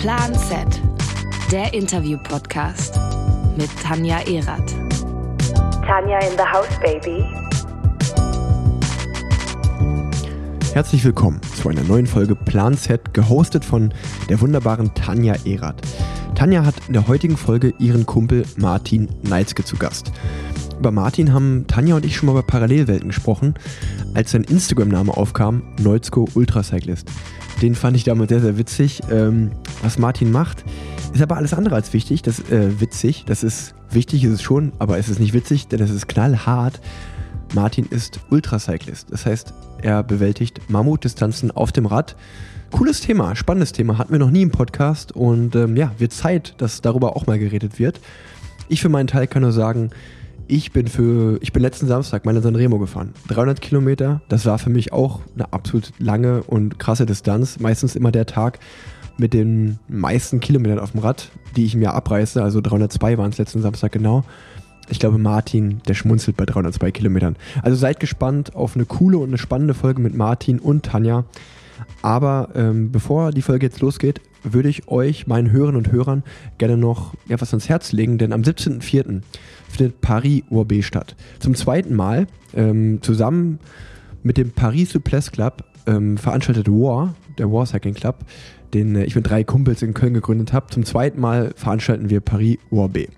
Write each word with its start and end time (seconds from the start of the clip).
Plan 0.00 0.34
Z, 0.34 0.80
der 1.52 1.74
Interview-Podcast 1.74 2.98
mit 3.58 3.68
Tanja 3.82 4.20
Erath. 4.20 4.74
Tanja 5.86 6.18
in 6.20 6.38
the 6.38 6.42
house, 6.42 6.70
baby. 6.80 7.22
Herzlich 10.72 11.04
willkommen 11.04 11.38
zu 11.54 11.68
einer 11.68 11.82
neuen 11.82 12.06
Folge 12.06 12.34
Plan 12.34 12.78
Z, 12.78 13.12
gehostet 13.12 13.62
von 13.62 13.92
der 14.30 14.40
wunderbaren 14.40 14.94
Tanja 14.94 15.34
Erath. 15.44 15.82
Tanja 16.34 16.64
hat 16.64 16.76
in 16.86 16.94
der 16.94 17.06
heutigen 17.06 17.36
Folge 17.36 17.74
ihren 17.78 18.06
Kumpel 18.06 18.46
Martin 18.56 19.06
Neitzke 19.20 19.64
zu 19.64 19.76
Gast. 19.76 20.12
Über 20.78 20.92
Martin 20.92 21.34
haben 21.34 21.66
Tanja 21.66 21.96
und 21.96 22.06
ich 22.06 22.16
schon 22.16 22.28
mal 22.28 22.36
bei 22.36 22.42
Parallelwelten 22.42 23.08
gesprochen, 23.08 23.52
als 24.14 24.30
sein 24.30 24.44
Instagram-Name 24.44 25.14
aufkam, 25.14 25.62
Neuzko 25.78 26.26
Ultracyclist. 26.32 27.06
Den 27.62 27.74
fand 27.74 27.96
ich 27.96 28.04
damals 28.04 28.30
sehr, 28.30 28.40
sehr 28.40 28.56
witzig. 28.56 29.02
Ähm, 29.10 29.50
was 29.82 29.98
Martin 29.98 30.32
macht, 30.32 30.64
ist 31.12 31.22
aber 31.22 31.36
alles 31.36 31.52
andere 31.52 31.74
als 31.74 31.92
wichtig. 31.92 32.22
Das 32.22 32.38
ist 32.38 32.50
äh, 32.50 32.80
witzig. 32.80 33.24
Das 33.26 33.42
ist 33.42 33.74
wichtig, 33.90 34.24
ist 34.24 34.32
es 34.32 34.42
schon, 34.42 34.72
aber 34.78 34.98
es 34.98 35.08
ist 35.08 35.20
nicht 35.20 35.34
witzig, 35.34 35.68
denn 35.68 35.80
es 35.80 35.90
ist 35.90 36.08
knallhart. 36.08 36.80
Martin 37.54 37.86
ist 37.90 38.20
Ultracyclist. 38.30 39.10
Das 39.10 39.26
heißt, 39.26 39.52
er 39.82 40.02
bewältigt 40.02 40.70
Mammutdistanzen 40.70 41.50
auf 41.50 41.72
dem 41.72 41.86
Rad. 41.86 42.16
Cooles 42.70 43.00
Thema, 43.00 43.34
spannendes 43.34 43.72
Thema, 43.72 43.98
hatten 43.98 44.12
wir 44.12 44.20
noch 44.20 44.30
nie 44.30 44.42
im 44.42 44.52
Podcast 44.52 45.12
und 45.12 45.56
ähm, 45.56 45.76
ja, 45.76 45.90
wird 45.98 46.12
Zeit, 46.12 46.54
dass 46.58 46.80
darüber 46.80 47.16
auch 47.16 47.26
mal 47.26 47.38
geredet 47.38 47.80
wird. 47.80 48.00
Ich 48.68 48.80
für 48.80 48.88
meinen 48.88 49.08
Teil 49.08 49.26
kann 49.26 49.42
nur 49.42 49.50
sagen, 49.50 49.90
ich 50.50 50.72
bin 50.72 50.88
für, 50.88 51.38
ich 51.40 51.52
bin 51.52 51.62
letzten 51.62 51.86
Samstag 51.86 52.26
meine 52.26 52.40
Sanremo 52.40 52.78
gefahren. 52.78 53.14
300 53.28 53.60
Kilometer, 53.60 54.20
das 54.28 54.46
war 54.46 54.58
für 54.58 54.70
mich 54.70 54.92
auch 54.92 55.20
eine 55.34 55.52
absolut 55.52 55.92
lange 55.98 56.42
und 56.42 56.78
krasse 56.80 57.06
Distanz. 57.06 57.60
Meistens 57.60 57.94
immer 57.94 58.10
der 58.10 58.26
Tag 58.26 58.58
mit 59.16 59.32
den 59.32 59.78
meisten 59.88 60.40
Kilometern 60.40 60.80
auf 60.80 60.90
dem 60.90 61.00
Rad, 61.00 61.30
die 61.54 61.64
ich 61.64 61.76
mir 61.76 61.94
abreiße. 61.94 62.42
Also 62.42 62.60
302 62.60 63.16
waren 63.16 63.30
es 63.30 63.38
letzten 63.38 63.62
Samstag 63.62 63.92
genau. 63.92 64.24
Ich 64.88 64.98
glaube, 64.98 65.18
Martin, 65.18 65.82
der 65.86 65.94
schmunzelt 65.94 66.36
bei 66.36 66.46
302 66.46 66.90
Kilometern. 66.90 67.36
Also 67.62 67.76
seid 67.76 68.00
gespannt 68.00 68.56
auf 68.56 68.74
eine 68.74 68.86
coole 68.86 69.18
und 69.18 69.28
eine 69.28 69.38
spannende 69.38 69.74
Folge 69.74 70.02
mit 70.02 70.16
Martin 70.16 70.58
und 70.58 70.84
Tanja. 70.84 71.24
Aber 72.02 72.50
ähm, 72.54 72.90
bevor 72.92 73.30
die 73.32 73.42
Folge 73.42 73.66
jetzt 73.66 73.80
losgeht, 73.80 74.20
würde 74.42 74.68
ich 74.68 74.88
euch, 74.88 75.26
meinen 75.26 75.50
Hörern 75.50 75.76
und 75.76 75.92
Hörern, 75.92 76.22
gerne 76.58 76.76
noch 76.76 77.14
etwas 77.28 77.52
ans 77.52 77.68
Herz 77.68 77.92
legen, 77.92 78.18
denn 78.18 78.32
am 78.32 78.42
17.04. 78.42 79.22
findet 79.68 80.00
Paris 80.00 80.42
URB 80.50 80.82
statt. 80.82 81.16
Zum 81.38 81.54
zweiten 81.54 81.94
Mal 81.94 82.26
ähm, 82.54 83.00
zusammen 83.02 83.58
mit 84.22 84.36
dem 84.36 84.50
Paris 84.50 84.90
Souplesse 84.90 85.30
Club 85.30 85.64
ähm, 85.86 86.16
veranstaltet 86.16 86.68
War, 86.68 87.14
der 87.38 87.50
War 87.50 87.66
Cycling 87.66 87.94
Club, 87.94 88.24
den 88.74 88.96
äh, 88.96 89.04
ich 89.04 89.16
mit 89.16 89.28
drei 89.28 89.44
Kumpels 89.44 89.82
in 89.82 89.94
Köln 89.94 90.14
gegründet 90.14 90.52
habe. 90.52 90.66
Zum 90.68 90.84
zweiten 90.84 91.20
Mal 91.20 91.52
veranstalten 91.56 92.10
wir 92.10 92.20
Paris 92.20 92.58
URB. 92.70 93.08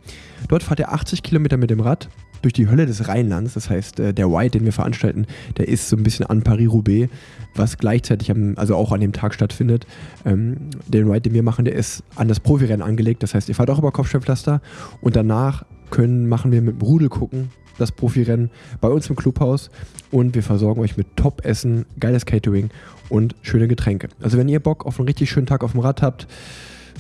Dort 0.49 0.63
fahrt 0.63 0.81
ihr 0.81 0.93
80 0.93 1.23
Kilometer 1.23 1.57
mit 1.57 1.71
dem 1.71 1.81
Rad 1.81 2.09
durch 2.43 2.53
die 2.53 2.69
Hölle 2.69 2.87
des 2.87 3.09
Rheinlands. 3.09 3.55
Das 3.55 3.71
heißt, 3.71 4.01
äh, 4.01 4.15
der 4.15 4.31
White, 4.31 4.59
den 4.59 4.65
wir 4.65 4.73
veranstalten, 4.73 5.27
der 5.57 5.69
ist 5.69 5.89
so 5.89 5.97
ein 5.97 6.03
bisschen 6.03 6.27
an 6.27 6.43
Paris-Roubaix, 6.43 7.09
was 7.55 7.79
gleichzeitig, 7.79 8.31
am, 8.31 8.55
also 8.57 8.77
auch 8.77 8.93
an 8.93 9.01
dem 9.01 9.13
Tag 9.13 9.35
stattfindet. 9.35 9.87
Ähm, 10.25 10.71
den 10.87 11.11
Ride, 11.11 11.23
den 11.23 11.35
wir 11.35 11.43
machen, 11.43 11.65
der 11.65 11.75
ist 11.75 12.03
an 12.17 12.29
das 12.29 12.41
Profirennen 12.41 12.83
angelegt. 12.83 13.23
Das 13.23 13.35
heißt, 13.35 13.49
ihr 13.49 13.55
fahrt 13.55 13.71
auch 13.71 13.79
über 13.79 13.93
Kopfsteinpflaster 13.93 14.61
und 15.01 15.17
danach 15.17 15.65
können, 15.91 16.29
machen 16.29 16.53
wir 16.53 16.63
mit 16.63 16.81
dem 16.81 16.83
Rudel 16.83 17.09
gucken, 17.09 17.51
das 17.79 17.93
Profirennen 17.93 18.51
bei 18.81 18.89
uns 18.89 19.09
im 19.09 19.17
Clubhaus 19.17 19.71
und 20.11 20.35
wir 20.35 20.43
versorgen 20.43 20.81
euch 20.81 20.97
mit 20.97 21.17
Top-Essen, 21.17 21.87
geiles 21.99 22.27
Catering 22.27 22.71
und 23.09 23.35
schöne 23.43 23.69
Getränke. 23.69 24.09
Also 24.21 24.39
wenn 24.39 24.49
ihr 24.49 24.61
Bock 24.61 24.87
auf 24.87 24.99
einen 24.99 25.09
richtig 25.09 25.31
schönen 25.31 25.47
Tag 25.47 25.65
auf 25.65 25.73
dem 25.73 25.81
Rad 25.81 26.03
habt, 26.03 26.27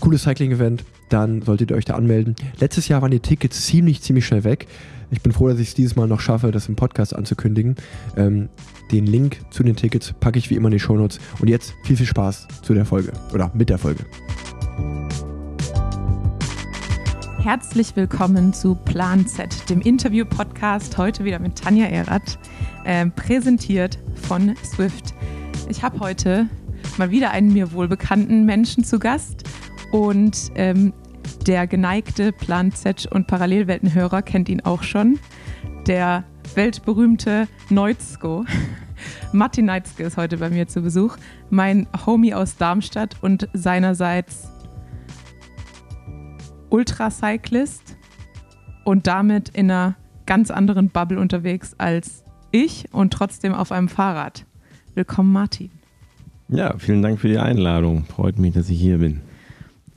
cooles 0.00 0.22
Cycling-Event, 0.22 0.84
dann 1.08 1.42
solltet 1.42 1.70
ihr 1.70 1.76
euch 1.76 1.84
da 1.84 1.94
anmelden. 1.94 2.34
Letztes 2.58 2.88
Jahr 2.88 3.02
waren 3.02 3.10
die 3.10 3.20
Tickets 3.20 3.66
ziemlich, 3.66 4.02
ziemlich 4.02 4.26
schnell 4.26 4.44
weg. 4.44 4.66
Ich 5.12 5.20
bin 5.20 5.30
froh, 5.30 5.46
dass 5.48 5.58
ich 5.58 5.68
es 5.68 5.74
dieses 5.74 5.94
Mal 5.94 6.08
noch 6.08 6.20
schaffe, 6.20 6.50
das 6.52 6.70
im 6.70 6.74
Podcast 6.74 7.14
anzukündigen. 7.14 7.76
Ähm, 8.16 8.48
den 8.90 9.04
Link 9.04 9.40
zu 9.50 9.62
den 9.62 9.76
Tickets 9.76 10.14
packe 10.14 10.38
ich 10.38 10.48
wie 10.48 10.54
immer 10.54 10.68
in 10.68 10.72
die 10.72 10.80
Shownotes. 10.80 11.20
Und 11.38 11.48
jetzt 11.48 11.74
viel, 11.84 11.98
viel 11.98 12.06
Spaß 12.06 12.48
zu 12.62 12.72
der 12.72 12.86
Folge 12.86 13.12
oder 13.34 13.50
mit 13.52 13.68
der 13.68 13.76
Folge. 13.76 14.06
Herzlich 17.40 17.94
willkommen 17.94 18.54
zu 18.54 18.74
Plan 18.74 19.26
Z, 19.26 19.68
dem 19.68 19.82
Interview-Podcast. 19.82 20.96
Heute 20.96 21.24
wieder 21.24 21.40
mit 21.40 21.56
Tanja 21.56 21.88
Erath, 21.88 22.38
äh, 22.86 23.04
präsentiert 23.04 23.98
von 24.14 24.54
Swift. 24.64 25.12
Ich 25.68 25.82
habe 25.82 26.00
heute 26.00 26.48
mal 26.96 27.10
wieder 27.10 27.32
einen 27.32 27.52
mir 27.52 27.72
wohlbekannten 27.72 28.46
Menschen 28.46 28.82
zu 28.82 28.98
Gast 28.98 29.44
und 29.90 30.52
ähm, 30.54 30.94
der 31.44 31.66
geneigte 31.66 32.32
Plan 32.32 32.72
Z 32.72 33.06
und 33.06 33.26
Parallelweltenhörer 33.26 34.22
kennt 34.22 34.48
ihn 34.48 34.60
auch 34.60 34.82
schon. 34.82 35.18
Der 35.86 36.24
weltberühmte 36.54 37.48
Neuzko. 37.68 38.44
Martin 39.32 39.64
Neitzke 39.64 40.04
ist 40.04 40.16
heute 40.16 40.36
bei 40.36 40.50
mir 40.50 40.68
zu 40.68 40.82
Besuch. 40.82 41.16
Mein 41.50 41.88
Homie 42.06 42.34
aus 42.34 42.56
Darmstadt 42.56 43.16
und 43.22 43.48
seinerseits 43.52 44.48
Ultracyclist 46.70 47.96
und 48.84 49.06
damit 49.06 49.48
in 49.48 49.70
einer 49.70 49.96
ganz 50.26 50.50
anderen 50.50 50.90
Bubble 50.90 51.18
unterwegs 51.18 51.74
als 51.78 52.22
ich 52.52 52.86
und 52.92 53.12
trotzdem 53.12 53.52
auf 53.52 53.72
einem 53.72 53.88
Fahrrad. 53.88 54.46
Willkommen, 54.94 55.32
Martin. 55.32 55.70
Ja, 56.48 56.76
vielen 56.78 57.02
Dank 57.02 57.18
für 57.18 57.28
die 57.28 57.38
Einladung. 57.38 58.04
Freut 58.04 58.38
mich, 58.38 58.54
dass 58.54 58.68
ich 58.68 58.78
hier 58.78 58.98
bin. 58.98 59.22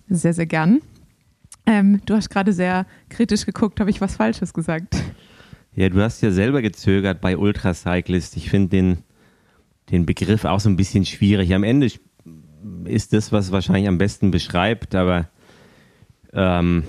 Sehr, 0.07 0.33
sehr 0.33 0.45
gern. 0.45 0.81
Ähm, 1.65 2.01
du 2.05 2.15
hast 2.15 2.29
gerade 2.29 2.53
sehr 2.53 2.85
kritisch 3.09 3.45
geguckt. 3.45 3.79
Habe 3.79 3.89
ich 3.89 4.01
was 4.01 4.15
Falsches 4.15 4.53
gesagt? 4.53 4.95
Ja, 5.73 5.89
du 5.89 6.01
hast 6.01 6.21
ja 6.21 6.31
selber 6.31 6.61
gezögert 6.61 7.21
bei 7.21 7.37
Ultracyclist. 7.37 8.37
Ich 8.37 8.49
finde 8.49 8.69
den, 8.69 8.97
den 9.91 10.05
Begriff 10.05 10.45
auch 10.45 10.59
so 10.59 10.69
ein 10.69 10.77
bisschen 10.77 11.05
schwierig. 11.05 11.53
Am 11.53 11.63
Ende 11.63 11.91
ist 12.85 13.13
das, 13.13 13.31
was 13.31 13.51
wahrscheinlich 13.51 13.87
am 13.87 13.97
besten 13.97 14.31
beschreibt, 14.31 14.95
aber 14.95 15.27
ähm, 16.33 16.83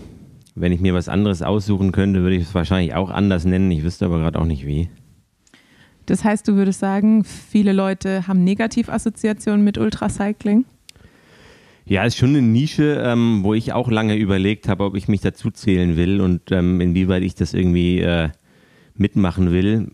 wenn 0.55 0.73
ich 0.73 0.81
mir 0.81 0.95
was 0.95 1.09
anderes 1.09 1.43
aussuchen 1.43 1.93
könnte, 1.93 2.23
würde 2.23 2.37
ich 2.37 2.45
es 2.45 2.55
wahrscheinlich 2.55 2.95
auch 2.95 3.11
anders 3.11 3.45
nennen. 3.45 3.71
Ich 3.71 3.83
wüsste 3.83 4.07
aber 4.07 4.19
gerade 4.19 4.39
auch 4.39 4.47
nicht 4.47 4.67
wie. 4.67 4.89
Das 6.07 6.23
heißt, 6.23 6.47
du 6.47 6.55
würdest 6.55 6.79
sagen, 6.81 7.25
viele 7.25 7.73
Leute 7.73 8.29
haben 8.29 8.45
Negativassoziationen 8.45 9.65
mit 9.65 9.77
Ultracycling? 9.77 10.65
Ja, 11.89 12.03
ist 12.03 12.17
schon 12.17 12.31
eine 12.31 12.43
Nische, 12.43 13.01
ähm, 13.05 13.45
wo 13.45 13.55
ich 13.55 13.73
auch 13.73 13.89
lange 13.89 14.17
überlegt 14.17 14.69
habe, 14.69 14.83
ob 14.83 14.97
ich 14.97 15.07
mich 15.07 15.21
dazu 15.21 15.53
zählen 15.53 15.97
will 15.97 16.21
und 16.21 16.51
ähm, 16.51 16.81
inwieweit 16.81 17.23
ich 17.23 17.37
das 17.37 17.55
irgendwie 17.55 18.01
äh, 18.01 18.31
mitmachen 18.95 19.53
will. 19.53 19.89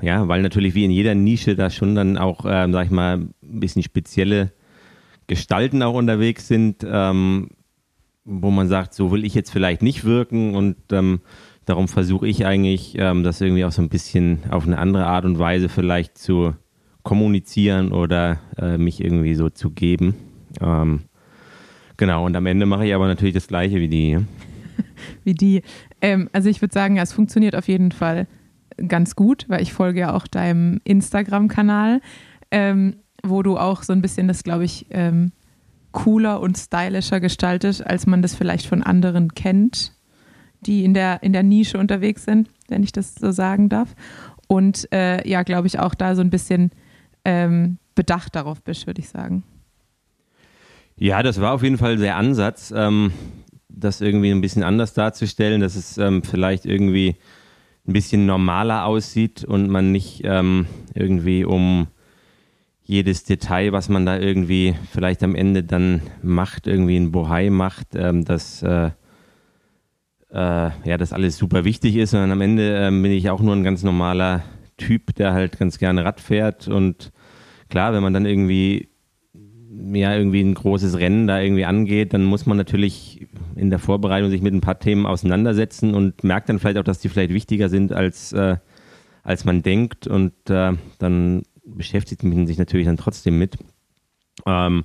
Ja, 0.00 0.28
weil 0.28 0.42
natürlich 0.42 0.76
wie 0.76 0.84
in 0.84 0.92
jeder 0.92 1.16
Nische 1.16 1.56
da 1.56 1.68
schon 1.68 1.96
dann 1.96 2.16
auch, 2.16 2.44
ähm, 2.46 2.72
sag 2.72 2.86
ich 2.86 2.92
mal, 2.92 3.16
ein 3.16 3.34
bisschen 3.42 3.82
spezielle 3.82 4.52
Gestalten 5.26 5.82
auch 5.82 5.94
unterwegs 5.94 6.46
sind, 6.46 6.86
ähm, 6.88 7.48
wo 8.24 8.52
man 8.52 8.68
sagt, 8.68 8.94
so 8.94 9.10
will 9.10 9.24
ich 9.24 9.34
jetzt 9.34 9.50
vielleicht 9.50 9.82
nicht 9.82 10.04
wirken 10.04 10.54
und 10.54 10.76
ähm, 10.92 11.22
darum 11.64 11.88
versuche 11.88 12.28
ich 12.28 12.46
eigentlich, 12.46 12.94
ähm, 12.98 13.24
das 13.24 13.40
irgendwie 13.40 13.64
auch 13.64 13.72
so 13.72 13.82
ein 13.82 13.88
bisschen 13.88 14.44
auf 14.48 14.64
eine 14.64 14.78
andere 14.78 15.06
Art 15.06 15.24
und 15.24 15.40
Weise 15.40 15.68
vielleicht 15.68 16.16
zu 16.16 16.54
kommunizieren 17.02 17.90
oder 17.90 18.38
äh, 18.56 18.78
mich 18.78 19.02
irgendwie 19.02 19.34
so 19.34 19.50
zu 19.50 19.70
geben. 19.70 20.14
Ähm, 20.60 21.02
genau, 21.96 22.24
und 22.24 22.36
am 22.36 22.46
Ende 22.46 22.66
mache 22.66 22.86
ich 22.86 22.94
aber 22.94 23.06
natürlich 23.06 23.34
das 23.34 23.48
Gleiche 23.48 23.76
wie 23.76 23.88
die. 23.88 24.18
wie 25.24 25.34
die. 25.34 25.62
Ähm, 26.00 26.28
also 26.32 26.48
ich 26.48 26.60
würde 26.60 26.74
sagen, 26.74 26.96
ja, 26.96 27.02
es 27.02 27.12
funktioniert 27.12 27.56
auf 27.56 27.68
jeden 27.68 27.92
Fall 27.92 28.26
ganz 28.88 29.16
gut, 29.16 29.46
weil 29.48 29.62
ich 29.62 29.72
folge 29.72 30.00
ja 30.00 30.14
auch 30.14 30.26
deinem 30.26 30.80
Instagram-Kanal, 30.84 32.00
ähm, 32.50 32.96
wo 33.22 33.42
du 33.42 33.56
auch 33.56 33.82
so 33.82 33.92
ein 33.92 34.02
bisschen 34.02 34.28
das, 34.28 34.42
glaube 34.42 34.64
ich, 34.64 34.86
ähm, 34.90 35.32
cooler 35.92 36.40
und 36.40 36.58
stylischer 36.58 37.20
gestaltet, 37.20 37.84
als 37.86 38.06
man 38.06 38.20
das 38.20 38.34
vielleicht 38.34 38.66
von 38.66 38.82
anderen 38.82 39.34
kennt, 39.34 39.94
die 40.60 40.84
in 40.84 40.92
der, 40.92 41.22
in 41.22 41.32
der 41.32 41.42
Nische 41.42 41.78
unterwegs 41.78 42.24
sind, 42.24 42.50
wenn 42.68 42.82
ich 42.82 42.92
das 42.92 43.14
so 43.14 43.30
sagen 43.32 43.68
darf. 43.68 43.94
Und 44.46 44.92
äh, 44.92 45.26
ja, 45.28 45.42
glaube 45.42 45.66
ich, 45.66 45.78
auch 45.78 45.94
da 45.94 46.14
so 46.14 46.20
ein 46.20 46.30
bisschen 46.30 46.70
ähm, 47.24 47.78
bedacht 47.94 48.36
darauf 48.36 48.62
bist, 48.62 48.86
würde 48.86 49.00
ich 49.00 49.08
sagen. 49.08 49.42
Ja, 50.98 51.22
das 51.22 51.40
war 51.40 51.52
auf 51.52 51.62
jeden 51.62 51.76
Fall 51.76 51.98
der 51.98 52.16
Ansatz, 52.16 52.72
ähm, 52.74 53.12
das 53.68 54.00
irgendwie 54.00 54.30
ein 54.30 54.40
bisschen 54.40 54.62
anders 54.62 54.94
darzustellen, 54.94 55.60
dass 55.60 55.76
es 55.76 55.98
ähm, 55.98 56.22
vielleicht 56.22 56.64
irgendwie 56.64 57.16
ein 57.86 57.92
bisschen 57.92 58.24
normaler 58.24 58.86
aussieht 58.86 59.44
und 59.44 59.68
man 59.68 59.92
nicht 59.92 60.22
ähm, 60.24 60.66
irgendwie 60.94 61.44
um 61.44 61.88
jedes 62.82 63.24
Detail, 63.24 63.72
was 63.72 63.88
man 63.90 64.06
da 64.06 64.18
irgendwie 64.18 64.74
vielleicht 64.90 65.22
am 65.22 65.34
Ende 65.34 65.64
dann 65.64 66.00
macht, 66.22 66.66
irgendwie 66.66 66.96
ein 66.96 67.12
Bohai 67.12 67.50
macht, 67.50 67.88
ähm, 67.94 68.24
dass 68.24 68.62
äh, 68.62 68.90
äh, 70.30 70.70
ja, 70.84 70.96
das 70.96 71.12
alles 71.12 71.36
super 71.36 71.64
wichtig 71.64 71.96
ist, 71.96 72.12
sondern 72.12 72.32
am 72.32 72.40
Ende 72.40 72.74
äh, 72.74 72.90
bin 72.90 73.12
ich 73.12 73.28
auch 73.28 73.40
nur 73.40 73.54
ein 73.54 73.64
ganz 73.64 73.82
normaler 73.82 74.44
Typ, 74.78 75.14
der 75.16 75.34
halt 75.34 75.58
ganz 75.58 75.78
gerne 75.78 76.04
Rad 76.06 76.20
fährt 76.20 76.68
und 76.68 77.12
klar, 77.68 77.92
wenn 77.92 78.02
man 78.02 78.14
dann 78.14 78.24
irgendwie 78.24 78.88
ja 79.92 80.14
irgendwie 80.14 80.42
ein 80.42 80.54
großes 80.54 80.98
Rennen 80.98 81.26
da 81.26 81.40
irgendwie 81.40 81.64
angeht, 81.64 82.14
dann 82.14 82.24
muss 82.24 82.46
man 82.46 82.56
natürlich 82.56 83.26
in 83.54 83.70
der 83.70 83.78
Vorbereitung 83.78 84.30
sich 84.30 84.42
mit 84.42 84.54
ein 84.54 84.60
paar 84.60 84.78
Themen 84.78 85.06
auseinandersetzen 85.06 85.94
und 85.94 86.24
merkt 86.24 86.48
dann 86.48 86.58
vielleicht 86.58 86.78
auch, 86.78 86.84
dass 86.84 86.98
die 86.98 87.08
vielleicht 87.08 87.32
wichtiger 87.32 87.68
sind 87.68 87.92
als, 87.92 88.32
äh, 88.32 88.56
als 89.22 89.44
man 89.44 89.62
denkt 89.62 90.06
und 90.06 90.32
äh, 90.48 90.72
dann 90.98 91.42
beschäftigt 91.64 92.22
man 92.22 92.46
sich 92.46 92.58
natürlich 92.58 92.86
dann 92.86 92.96
trotzdem 92.96 93.38
mit. 93.38 93.58
Ähm, 94.46 94.84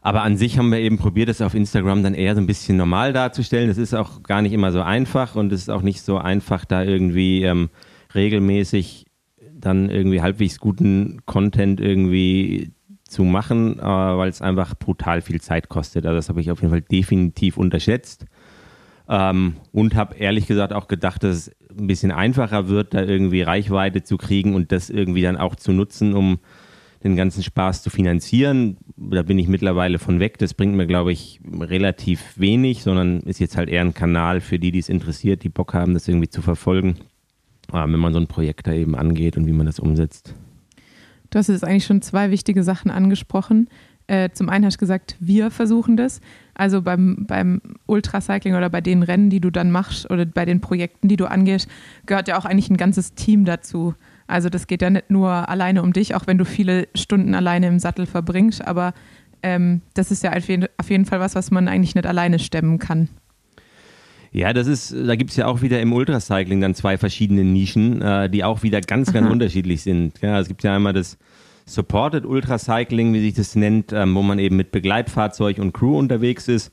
aber 0.00 0.22
an 0.22 0.36
sich 0.36 0.58
haben 0.58 0.70
wir 0.70 0.80
eben 0.80 0.98
probiert, 0.98 1.30
das 1.30 1.40
auf 1.40 1.54
Instagram 1.54 2.02
dann 2.02 2.12
eher 2.12 2.34
so 2.34 2.40
ein 2.40 2.46
bisschen 2.46 2.76
normal 2.76 3.14
darzustellen. 3.14 3.68
Das 3.68 3.78
ist 3.78 3.94
auch 3.94 4.22
gar 4.22 4.42
nicht 4.42 4.52
immer 4.52 4.70
so 4.70 4.82
einfach 4.82 5.34
und 5.34 5.50
es 5.50 5.62
ist 5.62 5.70
auch 5.70 5.80
nicht 5.80 6.02
so 6.02 6.18
einfach, 6.18 6.66
da 6.66 6.82
irgendwie 6.82 7.42
ähm, 7.42 7.70
regelmäßig 8.14 9.06
dann 9.54 9.88
irgendwie 9.88 10.20
halbwegs 10.20 10.58
guten 10.58 11.20
Content 11.24 11.80
irgendwie 11.80 12.72
zu 13.08 13.22
machen, 13.24 13.78
äh, 13.78 13.82
weil 13.82 14.28
es 14.28 14.42
einfach 14.42 14.74
brutal 14.74 15.20
viel 15.20 15.40
Zeit 15.40 15.68
kostet. 15.68 16.06
Also 16.06 16.16
das 16.16 16.28
habe 16.28 16.40
ich 16.40 16.50
auf 16.50 16.60
jeden 16.60 16.70
Fall 16.70 16.82
definitiv 16.82 17.56
unterschätzt. 17.56 18.26
Ähm, 19.08 19.56
und 19.72 19.94
habe 19.94 20.16
ehrlich 20.16 20.46
gesagt 20.46 20.72
auch 20.72 20.88
gedacht, 20.88 21.22
dass 21.22 21.36
es 21.36 21.52
ein 21.78 21.86
bisschen 21.86 22.10
einfacher 22.10 22.68
wird, 22.68 22.94
da 22.94 23.02
irgendwie 23.02 23.42
Reichweite 23.42 24.02
zu 24.02 24.16
kriegen 24.16 24.54
und 24.54 24.72
das 24.72 24.88
irgendwie 24.88 25.22
dann 25.22 25.36
auch 25.36 25.56
zu 25.56 25.72
nutzen, 25.72 26.14
um 26.14 26.38
den 27.02 27.16
ganzen 27.16 27.42
Spaß 27.42 27.82
zu 27.82 27.90
finanzieren. 27.90 28.78
Da 28.96 29.22
bin 29.22 29.38
ich 29.38 29.46
mittlerweile 29.46 29.98
von 29.98 30.20
weg. 30.20 30.38
Das 30.38 30.54
bringt 30.54 30.74
mir, 30.74 30.86
glaube 30.86 31.12
ich, 31.12 31.38
relativ 31.60 32.22
wenig, 32.36 32.82
sondern 32.82 33.20
ist 33.20 33.40
jetzt 33.40 33.58
halt 33.58 33.68
eher 33.68 33.82
ein 33.82 33.92
Kanal 33.92 34.40
für 34.40 34.58
die, 34.58 34.72
die 34.72 34.78
es 34.78 34.88
interessiert, 34.88 35.42
die 35.42 35.50
Bock 35.50 35.74
haben, 35.74 35.92
das 35.92 36.08
irgendwie 36.08 36.30
zu 36.30 36.40
verfolgen, 36.40 36.96
wenn 37.70 37.90
man 37.90 38.14
so 38.14 38.18
ein 38.20 38.26
Projekt 38.26 38.66
da 38.66 38.72
eben 38.72 38.94
angeht 38.96 39.36
und 39.36 39.46
wie 39.46 39.52
man 39.52 39.66
das 39.66 39.78
umsetzt. 39.78 40.34
Du 41.34 41.40
hast 41.40 41.48
jetzt 41.48 41.64
eigentlich 41.64 41.84
schon 41.84 42.00
zwei 42.00 42.30
wichtige 42.30 42.62
Sachen 42.62 42.92
angesprochen. 42.92 43.68
Äh, 44.06 44.30
zum 44.30 44.48
einen 44.48 44.64
hast 44.64 44.76
du 44.76 44.78
gesagt, 44.78 45.16
wir 45.18 45.50
versuchen 45.50 45.96
das. 45.96 46.20
Also 46.54 46.80
beim, 46.80 47.26
beim 47.26 47.60
Ultracycling 47.86 48.54
oder 48.54 48.70
bei 48.70 48.80
den 48.80 49.02
Rennen, 49.02 49.30
die 49.30 49.40
du 49.40 49.50
dann 49.50 49.72
machst 49.72 50.08
oder 50.08 50.26
bei 50.26 50.44
den 50.44 50.60
Projekten, 50.60 51.08
die 51.08 51.16
du 51.16 51.28
angehst, 51.28 51.68
gehört 52.06 52.28
ja 52.28 52.38
auch 52.38 52.44
eigentlich 52.44 52.70
ein 52.70 52.76
ganzes 52.76 53.14
Team 53.14 53.44
dazu. 53.44 53.96
Also 54.28 54.48
das 54.48 54.68
geht 54.68 54.80
ja 54.80 54.90
nicht 54.90 55.10
nur 55.10 55.48
alleine 55.48 55.82
um 55.82 55.92
dich, 55.92 56.14
auch 56.14 56.28
wenn 56.28 56.38
du 56.38 56.44
viele 56.44 56.86
Stunden 56.94 57.34
alleine 57.34 57.66
im 57.66 57.80
Sattel 57.80 58.06
verbringst, 58.06 58.64
aber 58.64 58.94
ähm, 59.42 59.82
das 59.94 60.12
ist 60.12 60.22
ja 60.22 60.34
auf 60.34 60.48
jeden 60.88 61.04
Fall 61.04 61.18
was, 61.18 61.34
was 61.34 61.50
man 61.50 61.66
eigentlich 61.66 61.96
nicht 61.96 62.06
alleine 62.06 62.38
stemmen 62.38 62.78
kann. 62.78 63.08
Ja, 64.34 64.52
das 64.52 64.66
ist, 64.66 64.92
da 64.92 65.14
gibt 65.14 65.30
es 65.30 65.36
ja 65.36 65.46
auch 65.46 65.62
wieder 65.62 65.80
im 65.80 65.92
Ultracycling 65.92 66.60
dann 66.60 66.74
zwei 66.74 66.98
verschiedene 66.98 67.44
Nischen, 67.44 68.02
äh, 68.02 68.28
die 68.28 68.42
auch 68.42 68.64
wieder 68.64 68.80
ganz, 68.80 69.12
ganz 69.12 69.26
Aha. 69.26 69.32
unterschiedlich 69.32 69.82
sind. 69.82 70.20
Ja, 70.22 70.40
es 70.40 70.48
gibt 70.48 70.64
ja 70.64 70.74
einmal 70.74 70.92
das 70.92 71.16
Supported 71.66 72.26
Ultracycling, 72.26 73.14
wie 73.14 73.20
sich 73.20 73.34
das 73.34 73.54
nennt, 73.54 73.92
ähm, 73.92 74.12
wo 74.16 74.22
man 74.22 74.40
eben 74.40 74.56
mit 74.56 74.72
Begleitfahrzeug 74.72 75.58
und 75.60 75.72
Crew 75.72 75.96
unterwegs 75.96 76.48
ist. 76.48 76.72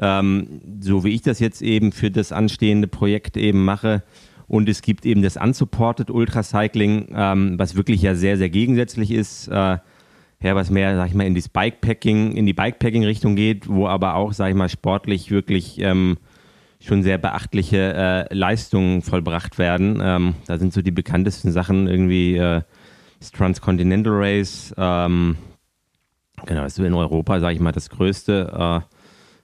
Ähm, 0.00 0.60
so 0.80 1.04
wie 1.04 1.10
ich 1.10 1.22
das 1.22 1.38
jetzt 1.38 1.62
eben 1.62 1.92
für 1.92 2.10
das 2.10 2.32
anstehende 2.32 2.88
Projekt 2.88 3.36
eben 3.36 3.64
mache, 3.64 4.02
und 4.48 4.68
es 4.68 4.80
gibt 4.82 5.04
eben 5.04 5.22
das 5.22 5.36
Unsupported 5.36 6.10
Ultracycling, 6.10 7.08
ähm, 7.14 7.58
was 7.58 7.76
wirklich 7.76 8.02
ja 8.02 8.14
sehr, 8.14 8.38
sehr 8.38 8.48
gegensätzlich 8.48 9.10
ist. 9.10 9.46
Äh, 9.48 9.76
ja, 10.40 10.54
was 10.54 10.70
mehr, 10.70 10.96
sag 10.96 11.08
ich 11.08 11.14
mal, 11.14 11.26
in 11.26 11.34
die 11.34 11.44
Bikepacking, 11.52 12.32
in 12.32 12.46
die 12.46 12.54
Bikepacking-Richtung 12.54 13.36
geht, 13.36 13.68
wo 13.68 13.86
aber 13.88 14.14
auch, 14.14 14.32
sag 14.32 14.48
ich 14.50 14.56
mal, 14.56 14.68
sportlich 14.68 15.30
wirklich 15.30 15.80
ähm, 15.80 16.16
schon 16.80 17.02
sehr 17.02 17.18
beachtliche 17.18 17.94
äh, 18.30 18.34
Leistungen 18.34 19.02
vollbracht 19.02 19.58
werden. 19.58 20.00
Ähm, 20.02 20.34
da 20.46 20.58
sind 20.58 20.72
so 20.72 20.82
die 20.82 20.90
bekanntesten 20.90 21.50
Sachen 21.50 21.88
irgendwie 21.88 22.36
äh, 22.36 22.62
das 23.18 23.32
Transcontinental 23.32 24.12
Race, 24.14 24.72
ähm, 24.78 25.36
genau, 26.46 26.64
ist 26.64 26.78
in 26.78 26.94
Europa, 26.94 27.40
sag 27.40 27.52
ich 27.52 27.60
mal, 27.60 27.72
das 27.72 27.90
größte. 27.90 28.84
Äh, 28.86 28.94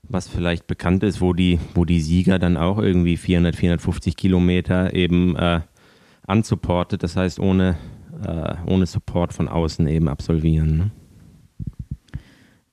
was 0.09 0.29
vielleicht 0.29 0.67
bekannt 0.67 1.03
ist, 1.03 1.21
wo 1.21 1.33
die, 1.33 1.59
wo 1.75 1.85
die 1.85 2.01
Sieger 2.01 2.39
dann 2.39 2.57
auch 2.57 2.79
irgendwie 2.79 3.17
400, 3.17 3.57
450 3.57 4.17
Kilometer 4.17 4.93
eben 4.93 5.35
äh, 5.37 5.61
unsupported, 6.27 7.03
das 7.03 7.17
heißt 7.17 7.41
ohne, 7.41 7.77
äh, 8.23 8.55
ohne 8.67 8.87
Support 8.87 9.33
von 9.33 9.49
außen 9.49 9.87
eben 9.87 10.09
absolvieren. 10.09 10.77
Ne? 10.77 10.91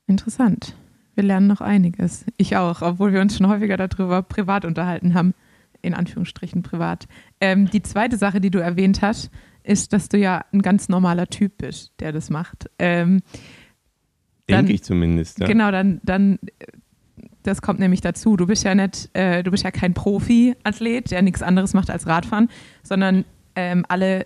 Interessant. 0.08 0.76
Wir 1.22 1.28
lernen 1.28 1.46
noch 1.46 1.62
einiges. 1.62 2.26
Ich 2.38 2.58
auch, 2.58 2.82
obwohl 2.82 3.14
wir 3.14 3.22
uns 3.22 3.38
schon 3.38 3.48
häufiger 3.48 3.78
darüber 3.78 4.24
privat 4.24 4.66
unterhalten 4.66 5.14
haben. 5.14 5.36
In 5.84 5.94
Anführungsstrichen 5.94 6.64
privat. 6.64 7.08
Ähm, 7.40 7.70
die 7.70 7.84
zweite 7.84 8.18
Sache, 8.18 8.42
die 8.42 8.50
du 8.50 8.58
erwähnt 8.58 9.04
hast, 9.04 9.30
ist, 9.62 9.94
dass 9.94 10.10
du 10.10 10.18
ja 10.18 10.44
ein 10.52 10.64
ganz 10.64 10.90
normaler 10.90 11.28
Typ 11.28 11.60
bist, 11.60 11.94
der 12.00 12.12
das 12.12 12.32
macht. 12.32 12.72
Ähm, 12.80 13.22
Denke 14.50 14.74
ich 14.74 14.82
zumindest. 14.82 15.40
Ja. 15.40 15.46
Genau, 15.46 15.70
dann, 15.70 16.02
dann 16.04 16.40
das 17.44 17.62
kommt 17.62 17.80
nämlich 17.80 18.02
dazu. 18.02 18.36
Du 18.36 18.48
bist 18.48 18.64
ja 18.64 18.74
nicht, 18.74 19.12
äh, 19.14 19.44
du 19.44 19.52
bist 19.52 19.64
ja 19.64 19.70
kein 19.70 19.94
Profi-Athlet, 19.94 21.12
der 21.12 21.22
nichts 21.22 21.44
anderes 21.44 21.76
macht 21.76 21.92
als 21.92 22.08
Radfahren, 22.08 22.50
sondern 22.82 23.26
ähm, 23.56 23.86
alle 23.90 24.26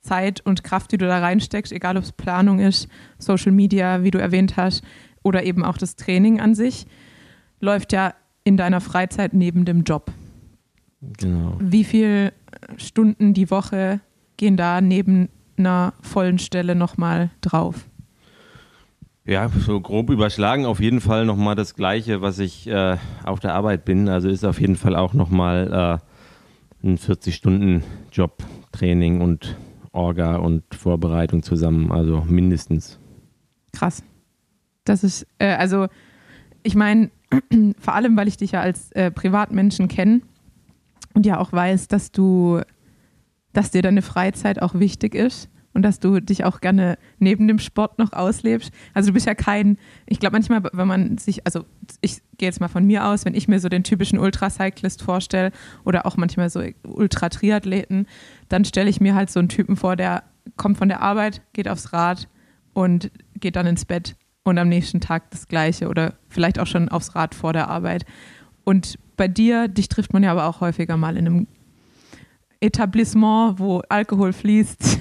Zeit 0.00 0.40
und 0.46 0.64
Kraft, 0.64 0.92
die 0.92 0.96
du 0.96 1.06
da 1.06 1.18
reinsteckst, 1.18 1.70
egal 1.70 1.98
ob 1.98 2.04
es 2.04 2.12
Planung 2.12 2.60
ist, 2.60 2.88
Social 3.18 3.52
Media, 3.52 4.02
wie 4.02 4.10
du 4.10 4.18
erwähnt 4.18 4.56
hast, 4.56 4.82
oder 5.22 5.44
eben 5.44 5.64
auch 5.64 5.78
das 5.78 5.96
Training 5.96 6.40
an 6.40 6.54
sich, 6.54 6.86
läuft 7.60 7.92
ja 7.92 8.14
in 8.44 8.56
deiner 8.56 8.80
Freizeit 8.80 9.34
neben 9.34 9.64
dem 9.64 9.84
Job. 9.84 10.10
Genau. 11.00 11.56
Wie 11.60 11.84
viele 11.84 12.32
Stunden 12.76 13.34
die 13.34 13.50
Woche 13.50 14.00
gehen 14.36 14.56
da 14.56 14.80
neben 14.80 15.28
einer 15.56 15.92
vollen 16.00 16.38
Stelle 16.38 16.74
nochmal 16.74 17.30
drauf? 17.40 17.86
Ja, 19.24 19.48
so 19.48 19.80
grob 19.80 20.10
überschlagen 20.10 20.64
auf 20.64 20.80
jeden 20.80 21.00
Fall 21.00 21.24
nochmal 21.24 21.54
das 21.54 21.74
Gleiche, 21.74 22.22
was 22.22 22.38
ich 22.38 22.66
äh, 22.66 22.96
auf 23.24 23.38
der 23.38 23.54
Arbeit 23.54 23.84
bin. 23.84 24.08
Also 24.08 24.28
ist 24.28 24.44
auf 24.44 24.60
jeden 24.60 24.76
Fall 24.76 24.96
auch 24.96 25.12
nochmal 25.12 26.00
äh, 26.82 26.86
ein 26.86 26.98
40-Stunden-Job, 26.98 28.42
Training 28.72 29.20
und 29.20 29.56
Orga 29.92 30.36
und 30.36 30.74
Vorbereitung 30.74 31.42
zusammen. 31.42 31.92
Also 31.92 32.24
mindestens. 32.26 32.98
Krass. 33.72 34.02
Das 34.90 35.04
ist, 35.04 35.24
äh, 35.38 35.54
also 35.54 35.86
ich 36.64 36.74
meine, 36.74 37.10
vor 37.78 37.94
allem, 37.94 38.16
weil 38.16 38.26
ich 38.26 38.36
dich 38.36 38.52
ja 38.52 38.60
als 38.60 38.90
äh, 38.92 39.10
Privatmenschen 39.12 39.86
kenne 39.86 40.20
und 41.14 41.26
ja 41.26 41.38
auch 41.38 41.52
weiß, 41.52 41.86
dass 41.86 42.10
du, 42.10 42.60
dass 43.52 43.70
dir 43.70 43.82
deine 43.82 44.02
Freizeit 44.02 44.60
auch 44.60 44.74
wichtig 44.74 45.14
ist 45.14 45.48
und 45.74 45.82
dass 45.82 46.00
du 46.00 46.18
dich 46.18 46.44
auch 46.44 46.60
gerne 46.60 46.98
neben 47.20 47.46
dem 47.46 47.60
Sport 47.60 48.00
noch 48.00 48.12
auslebst. 48.12 48.72
Also 48.92 49.10
du 49.10 49.14
bist 49.14 49.26
ja 49.26 49.36
kein, 49.36 49.78
ich 50.06 50.18
glaube 50.18 50.32
manchmal, 50.32 50.62
wenn 50.72 50.88
man 50.88 51.18
sich, 51.18 51.46
also 51.46 51.64
ich 52.00 52.20
gehe 52.36 52.48
jetzt 52.48 52.60
mal 52.60 52.66
von 52.66 52.84
mir 52.84 53.06
aus, 53.06 53.24
wenn 53.24 53.34
ich 53.34 53.46
mir 53.46 53.60
so 53.60 53.68
den 53.68 53.84
typischen 53.84 54.18
Ultracyclist 54.18 55.02
vorstelle 55.02 55.52
oder 55.84 56.04
auch 56.04 56.16
manchmal 56.16 56.50
so 56.50 56.64
Ultra-Triathleten, 56.82 58.08
dann 58.48 58.64
stelle 58.64 58.90
ich 58.90 59.00
mir 59.00 59.14
halt 59.14 59.30
so 59.30 59.38
einen 59.38 59.48
Typen 59.48 59.76
vor, 59.76 59.94
der 59.94 60.24
kommt 60.56 60.78
von 60.78 60.88
der 60.88 61.00
Arbeit, 61.00 61.42
geht 61.52 61.68
aufs 61.68 61.92
Rad 61.92 62.28
und 62.72 63.12
geht 63.38 63.54
dann 63.54 63.68
ins 63.68 63.84
Bett 63.84 64.16
und 64.44 64.58
am 64.58 64.68
nächsten 64.68 65.00
Tag 65.00 65.30
das 65.30 65.48
Gleiche 65.48 65.88
oder 65.88 66.14
vielleicht 66.28 66.58
auch 66.58 66.66
schon 66.66 66.88
aufs 66.88 67.14
Rad 67.14 67.34
vor 67.34 67.52
der 67.52 67.68
Arbeit. 67.68 68.04
Und 68.64 68.98
bei 69.16 69.28
dir, 69.28 69.68
dich 69.68 69.88
trifft 69.88 70.12
man 70.12 70.22
ja 70.22 70.30
aber 70.30 70.46
auch 70.46 70.60
häufiger 70.60 70.96
mal 70.96 71.16
in 71.16 71.26
einem 71.26 71.46
Etablissement, 72.60 73.58
wo 73.58 73.82
Alkohol 73.88 74.32
fließt. 74.32 74.98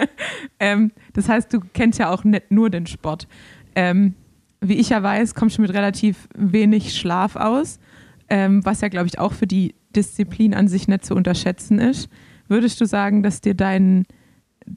ähm, 0.60 0.92
das 1.12 1.28
heißt, 1.28 1.52
du 1.52 1.60
kennst 1.72 1.98
ja 1.98 2.10
auch 2.10 2.24
nicht 2.24 2.50
nur 2.50 2.70
den 2.70 2.86
Sport. 2.86 3.28
Ähm, 3.74 4.14
wie 4.60 4.74
ich 4.74 4.90
ja 4.90 5.02
weiß, 5.02 5.34
kommst 5.34 5.58
du 5.58 5.62
mit 5.62 5.72
relativ 5.74 6.28
wenig 6.36 6.96
Schlaf 6.96 7.36
aus, 7.36 7.80
ähm, 8.28 8.64
was 8.64 8.80
ja, 8.80 8.88
glaube 8.88 9.08
ich, 9.08 9.18
auch 9.18 9.32
für 9.32 9.46
die 9.46 9.74
Disziplin 9.94 10.54
an 10.54 10.68
sich 10.68 10.88
nicht 10.88 11.04
zu 11.04 11.14
unterschätzen 11.14 11.78
ist. 11.78 12.08
Würdest 12.48 12.80
du 12.80 12.86
sagen, 12.86 13.22
dass 13.22 13.40
dir 13.40 13.54
dein, 13.54 14.04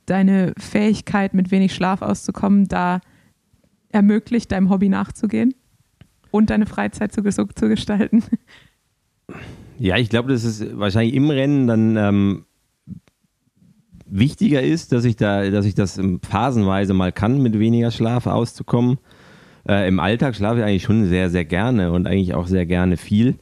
deine 0.05 0.53
Fähigkeit, 0.57 1.33
mit 1.33 1.51
wenig 1.51 1.73
Schlaf 1.73 2.01
auszukommen, 2.01 2.67
da 2.67 2.99
ermöglicht, 3.95 4.51
deinem 4.51 4.69
Hobby 4.69 4.89
nachzugehen 4.89 5.55
und 6.29 6.49
deine 6.49 6.65
Freizeit 6.65 7.13
zu, 7.13 7.23
zu 7.23 7.69
gestalten? 7.69 8.23
Ja, 9.79 9.97
ich 9.97 10.09
glaube, 10.09 10.31
dass 10.31 10.43
es 10.43 10.77
wahrscheinlich 10.77 11.15
im 11.15 11.29
Rennen 11.29 11.67
dann 11.67 11.97
ähm, 11.97 12.45
wichtiger 14.05 14.61
ist, 14.61 14.91
dass 14.91 15.05
ich 15.05 15.15
da, 15.15 15.49
dass 15.49 15.65
ich 15.65 15.75
das 15.75 15.99
phasenweise 16.21 16.93
mal 16.93 17.11
kann, 17.11 17.41
mit 17.41 17.57
weniger 17.57 17.91
Schlaf 17.91 18.27
auszukommen. 18.27 18.99
Äh, 19.67 19.87
Im 19.87 19.99
Alltag 19.99 20.35
schlafe 20.35 20.59
ich 20.59 20.65
eigentlich 20.65 20.83
schon 20.83 21.05
sehr, 21.05 21.29
sehr 21.29 21.45
gerne 21.45 21.91
und 21.91 22.05
eigentlich 22.05 22.33
auch 22.33 22.47
sehr 22.47 22.65
gerne 22.65 22.97
viel. 22.97 23.35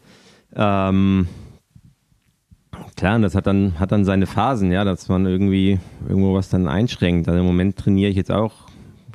Ähm, 0.55 1.27
klar, 2.95 3.19
das 3.19 3.35
hat 3.35 3.47
dann, 3.47 3.79
hat 3.79 3.91
dann 3.91 4.05
seine 4.05 4.27
Phasen, 4.27 4.71
ja, 4.71 4.83
dass 4.85 5.09
man 5.09 5.25
irgendwie 5.25 5.79
irgendwo 6.07 6.33
was 6.33 6.49
dann 6.49 6.67
einschränkt. 6.67 7.27
Also 7.27 7.39
im 7.39 7.45
Moment 7.45 7.75
trainiere 7.77 8.09
ich 8.09 8.15
jetzt 8.15 8.31
auch, 8.31 8.62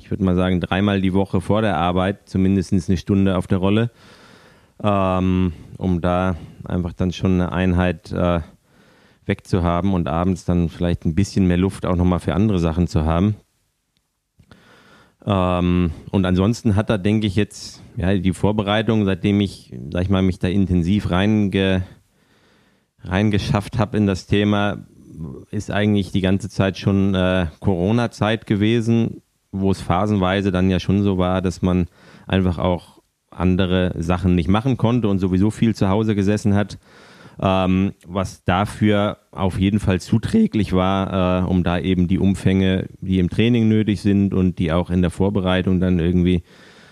ich 0.08 0.10
würde 0.10 0.24
mal 0.24 0.36
sagen, 0.36 0.58
dreimal 0.58 1.02
die 1.02 1.12
Woche 1.12 1.42
vor 1.42 1.60
der 1.60 1.76
Arbeit, 1.76 2.30
zumindest 2.30 2.72
eine 2.72 2.96
Stunde 2.96 3.36
auf 3.36 3.46
der 3.46 3.58
Rolle, 3.58 3.90
ähm, 4.82 5.52
um 5.76 6.00
da 6.00 6.36
einfach 6.64 6.94
dann 6.94 7.12
schon 7.12 7.34
eine 7.34 7.52
Einheit 7.52 8.10
äh, 8.10 8.40
wegzuhaben 9.26 9.92
und 9.92 10.08
abends 10.08 10.46
dann 10.46 10.70
vielleicht 10.70 11.04
ein 11.04 11.14
bisschen 11.14 11.46
mehr 11.46 11.58
Luft 11.58 11.84
auch 11.84 11.94
nochmal 11.94 12.20
für 12.20 12.34
andere 12.34 12.58
Sachen 12.58 12.88
zu 12.88 13.04
haben. 13.04 13.36
Ähm, 15.26 15.90
und 16.10 16.24
ansonsten 16.24 16.74
hat 16.74 16.88
er, 16.88 16.96
denke 16.96 17.26
ich, 17.26 17.36
jetzt 17.36 17.82
ja, 17.98 18.14
die 18.14 18.32
Vorbereitung, 18.32 19.04
seitdem 19.04 19.42
ich, 19.42 19.74
sag 19.92 20.04
ich 20.04 20.08
mal, 20.08 20.22
mich 20.22 20.38
da 20.38 20.48
intensiv 20.48 21.10
reinge, 21.10 21.82
reingeschafft 23.04 23.78
habe 23.78 23.98
in 23.98 24.06
das 24.06 24.26
Thema, 24.26 24.86
ist 25.50 25.70
eigentlich 25.70 26.12
die 26.12 26.22
ganze 26.22 26.48
Zeit 26.48 26.78
schon 26.78 27.14
äh, 27.14 27.48
Corona-Zeit 27.60 28.46
gewesen, 28.46 29.20
wo 29.52 29.70
es 29.70 29.80
phasenweise 29.80 30.52
dann 30.52 30.70
ja 30.70 30.80
schon 30.80 31.02
so 31.02 31.18
war, 31.18 31.42
dass 31.42 31.62
man 31.62 31.86
einfach 32.26 32.58
auch 32.58 32.98
andere 33.30 33.94
Sachen 33.98 34.34
nicht 34.34 34.48
machen 34.48 34.76
konnte 34.76 35.08
und 35.08 35.18
sowieso 35.18 35.50
viel 35.50 35.74
zu 35.74 35.88
Hause 35.88 36.14
gesessen 36.14 36.54
hat. 36.54 36.78
Ähm, 37.40 37.92
was 38.04 38.42
dafür 38.42 39.18
auf 39.30 39.60
jeden 39.60 39.78
Fall 39.78 40.00
zuträglich 40.00 40.72
war, 40.72 41.44
äh, 41.44 41.46
um 41.46 41.62
da 41.62 41.78
eben 41.78 42.08
die 42.08 42.18
Umfänge, 42.18 42.88
die 43.00 43.20
im 43.20 43.30
Training 43.30 43.68
nötig 43.68 44.00
sind 44.00 44.34
und 44.34 44.58
die 44.58 44.72
auch 44.72 44.90
in 44.90 45.02
der 45.02 45.12
Vorbereitung 45.12 45.78
dann 45.78 46.00
irgendwie 46.00 46.42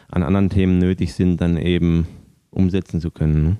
an 0.08 0.22
anderen 0.22 0.48
Themen 0.48 0.78
nötig 0.78 1.14
sind, 1.14 1.40
dann 1.40 1.56
eben 1.56 2.06
umsetzen 2.50 3.00
zu 3.00 3.10
können. 3.10 3.42
Ne? 3.42 3.56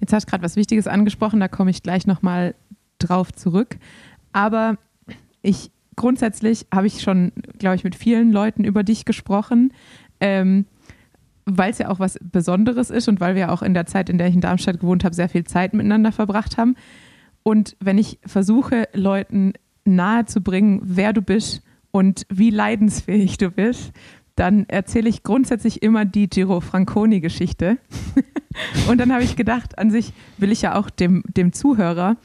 Jetzt 0.00 0.12
hast 0.12 0.26
du 0.26 0.30
gerade 0.30 0.44
was 0.44 0.56
Wichtiges 0.56 0.86
angesprochen, 0.86 1.40
da 1.40 1.48
komme 1.48 1.70
ich 1.70 1.82
gleich 1.82 2.06
nochmal 2.06 2.54
drauf 2.98 3.32
zurück. 3.32 3.78
Aber 4.32 4.76
ich 5.40 5.70
grundsätzlich 5.98 6.66
habe 6.72 6.86
ich 6.86 7.02
schon, 7.02 7.32
glaube 7.58 7.76
ich, 7.76 7.84
mit 7.84 7.94
vielen 7.94 8.32
Leuten 8.32 8.64
über 8.64 8.82
dich 8.82 9.04
gesprochen. 9.04 9.72
Ähm, 10.20 10.64
weil 11.50 11.70
es 11.70 11.78
ja 11.78 11.88
auch 11.88 11.98
was 11.98 12.18
Besonderes 12.22 12.90
ist 12.90 13.08
und 13.08 13.20
weil 13.20 13.34
wir 13.34 13.50
auch 13.50 13.62
in 13.62 13.72
der 13.72 13.86
Zeit, 13.86 14.10
in 14.10 14.18
der 14.18 14.28
ich 14.28 14.34
in 14.34 14.42
Darmstadt 14.42 14.80
gewohnt 14.80 15.02
habe, 15.02 15.14
sehr 15.14 15.30
viel 15.30 15.44
Zeit 15.44 15.72
miteinander 15.72 16.12
verbracht 16.12 16.58
haben. 16.58 16.74
Und 17.42 17.74
wenn 17.80 17.96
ich 17.96 18.18
versuche, 18.26 18.88
Leuten 18.92 19.54
nahezubringen, 19.84 20.80
wer 20.84 21.14
du 21.14 21.22
bist 21.22 21.62
und 21.90 22.26
wie 22.28 22.50
leidensfähig 22.50 23.38
du 23.38 23.50
bist, 23.50 23.92
dann 24.34 24.66
erzähle 24.68 25.08
ich 25.08 25.22
grundsätzlich 25.22 25.82
immer 25.82 26.04
die 26.04 26.28
Giro 26.28 26.60
Franconi-Geschichte. 26.60 27.78
und 28.88 28.98
dann 28.98 29.12
habe 29.12 29.24
ich 29.24 29.34
gedacht, 29.34 29.78
an 29.78 29.90
sich 29.90 30.12
will 30.36 30.52
ich 30.52 30.62
ja 30.62 30.74
auch 30.74 30.90
dem, 30.90 31.24
dem 31.34 31.54
Zuhörer 31.54 32.16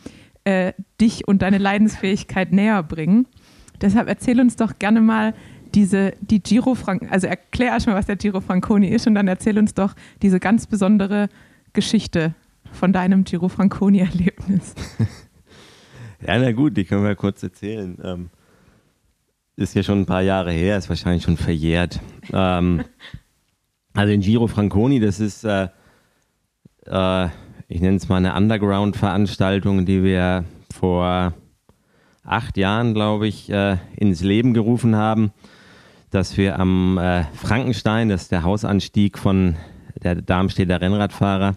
äh, 0.43 0.73
dich 0.99 1.27
und 1.27 1.41
deine 1.41 1.57
Leidensfähigkeit 1.57 2.51
näher 2.51 2.83
bringen. 2.83 3.25
Deshalb 3.83 4.07
erzähl 4.07 4.39
uns 4.39 4.55
doch 4.55 4.79
gerne 4.79 5.01
mal, 5.01 5.33
diese, 5.75 6.13
die 6.21 6.41
Giro 6.41 6.73
Frank, 6.73 7.11
also 7.11 7.27
erklär 7.27 7.69
erstmal, 7.69 7.97
was 7.97 8.05
der 8.05 8.15
Giro 8.15 8.39
Franconi 8.39 8.87
ist 8.87 9.07
und 9.07 9.15
dann 9.15 9.27
erzähl 9.27 9.59
uns 9.59 9.73
doch 9.73 9.93
diese 10.21 10.39
ganz 10.39 10.67
besondere 10.67 11.27
Geschichte 11.73 12.33
von 12.71 12.93
deinem 12.93 13.25
Giro 13.25 13.49
Franconi-Erlebnis. 13.49 14.73
ja, 16.25 16.39
na 16.39 16.53
gut, 16.53 16.77
die 16.77 16.85
können 16.85 17.03
wir 17.03 17.15
kurz 17.15 17.43
erzählen. 17.43 17.97
Ähm, 18.01 18.29
ist 19.57 19.75
ja 19.75 19.83
schon 19.83 20.01
ein 20.01 20.05
paar 20.05 20.21
Jahre 20.21 20.53
her, 20.53 20.77
ist 20.77 20.87
wahrscheinlich 20.87 21.23
schon 21.23 21.37
verjährt. 21.37 21.99
ähm, 22.31 22.85
also 23.93 24.11
den 24.11 24.21
Giro 24.21 24.47
Franconi, 24.47 25.01
das 25.01 25.19
ist, 25.19 25.43
äh, 25.43 25.67
äh, 26.85 27.27
ich 27.67 27.81
nenne 27.81 27.97
es 27.97 28.07
mal 28.07 28.17
eine 28.17 28.33
Underground-Veranstaltung, 28.33 29.85
die 29.85 30.03
wir 30.03 30.45
vor 30.71 31.33
acht 32.23 32.57
Jahren, 32.57 32.93
glaube 32.93 33.27
ich, 33.27 33.49
äh, 33.49 33.77
ins 33.95 34.21
Leben 34.21 34.53
gerufen 34.53 34.95
haben 34.95 35.31
dass 36.13 36.37
wir 36.37 36.59
am 36.59 36.99
äh, 36.99 37.23
Frankenstein, 37.33 38.09
das 38.09 38.23
ist 38.23 38.31
der 38.31 38.43
Hausanstieg 38.43 39.17
von 39.17 39.55
der 40.03 40.15
Darmstädter 40.15 40.79
Rennradfahrer, 40.79 41.55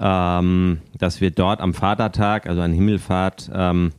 ähm, 0.00 0.80
dass 0.96 1.20
wir 1.20 1.30
dort 1.30 1.60
am 1.60 1.74
Vatertag, 1.74 2.48
also 2.48 2.62
an 2.62 2.72
Himmelfahrt, 2.72 3.50
ähm, 3.54 3.92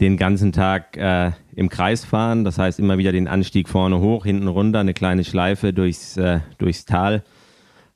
den 0.00 0.16
ganzen 0.16 0.52
Tag 0.52 0.96
äh, 0.96 1.32
im 1.54 1.68
Kreis 1.68 2.04
fahren. 2.04 2.44
Das 2.44 2.58
heißt 2.58 2.78
immer 2.78 2.96
wieder 2.96 3.10
den 3.10 3.26
Anstieg 3.26 3.68
vorne 3.68 3.98
hoch, 3.98 4.24
hinten 4.24 4.46
runter, 4.46 4.78
eine 4.78 4.94
kleine 4.94 5.24
Schleife 5.24 5.72
durchs, 5.72 6.16
äh, 6.16 6.40
durchs 6.58 6.84
Tal. 6.84 7.24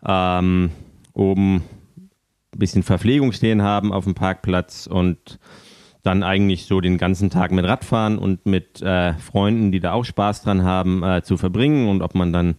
Ähm, 0.05 0.71
oben 1.15 1.63
ein 2.53 2.59
bisschen 2.59 2.83
Verpflegung 2.83 3.31
stehen 3.31 3.63
haben 3.63 3.93
auf 3.93 4.05
dem 4.05 4.15
Parkplatz 4.15 4.89
und 4.89 5.39
dann 6.07 6.23
eigentlich 6.23 6.67
so 6.67 6.81
den 6.81 6.99
ganzen 6.99 7.31
Tag 7.31 7.51
mit 7.51 7.65
Radfahren 7.65 8.19
und 8.19 8.47
mit 8.47 8.81
äh, 8.81 9.15
Freunden, 9.15 9.73
die 9.73 9.81
da 9.81 9.93
auch 9.93 10.05
Spaß 10.05 10.43
dran 10.43 10.63
haben, 10.63 11.03
äh, 11.03 11.23
zu 11.23 11.37
verbringen 11.37 11.89
und 11.89 12.01
ob 12.01 12.15
man 12.15 12.33
dann 12.33 12.55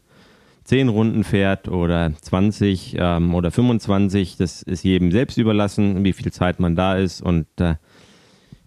10 0.66 0.90
Runden 0.90 1.24
fährt 1.24 1.70
oder 1.70 2.12
20 2.22 2.98
ähm, 3.00 3.34
oder 3.34 3.52
25, 3.52 4.36
das 4.36 4.64
ist 4.64 4.84
jedem 4.84 5.12
selbst 5.12 5.38
überlassen, 5.38 6.04
wie 6.04 6.12
viel 6.12 6.32
Zeit 6.32 6.60
man 6.60 6.76
da 6.76 6.98
ist 6.98 7.22
und 7.22 7.48
äh, 7.62 7.76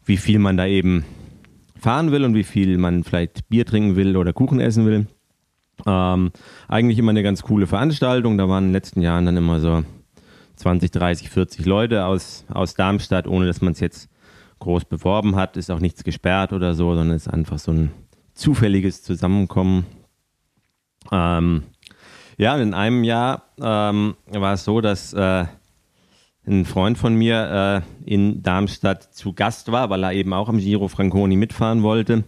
wie 0.07 0.17
viel 0.17 0.39
man 0.39 0.57
da 0.57 0.67
eben 0.67 1.05
fahren 1.79 2.11
will 2.11 2.25
und 2.25 2.35
wie 2.35 2.45
viel 2.45 2.79
man 2.79 3.05
vielleicht 3.05 3.49
Bier 3.51 3.67
trinken 3.67 3.97
will 3.97 4.17
oder 4.17 4.33
Kuchen 4.33 4.61
essen 4.61 4.87
will. 4.87 5.07
Ähm, 5.87 6.33
eigentlich 6.69 6.99
immer 6.99 7.11
eine 7.11 7.23
ganz 7.23 7.43
coole 7.43 7.67
Veranstaltung. 7.67 8.39
Da 8.39 8.49
waren 8.49 8.65
in 8.65 8.69
den 8.69 8.75
letzten 8.75 9.03
Jahren 9.03 9.27
dann 9.27 9.37
immer 9.37 9.61
so 9.61 9.83
20, 10.57 10.91
30, 10.91 11.29
40 11.29 11.67
Leute 11.67 12.07
aus, 12.07 12.47
aus 12.49 12.75
Darmstadt, 12.75 13.27
ohne 13.27 13.47
dass 13.47 13.61
man 13.61 13.73
es 13.73 13.81
jetzt 13.81 14.10
groß 14.61 14.85
beworben 14.85 15.37
hat, 15.37 15.57
ist 15.57 15.71
auch 15.71 15.81
nichts 15.81 16.05
gesperrt 16.05 16.53
oder 16.53 16.75
so, 16.75 16.95
sondern 16.95 17.17
ist 17.17 17.29
einfach 17.29 17.59
so 17.59 17.73
ein 17.73 17.91
zufälliges 18.35 19.03
Zusammenkommen. 19.03 19.87
Ähm, 21.11 21.65
ja, 22.39 22.57
in 22.57 22.73
einem 22.73 23.05
Jahr 23.05 23.43
ähm, 23.61 24.15
war 24.31 24.55
es 24.55 24.65
so, 24.65 24.81
dass 24.81 25.13
äh, 25.13 25.45
ein 26.47 26.65
Freund 26.65 26.97
von 26.97 27.15
mir 27.15 27.85
äh, 28.07 28.13
in 28.15 28.43
Darmstadt 28.43 29.15
zu 29.15 29.33
Gast 29.33 29.73
war, 29.73 29.91
weil 29.91 30.03
er 30.05 30.13
eben 30.13 30.33
auch 30.33 30.49
am 30.49 30.59
Giro 30.59 30.89
Franconi 30.89 31.37
mitfahren 31.37 31.83
wollte. 31.83 32.25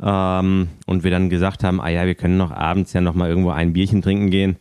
Ähm, 0.00 0.68
und 0.86 1.04
wir 1.04 1.10
dann 1.10 1.30
gesagt 1.30 1.64
haben, 1.64 1.80
ah 1.80 1.88
ja, 1.88 2.06
wir 2.06 2.14
können 2.14 2.36
noch 2.36 2.52
abends 2.52 2.92
ja 2.92 3.00
noch 3.00 3.14
mal 3.14 3.28
irgendwo 3.28 3.50
ein 3.50 3.72
Bierchen 3.72 4.02
trinken 4.02 4.30
gehen. 4.30 4.56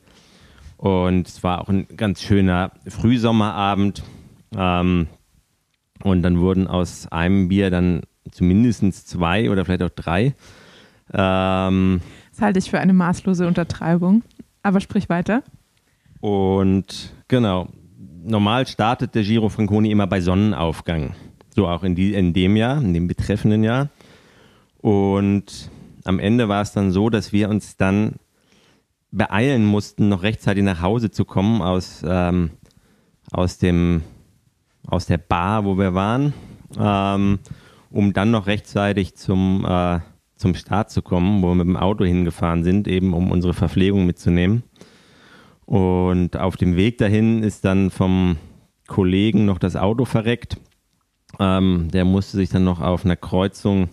Und 0.77 1.27
es 1.27 1.43
war 1.43 1.61
auch 1.61 1.69
ein 1.69 1.87
ganz 1.95 2.21
schöner 2.21 2.71
Frühsommerabend. 2.87 4.03
Ähm, 4.55 5.07
und 6.03 6.21
dann 6.21 6.39
wurden 6.39 6.67
aus 6.67 7.07
einem 7.11 7.47
Bier 7.47 7.69
dann 7.69 8.01
zumindest 8.31 9.07
zwei 9.07 9.49
oder 9.49 9.65
vielleicht 9.65 9.83
auch 9.83 9.89
drei. 9.89 10.35
Ähm, 11.13 12.01
das 12.31 12.41
halte 12.41 12.59
ich 12.59 12.69
für 12.69 12.79
eine 12.79 12.93
maßlose 12.93 13.47
Untertreibung. 13.47 14.23
Aber 14.63 14.79
sprich 14.79 15.09
weiter. 15.09 15.43
Und 16.21 17.13
genau, 17.27 17.67
normal 18.23 18.65
startet 18.65 19.13
der 19.13 19.23
Giro 19.23 19.49
Franconi 19.49 19.91
immer 19.91 20.07
bei 20.07 20.21
Sonnenaufgang. 20.21 21.15
So 21.53 21.67
auch 21.67 21.83
in, 21.83 21.95
die, 21.95 22.13
in 22.13 22.33
dem 22.33 22.55
Jahr, 22.55 22.81
in 22.81 22.93
dem 22.93 23.07
betreffenden 23.07 23.63
Jahr. 23.63 23.89
Und 24.79 25.69
am 26.05 26.19
Ende 26.19 26.47
war 26.49 26.61
es 26.61 26.71
dann 26.71 26.91
so, 26.91 27.09
dass 27.09 27.33
wir 27.33 27.49
uns 27.49 27.77
dann 27.77 28.15
beeilen 29.11 29.65
mussten, 29.65 30.09
noch 30.09 30.23
rechtzeitig 30.23 30.63
nach 30.63 30.81
Hause 30.81 31.11
zu 31.11 31.25
kommen 31.25 31.61
aus, 31.61 32.03
ähm, 32.05 32.51
aus 33.31 33.57
dem 33.57 34.01
aus 34.87 35.05
der 35.05 35.17
Bar, 35.17 35.65
wo 35.65 35.77
wir 35.77 35.93
waren, 35.93 36.33
ähm, 36.79 37.39
um 37.89 38.13
dann 38.13 38.31
noch 38.31 38.47
rechtzeitig 38.47 39.15
zum, 39.15 39.65
äh, 39.67 39.99
zum 40.35 40.55
Start 40.55 40.91
zu 40.91 41.01
kommen, 41.01 41.41
wo 41.41 41.49
wir 41.49 41.55
mit 41.55 41.67
dem 41.67 41.77
Auto 41.77 42.03
hingefahren 42.03 42.63
sind, 42.63 42.87
eben 42.87 43.13
um 43.13 43.31
unsere 43.31 43.53
Verpflegung 43.53 44.05
mitzunehmen. 44.05 44.63
Und 45.65 46.37
auf 46.37 46.57
dem 46.57 46.75
Weg 46.75 46.97
dahin 46.97 47.43
ist 47.43 47.63
dann 47.65 47.89
vom 47.89 48.37
Kollegen 48.87 49.45
noch 49.45 49.59
das 49.59 49.75
Auto 49.75 50.05
verreckt. 50.05 50.57
Ähm, 51.39 51.87
der 51.91 52.05
musste 52.05 52.37
sich 52.37 52.49
dann 52.49 52.63
noch 52.63 52.81
auf 52.81 53.05
einer 53.05 53.15
Kreuzung, 53.15 53.89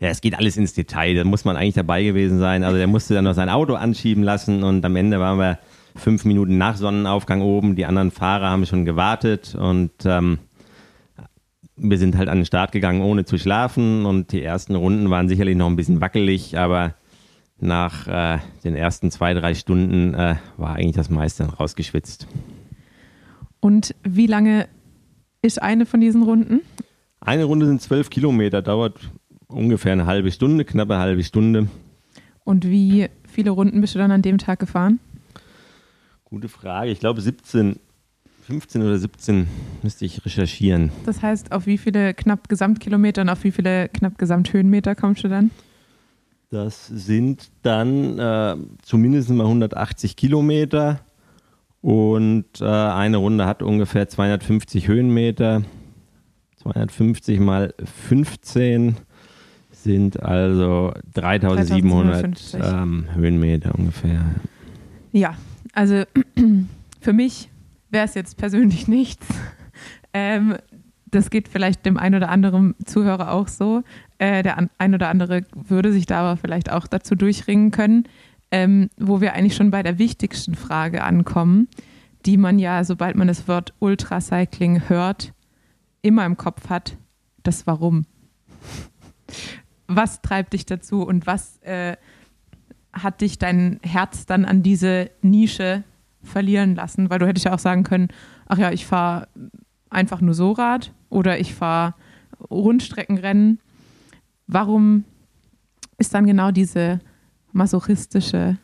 ja, 0.00 0.08
es 0.08 0.20
geht 0.20 0.38
alles 0.38 0.56
ins 0.56 0.74
Detail, 0.74 1.14
da 1.14 1.24
muss 1.24 1.44
man 1.44 1.56
eigentlich 1.56 1.74
dabei 1.74 2.04
gewesen 2.04 2.38
sein. 2.38 2.62
Also 2.62 2.78
der 2.78 2.86
musste 2.86 3.14
dann 3.14 3.24
noch 3.24 3.34
sein 3.34 3.48
Auto 3.48 3.74
anschieben 3.74 4.22
lassen 4.22 4.62
und 4.62 4.84
am 4.84 4.96
Ende 4.96 5.18
waren 5.18 5.38
wir 5.38 5.58
fünf 5.98 6.24
Minuten 6.24 6.58
nach 6.58 6.76
Sonnenaufgang 6.76 7.42
oben. 7.42 7.76
Die 7.76 7.86
anderen 7.86 8.10
Fahrer 8.10 8.50
haben 8.50 8.66
schon 8.66 8.84
gewartet 8.84 9.54
und 9.54 9.92
ähm, 10.04 10.38
wir 11.76 11.98
sind 11.98 12.16
halt 12.16 12.28
an 12.28 12.38
den 12.38 12.46
Start 12.46 12.72
gegangen, 12.72 13.02
ohne 13.02 13.24
zu 13.24 13.38
schlafen. 13.38 14.04
Und 14.04 14.32
die 14.32 14.42
ersten 14.42 14.74
Runden 14.74 15.10
waren 15.10 15.28
sicherlich 15.28 15.56
noch 15.56 15.66
ein 15.66 15.76
bisschen 15.76 16.00
wackelig, 16.00 16.58
aber 16.58 16.94
nach 17.60 18.06
äh, 18.06 18.38
den 18.64 18.74
ersten 18.74 19.10
zwei, 19.10 19.34
drei 19.34 19.54
Stunden 19.54 20.14
äh, 20.14 20.36
war 20.56 20.76
eigentlich 20.76 20.96
das 20.96 21.10
meiste 21.10 21.44
rausgeschwitzt. 21.44 22.26
Und 23.60 23.94
wie 24.04 24.26
lange 24.26 24.68
ist 25.42 25.60
eine 25.60 25.86
von 25.86 26.00
diesen 26.00 26.22
Runden? 26.22 26.60
Eine 27.20 27.44
Runde 27.44 27.66
sind 27.66 27.82
zwölf 27.82 28.10
Kilometer, 28.10 28.62
dauert 28.62 28.96
ungefähr 29.48 29.92
eine 29.92 30.06
halbe 30.06 30.30
Stunde, 30.30 30.64
knappe 30.64 30.98
halbe 30.98 31.24
Stunde. 31.24 31.68
Und 32.44 32.68
wie 32.68 33.08
viele 33.26 33.50
Runden 33.50 33.80
bist 33.80 33.94
du 33.94 33.98
dann 33.98 34.10
an 34.10 34.22
dem 34.22 34.38
Tag 34.38 34.60
gefahren? 34.60 35.00
Gute 36.30 36.48
Frage. 36.48 36.90
Ich 36.90 37.00
glaube 37.00 37.22
17, 37.22 37.78
15 38.46 38.82
oder 38.82 38.98
17 38.98 39.48
müsste 39.82 40.04
ich 40.04 40.24
recherchieren. 40.26 40.90
Das 41.06 41.22
heißt, 41.22 41.52
auf 41.52 41.66
wie 41.66 41.78
viele 41.78 42.12
knapp 42.12 42.50
Gesamtkilometer 42.50 43.22
und 43.22 43.30
auf 43.30 43.44
wie 43.44 43.50
viele 43.50 43.88
knapp 43.88 44.18
Gesamthöhenmeter 44.18 44.94
kommst 44.94 45.24
du 45.24 45.28
dann? 45.28 45.50
Das 46.50 46.86
sind 46.86 47.50
dann 47.62 48.18
äh, 48.18 48.56
zumindest 48.82 49.30
mal 49.30 49.44
180 49.44 50.16
Kilometer 50.16 51.00
und 51.80 52.60
äh, 52.60 52.64
eine 52.64 53.18
Runde 53.18 53.46
hat 53.46 53.62
ungefähr 53.62 54.08
250 54.08 54.88
Höhenmeter. 54.88 55.62
250 56.56 57.40
mal 57.40 57.72
15 58.06 58.96
sind 59.70 60.22
also 60.22 60.92
3700 61.14 62.22
3750. 62.22 62.60
ähm, 62.62 63.06
Höhenmeter 63.14 63.74
ungefähr. 63.74 64.24
Ja, 65.12 65.36
also 65.72 66.04
für 67.00 67.12
mich 67.12 67.50
wäre 67.90 68.04
es 68.04 68.14
jetzt 68.14 68.36
persönlich 68.36 68.88
nichts. 68.88 69.26
Ähm, 70.12 70.56
das 71.10 71.30
geht 71.30 71.48
vielleicht 71.48 71.86
dem 71.86 71.96
ein 71.96 72.14
oder 72.14 72.28
anderen 72.28 72.74
Zuhörer 72.84 73.32
auch 73.32 73.48
so. 73.48 73.82
Äh, 74.18 74.42
der 74.42 74.68
ein 74.78 74.94
oder 74.94 75.08
andere 75.08 75.42
würde 75.54 75.92
sich 75.92 76.06
da 76.06 76.20
aber 76.20 76.36
vielleicht 76.36 76.70
auch 76.70 76.86
dazu 76.86 77.14
durchringen 77.14 77.70
können, 77.70 78.04
ähm, 78.50 78.90
wo 78.98 79.20
wir 79.20 79.34
eigentlich 79.34 79.56
schon 79.56 79.70
bei 79.70 79.82
der 79.82 79.98
wichtigsten 79.98 80.54
Frage 80.54 81.02
ankommen, 81.04 81.68
die 82.26 82.36
man 82.36 82.58
ja, 82.58 82.84
sobald 82.84 83.16
man 83.16 83.28
das 83.28 83.48
Wort 83.48 83.74
Ultracycling 83.78 84.88
hört, 84.88 85.32
immer 86.02 86.26
im 86.26 86.36
Kopf 86.36 86.68
hat, 86.68 86.96
das 87.42 87.66
Warum. 87.66 88.04
Was 89.86 90.20
treibt 90.20 90.52
dich 90.52 90.66
dazu 90.66 91.02
und 91.02 91.26
was 91.26 91.62
äh, 91.62 91.96
hat 92.92 93.20
dich 93.20 93.38
dein 93.38 93.80
Herz 93.82 94.26
dann 94.26 94.44
an 94.44 94.62
diese 94.62 95.10
Nische 95.22 95.84
verlieren 96.22 96.74
lassen? 96.74 97.10
Weil 97.10 97.18
du 97.18 97.26
hättest 97.26 97.46
ja 97.46 97.54
auch 97.54 97.58
sagen 97.58 97.84
können, 97.84 98.08
ach 98.46 98.58
ja, 98.58 98.72
ich 98.72 98.86
fahre 98.86 99.28
einfach 99.90 100.20
nur 100.20 100.34
so 100.34 100.52
Rad 100.52 100.92
oder 101.10 101.38
ich 101.38 101.54
fahre 101.54 101.94
Rundstreckenrennen. 102.50 103.60
Warum 104.46 105.04
ist 105.98 106.14
dann 106.14 106.26
genau 106.26 106.50
diese 106.50 107.00
masochistische 107.52 108.58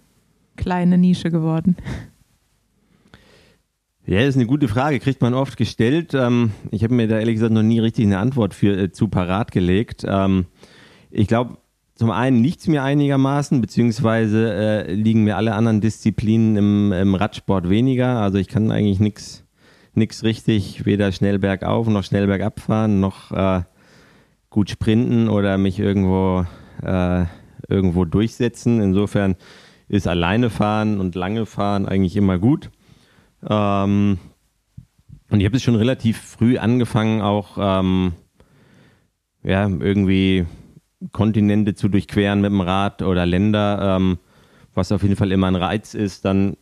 kleine 0.57 0.99
Nische 0.99 1.31
geworden? 1.31 1.77
Ja, 4.07 4.19
das 4.21 4.31
ist 4.31 4.37
eine 4.37 4.47
gute 4.47 4.69
Frage, 4.69 5.01
kriegt 5.01 5.23
man 5.23 5.33
oft 5.33 5.57
gestellt. 5.57 6.13
Ähm, 6.13 6.51
ich 6.71 6.85
habe 6.85 6.95
mir 6.95 7.09
da 7.09 7.19
ehrlich 7.19 7.37
gesagt 7.37 7.55
noch 7.55 7.63
nie 7.63 7.79
richtig 7.79 8.05
eine 8.05 8.19
Antwort 8.19 8.53
für 8.53 8.79
äh, 8.79 8.93
zu 8.93 9.09
parat 9.09 9.51
gelegt. 9.51 10.05
Ähm, 10.07 10.45
ich 11.11 11.27
glaube, 11.27 11.57
zum 11.95 12.11
einen 12.11 12.43
liegt 12.43 12.61
es 12.61 12.67
mir 12.67 12.83
einigermaßen, 12.83 13.61
beziehungsweise 13.61 14.53
äh, 14.53 14.95
liegen 14.95 15.23
mir 15.23 15.37
alle 15.37 15.55
anderen 15.55 15.81
Disziplinen 15.81 16.57
im, 16.57 16.93
im 16.93 17.15
Radsport 17.15 17.71
weniger. 17.71 18.21
Also 18.21 18.39
ich 18.39 18.49
kann 18.49 18.73
eigentlich 18.73 18.99
nichts 18.99 20.25
richtig, 20.25 20.87
weder 20.87 21.13
schnell 21.13 21.39
bergauf 21.39 21.87
noch 21.87 22.03
schnell 22.03 22.27
bergab 22.27 22.59
fahren, 22.59 22.99
noch 22.99 23.31
äh, 23.31 23.63
gut 24.51 24.71
sprinten 24.71 25.29
oder 25.29 25.57
mich 25.57 25.79
irgendwo, 25.79 26.45
äh, 26.83 27.27
irgendwo 27.69 28.05
durchsetzen. 28.05 28.81
Insofern 28.81 29.37
ist 29.89 30.09
alleine 30.09 30.51
fahren 30.51 30.99
und 30.99 31.15
lange 31.15 31.47
fahren 31.47 31.87
eigentlich 31.87 32.17
immer 32.17 32.39
gut. 32.39 32.71
Ähm, 33.49 34.19
und 35.31 35.41
ich 35.41 35.47
habe 35.47 35.57
es 35.57 35.63
schon 35.63 35.77
relativ 35.77 36.21
früh 36.21 36.59
angefangen, 36.59 37.23
auch 37.23 37.57
ähm, 37.59 38.15
ja, 39.45 39.69
irgendwie 39.69 40.47
Kontinente 41.13 41.75
zu 41.75 41.89
durchqueren 41.89 42.41
mit 42.41 42.51
dem 42.51 42.61
Rad 42.61 43.03
oder 43.03 43.27
Länder, 43.27 43.97
ähm, 43.97 44.19
was 44.75 44.93
auf 44.93 45.03
jeden 45.03 45.17
Fall 45.17 45.33
immer 45.33 45.47
ein 45.49 45.57
Reiz 45.57 45.95
ist, 45.95 46.25
dann 46.25 46.57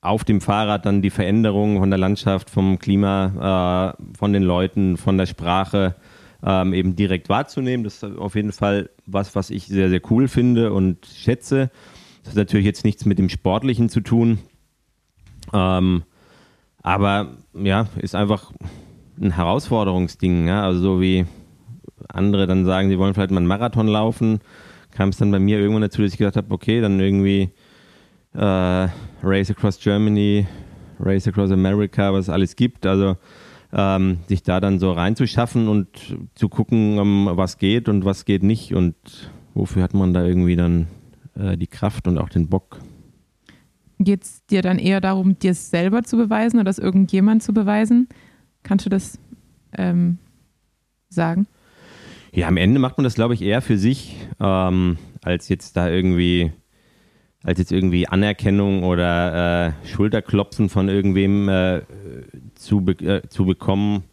auf 0.00 0.24
dem 0.24 0.40
Fahrrad 0.40 0.84
dann 0.84 1.00
die 1.00 1.10
Veränderungen 1.10 1.78
von 1.78 1.90
der 1.90 1.98
Landschaft, 1.98 2.50
vom 2.50 2.78
Klima, 2.78 3.94
äh, 3.96 4.16
von 4.18 4.32
den 4.32 4.42
Leuten, 4.42 4.96
von 4.96 5.16
der 5.16 5.26
Sprache 5.26 5.94
ähm, 6.44 6.74
eben 6.74 6.96
direkt 6.96 7.28
wahrzunehmen. 7.28 7.84
Das 7.84 8.02
ist 8.02 8.04
auf 8.04 8.34
jeden 8.34 8.52
Fall 8.52 8.90
was, 9.06 9.34
was 9.36 9.50
ich 9.50 9.66
sehr, 9.66 9.88
sehr 9.88 10.00
cool 10.10 10.26
finde 10.26 10.72
und 10.72 11.06
schätze. 11.06 11.70
Das 12.24 12.32
hat 12.32 12.36
natürlich 12.36 12.66
jetzt 12.66 12.84
nichts 12.84 13.04
mit 13.04 13.18
dem 13.18 13.28
Sportlichen 13.28 13.88
zu 13.88 14.00
tun. 14.00 14.38
Ähm, 15.52 16.02
aber 16.82 17.36
ja, 17.54 17.86
ist 17.96 18.16
einfach 18.16 18.52
ein 19.20 19.32
Herausforderungsding. 19.32 20.48
Ja? 20.48 20.64
Also 20.64 20.80
so 20.80 21.00
wie 21.00 21.26
andere 22.08 22.46
dann 22.46 22.64
sagen, 22.64 22.88
sie 22.88 22.98
wollen 22.98 23.14
vielleicht 23.14 23.30
mal 23.30 23.38
einen 23.38 23.46
Marathon 23.46 23.86
laufen, 23.86 24.40
kam 24.90 25.08
es 25.08 25.16
dann 25.16 25.30
bei 25.30 25.38
mir 25.38 25.58
irgendwann 25.58 25.82
dazu, 25.82 26.02
dass 26.02 26.12
ich 26.12 26.18
gedacht 26.18 26.36
habe, 26.36 26.52
okay, 26.52 26.80
dann 26.80 27.00
irgendwie 27.00 27.50
äh, 28.34 28.88
Race 29.22 29.50
Across 29.50 29.80
Germany, 29.80 30.46
Race 31.00 31.26
Across 31.26 31.50
America, 31.50 32.12
was 32.12 32.26
es 32.26 32.28
alles 32.28 32.56
gibt. 32.56 32.86
Also 32.86 33.16
ähm, 33.72 34.18
sich 34.28 34.42
da 34.42 34.60
dann 34.60 34.78
so 34.78 34.92
reinzuschaffen 34.92 35.68
und 35.68 36.16
zu 36.34 36.48
gucken, 36.48 36.98
um, 36.98 37.30
was 37.32 37.58
geht 37.58 37.88
und 37.88 38.04
was 38.04 38.24
geht 38.24 38.42
nicht 38.42 38.74
und 38.74 38.94
wofür 39.54 39.82
hat 39.82 39.94
man 39.94 40.12
da 40.12 40.24
irgendwie 40.24 40.56
dann 40.56 40.88
äh, 41.34 41.56
die 41.56 41.66
Kraft 41.66 42.06
und 42.06 42.18
auch 42.18 42.28
den 42.28 42.48
Bock. 42.48 42.80
Geht 43.98 44.24
es 44.24 44.44
dir 44.46 44.62
dann 44.62 44.78
eher 44.78 45.00
darum, 45.00 45.38
dir 45.38 45.52
es 45.52 45.70
selber 45.70 46.02
zu 46.02 46.16
beweisen 46.16 46.56
oder 46.56 46.64
das 46.64 46.78
irgendjemand 46.78 47.42
zu 47.42 47.54
beweisen? 47.54 48.08
Kannst 48.62 48.84
du 48.84 48.90
das 48.90 49.18
ähm, 49.76 50.18
sagen? 51.08 51.46
Ja, 52.34 52.48
am 52.48 52.56
Ende 52.56 52.80
macht 52.80 52.96
man 52.96 53.04
das, 53.04 53.14
glaube 53.14 53.34
ich, 53.34 53.42
eher 53.42 53.60
für 53.60 53.76
sich, 53.76 54.16
ähm, 54.40 54.96
als 55.22 55.50
jetzt 55.50 55.76
da 55.76 55.90
irgendwie, 55.90 56.50
als 57.42 57.58
jetzt 57.58 57.72
irgendwie 57.72 58.08
Anerkennung 58.08 58.84
oder 58.84 59.66
äh, 59.66 59.72
Schulterklopfen 59.86 60.70
von 60.70 60.88
irgendwem 60.88 61.50
äh, 61.50 61.82
zu, 62.54 62.80
be 62.80 62.92
äh, 62.92 63.28
zu 63.28 63.44
bekommen. 63.44 64.04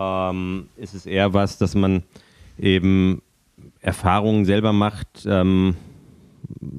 Ähm, 0.00 0.68
ist 0.78 0.94
es 0.94 1.04
eher 1.04 1.34
was, 1.34 1.58
dass 1.58 1.74
man 1.74 2.02
eben 2.58 3.20
Erfahrungen 3.80 4.46
selber 4.46 4.72
macht, 4.72 5.26
ähm, 5.26 5.76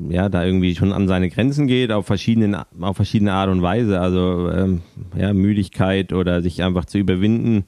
ja, 0.09 0.29
da 0.29 0.43
irgendwie 0.43 0.75
schon 0.75 0.93
an 0.93 1.07
seine 1.07 1.29
Grenzen 1.29 1.67
geht, 1.67 1.91
auf, 1.91 2.07
verschiedenen, 2.07 2.55
auf 2.81 2.95
verschiedene 2.95 3.33
Art 3.33 3.51
und 3.51 3.61
Weise. 3.61 4.01
Also 4.01 4.49
ähm, 4.49 4.81
ja, 5.15 5.31
Müdigkeit 5.31 6.11
oder 6.11 6.41
sich 6.41 6.63
einfach 6.63 6.85
zu 6.85 6.97
überwinden. 6.97 7.65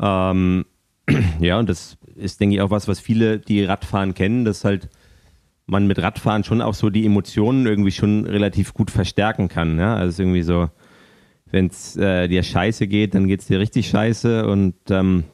Ähm, 0.00 0.64
ja, 1.40 1.58
und 1.58 1.68
das 1.68 1.97
ist, 2.18 2.40
denke 2.40 2.56
ich, 2.56 2.60
auch 2.60 2.70
was, 2.70 2.88
was 2.88 3.00
viele, 3.00 3.38
die 3.38 3.64
Radfahren 3.64 4.14
kennen, 4.14 4.44
dass 4.44 4.64
halt 4.64 4.88
man 5.66 5.86
mit 5.86 6.00
Radfahren 6.00 6.44
schon 6.44 6.62
auch 6.62 6.74
so 6.74 6.90
die 6.90 7.04
Emotionen 7.04 7.66
irgendwie 7.66 7.90
schon 7.90 8.24
relativ 8.24 8.72
gut 8.72 8.90
verstärken 8.90 9.48
kann. 9.48 9.78
Ja? 9.78 9.96
Also 9.96 10.22
irgendwie 10.22 10.42
so, 10.42 10.68
wenn 11.50 11.66
es 11.66 11.96
äh, 11.96 12.26
dir 12.28 12.42
scheiße 12.42 12.86
geht, 12.86 13.14
dann 13.14 13.28
geht 13.28 13.40
es 13.40 13.46
dir 13.46 13.60
richtig 13.60 13.88
scheiße 13.88 14.46
und 14.46 14.74
ähm, 14.90 15.24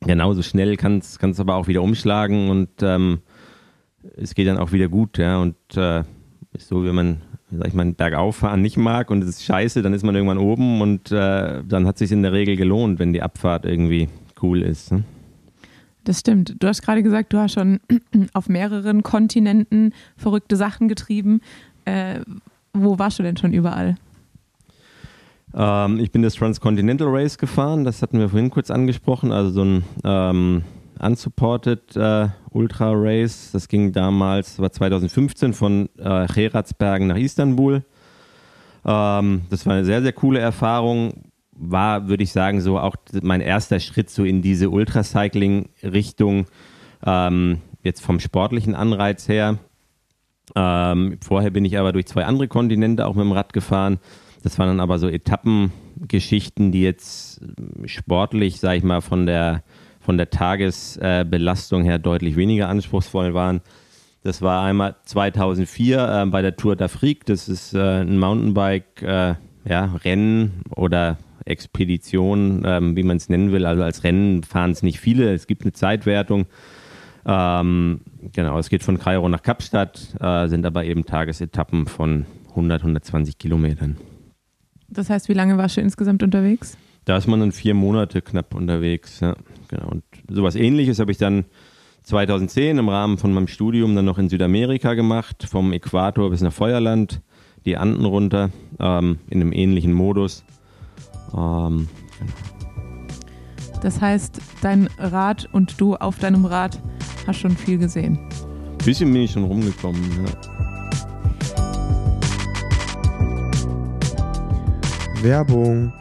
genauso 0.00 0.42
schnell 0.42 0.76
kann 0.76 0.98
es 0.98 1.40
aber 1.40 1.56
auch 1.56 1.68
wieder 1.68 1.82
umschlagen 1.82 2.48
und 2.48 2.70
ähm, 2.82 3.20
es 4.16 4.34
geht 4.34 4.48
dann 4.48 4.58
auch 4.58 4.72
wieder 4.72 4.88
gut. 4.88 5.18
Ja? 5.18 5.38
Und 5.38 5.56
äh, 5.76 6.04
ist 6.52 6.68
so, 6.68 6.84
wenn 6.84 6.94
man, 6.94 7.20
sag 7.50 7.68
ich 7.68 7.74
mal, 7.74 7.92
Bergauffahren 7.92 8.62
nicht 8.62 8.78
mag 8.78 9.10
und 9.10 9.22
es 9.22 9.28
ist 9.28 9.44
scheiße, 9.44 9.82
dann 9.82 9.92
ist 9.92 10.04
man 10.04 10.14
irgendwann 10.14 10.38
oben 10.38 10.80
und 10.80 11.12
äh, 11.12 11.62
dann 11.64 11.86
hat 11.86 11.96
es 11.96 11.98
sich 11.98 12.12
in 12.12 12.22
der 12.22 12.32
Regel 12.32 12.56
gelohnt, 12.56 12.98
wenn 12.98 13.12
die 13.12 13.22
Abfahrt 13.22 13.66
irgendwie 13.66 14.08
cool 14.42 14.62
ist. 14.62 14.92
Ne? 14.92 15.04
Das 16.06 16.20
stimmt. 16.20 16.54
Du 16.60 16.68
hast 16.68 16.82
gerade 16.82 17.02
gesagt, 17.02 17.32
du 17.32 17.38
hast 17.38 17.54
schon 17.54 17.80
auf 18.32 18.48
mehreren 18.48 19.02
Kontinenten 19.02 19.92
verrückte 20.16 20.54
Sachen 20.54 20.86
getrieben. 20.86 21.40
Äh, 21.84 22.20
wo 22.72 22.98
warst 23.00 23.18
du 23.18 23.24
denn 23.24 23.36
schon 23.36 23.52
überall? 23.52 23.96
Ähm, 25.52 25.98
ich 25.98 26.12
bin 26.12 26.22
das 26.22 26.34
Transcontinental 26.34 27.08
Race 27.10 27.38
gefahren, 27.38 27.82
das 27.82 28.02
hatten 28.02 28.20
wir 28.20 28.28
vorhin 28.28 28.50
kurz 28.50 28.70
angesprochen, 28.70 29.32
also 29.32 29.50
so 29.50 29.64
ein 29.64 29.84
ähm, 30.04 30.62
unsupported 31.00 31.96
äh, 31.96 32.28
Ultra 32.50 32.92
Race. 32.94 33.50
Das 33.52 33.66
ging 33.66 33.90
damals, 33.90 34.60
war 34.60 34.70
2015 34.70 35.54
von 35.54 35.88
äh, 35.98 36.26
Geratsbergen 36.28 37.08
nach 37.08 37.16
Istanbul. 37.16 37.82
Ähm, 38.84 39.42
das 39.50 39.66
war 39.66 39.74
eine 39.74 39.84
sehr, 39.84 40.02
sehr 40.02 40.12
coole 40.12 40.38
Erfahrung. 40.38 41.24
War, 41.58 42.08
würde 42.08 42.22
ich 42.22 42.32
sagen, 42.32 42.60
so 42.60 42.78
auch 42.78 42.96
mein 43.22 43.40
erster 43.40 43.80
Schritt 43.80 44.10
so 44.10 44.24
in 44.24 44.42
diese 44.42 44.70
Ultracycling-Richtung. 44.70 46.46
Ähm, 47.04 47.58
jetzt 47.82 48.02
vom 48.02 48.20
sportlichen 48.20 48.74
Anreiz 48.74 49.28
her. 49.28 49.58
Ähm, 50.54 51.18
vorher 51.22 51.50
bin 51.50 51.64
ich 51.64 51.78
aber 51.78 51.92
durch 51.92 52.06
zwei 52.06 52.24
andere 52.24 52.48
Kontinente 52.48 53.06
auch 53.06 53.14
mit 53.14 53.24
dem 53.24 53.32
Rad 53.32 53.52
gefahren. 53.52 53.98
Das 54.42 54.58
waren 54.58 54.68
dann 54.68 54.80
aber 54.80 54.98
so 54.98 55.08
Etappengeschichten, 55.08 56.72
die 56.72 56.82
jetzt 56.82 57.40
sportlich, 57.86 58.60
sag 58.60 58.76
ich 58.76 58.84
mal, 58.84 59.00
von 59.00 59.26
der, 59.26 59.62
von 59.98 60.18
der 60.18 60.30
Tagesbelastung 60.30 61.84
her 61.84 61.98
deutlich 61.98 62.36
weniger 62.36 62.68
anspruchsvoll 62.68 63.34
waren. 63.34 63.60
Das 64.22 64.42
war 64.42 64.64
einmal 64.64 64.96
2004 65.04 65.98
äh, 65.98 66.26
bei 66.26 66.42
der 66.42 66.56
Tour 66.56 66.74
d'Afrique. 66.74 67.22
Das 67.26 67.48
ist 67.48 67.74
äh, 67.74 68.02
ein 68.02 68.18
Mountainbike-Rennen 68.18 69.36
ja, 69.68 70.76
oder 70.76 71.18
Expedition, 71.46 72.62
ähm, 72.64 72.96
wie 72.96 73.02
man 73.02 73.16
es 73.16 73.28
nennen 73.28 73.52
will. 73.52 73.66
Also 73.66 73.82
als 73.82 74.04
Rennen 74.04 74.42
fahren 74.42 74.72
es 74.72 74.82
nicht 74.82 75.00
viele. 75.00 75.32
Es 75.32 75.46
gibt 75.46 75.62
eine 75.62 75.72
Zeitwertung. 75.72 76.46
Ähm, 77.24 78.00
genau, 78.32 78.58
es 78.58 78.68
geht 78.68 78.82
von 78.82 78.98
Kairo 78.98 79.28
nach 79.28 79.42
Kapstadt, 79.42 80.14
äh, 80.20 80.46
sind 80.48 80.64
aber 80.64 80.84
eben 80.84 81.04
Tagesetappen 81.04 81.86
von 81.86 82.26
100, 82.50 82.82
120 82.82 83.38
Kilometern. 83.38 83.96
Das 84.88 85.10
heißt, 85.10 85.28
wie 85.28 85.34
lange 85.34 85.58
warst 85.58 85.76
du 85.76 85.80
insgesamt 85.80 86.22
unterwegs? 86.22 86.78
Da 87.04 87.16
ist 87.16 87.26
man 87.26 87.40
dann 87.40 87.52
vier 87.52 87.74
Monate 87.74 88.22
knapp 88.22 88.54
unterwegs. 88.54 89.20
Ja, 89.20 89.34
genau. 89.68 89.88
Und 89.88 90.04
sowas 90.28 90.54
ähnliches 90.54 90.98
habe 90.98 91.10
ich 91.10 91.18
dann 91.18 91.44
2010 92.02 92.78
im 92.78 92.88
Rahmen 92.88 93.18
von 93.18 93.32
meinem 93.32 93.48
Studium 93.48 93.96
dann 93.96 94.04
noch 94.04 94.18
in 94.18 94.28
Südamerika 94.28 94.94
gemacht, 94.94 95.46
vom 95.48 95.72
Äquator 95.72 96.30
bis 96.30 96.40
nach 96.40 96.52
Feuerland, 96.52 97.20
die 97.64 97.76
Anden 97.76 98.04
runter, 98.04 98.50
ähm, 98.78 99.18
in 99.28 99.40
einem 99.40 99.52
ähnlichen 99.52 99.92
Modus. 99.92 100.44
Ähm, 101.36 101.88
Das 103.82 104.00
heißt, 104.00 104.40
dein 104.62 104.88
Rad 104.98 105.48
und 105.52 105.80
du 105.80 105.94
auf 105.96 106.18
deinem 106.18 106.44
Rad 106.44 106.80
hast 107.26 107.40
schon 107.40 107.56
viel 107.56 107.78
gesehen. 107.78 108.18
Ein 108.18 108.84
bisschen 108.84 109.12
bin 109.12 109.22
ich 109.22 109.32
schon 109.32 109.44
rumgekommen. 109.44 110.02
Ja. 110.24 110.56
Werbung. 115.22 115.92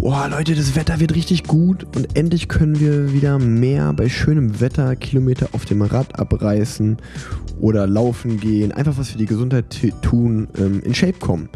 Boah, 0.00 0.28
Leute, 0.28 0.54
das 0.54 0.76
Wetter 0.76 1.00
wird 1.00 1.14
richtig 1.14 1.44
gut 1.44 1.84
und 1.96 2.16
endlich 2.16 2.48
können 2.48 2.78
wir 2.78 3.12
wieder 3.12 3.38
mehr 3.40 3.92
bei 3.92 4.08
schönem 4.08 4.60
Wetter 4.60 4.94
Kilometer 4.94 5.48
auf 5.52 5.64
dem 5.64 5.82
Rad 5.82 6.18
abreißen 6.18 6.98
oder 7.60 7.86
laufen 7.88 8.38
gehen, 8.38 8.70
einfach 8.70 8.98
was 8.98 9.10
für 9.10 9.18
die 9.18 9.26
Gesundheit 9.26 9.64
tun, 10.02 10.46
ähm, 10.58 10.80
in 10.84 10.94
Shape 10.94 11.18
kommen. 11.18 11.48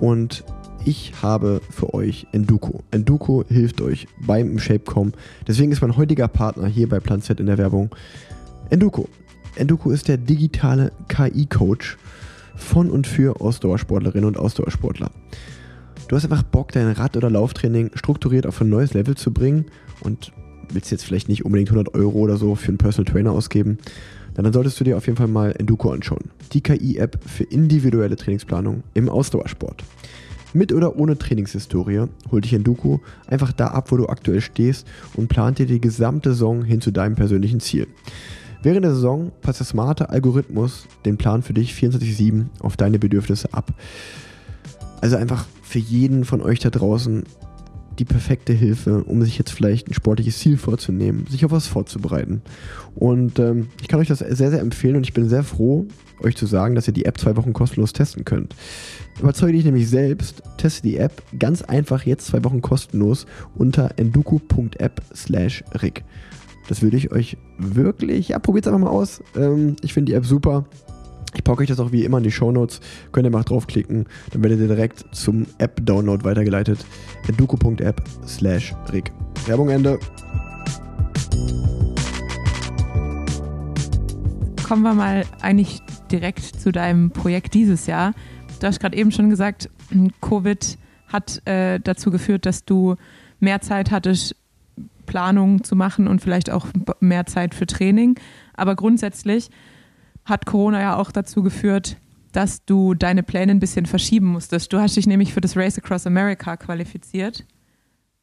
Und 0.00 0.42
ich 0.84 1.12
habe 1.22 1.60
für 1.70 1.94
euch 1.94 2.26
Enduko. 2.32 2.82
Enduko 2.90 3.44
hilft 3.48 3.80
euch 3.80 4.06
beim 4.20 4.50
im 4.50 4.58
Shape 4.58 4.80
kommen. 4.80 5.12
Deswegen 5.46 5.72
ist 5.72 5.80
mein 5.80 5.96
heutiger 5.96 6.28
Partner 6.28 6.66
hier 6.66 6.88
bei 6.88 7.00
Plan 7.00 7.22
Z 7.22 7.40
in 7.40 7.46
der 7.46 7.58
Werbung 7.58 7.90
Enduko. 8.70 9.08
Enduko 9.56 9.90
ist 9.90 10.08
der 10.08 10.16
digitale 10.16 10.92
KI-Coach 11.08 11.98
von 12.56 12.90
und 12.90 13.06
für 13.06 13.40
Ausdauersportlerinnen 13.40 14.26
und 14.26 14.36
Ausdauersportler. 14.36 15.10
Du 16.08 16.16
hast 16.16 16.24
einfach 16.24 16.42
Bock, 16.42 16.72
dein 16.72 16.90
Rad- 16.92 17.16
oder 17.16 17.30
Lauftraining 17.30 17.90
strukturiert 17.94 18.46
auf 18.46 18.60
ein 18.60 18.68
neues 18.68 18.94
Level 18.94 19.16
zu 19.16 19.32
bringen 19.32 19.66
und 20.00 20.32
willst 20.70 20.90
jetzt 20.90 21.04
vielleicht 21.04 21.28
nicht 21.28 21.44
unbedingt 21.44 21.70
100 21.70 21.94
Euro 21.94 22.18
oder 22.18 22.36
so 22.36 22.54
für 22.54 22.68
einen 22.68 22.78
Personal 22.78 23.10
Trainer 23.12 23.32
ausgeben, 23.32 23.78
dann 24.34 24.52
solltest 24.52 24.80
du 24.80 24.84
dir 24.84 24.96
auf 24.96 25.06
jeden 25.06 25.18
Fall 25.18 25.28
mal 25.28 25.54
Enduko 25.58 25.90
anschauen. 25.90 26.30
Die 26.52 26.62
KI-App 26.62 27.18
für 27.26 27.44
individuelle 27.44 28.16
Trainingsplanung 28.16 28.82
im 28.94 29.08
Ausdauersport. 29.08 29.84
Mit 30.54 30.72
oder 30.72 30.96
ohne 30.96 31.16
Trainingshistorie 31.16 32.06
holt 32.30 32.44
dich 32.44 32.52
Enduko 32.52 33.00
einfach 33.26 33.52
da 33.52 33.68
ab, 33.68 33.90
wo 33.90 33.96
du 33.96 34.08
aktuell 34.08 34.40
stehst 34.40 34.86
und 35.14 35.28
plant 35.28 35.58
dir 35.58 35.66
die 35.66 35.80
gesamte 35.80 36.30
Saison 36.30 36.64
hin 36.64 36.80
zu 36.80 36.90
deinem 36.90 37.14
persönlichen 37.14 37.60
Ziel. 37.60 37.86
Während 38.62 38.84
der 38.84 38.94
Saison 38.94 39.32
passt 39.40 39.60
der 39.60 39.66
smarte 39.66 40.10
Algorithmus 40.10 40.86
den 41.04 41.16
Plan 41.16 41.42
für 41.42 41.52
dich 41.52 41.72
24-7 41.72 42.46
auf 42.60 42.76
deine 42.76 42.98
Bedürfnisse 42.98 43.52
ab. 43.52 43.72
Also 45.00 45.16
einfach 45.16 45.46
für 45.62 45.80
jeden 45.80 46.24
von 46.24 46.40
euch 46.40 46.60
da 46.60 46.70
draußen 46.70 47.24
die 48.02 48.12
perfekte 48.12 48.52
Hilfe, 48.52 49.04
um 49.04 49.22
sich 49.22 49.38
jetzt 49.38 49.52
vielleicht 49.52 49.88
ein 49.88 49.94
sportliches 49.94 50.36
Ziel 50.40 50.56
vorzunehmen, 50.56 51.24
sich 51.30 51.44
auf 51.44 51.52
was 51.52 51.68
vorzubereiten. 51.68 52.42
Und 52.96 53.38
ähm, 53.38 53.68
ich 53.80 53.86
kann 53.86 54.00
euch 54.00 54.08
das 54.08 54.18
sehr, 54.18 54.50
sehr 54.50 54.58
empfehlen 54.58 54.96
und 54.96 55.04
ich 55.06 55.12
bin 55.12 55.28
sehr 55.28 55.44
froh, 55.44 55.86
euch 56.20 56.36
zu 56.36 56.46
sagen, 56.46 56.74
dass 56.74 56.88
ihr 56.88 56.94
die 56.94 57.04
App 57.04 57.16
zwei 57.18 57.36
Wochen 57.36 57.52
kostenlos 57.52 57.92
testen 57.92 58.24
könnt. 58.24 58.56
Überzeuge 59.20 59.52
dich 59.52 59.64
nämlich 59.64 59.88
selbst, 59.88 60.42
teste 60.56 60.82
die 60.82 60.96
App 60.96 61.22
ganz 61.38 61.62
einfach 61.62 62.04
jetzt 62.04 62.26
zwei 62.26 62.42
Wochen 62.42 62.60
kostenlos 62.60 63.26
unter 63.54 63.92
enduku.app 63.96 65.00
slash 65.14 65.62
rig. 65.80 66.02
Das 66.68 66.82
würde 66.82 66.96
ich 66.96 67.12
euch 67.12 67.36
wirklich, 67.58 68.30
ja, 68.30 68.40
probiert 68.40 68.66
es 68.66 68.72
einfach 68.72 68.84
mal 68.84 68.90
aus. 68.90 69.22
Ähm, 69.36 69.76
ich 69.82 69.92
finde 69.92 70.10
die 70.10 70.16
App 70.16 70.26
super. 70.26 70.64
Ich 71.34 71.44
packe 71.44 71.62
euch 71.62 71.68
das 71.68 71.80
auch 71.80 71.92
wie 71.92 72.04
immer 72.04 72.18
in 72.18 72.24
die 72.24 72.30
Shownotes. 72.30 72.80
Könnt 73.10 73.26
ihr 73.26 73.30
mal 73.30 73.42
draufklicken, 73.42 74.06
dann 74.32 74.42
werdet 74.42 74.60
ihr 74.60 74.68
direkt 74.68 75.04
zum 75.12 75.46
App-Download 75.58 76.24
weitergeleitet. 76.24 76.84
enduko.app 77.26 78.02
slash 78.26 78.74
rig. 78.92 79.10
Werbung 79.46 79.70
Ende. 79.70 79.98
Kommen 84.62 84.82
wir 84.82 84.94
mal 84.94 85.24
eigentlich 85.40 85.80
direkt 86.10 86.44
zu 86.44 86.70
deinem 86.70 87.10
Projekt 87.10 87.54
dieses 87.54 87.86
Jahr. 87.86 88.12
Du 88.60 88.66
hast 88.66 88.80
gerade 88.80 88.96
eben 88.96 89.10
schon 89.10 89.30
gesagt, 89.30 89.70
Covid 90.20 90.78
hat 91.08 91.46
äh, 91.46 91.80
dazu 91.80 92.10
geführt, 92.10 92.46
dass 92.46 92.64
du 92.64 92.96
mehr 93.40 93.60
Zeit 93.60 93.90
hattest, 93.90 94.36
Planungen 95.06 95.64
zu 95.64 95.76
machen 95.76 96.06
und 96.08 96.20
vielleicht 96.20 96.50
auch 96.50 96.66
mehr 97.00 97.26
Zeit 97.26 97.54
für 97.54 97.66
Training. 97.66 98.18
Aber 98.54 98.76
grundsätzlich 98.76 99.50
hat 100.24 100.46
Corona 100.46 100.80
ja 100.80 100.96
auch 100.96 101.12
dazu 101.12 101.42
geführt, 101.42 101.96
dass 102.32 102.64
du 102.64 102.94
deine 102.94 103.22
Pläne 103.22 103.52
ein 103.52 103.60
bisschen 103.60 103.86
verschieben 103.86 104.26
musstest. 104.26 104.72
Du 104.72 104.78
hast 104.78 104.96
dich 104.96 105.06
nämlich 105.06 105.34
für 105.34 105.40
das 105.40 105.56
Race 105.56 105.78
Across 105.78 106.06
America 106.06 106.56
qualifiziert 106.56 107.46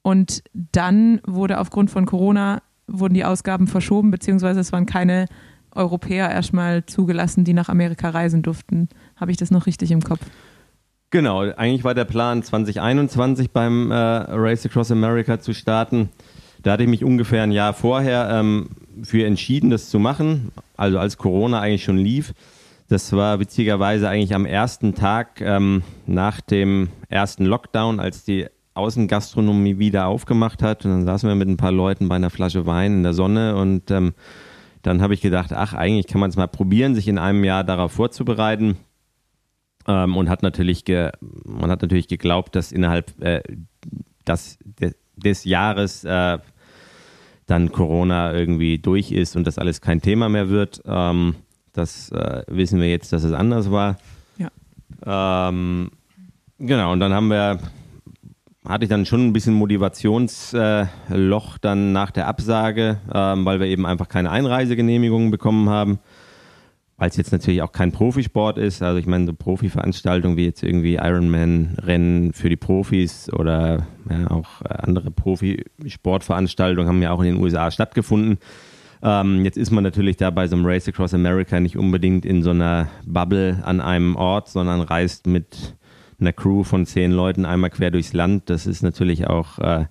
und 0.02 0.44
dann 0.54 1.22
wurde 1.26 1.60
aufgrund 1.60 1.92
von 1.92 2.06
Corona 2.06 2.62
wurden 2.88 3.14
die 3.14 3.26
Ausgaben 3.26 3.68
verschoben, 3.68 4.12
beziehungsweise 4.12 4.60
es 4.60 4.72
waren 4.72 4.86
keine 4.86 5.26
Europäer 5.72 6.32
erstmal 6.32 6.86
zugelassen, 6.86 7.44
die 7.44 7.54
nach 7.54 7.70
Amerika 7.70 8.10
reisen 8.10 8.42
durften. 8.42 8.90
Habe 9.16 9.32
ich 9.32 9.38
das 9.38 9.52
noch 9.52 9.68
richtig 9.68 9.92
im 9.92 10.02
Kopf? 10.02 10.22
Genau, 11.12 11.42
eigentlich 11.42 11.84
war 11.84 11.96
der 11.96 12.06
Plan 12.06 12.44
2021 12.44 13.52
beim 13.52 13.92
äh, 13.92 13.96
Race 13.96 14.66
Across 14.66 14.92
America 14.92 15.40
zu 15.40 15.54
starten. 15.54 16.10
Da 16.62 16.74
hatte 16.74 16.84
ich 16.84 16.90
mich 16.90 17.04
ungefähr 17.04 17.44
ein 17.44 17.52
Jahr 17.52 17.74
vorher 17.74 18.30
ähm, 18.32 18.70
für 19.04 19.26
entschieden, 19.26 19.70
das 19.70 19.90
zu 19.90 20.00
machen, 20.00 20.52
also 20.78 21.00
als 21.00 21.18
Corona 21.18 21.60
eigentlich 21.60 21.84
schon 21.84 21.98
lief. 21.98 22.34
Das 22.88 23.14
war 23.14 23.40
witzigerweise 23.40 24.10
eigentlich 24.10 24.34
am 24.34 24.46
ersten 24.46 24.96
Tag 24.96 25.42
ähm, 25.42 25.84
nach 26.08 26.42
dem 26.42 26.90
ersten 27.08 27.46
Lockdown, 27.46 28.00
als 28.00 28.24
die 28.24 28.48
Außengastronomie 28.74 29.78
wieder 29.78 30.08
aufgemacht 30.08 30.64
hat. 30.64 30.86
Und 30.86 30.92
dann 30.92 31.06
saßen 31.06 31.30
wir 31.30 31.36
mit 31.36 31.48
ein 31.48 31.58
paar 31.58 31.72
Leuten 31.72 32.10
bei 32.10 32.16
einer 32.16 32.30
Flasche 32.32 32.66
Wein 32.66 32.94
in 32.94 33.04
der 33.04 33.14
Sonne 33.14 33.56
und 33.56 33.92
ähm, 33.92 34.14
dann 34.82 35.02
habe 35.02 35.14
ich 35.14 35.22
gedacht, 35.22 35.52
ach, 35.54 35.74
eigentlich 35.74 36.08
kann 36.08 36.22
man 36.22 36.30
es 36.30 36.38
mal 36.38 36.48
probieren, 36.48 36.96
sich 36.96 37.08
in 37.08 37.18
einem 37.18 37.44
Jahr 37.44 37.64
darauf 37.64 37.92
vorzubereiten. 37.92 38.78
Ähm, 39.88 40.16
und 40.16 40.30
hat 40.30 40.42
natürlich 40.42 40.84
man 41.44 41.70
hat 41.70 41.82
natürlich 41.82 42.08
geglaubt, 42.08 42.56
dass 42.56 42.72
innerhalb 42.72 43.22
äh, 43.22 43.42
das, 44.26 44.58
de, 44.64 44.94
des 45.16 45.44
Jahres 45.44 46.04
äh, 46.06 46.38
dann 47.50 47.72
Corona 47.72 48.34
irgendwie 48.34 48.78
durch 48.78 49.12
ist 49.12 49.36
und 49.36 49.48
das 49.48 49.58
alles 49.58 49.82
kein 49.82 50.02
Thema 50.02 50.30
mehr 50.30 50.50
wird. 50.50 50.82
Ähm, 50.86 51.36
das 51.74 52.12
äh, 52.12 52.44
wissen 52.48 52.80
wir 52.80 52.90
jetzt, 52.90 53.12
dass 53.12 53.24
es 53.24 53.34
anders 53.34 53.72
war. 53.72 53.98
Ja. 54.38 55.50
Ähm, 55.50 55.90
genau, 56.60 56.94
und 56.94 57.00
dann 57.00 57.14
haben 57.14 57.30
wir, 57.30 57.60
hatte 58.68 58.84
ich 58.84 58.90
dann 58.90 59.06
schon 59.06 59.28
ein 59.28 59.34
bisschen 59.34 59.56
Motivationsloch 59.56 61.58
dann 61.60 61.92
nach 61.92 62.12
der 62.12 62.28
Absage, 62.28 62.98
ähm, 63.12 63.46
weil 63.46 63.60
wir 63.60 63.68
eben 63.68 63.86
einfach 63.86 64.10
keine 64.10 64.30
Einreisegenehmigungen 64.30 65.32
bekommen 65.32 65.70
haben. 65.70 66.00
Weil 67.00 67.10
es 67.10 67.18
jetzt 67.18 67.32
natürlich 67.32 67.62
auch 67.62 67.72
kein 67.72 67.94
Profisport 67.94 68.58
ist. 68.58 68.84
Also 68.84 69.00
ich 69.00 69.08
meine, 69.08 69.26
so 69.26 69.34
Profiveranstaltungen 69.34 70.36
wie 70.38 70.46
jetzt 70.46 70.62
irgendwie 70.64 70.96
Ironman-Rennen 70.96 72.34
für 72.34 72.50
die 72.50 72.58
Profis 72.58 73.32
oder 73.32 73.88
ja, 74.10 74.30
auch 74.30 74.62
äh, 74.62 74.74
andere 74.82 75.10
Profisportveranstaltungen 75.10 76.90
haben 76.90 77.02
ja 77.02 77.12
auch 77.12 77.22
in 77.22 77.36
den 77.36 77.42
USA 77.42 77.72
stattgefunden. 77.72 78.38
Ähm, 79.02 79.46
jetzt 79.46 79.58
ist 79.58 79.72
man 79.72 79.84
natürlich 79.84 80.18
da 80.18 80.30
bei 80.30 80.48
so 80.48 80.58
einem 80.58 80.66
Race 80.66 80.90
Across 80.90 81.14
America 81.14 81.60
nicht 81.60 81.78
unbedingt 81.78 82.26
in 82.26 82.44
so 82.44 82.50
einer 82.50 82.90
Bubble 83.06 83.62
an 83.64 83.80
einem 83.80 84.18
Ort, 84.18 84.50
sondern 84.50 84.82
reist 84.82 85.26
mit 85.26 85.76
einer 86.20 86.34
Crew 86.34 86.64
von 86.64 86.86
zehn 86.86 87.12
Leuten 87.12 87.46
einmal 87.46 87.70
quer 87.70 87.92
durchs 87.92 88.12
Land. 88.12 88.50
Das 88.50 88.68
ist 88.68 88.84
natürlich 88.84 89.28
auch 89.28 89.58
äh, 89.60 89.86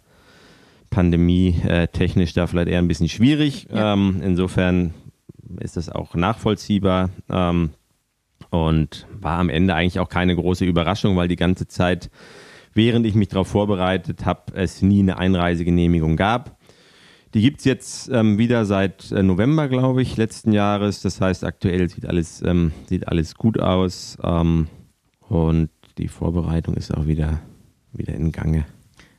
pandemie-technisch 0.90 2.34
da 2.34 2.46
vielleicht 2.46 2.68
eher 2.68 2.78
ein 2.78 2.88
bisschen 2.88 3.08
schwierig. 3.08 3.66
Ja. 3.72 3.94
Ähm, 3.94 4.20
insofern 4.22 4.92
ist 5.60 5.76
das 5.76 5.88
auch 5.88 6.14
nachvollziehbar 6.14 7.10
ähm, 7.30 7.70
und 8.50 9.06
war 9.20 9.38
am 9.38 9.48
Ende 9.48 9.74
eigentlich 9.74 9.98
auch 10.00 10.08
keine 10.08 10.34
große 10.34 10.64
Überraschung, 10.64 11.16
weil 11.16 11.28
die 11.28 11.36
ganze 11.36 11.66
Zeit, 11.66 12.10
während 12.74 13.06
ich 13.06 13.14
mich 13.14 13.28
darauf 13.28 13.48
vorbereitet 13.48 14.24
habe, 14.24 14.54
es 14.54 14.82
nie 14.82 15.00
eine 15.00 15.18
Einreisegenehmigung 15.18 16.16
gab. 16.16 16.58
Die 17.34 17.42
gibt 17.42 17.58
es 17.58 17.64
jetzt 17.64 18.08
ähm, 18.08 18.38
wieder 18.38 18.64
seit 18.64 19.12
äh, 19.12 19.22
November, 19.22 19.68
glaube 19.68 20.00
ich, 20.00 20.16
letzten 20.16 20.52
Jahres. 20.52 21.02
Das 21.02 21.20
heißt, 21.20 21.44
aktuell 21.44 21.88
sieht 21.88 22.06
alles, 22.06 22.42
ähm, 22.42 22.72
sieht 22.86 23.06
alles 23.08 23.34
gut 23.34 23.60
aus 23.60 24.16
ähm, 24.22 24.68
und 25.28 25.68
die 25.98 26.08
Vorbereitung 26.08 26.74
ist 26.74 26.94
auch 26.94 27.06
wieder, 27.06 27.40
wieder 27.92 28.14
in 28.14 28.32
Gange. 28.32 28.64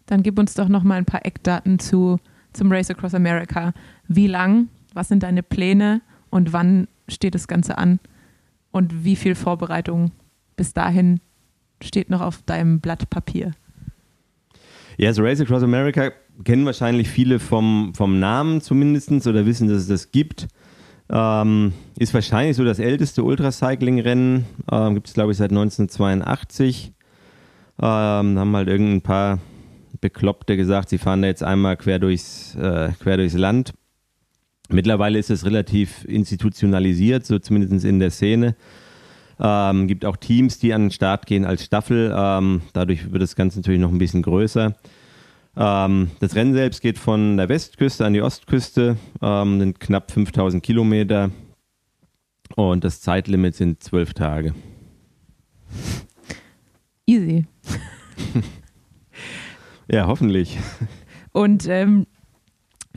Dann 0.07 0.23
gib 0.23 0.39
uns 0.39 0.55
doch 0.55 0.69
noch 0.69 0.83
mal 0.83 0.95
ein 0.95 1.05
paar 1.05 1.23
Eckdaten 1.23 1.77
zu, 1.77 2.17
zum 2.53 2.71
Race 2.71 2.89
Across 2.89 3.13
America. 3.13 3.73
Wie 4.07 4.25
lang? 4.25 4.69
Was 4.93 5.09
sind 5.09 5.21
deine 5.21 5.43
Pläne? 5.43 6.01
Und 6.29 6.53
wann 6.53 6.87
steht 7.07 7.35
das 7.35 7.47
Ganze 7.47 7.77
an? 7.77 7.99
Und 8.71 9.03
wie 9.03 9.15
viel 9.15 9.35
Vorbereitung 9.35 10.11
bis 10.55 10.73
dahin 10.73 11.19
steht 11.81 12.09
noch 12.09 12.21
auf 12.21 12.41
deinem 12.43 12.79
Blatt 12.79 13.09
Papier? 13.09 13.51
Ja, 14.97 15.13
so 15.13 15.23
Race 15.23 15.39
Across 15.39 15.63
America 15.63 16.11
kennen 16.43 16.65
wahrscheinlich 16.65 17.09
viele 17.09 17.39
vom, 17.39 17.93
vom 17.95 18.19
Namen 18.19 18.61
zumindest 18.61 19.25
oder 19.27 19.45
wissen, 19.45 19.67
dass 19.67 19.77
es 19.77 19.87
das 19.87 20.11
gibt. 20.11 20.47
Ähm, 21.09 21.73
ist 21.97 22.13
wahrscheinlich 22.13 22.55
so 22.55 22.63
das 22.63 22.79
älteste 22.79 23.23
Ultracycling-Rennen. 23.23 24.45
Ähm, 24.71 24.93
gibt 24.93 25.07
es, 25.07 25.13
glaube 25.13 25.31
ich, 25.31 25.37
seit 25.37 25.51
1982. 25.51 26.91
Ähm, 27.81 27.85
haben 28.37 28.55
halt 28.55 28.67
irgendein 28.67 29.01
paar 29.01 29.39
Bekloppte 30.01 30.55
gesagt, 30.55 30.89
sie 30.89 30.97
fahren 30.97 31.21
da 31.21 31.27
jetzt 31.27 31.43
einmal 31.43 31.77
quer 31.77 31.99
durchs, 31.99 32.55
äh, 32.55 32.89
quer 32.99 33.17
durchs 33.17 33.35
Land. 33.35 33.73
Mittlerweile 34.69 35.17
ist 35.19 35.29
es 35.29 35.45
relativ 35.45 36.05
institutionalisiert, 36.05 37.25
so 37.25 37.39
zumindest 37.39 37.85
in 37.85 37.99
der 37.99 38.11
Szene. 38.11 38.55
Ähm, 39.39 39.87
gibt 39.87 40.05
auch 40.05 40.17
Teams, 40.17 40.59
die 40.59 40.73
an 40.73 40.85
den 40.85 40.91
Start 40.91 41.25
gehen 41.25 41.45
als 41.45 41.63
Staffel. 41.63 42.13
Ähm, 42.15 42.61
dadurch 42.73 43.11
wird 43.11 43.21
das 43.21 43.35
Ganze 43.35 43.59
natürlich 43.59 43.79
noch 43.79 43.91
ein 43.91 43.97
bisschen 43.97 44.21
größer. 44.21 44.75
Ähm, 45.57 46.11
das 46.19 46.35
Rennen 46.35 46.53
selbst 46.53 46.81
geht 46.81 46.97
von 46.97 47.37
der 47.37 47.49
Westküste 47.49 48.05
an 48.05 48.13
die 48.13 48.21
Ostküste, 48.21 48.97
ähm, 49.21 49.59
sind 49.59 49.79
knapp 49.79 50.11
5000 50.11 50.61
Kilometer 50.61 51.31
und 52.55 52.83
das 52.83 53.01
Zeitlimit 53.01 53.55
sind 53.55 53.81
zwölf 53.81 54.13
Tage. 54.13 54.53
Easy. 57.05 57.45
Ja, 59.91 60.05
hoffentlich. 60.05 60.59
Und 61.31 61.67
ähm, 61.67 62.05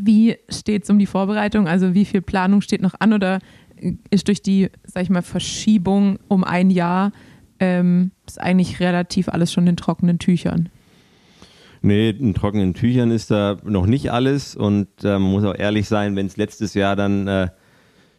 wie 0.05 0.37
steht 0.49 0.85
es 0.85 0.91
um 0.91 0.99
die 0.99 1.07
Vorbereitung? 1.07 1.69
Also 1.69 1.95
wie 1.95 2.05
viel 2.05 2.23
Planung 2.23 2.61
steht 2.61 2.83
noch 2.83 2.95
an 2.99 3.13
oder 3.13 3.39
ist 4.11 4.29
durch 4.29 4.43
die, 4.43 4.71
sag 4.85 5.05
ich 5.05 5.11
mal, 5.11 5.23
Verschiebung 5.23 6.19
um 6.29 6.45
ein 6.45 6.71
Jahr 6.71 7.13
ähm, 7.61 8.11
ist 8.27 8.41
eigentlich 8.41 8.81
relativ 8.81 9.29
alles 9.29 9.53
schon 9.53 9.67
in 9.67 9.77
trockenen 9.77 10.19
Tüchern? 10.19 10.69
Nee, 11.81 12.11
in 12.11 12.35
trockenen 12.35 12.75
Tüchern 12.75 13.11
ist 13.11 13.31
da 13.31 13.57
noch 13.65 13.87
nicht 13.87 14.13
alles 14.13 14.55
und 14.55 14.89
äh, 15.03 15.19
man 15.19 15.33
muss 15.33 15.45
auch 15.45 15.57
ehrlich 15.57 15.89
sein, 15.89 16.15
wenn 16.15 16.27
es 16.27 16.37
letztes 16.37 16.75
Jahr 16.75 16.95
dann 16.95 17.27
äh, 17.27 17.49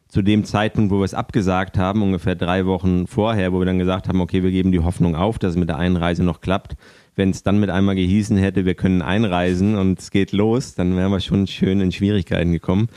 zu 0.08 0.22
dem 0.22 0.44
Zeitpunkt, 0.44 0.92
wo 0.92 1.00
wir 1.00 1.06
es 1.06 1.14
abgesagt 1.14 1.78
haben, 1.78 2.02
ungefähr 2.04 2.36
drei 2.36 2.66
Wochen 2.66 3.08
vorher, 3.08 3.54
wo 3.54 3.60
wir 3.60 3.66
dann 3.66 3.80
gesagt 3.80 4.08
haben, 4.08 4.22
okay, 4.22 4.44
wir 4.44 4.52
geben 4.52 4.72
die 4.72 4.82
Hoffnung 4.82 5.16
auf, 5.16 5.40
dass 5.40 5.52
es 5.52 5.58
mit 5.58 5.70
der 5.70 5.78
Einreise 5.78 6.24
noch 6.24 6.42
klappt. 6.42 6.76
Wenn 7.16 7.30
es 7.30 7.44
dann 7.44 7.60
mit 7.60 7.70
einmal 7.70 7.96
gehießen 7.96 8.38
hätte, 8.38 8.66
wir 8.66 8.76
können 8.76 9.02
einreisen 9.02 9.78
und 9.78 10.00
es 10.00 10.12
geht 10.12 10.32
los, 10.32 10.76
dann 10.76 10.96
wären 10.96 11.12
wir 11.12 11.20
schon 11.20 11.48
schön 11.48 11.80
in 11.80 11.92
Schwierigkeiten 11.92 12.52
gekommen. 12.52 12.90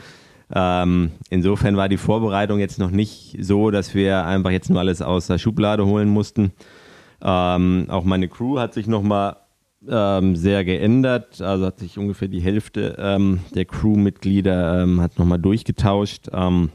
Ähm, 0.53 1.11
insofern 1.29 1.77
war 1.77 1.89
die 1.89 1.97
Vorbereitung 1.97 2.59
jetzt 2.59 2.79
noch 2.79 2.91
nicht 2.91 3.37
so, 3.39 3.69
dass 3.69 3.93
wir 3.93 4.25
einfach 4.25 4.51
jetzt 4.51 4.69
nur 4.69 4.79
alles 4.79 5.01
aus 5.01 5.27
der 5.27 5.37
Schublade 5.37 5.85
holen 5.85 6.09
mussten. 6.09 6.51
Ähm, 7.21 7.87
auch 7.89 8.03
meine 8.03 8.27
Crew 8.27 8.59
hat 8.59 8.73
sich 8.73 8.87
nochmal 8.87 9.37
ähm, 9.87 10.35
sehr 10.35 10.63
geändert. 10.63 11.41
Also 11.41 11.65
hat 11.65 11.79
sich 11.79 11.97
ungefähr 11.97 12.27
die 12.27 12.41
Hälfte 12.41 12.95
ähm, 12.99 13.41
der 13.53 13.65
Crewmitglieder 13.65 14.83
ähm, 14.83 15.01
hat 15.01 15.19
nochmal 15.19 15.39
durchgetauscht. 15.39 16.29
Ähm, 16.31 16.69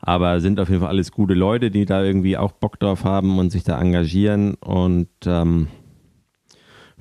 aber 0.00 0.40
sind 0.40 0.58
auf 0.58 0.68
jeden 0.68 0.80
Fall 0.80 0.90
alles 0.90 1.12
gute 1.12 1.34
Leute, 1.34 1.70
die 1.70 1.84
da 1.84 2.02
irgendwie 2.02 2.36
auch 2.36 2.52
Bock 2.52 2.78
drauf 2.80 3.04
haben 3.04 3.38
und 3.38 3.50
sich 3.50 3.62
da 3.62 3.80
engagieren. 3.80 4.54
Und 4.54 5.08
ähm, 5.26 5.68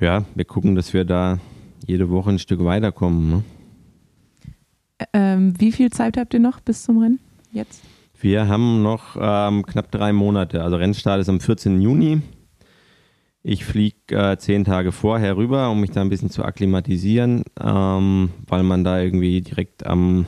ja, 0.01 0.25
wir 0.35 0.45
gucken, 0.45 0.75
dass 0.75 0.93
wir 0.93 1.05
da 1.05 1.39
jede 1.85 2.09
Woche 2.09 2.31
ein 2.31 2.39
Stück 2.39 2.63
weiterkommen. 2.63 3.29
Ne? 3.29 3.43
Ähm, 5.13 5.53
wie 5.59 5.71
viel 5.71 5.89
Zeit 5.91 6.17
habt 6.17 6.33
ihr 6.33 6.39
noch 6.39 6.59
bis 6.59 6.83
zum 6.83 6.97
Rennen 6.97 7.19
jetzt? 7.51 7.81
Wir 8.19 8.47
haben 8.47 8.83
noch 8.83 9.17
ähm, 9.19 9.65
knapp 9.65 9.91
drei 9.91 10.13
Monate. 10.13 10.63
Also 10.63 10.75
Rennstart 10.75 11.21
ist 11.21 11.29
am 11.29 11.39
14. 11.39 11.81
Juni. 11.81 12.21
Ich 13.43 13.65
fliege 13.65 13.95
äh, 14.09 14.37
zehn 14.37 14.63
Tage 14.63 14.91
vorher 14.91 15.37
rüber, 15.37 15.71
um 15.71 15.81
mich 15.81 15.89
da 15.89 16.01
ein 16.01 16.09
bisschen 16.09 16.29
zu 16.29 16.43
akklimatisieren, 16.43 17.43
ähm, 17.59 18.29
weil 18.47 18.61
man 18.61 18.83
da 18.83 19.01
irgendwie 19.01 19.41
direkt 19.41 19.87
am 19.87 20.27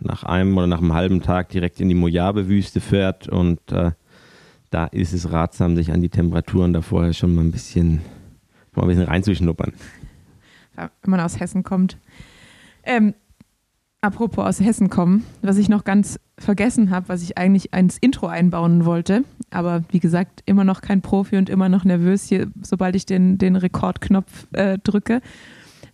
nach 0.00 0.24
einem 0.24 0.56
oder 0.56 0.66
nach 0.66 0.80
einem 0.80 0.94
halben 0.94 1.22
Tag 1.22 1.50
direkt 1.50 1.80
in 1.80 1.88
die 1.88 1.94
Mojave-Wüste 1.94 2.80
fährt 2.80 3.28
und 3.28 3.60
äh, 3.70 3.92
da 4.70 4.86
ist 4.86 5.12
es 5.12 5.32
ratsam, 5.32 5.76
sich 5.76 5.92
an 5.92 6.00
die 6.00 6.08
Temperaturen 6.08 6.72
da 6.72 6.80
vorher 6.80 7.12
schon 7.12 7.34
mal 7.34 7.42
ein 7.42 7.50
bisschen, 7.50 8.00
mal 8.74 8.82
ein 8.82 8.88
bisschen 8.88 9.04
reinzuschnuppern. 9.04 9.72
Wenn 10.76 11.10
man 11.10 11.20
aus 11.20 11.38
Hessen 11.40 11.62
kommt. 11.62 11.98
Ähm, 12.84 13.14
apropos 14.00 14.44
aus 14.44 14.60
Hessen 14.60 14.88
kommen, 14.88 15.24
was 15.42 15.58
ich 15.58 15.68
noch 15.68 15.84
ganz 15.84 16.18
vergessen 16.38 16.90
habe, 16.90 17.08
was 17.08 17.22
ich 17.22 17.36
eigentlich 17.36 17.72
ins 17.74 17.98
Intro 17.98 18.26
einbauen 18.26 18.84
wollte, 18.84 19.24
aber 19.50 19.84
wie 19.90 20.00
gesagt, 20.00 20.42
immer 20.46 20.64
noch 20.64 20.80
kein 20.80 21.02
Profi 21.02 21.36
und 21.36 21.50
immer 21.50 21.68
noch 21.68 21.84
nervös 21.84 22.24
hier, 22.24 22.50
sobald 22.62 22.96
ich 22.96 23.04
den, 23.04 23.36
den 23.36 23.56
Rekordknopf 23.56 24.46
äh, 24.52 24.78
drücke. 24.78 25.20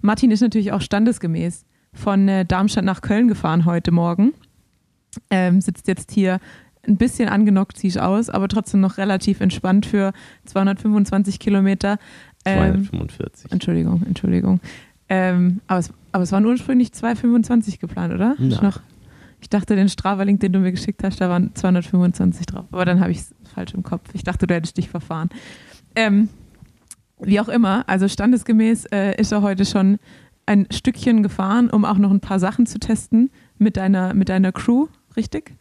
Martin 0.00 0.30
ist 0.30 0.40
natürlich 0.40 0.72
auch 0.72 0.80
standesgemäß 0.80 1.64
von 1.92 2.28
äh, 2.28 2.44
Darmstadt 2.44 2.84
nach 2.84 3.00
Köln 3.00 3.28
gefahren 3.28 3.64
heute 3.64 3.90
Morgen. 3.90 4.34
Ähm, 5.30 5.60
sitzt 5.60 5.88
jetzt 5.88 6.12
hier 6.12 6.38
ein 6.86 6.96
bisschen 6.96 7.28
angenockt, 7.28 7.78
sieht 7.78 7.98
aus, 7.98 8.30
aber 8.30 8.48
trotzdem 8.48 8.80
noch 8.80 8.98
relativ 8.98 9.40
entspannt 9.40 9.86
für 9.86 10.12
225 10.44 11.38
Kilometer. 11.40 11.98
Ähm, 12.46 12.84
245. 12.84 13.52
Entschuldigung, 13.52 14.02
Entschuldigung. 14.06 14.60
Ähm, 15.08 15.60
aber, 15.66 15.80
es, 15.80 15.92
aber 16.12 16.24
es 16.24 16.32
waren 16.32 16.44
ursprünglich 16.46 16.92
225 16.92 17.78
geplant, 17.78 18.14
oder? 18.14 18.34
Ich, 18.38 18.60
noch, 18.60 18.80
ich 19.40 19.48
dachte, 19.48 19.76
den 19.76 19.88
Strava-Link, 19.88 20.40
den 20.40 20.52
du 20.52 20.58
mir 20.58 20.72
geschickt 20.72 21.04
hast, 21.04 21.20
da 21.20 21.28
waren 21.28 21.54
225 21.54 22.46
drauf. 22.46 22.64
Aber 22.72 22.84
dann 22.84 23.00
habe 23.00 23.12
ich 23.12 23.18
es 23.18 23.34
falsch 23.54 23.74
im 23.74 23.82
Kopf. 23.82 24.08
Ich 24.14 24.24
dachte, 24.24 24.46
du 24.46 24.54
hättest 24.54 24.76
dich 24.76 24.88
verfahren. 24.88 25.28
Ähm, 25.94 26.28
wie 27.20 27.40
auch 27.40 27.48
immer, 27.48 27.84
also 27.88 28.08
standesgemäß 28.08 28.86
äh, 28.86 29.20
ist 29.20 29.32
er 29.32 29.42
heute 29.42 29.64
schon 29.64 29.98
ein 30.44 30.66
Stückchen 30.70 31.22
gefahren, 31.22 31.70
um 31.70 31.84
auch 31.84 31.98
noch 31.98 32.10
ein 32.10 32.20
paar 32.20 32.38
Sachen 32.38 32.66
zu 32.66 32.78
testen 32.78 33.30
mit 33.58 33.76
deiner, 33.76 34.14
mit 34.14 34.28
deiner 34.28 34.52
Crew, 34.52 34.86
richtig? 35.16 35.52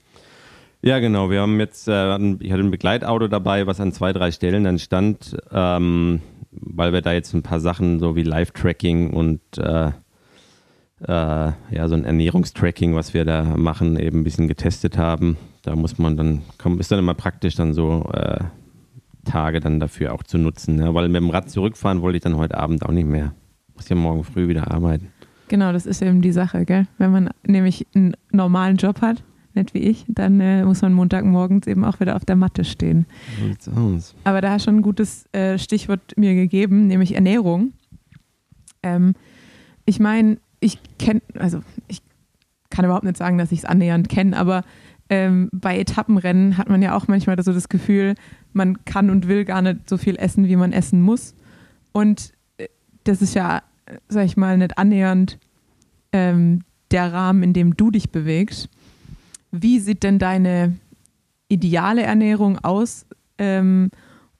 Ja, 0.81 0.99
genau. 0.99 1.31
Wir 1.31 1.41
haben 1.41 1.59
jetzt, 1.59 1.87
äh, 1.87 2.15
ich 2.39 2.51
hatte 2.51 2.61
ein 2.61 2.69
Begleitauto 2.69 3.27
dabei, 3.27 3.65
was 3.65 3.79
an 3.79 3.91
zwei, 3.91 4.13
drei 4.13 4.31
Stellen 4.31 4.65
dann 4.65 4.77
stand, 4.77 5.35
ähm, 5.51 6.21
weil 6.61 6.93
wir 6.93 7.01
da 7.01 7.13
jetzt 7.13 7.33
ein 7.33 7.43
paar 7.43 7.59
Sachen 7.59 7.99
so 7.99 8.15
wie 8.15 8.23
Live-Tracking 8.23 9.11
und 9.11 9.41
äh, 9.57 9.91
äh, 11.07 11.51
ja, 11.71 11.87
so 11.87 11.95
ein 11.95 12.05
Ernährungstracking, 12.05 12.95
was 12.95 13.13
wir 13.13 13.25
da 13.25 13.43
machen, 13.43 13.99
eben 13.99 14.21
ein 14.21 14.23
bisschen 14.23 14.47
getestet 14.47 14.97
haben. 14.97 15.37
Da 15.63 15.75
muss 15.75 15.97
man 15.97 16.15
dann, 16.15 16.41
ist 16.79 16.91
dann 16.91 16.99
immer 16.99 17.13
praktisch, 17.13 17.55
dann 17.55 17.73
so 17.73 18.09
äh, 18.13 18.43
Tage 19.25 19.59
dann 19.59 19.79
dafür 19.79 20.13
auch 20.13 20.23
zu 20.23 20.37
nutzen. 20.37 20.77
Ne? 20.77 20.93
Weil 20.93 21.09
mit 21.09 21.21
dem 21.21 21.29
Rad 21.29 21.49
zurückfahren 21.49 22.01
wollte 22.01 22.17
ich 22.17 22.23
dann 22.23 22.37
heute 22.37 22.57
Abend 22.57 22.85
auch 22.85 22.91
nicht 22.91 23.07
mehr. 23.07 23.33
Muss 23.75 23.89
ja 23.89 23.95
morgen 23.95 24.23
früh 24.23 24.47
wieder 24.47 24.71
arbeiten. 24.71 25.09
Genau, 25.47 25.71
das 25.73 25.85
ist 25.85 26.01
eben 26.01 26.21
die 26.21 26.31
Sache, 26.31 26.65
gell? 26.65 26.87
Wenn 26.97 27.11
man 27.11 27.29
nämlich 27.45 27.85
einen 27.93 28.15
normalen 28.31 28.77
Job 28.77 29.01
hat, 29.01 29.23
nicht 29.55 29.73
wie 29.73 29.79
ich, 29.79 30.05
dann 30.07 30.39
äh, 30.39 30.63
muss 30.65 30.81
man 30.81 30.93
Montagmorgens 30.93 31.67
eben 31.67 31.83
auch 31.85 31.99
wieder 31.99 32.15
auf 32.15 32.25
der 32.25 32.35
Matte 32.35 32.63
stehen. 32.63 33.05
Aber 34.23 34.41
da 34.41 34.51
hast 34.51 34.63
du 34.63 34.71
schon 34.71 34.77
ein 34.77 34.81
gutes 34.81 35.25
äh, 35.33 35.57
Stichwort 35.57 36.17
mir 36.17 36.35
gegeben, 36.35 36.87
nämlich 36.87 37.15
Ernährung. 37.15 37.73
Ähm, 38.83 39.13
ich 39.85 39.99
meine, 39.99 40.37
ich 40.59 40.79
kenne, 40.97 41.21
also 41.37 41.61
ich 41.87 42.01
kann 42.69 42.85
überhaupt 42.85 43.05
nicht 43.05 43.17
sagen, 43.17 43.37
dass 43.37 43.51
ich 43.51 43.59
es 43.59 43.65
annähernd 43.65 44.09
kenne, 44.09 44.37
aber 44.37 44.63
ähm, 45.09 45.49
bei 45.53 45.77
Etappenrennen 45.79 46.57
hat 46.57 46.69
man 46.69 46.81
ja 46.81 46.95
auch 46.95 47.07
manchmal 47.07 47.41
so 47.43 47.53
das 47.53 47.69
Gefühl, 47.69 48.15
man 48.53 48.83
kann 48.85 49.09
und 49.09 49.27
will 49.27 49.45
gar 49.45 49.61
nicht 49.61 49.89
so 49.89 49.97
viel 49.97 50.15
essen, 50.15 50.47
wie 50.47 50.55
man 50.55 50.73
essen 50.73 51.01
muss. 51.01 51.35
Und 51.91 52.33
das 53.05 53.21
ist 53.21 53.35
ja, 53.35 53.61
sag 54.09 54.25
ich 54.25 54.35
mal, 54.35 54.57
nicht 54.57 54.77
annähernd 54.77 55.39
ähm, 56.11 56.63
der 56.91 57.13
Rahmen, 57.13 57.43
in 57.43 57.53
dem 57.53 57.77
du 57.77 57.91
dich 57.91 58.11
bewegst. 58.11 58.69
Wie 59.61 59.79
sieht 59.79 60.03
denn 60.03 60.19
deine 60.19 60.75
ideale 61.47 62.03
Ernährung 62.03 62.59
aus 62.59 63.05
ähm, 63.37 63.91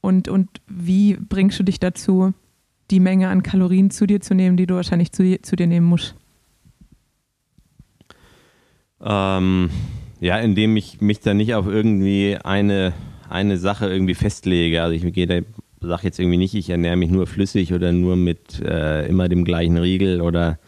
und, 0.02 0.28
und 0.28 0.50
wie 0.68 1.16
bringst 1.16 1.60
du 1.60 1.64
dich 1.64 1.80
dazu, 1.80 2.34
die 2.92 3.00
Menge 3.00 3.30
an 3.30 3.44
Kalorien 3.44 3.92
zu 3.92 4.06
dir 4.06 4.22
zu 4.22 4.36
nehmen, 4.36 4.58
die 4.58 4.68
du 4.68 4.76
wahrscheinlich 4.76 5.12
zu, 5.12 5.42
zu 5.42 5.56
dir 5.56 5.68
nehmen 5.68 5.88
musst? 5.88 6.16
Ähm, 9.02 9.70
ja, 10.20 10.38
indem 10.40 10.78
ich 10.78 11.02
mich 11.02 11.20
da 11.20 11.34
nicht 11.34 11.54
auf 11.56 11.68
irgendwie 11.68 12.38
eine, 12.44 12.94
eine 13.30 13.58
Sache 13.58 13.88
irgendwie 13.88 14.16
festlege. 14.16 14.84
Also 14.84 14.96
ich 14.96 15.14
gehe 15.14 15.28
da 15.28 15.42
sage 15.88 16.04
jetzt 16.04 16.20
irgendwie 16.20 16.38
nicht, 16.38 16.54
ich 16.54 16.70
ernähre 16.70 16.96
mich 16.96 17.10
nur 17.10 17.28
flüssig 17.28 17.74
oder 17.74 17.92
nur 17.92 18.16
mit 18.16 18.60
äh, 18.62 19.08
immer 19.08 19.30
dem 19.30 19.46
gleichen 19.46 19.78
Riegel 19.78 20.22
oder 20.22 20.60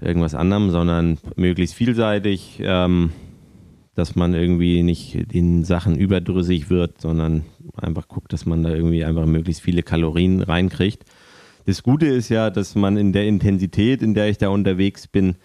irgendwas 0.00 0.34
anderem, 0.34 0.70
sondern 0.70 1.18
möglichst 1.36 1.74
vielseitig, 1.74 2.60
ähm, 2.60 3.10
dass 4.00 4.16
man 4.16 4.34
irgendwie 4.34 4.82
nicht 4.82 5.32
den 5.32 5.64
Sachen 5.64 5.96
überdrüssig 5.96 6.70
wird, 6.70 7.00
sondern 7.00 7.44
einfach 7.76 8.08
guckt, 8.08 8.32
dass 8.32 8.46
man 8.46 8.62
da 8.62 8.70
irgendwie 8.70 9.04
einfach 9.04 9.26
möglichst 9.26 9.62
viele 9.62 9.82
Kalorien 9.82 10.42
reinkriegt. 10.42 11.04
Das 11.66 11.82
Gute 11.82 12.06
ist 12.06 12.30
ja, 12.30 12.50
dass 12.50 12.74
man 12.74 12.96
in 12.96 13.12
der 13.12 13.26
Intensität, 13.26 14.02
in 14.02 14.14
der 14.14 14.28
ich 14.28 14.38
da 14.38 14.48
unterwegs 14.48 15.06
bin, 15.06 15.36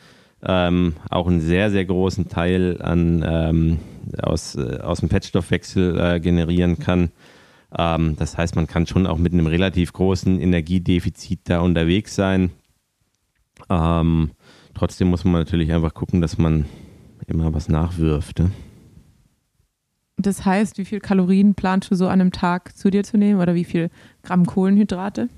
ähm, 0.41 0.93
auch 1.09 1.27
einen 1.27 1.41
sehr, 1.41 1.69
sehr 1.69 1.85
großen 1.85 2.29
Teil 2.29 2.81
an, 2.81 3.23
ähm, 3.27 3.77
aus, 4.21 4.55
äh, 4.55 4.79
aus 4.79 5.01
dem 5.01 5.09
Fettstoffwechsel 5.09 5.99
äh, 5.99 6.19
generieren 6.19 6.79
kann 6.79 7.11
ähm, 7.77 8.15
das 8.17 8.37
heißt, 8.37 8.55
man 8.55 8.67
kann 8.67 8.87
schon 8.87 9.07
auch 9.07 9.17
mit 9.17 9.33
einem 9.33 9.47
relativ 9.47 9.91
großen 9.93 10.39
Energiedefizit 10.39 11.41
da 11.45 11.59
unterwegs 11.59 12.15
sein. 12.15 12.51
Ähm, 13.69 14.31
trotzdem 14.73 15.09
muss 15.09 15.23
man 15.23 15.33
natürlich 15.33 15.71
einfach 15.73 15.93
gucken, 15.93 16.21
dass 16.21 16.37
man 16.37 16.65
immer 17.27 17.53
was 17.53 17.69
nachwirft. 17.69 18.39
Ne? 18.39 18.51
Das 20.17 20.45
heißt, 20.45 20.77
wie 20.77 20.85
viel 20.85 20.99
Kalorien 20.99 21.55
planst 21.55 21.91
du 21.91 21.95
so 21.95 22.07
an 22.07 22.21
einem 22.21 22.31
Tag 22.31 22.77
zu 22.77 22.89
dir 22.89 23.03
zu 23.03 23.17
nehmen 23.17 23.39
oder 23.41 23.53
wie 23.55 23.65
viel 23.65 23.89
Gramm 24.23 24.45
Kohlenhydrate? 24.45 25.29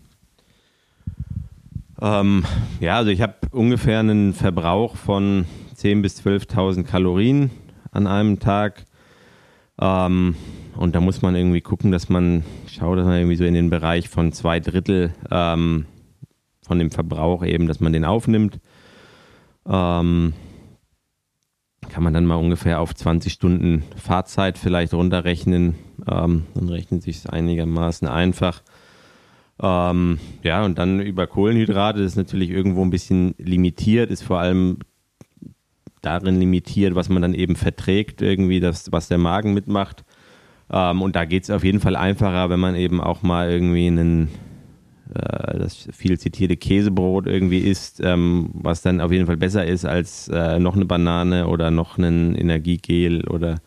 Ähm, 2.00 2.46
ja, 2.80 2.98
also 2.98 3.10
ich 3.10 3.22
habe 3.22 3.36
ungefähr 3.52 4.00
einen 4.00 4.34
Verbrauch 4.34 4.96
von 4.96 5.46
10.000 5.76 6.02
bis 6.02 6.26
12.000 6.26 6.84
Kalorien 6.84 7.50
an 7.92 8.06
einem 8.06 8.40
Tag. 8.40 8.86
Ähm, 9.80 10.36
und 10.76 10.96
da 10.96 11.02
muss 11.02 11.24
man 11.24 11.36
irgendwie 11.36 11.62
gucken, 11.62 11.92
dass 11.92 12.08
man 12.08 12.44
schaut, 12.68 13.00
dass 13.00 13.06
man 13.06 13.18
irgendwie 13.18 13.36
so 13.36 13.46
in 13.46 13.56
den 13.56 13.72
Bereich 13.72 14.10
von 14.10 14.32
zwei 14.32 14.60
Drittel 14.60 15.14
ähm, 15.32 15.86
von 16.62 16.78
dem 16.78 16.92
Verbrauch 16.92 17.44
eben, 17.44 17.68
dass 17.68 17.80
man 17.80 17.94
den 17.94 18.06
aufnimmt. 18.06 18.60
Ähm, 19.66 20.34
kann 21.90 22.04
man 22.04 22.14
dann 22.14 22.26
mal 22.26 22.36
ungefähr 22.36 22.80
auf 22.80 22.94
20 22.94 23.34
Stunden 23.34 23.84
Fahrzeit 23.96 24.58
vielleicht 24.58 24.94
runterrechnen. 24.94 25.76
Ähm, 26.10 26.46
dann 26.54 26.70
rechnet 26.70 27.04
sich 27.04 27.18
es 27.18 27.26
einigermaßen 27.26 28.08
einfach. 28.08 28.62
Ähm, 29.62 30.20
ja, 30.44 30.64
und 30.64 30.78
dann 30.78 31.00
über 31.00 31.28
Kohlenhydrate, 31.28 32.00
das 32.00 32.12
ist 32.12 32.18
natürlich 32.18 32.50
irgendwo 32.50 32.84
ein 32.84 32.92
bisschen 32.92 33.34
limitiert, 33.38 34.12
ist 34.12 34.24
vor 34.24 34.40
allem 34.40 34.80
darin 36.02 36.40
limitiert, 36.40 36.96
was 36.96 37.10
man 37.10 37.22
dann 37.22 37.34
eben 37.34 37.56
verträgt, 37.56 38.22
irgendwie 38.22 38.60
das, 38.60 38.92
was 38.92 39.08
der 39.08 39.18
Magen 39.18 39.54
mitmacht. 39.54 40.04
Ähm, 40.72 41.02
und 41.02 41.16
da 41.16 41.26
geht 41.26 41.44
es 41.44 41.50
auf 41.50 41.64
jeden 41.64 41.80
Fall 41.80 41.96
einfacher, 41.96 42.50
wenn 42.50 42.60
man 42.60 42.76
eben 42.76 43.02
auch 43.02 43.24
mal 43.24 43.50
irgendwie 43.50 43.88
einen, 43.88 44.30
äh, 45.14 45.60
das 45.60 45.88
viel 45.92 46.20
zitierte 46.20 46.58
Käsebrot 46.58 47.28
irgendwie 47.28 47.60
isst, 47.60 48.02
ähm, 48.04 48.50
was 48.54 48.82
dann 48.82 49.02
auf 49.02 49.12
jeden 49.12 49.26
Fall 49.26 49.38
besser 49.38 49.66
ist 49.66 49.86
als 49.86 50.28
äh, 50.30 50.60
noch 50.60 50.76
eine 50.76 50.86
Banane 50.86 51.48
oder 51.48 51.72
noch 51.72 51.98
ein 51.98 52.36
Energiegel 52.36 53.28
oder, 53.28 53.60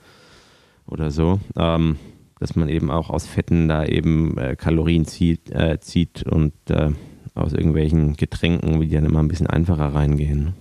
oder 0.87 1.11
so. 1.11 1.41
Ähm, 1.57 1.97
dass 2.41 2.57
man 2.57 2.69
eben 2.69 2.91
auch 2.91 3.11
aus 3.11 3.27
Fetten 3.27 3.69
da 3.69 3.85
eben 3.85 4.37
äh, 4.39 4.57
Kalorien 4.57 5.05
zieht, 5.05 5.51
äh, 5.51 5.79
zieht 5.79 6.23
und 6.23 6.55
äh, 6.71 6.91
aus 7.35 7.53
irgendwelchen 7.53 8.17
Getränken, 8.17 8.81
die 8.81 8.89
dann 8.89 9.05
immer 9.05 9.21
ein 9.21 9.29
bisschen 9.29 9.47
einfacher 9.47 9.95
reingehen. 9.95 10.55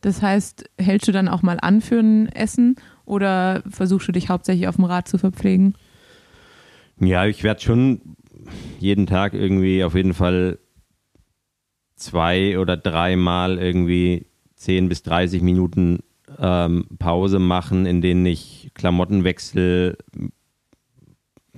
Das 0.00 0.22
heißt, 0.22 0.70
hältst 0.78 1.08
du 1.08 1.12
dann 1.12 1.28
auch 1.28 1.42
mal 1.42 1.58
an 1.60 1.80
für 1.80 1.98
ein 1.98 2.28
Essen 2.28 2.76
oder 3.04 3.62
versuchst 3.68 4.08
du 4.08 4.12
dich 4.12 4.28
hauptsächlich 4.30 4.68
auf 4.68 4.76
dem 4.76 4.84
Rad 4.84 5.06
zu 5.06 5.18
verpflegen? 5.18 5.74
Ja, 6.98 7.26
ich 7.26 7.42
werde 7.42 7.60
schon 7.60 8.00
jeden 8.78 9.06
Tag 9.06 9.34
irgendwie 9.34 9.84
auf 9.84 9.94
jeden 9.94 10.14
Fall 10.14 10.58
zwei 11.96 12.58
oder 12.58 12.76
dreimal 12.76 13.58
irgendwie 13.58 14.26
10 14.56 14.88
bis 14.88 15.02
30 15.02 15.42
Minuten 15.42 16.00
ähm, 16.38 16.86
Pause 16.98 17.38
machen, 17.38 17.86
in 17.86 18.00
denen 18.00 18.26
ich 18.26 18.70
Klamotten 18.74 19.24
wechsle, 19.24 19.96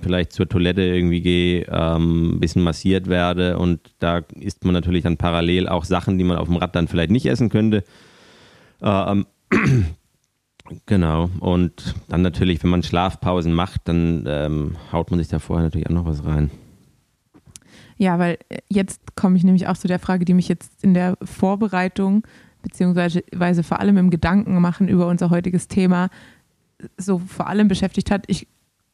vielleicht 0.01 0.31
zur 0.31 0.47
Toilette 0.47 0.81
irgendwie 0.81 1.21
gehe, 1.21 1.65
ähm, 1.69 2.35
ein 2.35 2.39
bisschen 2.39 2.63
massiert 2.63 3.07
werde 3.07 3.57
und 3.57 3.79
da 3.99 4.21
isst 4.39 4.63
man 4.63 4.73
natürlich 4.73 5.03
dann 5.03 5.17
parallel 5.17 5.67
auch 5.67 5.83
Sachen, 5.83 6.17
die 6.17 6.23
man 6.23 6.37
auf 6.37 6.47
dem 6.47 6.57
Rad 6.57 6.75
dann 6.75 6.87
vielleicht 6.87 7.11
nicht 7.11 7.25
essen 7.25 7.49
könnte. 7.49 7.83
Ähm, 8.81 9.25
genau. 10.85 11.29
Und 11.39 11.95
dann 12.07 12.21
natürlich, 12.21 12.63
wenn 12.63 12.69
man 12.69 12.83
Schlafpausen 12.83 13.53
macht, 13.53 13.81
dann 13.85 14.23
ähm, 14.27 14.75
haut 14.91 15.11
man 15.11 15.19
sich 15.19 15.27
da 15.27 15.39
vorher 15.39 15.65
natürlich 15.65 15.87
auch 15.87 15.93
noch 15.93 16.05
was 16.05 16.23
rein. 16.25 16.49
Ja, 17.99 18.17
weil 18.17 18.39
äh, 18.49 18.57
jetzt 18.69 19.15
komme 19.15 19.37
ich 19.37 19.43
nämlich 19.43 19.67
auch 19.67 19.77
zu 19.77 19.87
der 19.87 19.99
Frage, 19.99 20.25
die 20.25 20.33
mich 20.33 20.47
jetzt 20.47 20.83
in 20.83 20.95
der 20.95 21.17
Vorbereitung 21.21 22.23
beziehungsweise 22.61 23.63
vor 23.63 23.79
allem 23.79 23.97
im 23.97 24.09
Gedanken 24.09 24.59
machen 24.59 24.87
über 24.87 25.07
unser 25.07 25.29
heutiges 25.29 25.67
Thema 25.67 26.09
so 26.97 27.19
vor 27.19 27.47
allem 27.47 27.67
beschäftigt 27.67 28.11
hat. 28.11 28.23
Ich 28.27 28.47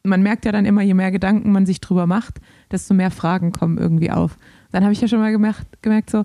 man 0.06 0.22
merkt 0.22 0.44
ja 0.44 0.52
dann 0.52 0.64
immer, 0.64 0.82
je 0.82 0.94
mehr 0.94 1.10
Gedanken 1.10 1.52
man 1.52 1.66
sich 1.66 1.80
drüber 1.80 2.06
macht, 2.06 2.40
desto 2.70 2.94
mehr 2.94 3.10
Fragen 3.10 3.52
kommen 3.52 3.76
irgendwie 3.76 4.10
auf. 4.10 4.38
Dann 4.70 4.84
habe 4.84 4.92
ich 4.92 5.00
ja 5.00 5.08
schon 5.08 5.18
mal 5.18 5.32
gemerkt, 5.32 5.66
gemerkt, 5.82 6.10
so, 6.10 6.24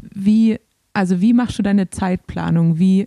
wie, 0.00 0.58
also 0.94 1.20
wie 1.20 1.34
machst 1.34 1.58
du 1.58 1.62
deine 1.62 1.90
Zeitplanung? 1.90 2.78
Wie 2.78 3.06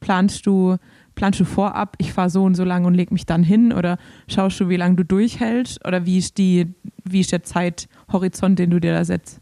planst 0.00 0.46
du, 0.46 0.76
planst 1.22 1.38
du 1.38 1.44
vorab, 1.44 1.94
ich 1.98 2.12
fahre 2.12 2.30
so 2.30 2.42
und 2.42 2.56
so 2.56 2.64
lang 2.64 2.84
und 2.84 2.94
leg 2.94 3.12
mich 3.12 3.26
dann 3.26 3.44
hin? 3.44 3.72
Oder 3.72 3.96
schaust 4.26 4.58
du, 4.58 4.68
wie 4.68 4.76
lange 4.76 4.96
du 4.96 5.04
durchhältst? 5.04 5.86
Oder 5.86 6.04
wie 6.04 6.18
ist, 6.18 6.36
die, 6.36 6.74
wie 7.04 7.20
ist 7.20 7.30
der 7.30 7.44
Zeithorizont, 7.44 8.58
den 8.58 8.70
du 8.70 8.80
dir 8.80 8.92
da 8.92 9.04
setzt? 9.04 9.40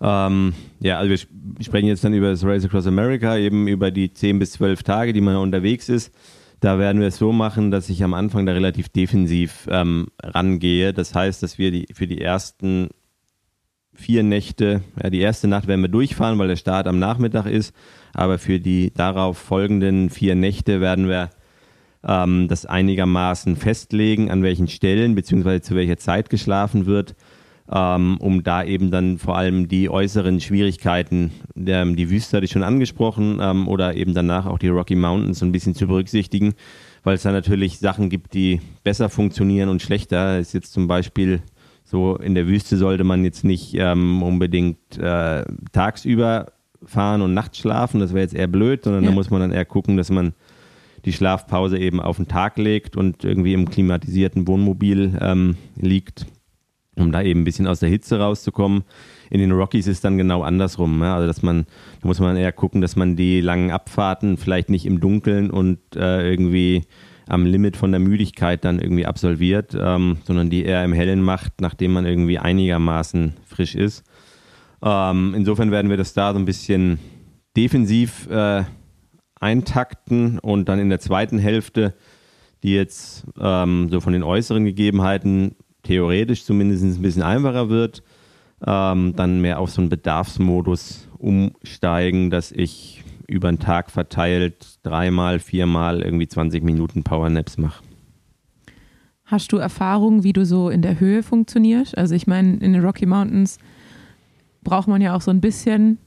Ähm, 0.00 0.52
ja, 0.78 0.98
also 0.98 1.10
wir 1.10 1.64
sprechen 1.64 1.88
jetzt 1.88 2.04
dann 2.04 2.14
über 2.14 2.30
das 2.30 2.44
Race 2.44 2.64
Across 2.64 2.86
America, 2.86 3.36
eben 3.36 3.66
über 3.66 3.90
die 3.90 4.12
10 4.12 4.38
bis 4.38 4.52
12 4.52 4.84
Tage, 4.84 5.12
die 5.12 5.20
man 5.20 5.34
unterwegs 5.38 5.88
ist. 5.88 6.14
Da 6.60 6.78
werden 6.78 7.00
wir 7.00 7.08
es 7.08 7.16
so 7.16 7.32
machen, 7.32 7.72
dass 7.72 7.88
ich 7.88 8.04
am 8.04 8.14
Anfang 8.14 8.46
da 8.46 8.52
relativ 8.52 8.88
defensiv 8.88 9.66
ähm, 9.72 10.06
rangehe. 10.22 10.92
Das 10.92 11.16
heißt, 11.16 11.42
dass 11.42 11.58
wir 11.58 11.72
die, 11.72 11.88
für 11.92 12.06
die 12.06 12.20
ersten 12.20 12.90
vier 13.94 14.22
Nächte, 14.22 14.82
ja, 15.02 15.10
die 15.10 15.20
erste 15.20 15.48
Nacht 15.48 15.66
werden 15.66 15.82
wir 15.82 15.88
durchfahren, 15.88 16.38
weil 16.38 16.48
der 16.48 16.56
Start 16.56 16.86
am 16.86 16.98
Nachmittag 16.98 17.46
ist. 17.46 17.74
Aber 18.12 18.38
für 18.38 18.60
die 18.60 18.92
darauf 18.94 19.38
folgenden 19.38 20.10
vier 20.10 20.34
Nächte 20.34 20.80
werden 20.80 21.08
wir 21.08 21.30
ähm, 22.06 22.48
das 22.48 22.66
einigermaßen 22.66 23.56
festlegen, 23.56 24.30
an 24.30 24.42
welchen 24.42 24.68
Stellen 24.68 25.14
bzw. 25.14 25.60
zu 25.60 25.74
welcher 25.74 25.96
Zeit 25.96 26.30
geschlafen 26.30 26.86
wird 26.86 27.14
ähm, 27.70 28.18
um 28.20 28.42
da 28.42 28.62
eben 28.62 28.90
dann 28.90 29.18
vor 29.18 29.36
allem 29.36 29.68
die 29.68 29.88
äußeren 29.88 30.40
Schwierigkeiten, 30.40 31.30
ähm, 31.56 31.96
die 31.96 32.10
Wüste 32.10 32.36
hatte 32.36 32.44
ich 32.44 32.50
schon 32.50 32.62
angesprochen, 32.62 33.38
ähm, 33.40 33.68
oder 33.68 33.94
eben 33.94 34.14
danach 34.14 34.46
auch 34.46 34.58
die 34.58 34.68
Rocky 34.68 34.96
Mountains 34.96 35.42
ein 35.42 35.52
bisschen 35.52 35.74
zu 35.74 35.86
berücksichtigen, 35.86 36.54
weil 37.04 37.14
es 37.14 37.22
da 37.22 37.32
natürlich 37.32 37.78
Sachen 37.78 38.10
gibt, 38.10 38.34
die 38.34 38.60
besser 38.82 39.08
funktionieren 39.08 39.70
und 39.70 39.80
schlechter. 39.80 40.38
ist 40.38 40.52
jetzt 40.52 40.72
zum 40.72 40.88
Beispiel 40.88 41.40
so, 41.94 42.16
in 42.16 42.34
der 42.34 42.48
Wüste 42.48 42.76
sollte 42.76 43.04
man 43.04 43.22
jetzt 43.22 43.44
nicht 43.44 43.74
ähm, 43.74 44.20
unbedingt 44.20 44.98
äh, 44.98 45.44
tagsüber 45.70 46.46
fahren 46.84 47.22
und 47.22 47.34
nachts 47.34 47.58
schlafen, 47.58 48.00
das 48.00 48.12
wäre 48.12 48.22
jetzt 48.22 48.34
eher 48.34 48.48
blöd, 48.48 48.82
sondern 48.82 49.04
ja. 49.04 49.10
da 49.10 49.14
muss 49.14 49.30
man 49.30 49.40
dann 49.40 49.52
eher 49.52 49.64
gucken, 49.64 49.96
dass 49.96 50.10
man 50.10 50.34
die 51.04 51.12
Schlafpause 51.12 51.78
eben 51.78 52.00
auf 52.00 52.16
den 52.16 52.26
Tag 52.26 52.58
legt 52.58 52.96
und 52.96 53.22
irgendwie 53.22 53.54
im 53.54 53.70
klimatisierten 53.70 54.48
Wohnmobil 54.48 55.16
ähm, 55.20 55.56
liegt 55.76 56.26
um 56.96 57.12
da 57.12 57.22
eben 57.22 57.40
ein 57.40 57.44
bisschen 57.44 57.66
aus 57.66 57.80
der 57.80 57.88
Hitze 57.88 58.18
rauszukommen. 58.18 58.84
In 59.30 59.40
den 59.40 59.52
Rockies 59.52 59.86
ist 59.86 60.04
dann 60.04 60.18
genau 60.18 60.42
andersrum. 60.42 61.00
Ja? 61.02 61.14
Also 61.16 61.26
dass 61.26 61.42
man, 61.42 61.66
da 62.00 62.08
muss 62.08 62.20
man 62.20 62.36
eher 62.36 62.52
gucken, 62.52 62.80
dass 62.80 62.96
man 62.96 63.16
die 63.16 63.40
langen 63.40 63.70
Abfahrten 63.70 64.36
vielleicht 64.36 64.70
nicht 64.70 64.86
im 64.86 65.00
Dunkeln 65.00 65.50
und 65.50 65.78
äh, 65.96 66.30
irgendwie 66.30 66.82
am 67.26 67.46
Limit 67.46 67.76
von 67.76 67.90
der 67.90 68.00
Müdigkeit 68.00 68.64
dann 68.64 68.78
irgendwie 68.78 69.06
absolviert, 69.06 69.76
ähm, 69.78 70.18
sondern 70.24 70.50
die 70.50 70.64
eher 70.64 70.84
im 70.84 70.92
Hellen 70.92 71.22
macht, 71.22 71.60
nachdem 71.60 71.92
man 71.92 72.04
irgendwie 72.04 72.38
einigermaßen 72.38 73.34
frisch 73.46 73.74
ist. 73.74 74.04
Ähm, 74.82 75.32
insofern 75.34 75.70
werden 75.70 75.90
wir 75.90 75.96
das 75.96 76.12
da 76.12 76.32
so 76.32 76.38
ein 76.38 76.44
bisschen 76.44 76.98
defensiv 77.56 78.28
äh, 78.28 78.64
eintakten 79.40 80.38
und 80.38 80.68
dann 80.68 80.78
in 80.78 80.88
der 80.88 81.00
zweiten 81.00 81.38
Hälfte, 81.38 81.94
die 82.62 82.74
jetzt 82.74 83.24
ähm, 83.38 83.88
so 83.90 84.00
von 84.00 84.12
den 84.12 84.22
äußeren 84.22 84.64
Gegebenheiten 84.64 85.56
theoretisch 85.82 86.44
zumindest 86.44 86.82
ein 86.82 87.02
bisschen 87.02 87.22
einfacher 87.22 87.68
wird, 87.68 88.02
ähm, 88.66 89.14
dann 89.16 89.40
mehr 89.40 89.60
auf 89.60 89.70
so 89.70 89.82
einen 89.82 89.90
Bedarfsmodus 89.90 91.08
umsteigen, 91.18 92.30
dass 92.30 92.52
ich 92.52 93.03
über 93.26 93.50
den 93.50 93.58
Tag 93.58 93.90
verteilt 93.90 94.78
dreimal, 94.82 95.38
viermal 95.38 96.02
irgendwie 96.02 96.28
20 96.28 96.62
Minuten 96.62 97.02
Powernaps 97.02 97.58
mache. 97.58 97.82
Hast 99.24 99.52
du 99.52 99.56
Erfahrung, 99.56 100.22
wie 100.22 100.32
du 100.32 100.44
so 100.44 100.68
in 100.68 100.82
der 100.82 101.00
Höhe 101.00 101.22
funktionierst? 101.22 101.96
Also 101.96 102.14
ich 102.14 102.26
meine, 102.26 102.58
in 102.58 102.72
den 102.74 102.84
Rocky 102.84 103.06
Mountains 103.06 103.58
braucht 104.62 104.88
man 104.88 105.00
ja 105.00 105.14
auch 105.14 105.22
so 105.22 105.30
ein 105.30 105.40
bisschen 105.40 105.98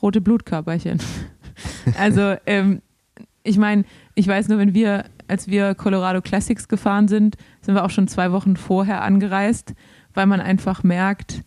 rote 0.00 0.20
Blutkörperchen. 0.20 1.00
also 1.98 2.36
ähm, 2.46 2.82
ich 3.42 3.58
meine, 3.58 3.84
ich 4.14 4.28
weiß 4.28 4.48
nur, 4.48 4.58
wenn 4.58 4.74
wir 4.74 5.04
als 5.32 5.48
wir 5.48 5.74
Colorado 5.74 6.20
Classics 6.20 6.68
gefahren 6.68 7.08
sind, 7.08 7.36
sind 7.62 7.74
wir 7.74 7.84
auch 7.84 7.90
schon 7.90 8.06
zwei 8.06 8.32
Wochen 8.32 8.54
vorher 8.56 9.02
angereist, 9.02 9.74
weil 10.12 10.26
man 10.26 10.40
einfach 10.40 10.82
merkt, 10.82 11.42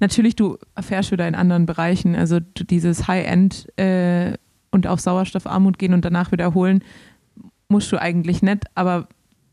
natürlich, 0.00 0.36
du 0.36 0.58
erfährst 0.74 1.12
wieder 1.12 1.26
in 1.28 1.34
anderen 1.34 1.66
Bereichen, 1.66 2.16
also 2.16 2.40
dieses 2.40 3.06
High-End 3.08 3.68
äh, 3.78 4.34
und 4.70 4.86
auf 4.86 5.00
Sauerstoffarmut 5.00 5.78
gehen 5.78 5.94
und 5.94 6.04
danach 6.04 6.32
wiederholen, 6.32 6.82
musst 7.68 7.90
du 7.92 8.00
eigentlich 8.00 8.42
nicht, 8.42 8.64
aber 8.74 9.08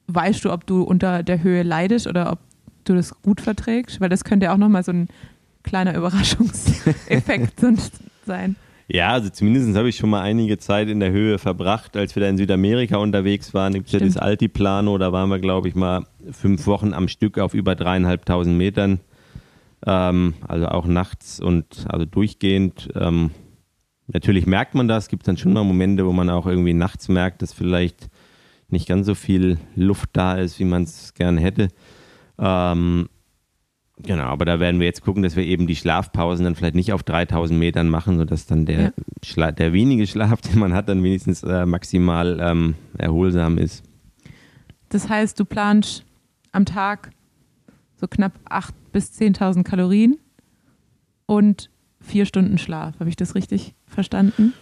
weißt 0.07 0.45
du, 0.45 0.51
ob 0.51 0.65
du 0.65 0.83
unter 0.83 1.23
der 1.23 1.43
Höhe 1.43 1.63
leidest 1.63 2.07
oder 2.07 2.31
ob 2.31 2.39
du 2.85 2.95
das 2.95 3.21
gut 3.21 3.41
verträgst? 3.41 4.01
Weil 4.01 4.09
das 4.09 4.23
könnte 4.23 4.45
ja 4.45 4.53
auch 4.53 4.57
nochmal 4.57 4.83
so 4.83 4.91
ein 4.91 5.07
kleiner 5.63 5.95
Überraschungseffekt 5.95 7.59
sein. 8.25 8.55
Ja, 8.89 9.09
also 9.09 9.29
zumindest 9.29 9.75
habe 9.75 9.89
ich 9.89 9.97
schon 9.97 10.09
mal 10.09 10.21
einige 10.21 10.57
Zeit 10.57 10.87
in 10.87 11.01
der 11.01 11.11
Höhe 11.11 11.39
verbracht, 11.39 11.97
als 11.97 12.15
wir 12.15 12.23
da 12.23 12.29
in 12.29 12.37
Südamerika 12.37 12.97
unterwegs 12.97 13.53
waren. 13.53 13.73
Gibt 13.73 13.87
es 13.87 13.91
ja 13.91 13.99
das 13.99 14.15
Altiplano, 14.15 14.97
da 14.97 15.11
waren 15.11 15.29
wir, 15.29 15.39
glaube 15.39 15.67
ich, 15.67 15.75
mal 15.75 16.05
fünf 16.31 16.65
Wochen 16.67 16.93
am 16.93 17.09
Stück 17.09 17.37
auf 17.37 17.53
über 17.53 17.75
dreieinhalbtausend 17.75 18.57
Metern. 18.57 19.01
Ähm, 19.85 20.33
also 20.47 20.67
auch 20.67 20.85
nachts 20.85 21.39
und 21.39 21.85
also 21.89 22.05
durchgehend. 22.05 22.89
Ähm, 22.95 23.31
natürlich 24.07 24.45
merkt 24.47 24.75
man 24.75 24.87
das, 24.87 25.07
gibt 25.07 25.27
dann 25.27 25.37
schon 25.37 25.53
mal 25.53 25.63
Momente, 25.63 26.05
wo 26.05 26.11
man 26.11 26.29
auch 26.29 26.47
irgendwie 26.47 26.73
nachts 26.73 27.09
merkt, 27.09 27.41
dass 27.41 27.53
vielleicht 27.53 28.09
nicht 28.69 28.87
ganz 28.87 29.05
so 29.05 29.15
viel 29.15 29.59
Luft 29.75 30.09
da 30.13 30.35
ist, 30.35 30.59
wie 30.59 30.65
man 30.65 30.83
es 30.83 31.13
gerne 31.13 31.39
hätte. 31.41 31.69
Ähm, 32.37 33.07
Genau, 33.99 34.25
aber 34.25 34.45
da 34.45 34.59
werden 34.59 34.79
wir 34.79 34.85
jetzt 34.85 35.01
gucken, 35.01 35.23
dass 35.23 35.35
wir 35.35 35.43
eben 35.43 35.65
die 35.65 35.75
Schlafpausen 35.75 36.43
dann 36.45 36.53
vielleicht 36.53 36.75
nicht 36.75 36.93
auf 36.93 37.01
3000 37.01 37.59
Metern 37.59 37.89
machen, 37.89 38.17
sodass 38.17 38.45
dann 38.45 38.65
der, 38.67 38.93
ja. 39.35 39.51
der 39.51 39.73
wenige 39.73 40.05
Schlaf, 40.05 40.41
den 40.41 40.59
man 40.59 40.73
hat, 40.73 40.87
dann 40.87 41.03
wenigstens 41.03 41.41
äh, 41.43 41.65
maximal 41.65 42.37
ähm, 42.39 42.75
erholsam 42.97 43.57
ist. 43.57 43.83
Das 44.89 45.09
heißt, 45.09 45.39
du 45.39 45.45
planst 45.45 46.05
am 46.51 46.65
Tag 46.65 47.09
so 47.99 48.07
knapp 48.07 48.33
8.000 48.49 48.71
bis 48.91 49.11
10.000 49.19 49.63
Kalorien 49.63 50.17
und 51.25 51.69
vier 51.99 52.25
Stunden 52.25 52.57
Schlaf. 52.57 52.99
Habe 52.99 53.09
ich 53.09 53.15
das 53.15 53.35
richtig 53.35 53.75
verstanden? 53.85 54.53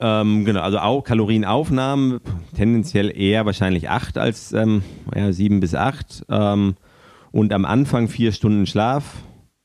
Ähm, 0.00 0.44
genau, 0.44 0.60
also 0.60 0.78
auch 0.78 1.02
Kalorienaufnahmen 1.02 2.20
tendenziell 2.54 3.16
eher 3.16 3.46
wahrscheinlich 3.46 3.88
acht 3.90 4.16
als 4.16 4.52
ähm, 4.52 4.82
ja, 5.14 5.32
sieben 5.32 5.60
bis 5.60 5.74
acht. 5.74 6.24
Ähm, 6.28 6.76
und 7.32 7.52
am 7.52 7.64
Anfang 7.64 8.08
vier 8.08 8.32
Stunden 8.32 8.66
Schlaf, 8.66 9.22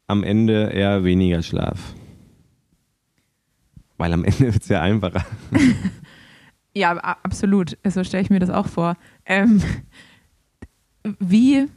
am 0.07 0.23
Ende 0.23 0.69
eher 0.69 1.03
weniger 1.03 1.43
Schlaf. 1.43 1.93
Weil 3.97 4.13
am 4.13 4.23
Ende 4.25 4.53
wird 4.53 4.63
es 4.63 4.69
ja 4.69 4.81
einfacher. 4.81 5.25
ja, 6.73 6.91
absolut. 6.97 7.77
So 7.87 8.03
stelle 8.03 8.23
ich 8.23 8.29
mir 8.29 8.39
das 8.39 8.49
auch 8.49 8.67
vor. 8.67 8.97
Ähm, 9.25 9.61
wie 11.19 11.67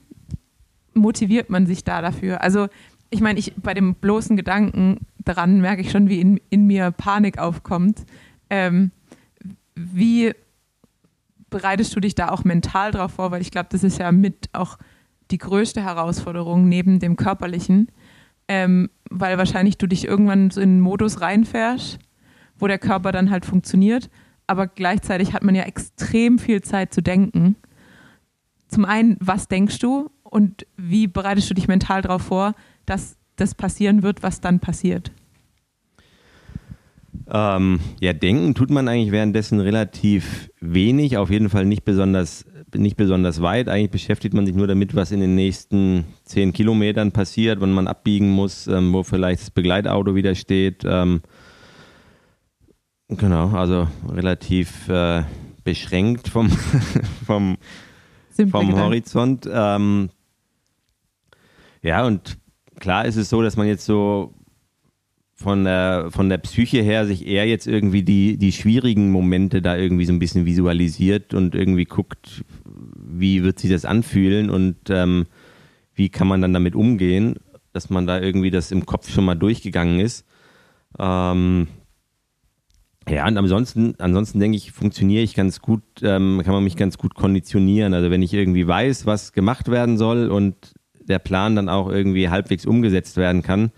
motiviert 0.96 1.50
man 1.50 1.66
sich 1.66 1.84
da 1.84 2.02
dafür? 2.02 2.42
Also, 2.42 2.68
ich 3.10 3.20
meine, 3.20 3.38
ich 3.38 3.54
bei 3.56 3.74
dem 3.74 3.94
bloßen 3.94 4.36
Gedanken 4.36 5.06
daran 5.18 5.60
merke 5.60 5.82
ich 5.82 5.90
schon, 5.90 6.08
wie 6.08 6.20
in, 6.20 6.40
in 6.50 6.66
mir 6.66 6.90
Panik 6.90 7.38
aufkommt. 7.38 8.04
Ähm, 8.50 8.90
wie 9.74 10.32
bereitest 11.50 11.94
du 11.94 12.00
dich 12.00 12.14
da 12.14 12.30
auch 12.30 12.44
mental 12.44 12.90
drauf 12.90 13.12
vor? 13.12 13.30
Weil 13.30 13.42
ich 13.42 13.50
glaube, 13.50 13.68
das 13.70 13.84
ist 13.84 13.98
ja 13.98 14.10
mit 14.12 14.48
auch 14.52 14.78
die 15.30 15.38
größte 15.38 15.82
Herausforderung 15.82 16.68
neben 16.68 16.98
dem 16.98 17.16
körperlichen, 17.16 17.88
ähm, 18.48 18.90
weil 19.10 19.38
wahrscheinlich 19.38 19.76
du 19.78 19.86
dich 19.86 20.06
irgendwann 20.06 20.50
so 20.50 20.60
in 20.60 20.70
einen 20.70 20.80
Modus 20.80 21.20
reinfährst, 21.20 21.98
wo 22.58 22.66
der 22.66 22.78
Körper 22.78 23.12
dann 23.12 23.30
halt 23.30 23.44
funktioniert, 23.44 24.08
aber 24.46 24.68
gleichzeitig 24.68 25.32
hat 25.32 25.42
man 25.42 25.54
ja 25.54 25.64
extrem 25.64 26.38
viel 26.38 26.62
Zeit 26.62 26.94
zu 26.94 27.02
denken. 27.02 27.56
Zum 28.68 28.84
einen, 28.84 29.16
was 29.20 29.48
denkst 29.48 29.78
du 29.80 30.10
und 30.36 30.66
wie 30.76 31.06
bereitest 31.06 31.48
du 31.48 31.54
dich 31.54 31.66
mental 31.66 32.02
darauf 32.02 32.20
vor, 32.20 32.52
dass 32.84 33.16
das 33.36 33.54
passieren 33.54 34.02
wird, 34.02 34.22
was 34.22 34.42
dann 34.42 34.60
passiert? 34.60 35.10
Ähm, 37.26 37.80
ja, 38.02 38.12
denken 38.12 38.54
tut 38.54 38.68
man 38.68 38.86
eigentlich 38.86 39.12
währenddessen 39.12 39.60
relativ 39.60 40.50
wenig, 40.60 41.16
auf 41.16 41.30
jeden 41.30 41.48
Fall 41.48 41.64
nicht 41.64 41.86
besonders, 41.86 42.44
nicht 42.74 42.98
besonders 42.98 43.40
weit. 43.40 43.70
Eigentlich 43.70 43.92
beschäftigt 43.92 44.34
man 44.34 44.44
sich 44.44 44.54
nur 44.54 44.66
damit, 44.66 44.94
was 44.94 45.10
in 45.10 45.20
den 45.20 45.34
nächsten 45.36 46.04
zehn 46.24 46.52
Kilometern 46.52 47.12
passiert, 47.12 47.62
wenn 47.62 47.72
man 47.72 47.88
abbiegen 47.88 48.28
muss, 48.28 48.66
ähm, 48.66 48.92
wo 48.92 49.04
vielleicht 49.04 49.40
das 49.40 49.50
Begleitauto 49.50 50.14
wieder 50.14 50.34
steht. 50.34 50.84
Ähm, 50.84 51.22
genau, 53.08 53.48
also 53.52 53.88
relativ 54.06 54.86
äh, 54.90 55.22
beschränkt 55.64 56.28
vom, 56.28 56.50
vom, 57.26 57.56
vom 58.50 58.78
Horizont. 58.78 59.48
Ähm, 59.50 60.10
ja, 61.82 62.04
und 62.06 62.38
klar 62.78 63.04
ist 63.04 63.16
es 63.16 63.28
so, 63.28 63.42
dass 63.42 63.56
man 63.56 63.66
jetzt 63.66 63.84
so 63.84 64.34
von 65.34 65.64
der, 65.64 66.08
von 66.10 66.30
der 66.30 66.38
Psyche 66.38 66.82
her 66.82 67.06
sich 67.06 67.26
eher 67.26 67.46
jetzt 67.46 67.66
irgendwie 67.66 68.02
die, 68.02 68.38
die 68.38 68.52
schwierigen 68.52 69.10
Momente 69.10 69.60
da 69.60 69.76
irgendwie 69.76 70.06
so 70.06 70.12
ein 70.12 70.18
bisschen 70.18 70.46
visualisiert 70.46 71.34
und 71.34 71.54
irgendwie 71.54 71.84
guckt, 71.84 72.42
wie 72.64 73.42
wird 73.42 73.58
sich 73.58 73.70
das 73.70 73.84
anfühlen 73.84 74.48
und 74.48 74.76
ähm, 74.88 75.26
wie 75.94 76.08
kann 76.08 76.26
man 76.26 76.40
dann 76.40 76.54
damit 76.54 76.74
umgehen, 76.74 77.36
dass 77.72 77.90
man 77.90 78.06
da 78.06 78.18
irgendwie 78.18 78.50
das 78.50 78.72
im 78.72 78.86
Kopf 78.86 79.10
schon 79.10 79.26
mal 79.26 79.34
durchgegangen 79.34 80.00
ist. 80.00 80.24
Ähm, 80.98 81.68
ja, 83.08 83.26
und 83.28 83.36
ansonsten, 83.36 83.94
ansonsten 83.98 84.40
denke 84.40 84.56
ich, 84.56 84.72
funktioniere 84.72 85.22
ich 85.22 85.34
ganz 85.34 85.60
gut, 85.60 85.82
ähm, 86.02 86.40
kann 86.44 86.54
man 86.54 86.64
mich 86.64 86.76
ganz 86.76 86.96
gut 86.96 87.14
konditionieren. 87.14 87.92
Also 87.92 88.10
wenn 88.10 88.22
ich 88.22 88.32
irgendwie 88.32 88.66
weiß, 88.66 89.04
was 89.04 89.32
gemacht 89.32 89.70
werden 89.70 89.98
soll 89.98 90.30
und 90.30 90.75
der 91.08 91.18
Plan 91.18 91.56
dann 91.56 91.68
auch 91.68 91.88
irgendwie 91.88 92.28
halbwegs 92.28 92.66
umgesetzt 92.66 93.16
werden 93.16 93.42
kann, 93.42 93.70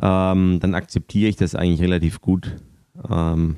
ähm, 0.00 0.58
dann 0.60 0.74
akzeptiere 0.74 1.28
ich 1.28 1.36
das 1.36 1.54
eigentlich 1.54 1.80
relativ 1.80 2.20
gut. 2.20 2.56
Ähm, 3.10 3.56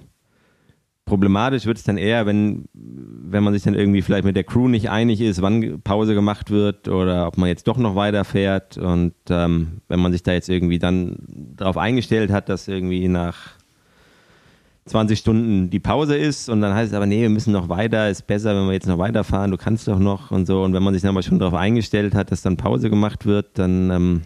problematisch 1.04 1.66
wird 1.66 1.78
es 1.78 1.84
dann 1.84 1.96
eher, 1.96 2.26
wenn, 2.26 2.66
wenn 2.74 3.42
man 3.42 3.52
sich 3.54 3.62
dann 3.62 3.74
irgendwie 3.74 4.02
vielleicht 4.02 4.24
mit 4.24 4.36
der 4.36 4.44
Crew 4.44 4.68
nicht 4.68 4.90
einig 4.90 5.20
ist, 5.20 5.42
wann 5.42 5.80
Pause 5.82 6.14
gemacht 6.14 6.50
wird 6.50 6.88
oder 6.88 7.26
ob 7.26 7.38
man 7.38 7.48
jetzt 7.48 7.66
doch 7.66 7.78
noch 7.78 7.96
weiterfährt. 7.96 8.78
Und 8.78 9.14
ähm, 9.30 9.80
wenn 9.88 10.00
man 10.00 10.12
sich 10.12 10.22
da 10.22 10.32
jetzt 10.32 10.48
irgendwie 10.48 10.78
dann 10.78 11.16
darauf 11.56 11.76
eingestellt 11.76 12.30
hat, 12.30 12.48
dass 12.48 12.68
irgendwie 12.68 13.08
nach 13.08 13.57
20 14.88 15.18
Stunden 15.18 15.70
die 15.70 15.80
Pause 15.80 16.16
ist 16.16 16.48
und 16.48 16.60
dann 16.60 16.74
heißt 16.74 16.92
es 16.92 16.96
aber, 16.96 17.06
nee, 17.06 17.22
wir 17.22 17.28
müssen 17.30 17.52
noch 17.52 17.68
weiter, 17.68 18.08
ist 18.10 18.26
besser, 18.26 18.54
wenn 18.56 18.66
wir 18.66 18.72
jetzt 18.72 18.86
noch 18.86 18.98
weiterfahren, 18.98 19.50
du 19.50 19.56
kannst 19.56 19.86
doch 19.88 19.98
noch 19.98 20.30
und 20.30 20.46
so. 20.46 20.62
Und 20.62 20.72
wenn 20.74 20.82
man 20.82 20.94
sich 20.94 21.02
dann 21.02 21.10
aber 21.10 21.22
schon 21.22 21.38
darauf 21.38 21.54
eingestellt 21.54 22.14
hat, 22.14 22.30
dass 22.32 22.42
dann 22.42 22.56
Pause 22.56 22.90
gemacht 22.90 23.26
wird, 23.26 23.58
dann 23.58 23.90
ähm, 23.90 24.22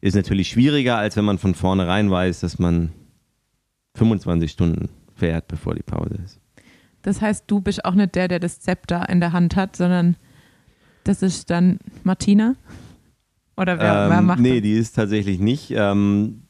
ist 0.00 0.16
natürlich 0.16 0.48
schwieriger, 0.48 0.96
als 0.98 1.16
wenn 1.16 1.24
man 1.24 1.38
von 1.38 1.54
vornherein 1.54 2.10
weiß, 2.10 2.40
dass 2.40 2.58
man 2.58 2.90
25 3.96 4.50
Stunden 4.50 4.88
fährt, 5.14 5.48
bevor 5.48 5.74
die 5.74 5.82
Pause 5.82 6.18
ist. 6.24 6.40
Das 7.02 7.20
heißt, 7.20 7.44
du 7.46 7.60
bist 7.60 7.84
auch 7.84 7.94
nicht 7.94 8.14
der, 8.14 8.28
der 8.28 8.40
das 8.40 8.60
Zepter 8.60 9.08
in 9.08 9.20
der 9.20 9.32
Hand 9.32 9.56
hat, 9.56 9.76
sondern 9.76 10.16
das 11.04 11.22
ist 11.22 11.50
dann 11.50 11.78
Martina? 12.04 12.54
Oder 13.56 13.78
wer, 13.78 14.04
ähm, 14.04 14.10
wer 14.10 14.22
macht 14.22 14.38
Nee, 14.40 14.54
das? 14.54 14.62
die 14.62 14.72
ist 14.72 14.92
tatsächlich 14.96 15.38
nicht. 15.40 15.72
Ähm, 15.72 16.42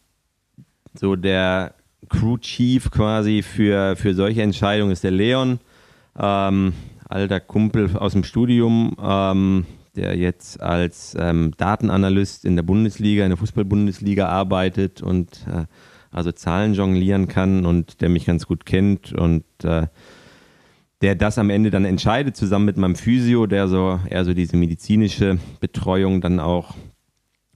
so 0.94 1.16
der 1.16 1.74
Crew 2.08 2.38
Chief 2.38 2.90
quasi 2.90 3.42
für, 3.42 3.96
für 3.96 4.14
solche 4.14 4.42
Entscheidungen 4.42 4.92
ist 4.92 5.04
der 5.04 5.10
Leon, 5.10 5.60
ähm, 6.18 6.72
alter 7.08 7.40
Kumpel 7.40 7.96
aus 7.96 8.12
dem 8.12 8.24
Studium. 8.24 8.96
Ähm, 9.00 9.66
der 9.94 10.16
jetzt 10.16 10.60
als 10.60 11.16
ähm, 11.18 11.52
Datenanalyst 11.56 12.44
in 12.44 12.56
der 12.56 12.62
Bundesliga, 12.62 13.24
in 13.24 13.30
der 13.30 13.36
Fußball-Bundesliga 13.36 14.26
arbeitet 14.26 15.02
und 15.02 15.46
äh, 15.48 15.66
also 16.10 16.32
Zahlen 16.32 16.74
jonglieren 16.74 17.28
kann 17.28 17.64
und 17.66 18.00
der 18.00 18.08
mich 18.08 18.26
ganz 18.26 18.46
gut 18.46 18.66
kennt 18.66 19.12
und 19.12 19.44
äh, 19.64 19.86
der 21.00 21.14
das 21.16 21.38
am 21.38 21.50
Ende 21.50 21.70
dann 21.70 21.84
entscheidet, 21.84 22.36
zusammen 22.36 22.66
mit 22.66 22.76
meinem 22.76 22.94
Physio, 22.94 23.46
der 23.46 23.66
so 23.66 23.98
eher 24.08 24.24
so 24.24 24.34
diese 24.34 24.56
medizinische 24.56 25.38
Betreuung 25.60 26.20
dann 26.20 26.38
auch 26.38 26.74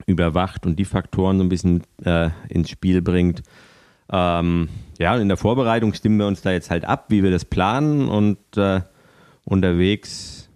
überwacht 0.06 0.66
und 0.66 0.78
die 0.78 0.84
Faktoren 0.84 1.38
so 1.38 1.44
ein 1.44 1.48
bisschen 1.48 1.82
äh, 2.04 2.30
ins 2.48 2.70
Spiel 2.70 3.02
bringt. 3.02 3.42
Ähm, 4.10 4.68
ja, 4.98 5.16
in 5.16 5.28
der 5.28 5.36
Vorbereitung 5.36 5.92
stimmen 5.94 6.18
wir 6.18 6.26
uns 6.26 6.42
da 6.42 6.52
jetzt 6.52 6.70
halt 6.70 6.84
ab, 6.84 7.06
wie 7.08 7.22
wir 7.22 7.30
das 7.30 7.44
planen 7.44 8.08
und 8.08 8.38
äh, 8.56 8.80
unterwegs 9.44 10.48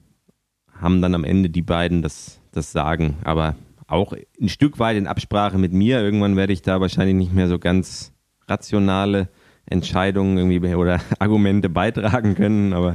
haben 0.80 1.02
dann 1.02 1.14
am 1.14 1.24
Ende 1.24 1.50
die 1.50 1.62
beiden 1.62 2.02
das, 2.02 2.40
das 2.52 2.72
Sagen. 2.72 3.16
Aber 3.24 3.54
auch 3.86 4.14
ein 4.40 4.48
Stück 4.48 4.78
weit 4.78 4.96
in 4.96 5.06
Absprache 5.06 5.58
mit 5.58 5.72
mir. 5.72 6.00
Irgendwann 6.00 6.36
werde 6.36 6.52
ich 6.52 6.62
da 6.62 6.80
wahrscheinlich 6.80 7.16
nicht 7.16 7.34
mehr 7.34 7.48
so 7.48 7.58
ganz 7.58 8.12
rationale 8.46 9.28
Entscheidungen 9.66 10.38
irgendwie 10.38 10.74
oder 10.74 11.00
Argumente 11.18 11.68
beitragen 11.68 12.34
können, 12.34 12.72
aber 12.72 12.94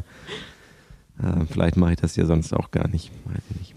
äh, 1.20 1.45
vielleicht 1.49 1.78
mache 1.78 1.91
ich 1.91 1.97
das 1.97 2.16
ja 2.16 2.26
sonst 2.26 2.53
auch 2.53 2.72
gar 2.72 2.88
nicht. 2.88 3.12
Nicht. 3.60 3.76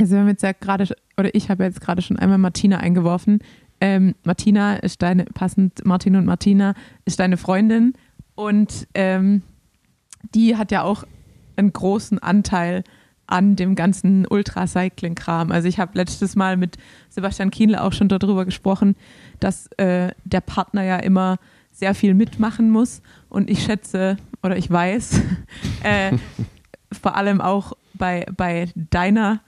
Also 0.00 0.12
wir 0.12 0.20
haben 0.20 0.28
jetzt 0.28 0.42
ja 0.42 0.52
gerade, 0.52 0.86
oder 1.16 1.34
ich 1.34 1.48
habe 1.48 1.64
jetzt 1.64 1.80
gerade 1.80 2.02
schon 2.02 2.16
einmal 2.16 2.38
Martina 2.38 2.78
eingeworfen. 2.78 3.40
Ähm, 3.82 4.14
Martina 4.22 4.76
ist 4.76 5.02
deine, 5.02 5.24
passend 5.24 5.84
Martin 5.84 6.14
und 6.14 6.24
Martina 6.24 6.74
ist 7.04 7.18
deine 7.18 7.36
Freundin 7.36 7.94
und 8.36 8.86
ähm, 8.94 9.42
die 10.36 10.56
hat 10.56 10.70
ja 10.70 10.84
auch 10.84 11.02
einen 11.56 11.72
großen 11.72 12.20
Anteil 12.20 12.84
an 13.26 13.56
dem 13.56 13.74
ganzen 13.74 14.24
Ultracycling-Kram. 14.24 15.50
Also 15.50 15.66
ich 15.66 15.80
habe 15.80 15.98
letztes 15.98 16.36
Mal 16.36 16.56
mit 16.56 16.76
Sebastian 17.08 17.50
Kienle 17.50 17.82
auch 17.82 17.92
schon 17.92 18.08
darüber 18.08 18.44
gesprochen, 18.44 18.94
dass 19.40 19.66
äh, 19.78 20.12
der 20.24 20.42
Partner 20.42 20.84
ja 20.84 20.98
immer 20.98 21.38
sehr 21.72 21.96
viel 21.96 22.14
mitmachen 22.14 22.70
muss. 22.70 23.02
Und 23.28 23.50
ich 23.50 23.64
schätze 23.64 24.16
oder 24.44 24.56
ich 24.56 24.70
weiß, 24.70 25.20
äh, 25.82 26.16
vor 26.92 27.16
allem 27.16 27.40
auch 27.40 27.72
bei, 27.94 28.26
bei 28.36 28.68
deiner 28.76 29.40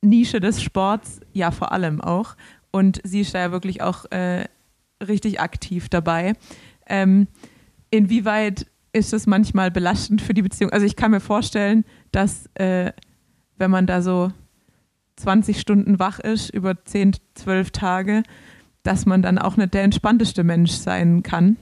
Nische 0.00 0.40
des 0.40 0.60
Sports, 0.60 1.20
ja 1.32 1.52
vor 1.52 1.70
allem 1.70 2.00
auch. 2.00 2.34
Und 2.72 3.00
sie 3.04 3.20
ist 3.20 3.34
da 3.34 3.38
ja 3.38 3.52
wirklich 3.52 3.82
auch 3.82 4.10
äh, 4.10 4.46
richtig 5.06 5.40
aktiv 5.40 5.88
dabei. 5.88 6.32
Ähm, 6.86 7.28
inwieweit 7.90 8.66
ist 8.92 9.12
es 9.12 9.26
manchmal 9.26 9.70
belastend 9.70 10.20
für 10.20 10.34
die 10.34 10.42
Beziehung? 10.42 10.72
Also 10.72 10.84
ich 10.84 10.96
kann 10.96 11.12
mir 11.12 11.20
vorstellen, 11.20 11.84
dass 12.10 12.46
äh, 12.54 12.92
wenn 13.56 13.70
man 13.70 13.86
da 13.86 14.02
so 14.02 14.32
20 15.16 15.60
Stunden 15.60 15.98
wach 15.98 16.18
ist, 16.18 16.50
über 16.50 16.84
10, 16.84 17.16
12 17.34 17.70
Tage, 17.70 18.22
dass 18.82 19.06
man 19.06 19.22
dann 19.22 19.38
auch 19.38 19.56
nicht 19.56 19.74
der 19.74 19.82
entspannteste 19.82 20.42
Mensch 20.42 20.72
sein 20.72 21.22
kann. 21.22 21.56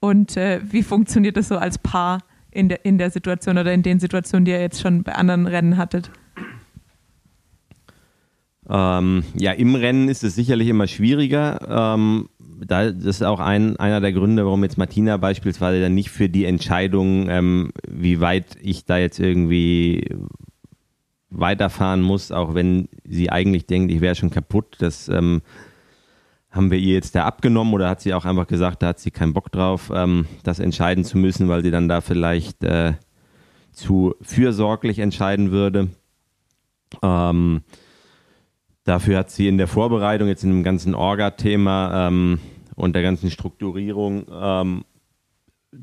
Und 0.00 0.36
äh, 0.36 0.60
wie 0.62 0.82
funktioniert 0.82 1.36
das 1.36 1.48
so 1.48 1.58
als 1.58 1.78
Paar 1.78 2.20
in 2.50 2.68
der, 2.68 2.84
in 2.84 2.98
der 2.98 3.10
Situation 3.10 3.58
oder 3.58 3.72
in 3.72 3.82
den 3.82 3.98
Situationen, 3.98 4.44
die 4.44 4.52
ihr 4.52 4.60
jetzt 4.60 4.80
schon 4.80 5.02
bei 5.02 5.14
anderen 5.14 5.46
Rennen 5.46 5.76
hattet? 5.76 6.10
Ähm, 8.68 9.22
ja, 9.34 9.52
im 9.52 9.74
Rennen 9.74 10.08
ist 10.08 10.24
es 10.24 10.34
sicherlich 10.34 10.68
immer 10.68 10.86
schwieriger. 10.86 11.94
Ähm, 11.98 12.28
da, 12.38 12.90
das 12.90 13.04
ist 13.04 13.22
auch 13.22 13.40
ein, 13.40 13.76
einer 13.76 14.00
der 14.00 14.12
Gründe, 14.12 14.44
warum 14.44 14.64
jetzt 14.64 14.78
Martina 14.78 15.16
beispielsweise 15.18 15.80
dann 15.80 15.94
nicht 15.94 16.10
für 16.10 16.28
die 16.28 16.44
Entscheidung, 16.44 17.28
ähm, 17.28 17.70
wie 17.88 18.20
weit 18.20 18.56
ich 18.60 18.84
da 18.84 18.98
jetzt 18.98 19.20
irgendwie 19.20 20.08
weiterfahren 21.30 22.02
muss, 22.02 22.32
auch 22.32 22.54
wenn 22.54 22.88
sie 23.04 23.30
eigentlich 23.30 23.66
denkt, 23.66 23.92
ich 23.92 24.00
wäre 24.00 24.14
schon 24.14 24.30
kaputt. 24.30 24.76
Das 24.78 25.08
ähm, 25.08 25.42
haben 26.50 26.70
wir 26.70 26.78
ihr 26.78 26.94
jetzt 26.94 27.14
da 27.14 27.24
abgenommen 27.24 27.74
oder 27.74 27.88
hat 27.88 28.00
sie 28.00 28.14
auch 28.14 28.24
einfach 28.24 28.46
gesagt, 28.46 28.82
da 28.82 28.88
hat 28.88 28.98
sie 28.98 29.10
keinen 29.10 29.34
Bock 29.34 29.52
drauf, 29.52 29.92
ähm, 29.94 30.26
das 30.42 30.58
entscheiden 30.58 31.04
zu 31.04 31.18
müssen, 31.18 31.48
weil 31.48 31.62
sie 31.62 31.70
dann 31.70 31.88
da 31.88 32.00
vielleicht 32.00 32.64
äh, 32.64 32.94
zu 33.72 34.14
fürsorglich 34.22 34.98
entscheiden 34.98 35.50
würde. 35.50 35.88
Ähm, 37.02 37.62
dafür 38.86 39.18
hat 39.18 39.30
sie 39.30 39.48
in 39.48 39.58
der 39.58 39.66
Vorbereitung, 39.66 40.28
jetzt 40.28 40.44
in 40.44 40.50
dem 40.50 40.62
ganzen 40.62 40.94
Orga-Thema 40.94 42.08
ähm, 42.08 42.38
und 42.74 42.94
der 42.94 43.02
ganzen 43.02 43.30
Strukturierung, 43.30 44.26
ähm, 44.32 44.84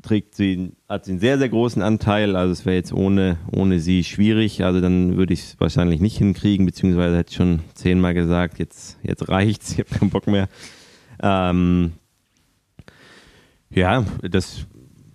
trägt 0.02 0.34
sie, 0.34 0.72
hat 0.88 1.04
sie 1.04 1.12
einen 1.12 1.20
sehr, 1.20 1.38
sehr 1.38 1.50
großen 1.50 1.82
Anteil. 1.82 2.34
Also 2.34 2.52
es 2.52 2.66
wäre 2.66 2.74
jetzt 2.74 2.92
ohne, 2.92 3.36
ohne 3.52 3.78
sie 3.78 4.02
schwierig. 4.02 4.64
Also 4.64 4.80
dann 4.80 5.16
würde 5.16 5.34
ich 5.34 5.40
es 5.40 5.60
wahrscheinlich 5.60 6.00
nicht 6.00 6.16
hinkriegen, 6.16 6.66
beziehungsweise 6.66 7.16
hätte 7.16 7.30
ich 7.30 7.36
schon 7.36 7.60
zehnmal 7.74 8.14
gesagt, 8.14 8.58
jetzt, 8.58 8.98
jetzt 9.02 9.28
reicht's, 9.28 9.72
ich 9.72 9.78
habe 9.80 9.90
keinen 9.90 10.10
Bock 10.10 10.26
mehr. 10.26 10.48
Ähm, 11.22 11.92
ja, 13.70 14.04
das 14.22 14.66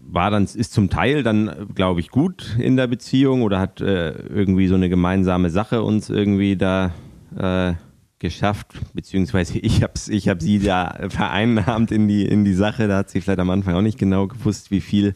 war 0.01 0.31
dann, 0.31 0.43
ist 0.43 0.73
zum 0.73 0.89
Teil 0.89 1.23
dann, 1.23 1.67
glaube 1.75 1.99
ich, 1.99 2.09
gut 2.09 2.55
in 2.59 2.77
der 2.77 2.87
Beziehung 2.87 3.41
oder 3.41 3.59
hat 3.59 3.81
äh, 3.81 4.11
irgendwie 4.11 4.67
so 4.67 4.75
eine 4.75 4.89
gemeinsame 4.89 5.49
Sache 5.49 5.83
uns 5.83 6.09
irgendwie 6.09 6.55
da 6.55 6.93
äh, 7.37 7.73
geschafft, 8.19 8.67
beziehungsweise 8.93 9.57
ich 9.59 9.81
habe 9.81 9.93
ich 10.07 10.29
hab 10.29 10.41
sie 10.41 10.59
da 10.59 11.07
vereinnahmt 11.09 11.91
in 11.91 12.07
die, 12.07 12.25
in 12.25 12.45
die 12.45 12.53
Sache. 12.53 12.87
Da 12.87 12.97
hat 12.97 13.09
sie 13.09 13.21
vielleicht 13.21 13.39
am 13.39 13.49
Anfang 13.49 13.75
auch 13.75 13.81
nicht 13.81 13.97
genau 13.97 14.27
gewusst, 14.27 14.71
wie 14.71 14.81
viel, 14.81 15.15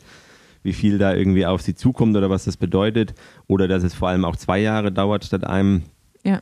wie 0.64 0.74
viel 0.74 0.98
da 0.98 1.14
irgendwie 1.14 1.46
auf 1.46 1.62
sie 1.62 1.76
zukommt 1.76 2.16
oder 2.16 2.30
was 2.30 2.46
das 2.46 2.58
bedeutet. 2.58 3.14
Oder 3.48 3.68
dass 3.68 3.84
es 3.84 3.94
vor 3.94 4.10
allem 4.10 4.26
auch 4.26 4.36
zwei 4.36 4.60
Jahre 4.60 4.92
dauert 4.92 5.26
statt 5.26 5.46
einem. 5.46 5.84
Ja. 6.24 6.42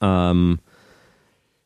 Ähm, 0.00 0.58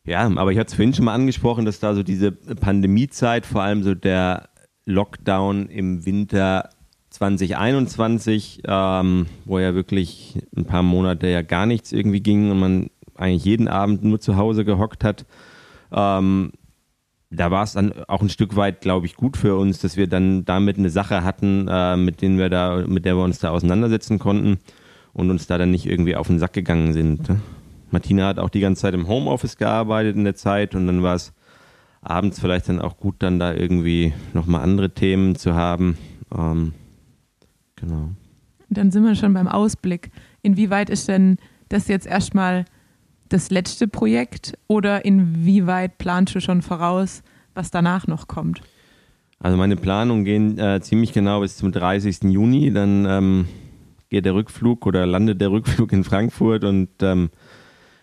ja, 0.05 0.27
aber 0.37 0.53
ich 0.53 0.59
hatte 0.59 0.69
es 0.69 0.75
vorhin 0.75 0.95
schon 0.95 1.05
mal 1.05 1.15
angesprochen, 1.15 1.65
dass 1.65 1.79
da 1.79 1.95
so 1.95 2.03
diese 2.03 2.33
Pandemiezeit, 2.33 3.45
vor 3.45 3.63
allem 3.63 3.83
so 3.83 3.95
der 3.95 4.49
Lockdown 4.87 5.69
im 5.69 6.07
Winter 6.07 6.71
2021, 7.11 8.63
ähm, 8.67 9.27
wo 9.45 9.59
ja 9.59 9.75
wirklich 9.75 10.39
ein 10.57 10.65
paar 10.65 10.83
Monate 10.83 11.27
ja 11.27 11.43
gar 11.43 11.67
nichts 11.67 11.93
irgendwie 11.93 12.21
ging 12.21 12.51
und 12.51 12.59
man 12.59 12.91
eigentlich 13.21 13.45
jeden 13.45 13.69
Abend 13.69 14.03
nur 14.03 14.21
zu 14.21 14.37
Hause 14.37 14.65
gehockt 14.65 15.05
hat. 15.05 15.27
Ähm, 15.93 16.53
da 17.31 17.51
war 17.51 17.63
es 17.63 17.73
dann 17.73 17.93
auch 18.09 18.23
ein 18.23 18.29
Stück 18.29 18.57
weit, 18.57 18.81
glaube 18.81 19.07
ich, 19.07 19.15
gut 19.15 19.37
für 19.37 19.57
uns, 19.57 19.79
dass 19.79 19.97
wir 19.97 20.09
dann 20.09 20.45
damit 20.45 20.79
eine 20.79 20.91
Sache 20.91 21.23
hatten, 21.23 21.69
äh, 21.69 21.97
mit 21.97 22.23
denen 22.23 22.39
wir 22.39 22.49
da, 22.49 22.85
mit 22.87 23.05
der 23.05 23.17
wir 23.17 23.23
uns 23.23 23.39
da 23.39 23.51
auseinandersetzen 23.51 24.19
konnten 24.19 24.59
und 25.13 25.31
uns 25.31 25.47
da 25.47 25.59
dann 25.59 25.71
nicht 25.71 25.87
irgendwie 25.87 26.17
auf 26.17 26.27
den 26.27 26.41
Sack 26.41 26.55
gegangen 26.55 26.93
sind. 26.93 27.29
Martina 27.91 28.27
hat 28.27 28.39
auch 28.39 28.51
die 28.51 28.61
ganze 28.61 28.83
Zeit 28.83 28.95
im 28.95 29.09
Homeoffice 29.09 29.57
gearbeitet 29.57 30.17
in 30.17 30.25
der 30.25 30.35
Zeit 30.35 30.75
und 30.75 30.87
dann 30.87 31.03
war 31.03 31.15
es 31.15 31.33
abends 32.03 32.41
vielleicht 32.41 32.69
dann 32.69 32.81
auch 32.81 32.97
gut, 32.97 33.17
dann 33.19 33.39
da 33.39 33.53
irgendwie 33.53 34.13
nochmal 34.33 34.63
andere 34.63 34.91
Themen 34.91 35.37
zu 35.37 35.55
haben. 35.55 35.99
Ähm, 36.37 36.73
genau. 37.77 38.11
Dann 38.71 38.91
sind 38.91 39.05
wir 39.05 39.15
schon 39.15 39.35
beim 39.35 39.49
Ausblick. 39.49 40.11
Inwieweit 40.43 40.91
ist 40.91 41.09
denn 41.09 41.37
das 41.69 41.89
jetzt 41.89 42.07
erstmal 42.07 42.65
das 43.33 43.51
letzte 43.51 43.89
Projekt 43.89 44.59
oder 44.67 45.05
inwieweit 45.05 45.99
planst 45.99 46.35
du 46.35 46.41
schon 46.41 46.63
voraus, 46.63 47.23
was 47.55 47.71
danach 47.71 48.07
noch 48.07 48.29
kommt? 48.29 48.61
Also 49.39 49.57
meine 49.57 49.77
Planungen 49.77 50.25
gehen 50.25 50.59
äh, 50.59 50.81
ziemlich 50.83 51.13
genau 51.13 51.41
bis 51.41 51.57
zum 51.57 51.73
30. 51.73 52.25
Juni. 52.25 52.71
Dann 52.73 53.07
ähm, 53.07 53.49
geht 54.11 54.27
der 54.27 54.35
Rückflug 54.35 54.87
oder 54.87 55.07
landet 55.07 55.41
der 55.41 55.51
Rückflug 55.51 55.93
in 55.93 56.05
Frankfurt 56.05 56.65
und 56.65 56.91
ähm, 57.01 57.31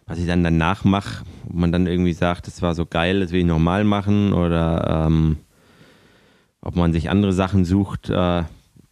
was 0.07 0.19
ich 0.19 0.25
dann 0.25 0.43
danach 0.43 0.85
mache, 0.85 1.25
ob 1.45 1.53
man 1.53 1.71
dann 1.71 1.85
irgendwie 1.85 2.13
sagt, 2.13 2.47
das 2.47 2.61
war 2.61 2.73
so 2.73 2.85
geil, 2.85 3.19
das 3.19 3.31
will 3.31 3.41
ich 3.41 3.45
nochmal 3.45 3.83
machen 3.83 4.31
oder 4.31 5.05
ähm, 5.05 5.37
ob 6.61 6.75
man 6.75 6.93
sich 6.93 7.09
andere 7.09 7.33
Sachen 7.33 7.65
sucht, 7.65 8.09
äh, 8.09 8.43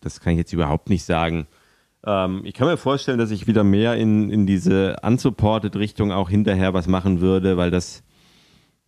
das 0.02 0.20
kann 0.20 0.34
ich 0.34 0.38
jetzt 0.38 0.54
überhaupt 0.54 0.90
nicht 0.90 1.06
sagen. 1.06 1.48
Ähm, 2.06 2.42
ich 2.44 2.54
kann 2.54 2.68
mir 2.68 2.78
vorstellen, 2.78 3.18
dass 3.18 3.32
ich 3.32 3.48
wieder 3.48 3.64
mehr 3.64 3.96
in, 3.96 4.30
in 4.30 4.46
diese 4.46 4.96
unsupported 5.02 5.76
Richtung 5.76 6.12
auch 6.12 6.30
hinterher 6.30 6.74
was 6.74 6.88
machen 6.88 7.22
würde, 7.22 7.58
weil 7.58 7.72
das 7.72 8.04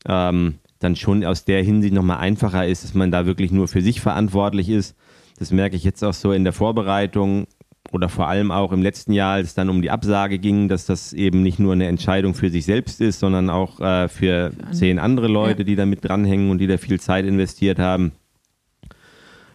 ähm, 0.08 0.60
dann 0.80 0.96
schon 0.96 1.26
aus 1.26 1.46
der 1.46 1.64
Hinsicht 1.64 1.94
nochmal 1.94 2.18
einfacher 2.18 2.68
ist, 2.68 2.84
dass 2.84 2.94
man 2.94 3.12
da 3.12 3.26
wirklich 3.26 3.52
nur 3.52 3.68
für 3.68 3.82
sich 3.82 4.02
verantwortlich 4.02 4.70
ist. 4.70 4.96
Das 5.40 5.52
merke 5.52 5.76
ich 5.76 5.84
jetzt 5.84 6.04
auch 6.04 6.14
so 6.14 6.32
in 6.32 6.44
der 6.44 6.54
Vorbereitung 6.54 7.48
oder 7.92 8.10
vor 8.10 8.28
allem 8.28 8.52
auch 8.52 8.72
im 8.72 8.82
letzten 8.82 9.14
Jahr, 9.14 9.36
als 9.36 9.50
es 9.50 9.54
dann 9.56 9.70
um 9.70 9.82
die 9.82 9.92
Absage 9.92 10.40
ging, 10.40 10.68
dass 10.68 10.86
das 10.86 11.14
eben 11.14 11.42
nicht 11.42 11.58
nur 11.58 11.74
eine 11.74 11.88
Entscheidung 11.88 12.34
für 12.34 12.50
sich 12.50 12.66
selbst 12.66 13.02
ist, 13.02 13.20
sondern 13.20 13.50
auch 13.50 13.80
äh, 13.80 14.08
für, 14.10 14.52
für 14.52 14.72
zehn 14.72 15.00
andere 15.00 15.28
Leute, 15.28 15.60
ja. 15.60 15.64
die 15.64 15.76
da 15.76 15.86
mit 15.86 16.04
dranhängen 16.04 16.52
und 16.52 16.60
die 16.60 16.68
da 16.68 16.78
viel 16.78 17.00
Zeit 17.00 17.26
investiert 17.26 17.80
haben, 17.80 18.12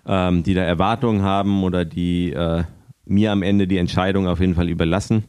ähm, 0.06 0.42
die 0.42 0.54
da 0.54 0.62
Erwartungen 0.62 1.22
haben 1.22 1.62
oder 1.62 1.84
die 1.84 2.32
äh, 2.32 2.64
mir 3.12 3.32
am 3.32 3.42
Ende 3.42 3.66
die 3.66 3.76
Entscheidung 3.76 4.26
auf 4.26 4.40
jeden 4.40 4.54
Fall 4.54 4.68
überlassen. 4.68 5.24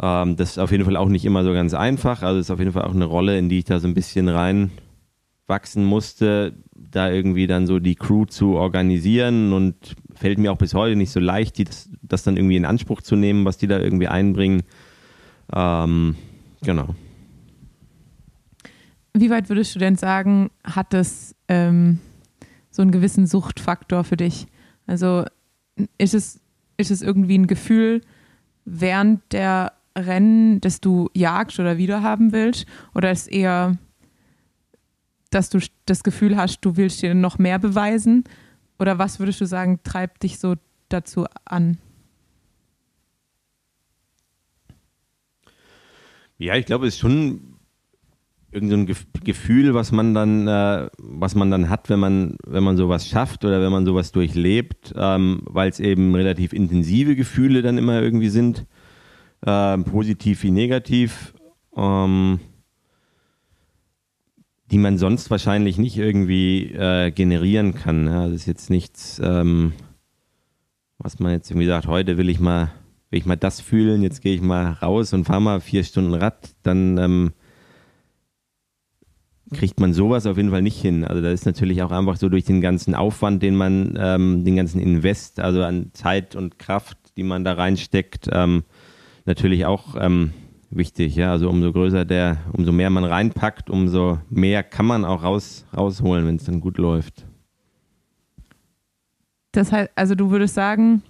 Ähm, 0.00 0.36
das 0.36 0.50
ist 0.50 0.58
auf 0.58 0.70
jeden 0.70 0.84
Fall 0.84 0.96
auch 0.96 1.08
nicht 1.08 1.24
immer 1.24 1.44
so 1.44 1.52
ganz 1.52 1.74
einfach. 1.74 2.22
Also 2.22 2.40
ist 2.40 2.50
auf 2.50 2.58
jeden 2.58 2.72
Fall 2.72 2.84
auch 2.84 2.94
eine 2.94 3.04
Rolle, 3.04 3.38
in 3.38 3.48
die 3.48 3.58
ich 3.58 3.64
da 3.64 3.80
so 3.80 3.88
ein 3.88 3.94
bisschen 3.94 4.28
reinwachsen 4.28 5.84
musste, 5.84 6.54
da 6.74 7.10
irgendwie 7.10 7.46
dann 7.46 7.66
so 7.66 7.78
die 7.78 7.94
Crew 7.94 8.24
zu 8.24 8.54
organisieren 8.54 9.52
und 9.52 9.96
fällt 10.14 10.38
mir 10.38 10.52
auch 10.52 10.58
bis 10.58 10.74
heute 10.74 10.96
nicht 10.96 11.10
so 11.10 11.20
leicht, 11.20 11.58
die 11.58 11.64
das, 11.64 11.90
das 12.02 12.22
dann 12.22 12.36
irgendwie 12.36 12.56
in 12.56 12.64
Anspruch 12.64 13.02
zu 13.02 13.16
nehmen, 13.16 13.44
was 13.44 13.58
die 13.58 13.66
da 13.66 13.78
irgendwie 13.78 14.08
einbringen. 14.08 14.62
Ähm, 15.52 16.16
genau. 16.62 16.94
Wie 19.14 19.30
weit 19.30 19.48
würdest 19.48 19.74
du 19.74 19.78
denn 19.78 19.96
sagen, 19.96 20.50
hat 20.62 20.92
das 20.92 21.34
ähm, 21.48 21.98
so 22.70 22.82
einen 22.82 22.92
gewissen 22.92 23.26
Suchtfaktor 23.26 24.04
für 24.04 24.16
dich? 24.16 24.46
Also 24.86 25.24
ist 25.98 26.14
es 26.14 26.40
ist 26.78 26.90
es 26.90 27.02
irgendwie 27.02 27.36
ein 27.36 27.46
Gefühl 27.46 28.00
während 28.64 29.20
der 29.32 29.74
Rennen, 29.96 30.60
das 30.60 30.80
du 30.80 31.10
jagst 31.12 31.58
oder 31.58 31.76
wiederhaben 31.76 32.32
willst? 32.32 32.66
Oder 32.94 33.10
ist 33.10 33.26
eher, 33.26 33.76
dass 35.30 35.50
du 35.50 35.58
das 35.84 36.02
Gefühl 36.02 36.36
hast, 36.36 36.60
du 36.60 36.76
willst 36.76 37.02
dir 37.02 37.14
noch 37.14 37.38
mehr 37.38 37.58
beweisen? 37.58 38.24
Oder 38.78 38.98
was 38.98 39.18
würdest 39.18 39.40
du 39.40 39.46
sagen, 39.46 39.80
treibt 39.82 40.22
dich 40.22 40.38
so 40.38 40.54
dazu 40.88 41.26
an? 41.44 41.78
Ja, 46.38 46.54
ich 46.54 46.66
glaube, 46.66 46.86
es 46.86 46.94
ist 46.94 47.00
schon 47.00 47.47
irgendein 48.50 48.86
so 48.86 48.94
Gefühl, 49.24 49.74
was 49.74 49.92
man 49.92 50.14
dann, 50.14 50.48
äh, 50.48 50.88
was 50.98 51.34
man 51.34 51.50
dann 51.50 51.68
hat, 51.68 51.90
wenn 51.90 52.00
man, 52.00 52.36
wenn 52.46 52.64
man 52.64 52.76
sowas 52.76 53.06
schafft 53.06 53.44
oder 53.44 53.60
wenn 53.60 53.72
man 53.72 53.84
sowas 53.84 54.12
durchlebt, 54.12 54.94
ähm, 54.96 55.40
weil 55.44 55.68
es 55.68 55.80
eben 55.80 56.14
relativ 56.14 56.52
intensive 56.52 57.14
Gefühle 57.14 57.62
dann 57.62 57.78
immer 57.78 58.00
irgendwie 58.00 58.30
sind, 58.30 58.66
äh, 59.44 59.78
positiv 59.78 60.42
wie 60.42 60.50
negativ, 60.50 61.34
ähm, 61.76 62.40
die 64.70 64.78
man 64.78 64.98
sonst 64.98 65.30
wahrscheinlich 65.30 65.78
nicht 65.78 65.96
irgendwie 65.96 66.72
äh, 66.72 67.10
generieren 67.10 67.74
kann. 67.74 68.06
Ja, 68.06 68.24
das 68.26 68.36
ist 68.36 68.46
jetzt 68.46 68.70
nichts, 68.70 69.20
ähm, 69.22 69.72
was 70.98 71.18
man 71.18 71.32
jetzt 71.32 71.50
irgendwie 71.50 71.66
sagt, 71.66 71.86
heute 71.86 72.16
will 72.16 72.28
ich 72.28 72.40
mal, 72.40 72.72
will 73.10 73.18
ich 73.18 73.26
mal 73.26 73.36
das 73.36 73.60
fühlen, 73.60 74.02
jetzt 74.02 74.22
gehe 74.22 74.34
ich 74.34 74.42
mal 74.42 74.72
raus 74.72 75.12
und 75.12 75.24
fahre 75.24 75.40
mal 75.40 75.60
vier 75.60 75.84
Stunden 75.84 76.14
Rad, 76.14 76.50
dann 76.62 76.98
ähm, 76.98 77.32
kriegt 79.52 79.80
man 79.80 79.92
sowas 79.92 80.26
auf 80.26 80.36
jeden 80.36 80.50
Fall 80.50 80.62
nicht 80.62 80.80
hin. 80.80 81.04
Also 81.04 81.22
das 81.22 81.32
ist 81.32 81.46
natürlich 81.46 81.82
auch 81.82 81.90
einfach 81.90 82.16
so 82.16 82.28
durch 82.28 82.44
den 82.44 82.60
ganzen 82.60 82.94
Aufwand, 82.94 83.42
den 83.42 83.56
man, 83.56 83.98
ähm, 84.00 84.44
den 84.44 84.56
ganzen 84.56 84.80
Invest, 84.80 85.40
also 85.40 85.62
an 85.62 85.90
Zeit 85.94 86.36
und 86.36 86.58
Kraft, 86.58 86.98
die 87.16 87.22
man 87.22 87.44
da 87.44 87.54
reinsteckt, 87.54 88.28
ähm, 88.32 88.64
natürlich 89.24 89.66
auch 89.66 89.96
ähm, 89.98 90.32
wichtig. 90.70 91.16
Ja, 91.16 91.32
also 91.32 91.48
umso 91.48 91.72
größer 91.72 92.04
der, 92.04 92.38
umso 92.52 92.72
mehr 92.72 92.90
man 92.90 93.04
reinpackt, 93.04 93.70
umso 93.70 94.18
mehr 94.28 94.62
kann 94.62 94.86
man 94.86 95.04
auch 95.04 95.22
raus, 95.22 95.64
rausholen, 95.76 96.26
wenn 96.26 96.36
es 96.36 96.44
dann 96.44 96.60
gut 96.60 96.78
läuft. 96.78 97.26
Das 99.52 99.72
heißt, 99.72 99.90
also 99.94 100.14
du 100.14 100.30
würdest 100.30 100.54
sagen, 100.54 101.02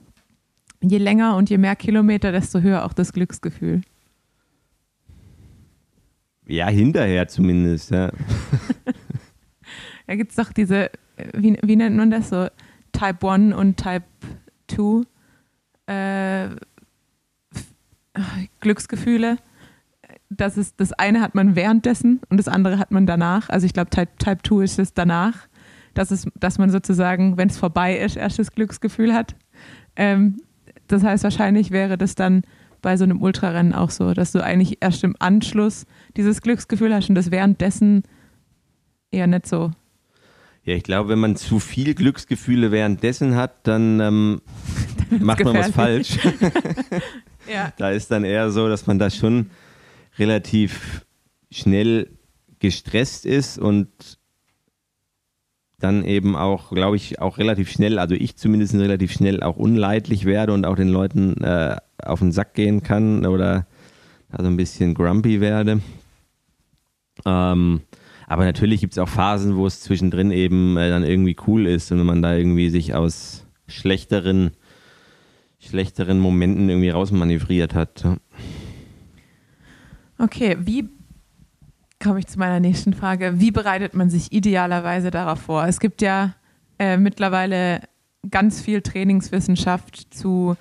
je 0.80 0.98
länger 0.98 1.36
und 1.36 1.50
je 1.50 1.58
mehr 1.58 1.76
Kilometer, 1.76 2.32
desto 2.32 2.60
höher 2.60 2.84
auch 2.84 2.92
das 2.92 3.12
Glücksgefühl. 3.12 3.82
Ja, 6.48 6.68
hinterher 6.68 7.28
zumindest, 7.28 7.90
ja. 7.90 8.10
da 10.06 10.16
gibt 10.16 10.30
es 10.30 10.36
doch 10.36 10.50
diese, 10.50 10.90
wie, 11.34 11.58
wie 11.62 11.76
nennt 11.76 11.94
man 11.94 12.10
das 12.10 12.30
so, 12.30 12.48
Type 12.92 13.30
1 13.30 13.54
und 13.54 13.76
Type 13.76 14.04
2 14.68 15.02
äh, 15.86 16.48
Glücksgefühle. 18.60 19.36
Das, 20.30 20.56
ist, 20.56 20.80
das 20.80 20.94
eine 20.94 21.20
hat 21.20 21.34
man 21.34 21.54
währenddessen 21.54 22.20
und 22.30 22.38
das 22.38 22.48
andere 22.48 22.78
hat 22.78 22.92
man 22.92 23.06
danach. 23.06 23.50
Also 23.50 23.66
ich 23.66 23.74
glaube, 23.74 23.90
Type, 23.90 24.16
Type 24.18 24.38
2 24.42 24.64
ist 24.64 24.78
es 24.78 24.94
danach, 24.94 25.48
dass, 25.92 26.10
es, 26.10 26.26
dass 26.34 26.56
man 26.58 26.70
sozusagen, 26.70 27.36
wenn 27.36 27.50
es 27.50 27.58
vorbei 27.58 27.98
ist, 27.98 28.16
erst 28.16 28.38
das 28.38 28.52
Glücksgefühl 28.52 29.12
hat. 29.12 29.36
Ähm, 29.96 30.38
das 30.86 31.04
heißt, 31.04 31.24
wahrscheinlich 31.24 31.70
wäre 31.72 31.98
das 31.98 32.14
dann 32.14 32.42
bei 32.80 32.96
so 32.96 33.04
einem 33.04 33.22
Ultrarennen 33.22 33.74
auch 33.74 33.90
so, 33.90 34.14
dass 34.14 34.32
du 34.32 34.42
eigentlich 34.42 34.78
erst 34.80 35.04
im 35.04 35.16
Anschluss 35.18 35.86
dieses 36.16 36.42
Glücksgefühl 36.42 36.94
hast 36.94 37.08
und 37.08 37.14
das 37.14 37.30
währenddessen 37.30 38.02
eher 39.10 39.26
nicht 39.26 39.46
so. 39.46 39.72
Ja, 40.64 40.74
ich 40.74 40.82
glaube, 40.82 41.08
wenn 41.08 41.18
man 41.18 41.36
zu 41.36 41.60
viel 41.60 41.94
Glücksgefühle 41.94 42.70
währenddessen 42.70 43.36
hat, 43.36 43.66
dann 43.66 44.00
ähm, 44.00 44.40
macht 45.18 45.42
man 45.42 45.56
was 45.56 45.70
falsch. 45.70 46.18
ja. 47.52 47.72
Da 47.78 47.90
ist 47.90 48.10
dann 48.10 48.24
eher 48.24 48.50
so, 48.50 48.68
dass 48.68 48.86
man 48.86 48.98
da 48.98 49.08
schon 49.08 49.50
relativ 50.18 51.06
schnell 51.50 52.10
gestresst 52.58 53.24
ist 53.24 53.58
und 53.58 54.17
dann 55.80 56.04
eben 56.04 56.34
auch, 56.36 56.70
glaube 56.70 56.96
ich, 56.96 57.20
auch 57.20 57.38
relativ 57.38 57.70
schnell, 57.70 57.98
also 57.98 58.14
ich 58.14 58.36
zumindest 58.36 58.74
relativ 58.74 59.12
schnell 59.12 59.42
auch 59.42 59.56
unleidlich 59.56 60.24
werde 60.24 60.52
und 60.52 60.66
auch 60.66 60.74
den 60.74 60.88
Leuten 60.88 61.42
äh, 61.42 61.76
auf 62.02 62.18
den 62.18 62.32
Sack 62.32 62.54
gehen 62.54 62.82
kann 62.82 63.24
oder 63.24 63.66
also 64.30 64.48
ein 64.48 64.56
bisschen 64.56 64.94
grumpy 64.94 65.40
werde. 65.40 65.80
Ähm, 67.24 67.82
aber 68.26 68.44
natürlich 68.44 68.80
gibt 68.80 68.94
es 68.94 68.98
auch 68.98 69.08
Phasen, 69.08 69.56
wo 69.56 69.66
es 69.66 69.80
zwischendrin 69.80 70.32
eben 70.32 70.76
äh, 70.76 70.90
dann 70.90 71.04
irgendwie 71.04 71.36
cool 71.46 71.66
ist 71.66 71.92
und 71.92 71.98
wenn 72.00 72.06
man 72.06 72.22
da 72.22 72.34
irgendwie 72.34 72.70
sich 72.70 72.94
aus 72.94 73.46
schlechteren, 73.68 74.50
schlechteren 75.60 76.18
Momenten 76.18 76.68
irgendwie 76.68 76.90
rausmanövriert 76.90 77.74
hat. 77.74 78.04
Okay, 80.18 80.56
wie 80.60 80.88
komme 82.02 82.20
ich 82.20 82.26
zu 82.26 82.38
meiner 82.38 82.60
nächsten 82.60 82.92
Frage. 82.92 83.40
Wie 83.40 83.50
bereitet 83.50 83.94
man 83.94 84.10
sich 84.10 84.32
idealerweise 84.32 85.10
darauf 85.10 85.40
vor? 85.40 85.64
Es 85.66 85.80
gibt 85.80 86.02
ja 86.02 86.34
äh, 86.78 86.96
mittlerweile 86.96 87.80
ganz 88.30 88.60
viel 88.60 88.82
Trainingswissenschaft 88.82 90.14
zu 90.14 90.56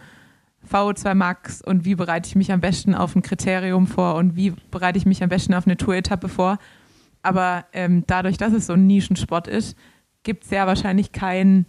VO2 0.69 1.13
Max 1.13 1.61
und 1.61 1.85
wie 1.85 1.95
bereite 1.95 2.27
ich 2.27 2.35
mich 2.35 2.51
am 2.51 2.59
besten 2.59 2.95
auf 2.95 3.15
ein 3.15 3.21
Kriterium 3.21 3.87
vor 3.87 4.15
und 4.15 4.35
wie 4.35 4.53
bereite 4.71 4.97
ich 4.97 5.05
mich 5.05 5.23
am 5.23 5.29
besten 5.29 5.53
auf 5.53 5.65
eine 5.65 5.77
Tour-Etappe 5.77 6.27
vor. 6.27 6.57
Aber 7.21 7.65
ähm, 7.73 8.03
dadurch, 8.07 8.37
dass 8.37 8.53
es 8.53 8.67
so 8.67 8.73
ein 8.73 8.87
Nischensport 8.87 9.47
ist, 9.47 9.77
gibt 10.23 10.43
es 10.43 10.49
ja 10.49 10.67
wahrscheinlich 10.67 11.11
keinen 11.11 11.65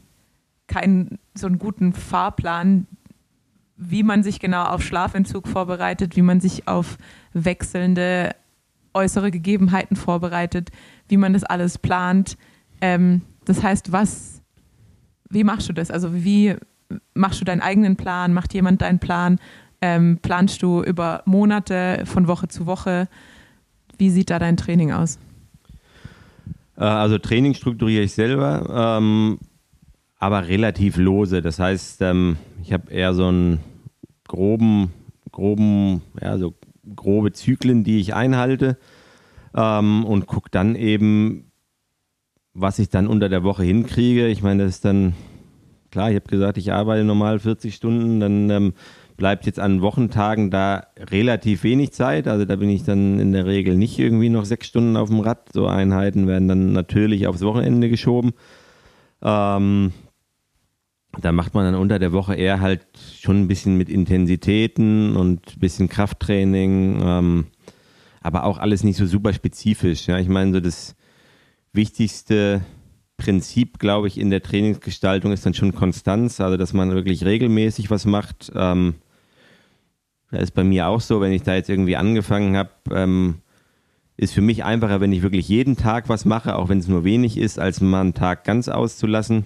kein, 0.66 1.18
so 1.34 1.46
einen 1.46 1.58
guten 1.58 1.92
Fahrplan, 1.92 2.86
wie 3.76 4.02
man 4.02 4.22
sich 4.22 4.38
genau 4.38 4.64
auf 4.64 4.82
Schlafentzug 4.82 5.48
vorbereitet, 5.48 6.14
wie 6.16 6.22
man 6.22 6.40
sich 6.40 6.68
auf 6.68 6.98
wechselnde 7.32 8.34
äußere 8.94 9.30
Gegebenheiten 9.30 9.96
vorbereitet, 9.96 10.70
wie 11.08 11.16
man 11.16 11.32
das 11.32 11.44
alles 11.44 11.78
plant. 11.78 12.36
Ähm, 12.80 13.22
das 13.44 13.62
heißt, 13.62 13.92
was, 13.92 14.42
wie 15.30 15.44
machst 15.44 15.68
du 15.68 15.72
das? 15.72 15.90
Also 15.90 16.12
wie 16.12 16.56
machst 17.14 17.40
du 17.40 17.44
deinen 17.44 17.60
eigenen 17.60 17.96
Plan? 17.96 18.32
Macht 18.32 18.54
jemand 18.54 18.82
deinen 18.82 18.98
Plan? 18.98 19.38
Ähm, 19.80 20.18
planst 20.20 20.62
du 20.62 20.82
über 20.82 21.22
Monate 21.24 22.02
von 22.04 22.26
Woche 22.26 22.48
zu 22.48 22.66
Woche? 22.66 23.08
Wie 23.96 24.10
sieht 24.10 24.30
da 24.30 24.38
dein 24.38 24.56
Training 24.56 24.92
aus? 24.92 25.18
Äh, 26.76 26.84
also 26.84 27.18
Training 27.18 27.54
strukturiere 27.54 28.04
ich 28.04 28.12
selber, 28.12 28.98
ähm, 28.98 29.38
aber 30.18 30.48
relativ 30.48 30.96
lose. 30.96 31.42
Das 31.42 31.58
heißt, 31.58 32.02
ähm, 32.02 32.36
ich 32.62 32.72
habe 32.72 32.90
eher 32.90 33.14
so 33.14 33.26
einen 33.26 33.60
groben, 34.26 34.92
groben, 35.30 36.02
ja, 36.20 36.38
so 36.38 36.54
grobe 36.94 37.32
Zyklen, 37.32 37.84
die 37.84 38.00
ich 38.00 38.14
einhalte 38.14 38.78
ähm, 39.54 40.04
und 40.04 40.26
gucke 40.26 40.50
dann 40.50 40.74
eben, 40.74 41.50
was 42.54 42.78
ich 42.78 42.88
dann 42.88 43.06
unter 43.06 43.28
der 43.28 43.44
Woche 43.44 43.64
hinkriege. 43.64 44.26
Ich 44.28 44.42
meine, 44.42 44.64
das 44.64 44.76
ist 44.76 44.84
dann, 44.84 45.14
klar, 45.90 46.10
ich 46.10 46.16
habe 46.16 46.28
gesagt, 46.28 46.58
ich 46.58 46.72
arbeite 46.72 47.04
normal 47.04 47.38
40 47.38 47.74
Stunden, 47.74 48.20
dann 48.20 48.50
ähm, 48.50 48.72
bleibt 49.16 49.46
jetzt 49.46 49.60
an 49.60 49.82
Wochentagen 49.82 50.50
da 50.50 50.86
relativ 50.98 51.64
wenig 51.64 51.92
Zeit. 51.92 52.28
Also 52.28 52.44
da 52.44 52.56
bin 52.56 52.70
ich 52.70 52.84
dann 52.84 53.18
in 53.18 53.32
der 53.32 53.46
Regel 53.46 53.76
nicht 53.76 53.98
irgendwie 53.98 54.28
noch 54.28 54.44
sechs 54.44 54.68
Stunden 54.68 54.96
auf 54.96 55.08
dem 55.08 55.20
Rad. 55.20 55.52
So 55.52 55.66
Einheiten 55.66 56.26
werden 56.26 56.48
dann 56.48 56.72
natürlich 56.72 57.26
aufs 57.26 57.42
Wochenende 57.42 57.90
geschoben. 57.90 58.32
Ähm, 59.20 59.92
da 61.20 61.32
macht 61.32 61.54
man 61.54 61.64
dann 61.64 61.80
unter 61.80 61.98
der 61.98 62.12
Woche 62.12 62.34
eher 62.34 62.60
halt 62.60 62.86
schon 63.20 63.40
ein 63.40 63.48
bisschen 63.48 63.76
mit 63.76 63.88
Intensitäten 63.88 65.16
und 65.16 65.56
ein 65.56 65.60
bisschen 65.60 65.88
Krafttraining, 65.88 67.00
ähm, 67.02 67.46
aber 68.20 68.44
auch 68.44 68.58
alles 68.58 68.84
nicht 68.84 68.96
so 68.96 69.06
super 69.06 69.32
spezifisch. 69.32 70.06
Ja, 70.06 70.18
ich 70.18 70.28
meine, 70.28 70.52
so 70.52 70.60
das 70.60 70.94
wichtigste 71.72 72.62
Prinzip, 73.16 73.78
glaube 73.78 74.06
ich, 74.06 74.18
in 74.18 74.30
der 74.30 74.42
Trainingsgestaltung 74.42 75.32
ist 75.32 75.44
dann 75.44 75.54
schon 75.54 75.74
Konstanz, 75.74 76.40
also 76.40 76.56
dass 76.56 76.72
man 76.72 76.92
wirklich 76.92 77.24
regelmäßig 77.24 77.90
was 77.90 78.06
macht. 78.06 78.52
Ähm, 78.54 78.94
das 80.30 80.42
ist 80.44 80.54
bei 80.54 80.64
mir 80.64 80.88
auch 80.88 81.00
so, 81.00 81.20
wenn 81.20 81.32
ich 81.32 81.42
da 81.42 81.54
jetzt 81.54 81.70
irgendwie 81.70 81.96
angefangen 81.96 82.56
habe, 82.56 82.70
ähm, 82.92 83.36
ist 84.16 84.34
für 84.34 84.40
mich 84.40 84.64
einfacher, 84.64 85.00
wenn 85.00 85.12
ich 85.12 85.22
wirklich 85.22 85.48
jeden 85.48 85.76
Tag 85.76 86.08
was 86.08 86.24
mache, 86.24 86.56
auch 86.56 86.68
wenn 86.68 86.78
es 86.78 86.88
nur 86.88 87.04
wenig 87.04 87.38
ist, 87.38 87.58
als 87.58 87.80
mal 87.80 88.00
einen 88.00 88.14
Tag 88.14 88.44
ganz 88.44 88.68
auszulassen. 88.68 89.44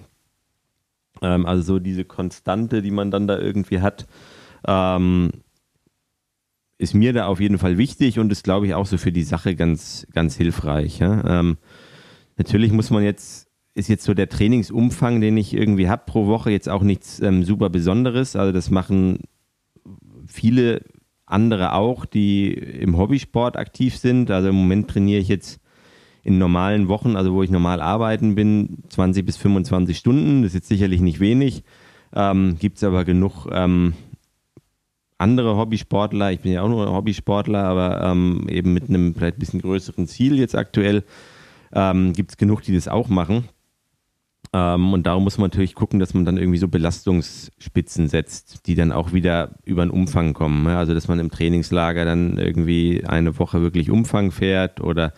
Ähm, 1.23 1.45
also 1.45 1.63
so 1.63 1.79
diese 1.79 2.05
Konstante, 2.05 2.81
die 2.81 2.91
man 2.91 3.09
dann 3.09 3.27
da 3.27 3.39
irgendwie 3.39 3.81
hat, 3.81 4.05
ähm, 4.67 5.31
ist 6.77 6.93
mir 6.93 7.13
da 7.13 7.27
auf 7.27 7.39
jeden 7.39 7.57
Fall 7.57 7.77
wichtig 7.77 8.19
und 8.19 8.31
ist, 8.31 8.43
glaube 8.43 8.67
ich, 8.67 8.73
auch 8.73 8.85
so 8.85 8.97
für 8.97 9.11
die 9.11 9.23
Sache 9.23 9.55
ganz, 9.55 10.05
ganz 10.13 10.35
hilfreich. 10.35 10.99
Ja? 10.99 11.39
Ähm, 11.39 11.57
natürlich 12.37 12.71
muss 12.71 12.89
man 12.89 13.03
jetzt, 13.03 13.47
ist 13.73 13.87
jetzt 13.87 14.03
so 14.03 14.13
der 14.13 14.29
Trainingsumfang, 14.29 15.21
den 15.21 15.37
ich 15.37 15.53
irgendwie 15.53 15.89
habe 15.89 16.03
pro 16.05 16.27
Woche, 16.27 16.51
jetzt 16.51 16.69
auch 16.69 16.83
nichts 16.83 17.19
ähm, 17.21 17.43
super 17.43 17.69
Besonderes. 17.69 18.35
Also 18.35 18.51
das 18.51 18.69
machen 18.69 19.19
viele 20.27 20.81
andere 21.25 21.73
auch, 21.73 22.05
die 22.05 22.53
im 22.53 22.97
Hobbysport 22.97 23.57
aktiv 23.57 23.97
sind. 23.97 24.29
Also 24.29 24.49
im 24.49 24.55
Moment 24.55 24.89
trainiere 24.89 25.21
ich 25.21 25.29
jetzt 25.29 25.61
in 26.23 26.37
normalen 26.37 26.87
Wochen, 26.87 27.15
also 27.15 27.33
wo 27.33 27.43
ich 27.43 27.51
normal 27.51 27.81
arbeiten 27.81 28.35
bin, 28.35 28.77
20 28.89 29.25
bis 29.25 29.37
25 29.37 29.97
Stunden. 29.97 30.41
Das 30.41 30.51
ist 30.51 30.55
jetzt 30.55 30.67
sicherlich 30.69 31.01
nicht 31.01 31.19
wenig. 31.19 31.63
Ähm, 32.15 32.57
Gibt 32.59 32.77
es 32.77 32.83
aber 32.83 33.03
genug 33.03 33.47
ähm, 33.51 33.93
andere 35.17 35.57
Hobbysportler. 35.57 36.31
Ich 36.31 36.39
bin 36.39 36.53
ja 36.53 36.61
auch 36.61 36.69
nur 36.69 36.91
Hobbysportler, 36.91 37.63
aber 37.63 38.01
ähm, 38.03 38.47
eben 38.49 38.73
mit 38.73 38.89
einem 38.89 39.13
vielleicht 39.15 39.37
ein 39.37 39.39
bisschen 39.39 39.61
größeren 39.61 40.07
Ziel 40.07 40.39
jetzt 40.39 40.55
aktuell. 40.55 41.03
Ähm, 41.73 42.13
Gibt 42.13 42.31
es 42.31 42.37
genug, 42.37 42.61
die 42.61 42.73
das 42.73 42.87
auch 42.87 43.09
machen. 43.09 43.49
Ähm, 44.53 44.93
und 44.93 45.07
darum 45.07 45.23
muss 45.23 45.37
man 45.37 45.49
natürlich 45.49 45.75
gucken, 45.75 45.99
dass 45.99 46.13
man 46.13 46.25
dann 46.25 46.37
irgendwie 46.37 46.59
so 46.59 46.67
Belastungsspitzen 46.67 48.07
setzt, 48.07 48.67
die 48.67 48.75
dann 48.75 48.91
auch 48.91 49.11
wieder 49.11 49.55
über 49.65 49.83
den 49.83 49.89
Umfang 49.91 50.33
kommen. 50.33 50.67
Also 50.67 50.93
dass 50.93 51.07
man 51.07 51.19
im 51.19 51.31
Trainingslager 51.31 52.05
dann 52.05 52.37
irgendwie 52.37 53.03
eine 53.05 53.37
Woche 53.39 53.61
wirklich 53.61 53.89
Umfang 53.89 54.31
fährt 54.31 54.79
oder 54.79 55.13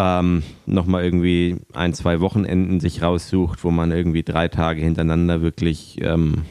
ähm, 0.00 0.44
nochmal 0.64 1.02
irgendwie 1.02 1.56
ein, 1.74 1.92
zwei 1.92 2.20
Wochenenden 2.20 2.78
sich 2.78 3.02
raussucht, 3.02 3.64
wo 3.64 3.72
man 3.72 3.90
irgendwie 3.90 4.22
drei 4.22 4.46
Tage 4.46 4.80
hintereinander 4.80 5.42
wirklich, 5.42 5.98
ähm, 6.00 6.42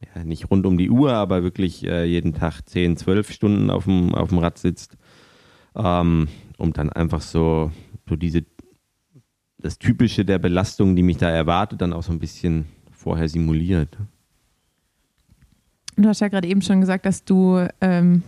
ja, 0.00 0.24
nicht 0.24 0.50
rund 0.50 0.64
um 0.64 0.78
die 0.78 0.88
Uhr, 0.88 1.12
aber 1.12 1.42
wirklich 1.42 1.84
äh, 1.84 2.04
jeden 2.06 2.32
Tag 2.32 2.62
10, 2.62 2.96
12 2.96 3.30
Stunden 3.30 3.68
auf 3.68 3.84
dem, 3.84 4.14
auf 4.14 4.30
dem 4.30 4.38
Rad 4.38 4.56
sitzt, 4.56 4.96
ähm, 5.76 6.28
um 6.56 6.72
dann 6.72 6.90
einfach 6.90 7.20
so, 7.20 7.70
so 8.08 8.16
diese, 8.16 8.46
das 9.58 9.78
Typische 9.78 10.24
der 10.24 10.38
Belastung, 10.38 10.96
die 10.96 11.02
mich 11.02 11.18
da 11.18 11.28
erwartet, 11.28 11.82
dann 11.82 11.92
auch 11.92 12.02
so 12.02 12.12
ein 12.12 12.20
bisschen 12.20 12.64
vorher 12.90 13.28
simuliert. 13.28 13.98
Du 15.96 16.08
hast 16.08 16.20
ja 16.20 16.28
gerade 16.28 16.48
eben 16.48 16.62
schon 16.62 16.80
gesagt, 16.80 17.04
dass 17.04 17.26
du 17.26 17.68
ähm, 17.82 18.22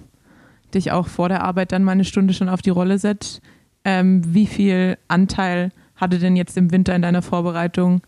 dich 0.75 0.93
auch 0.93 1.07
vor 1.07 1.31
der 1.31 1.43
Arbeit 1.45 1.73
dann 1.73 1.83
mal 1.83 1.93
eine 1.93 2.05
Stunde 2.05 2.35
schon 2.35 2.51
auf 2.51 2.61
die 2.61 2.71
Rolle 2.71 2.99
setzt. 2.99 3.41
Ähm, 3.89 4.35
wie 4.35 4.49
viel 4.49 4.99
Anteil 5.07 5.71
hatte 5.95 6.19
denn 6.19 6.35
jetzt 6.35 6.57
im 6.57 6.73
Winter 6.73 6.97
in 6.97 7.03
deiner 7.03 7.23
Vorbereitung 7.23 8.03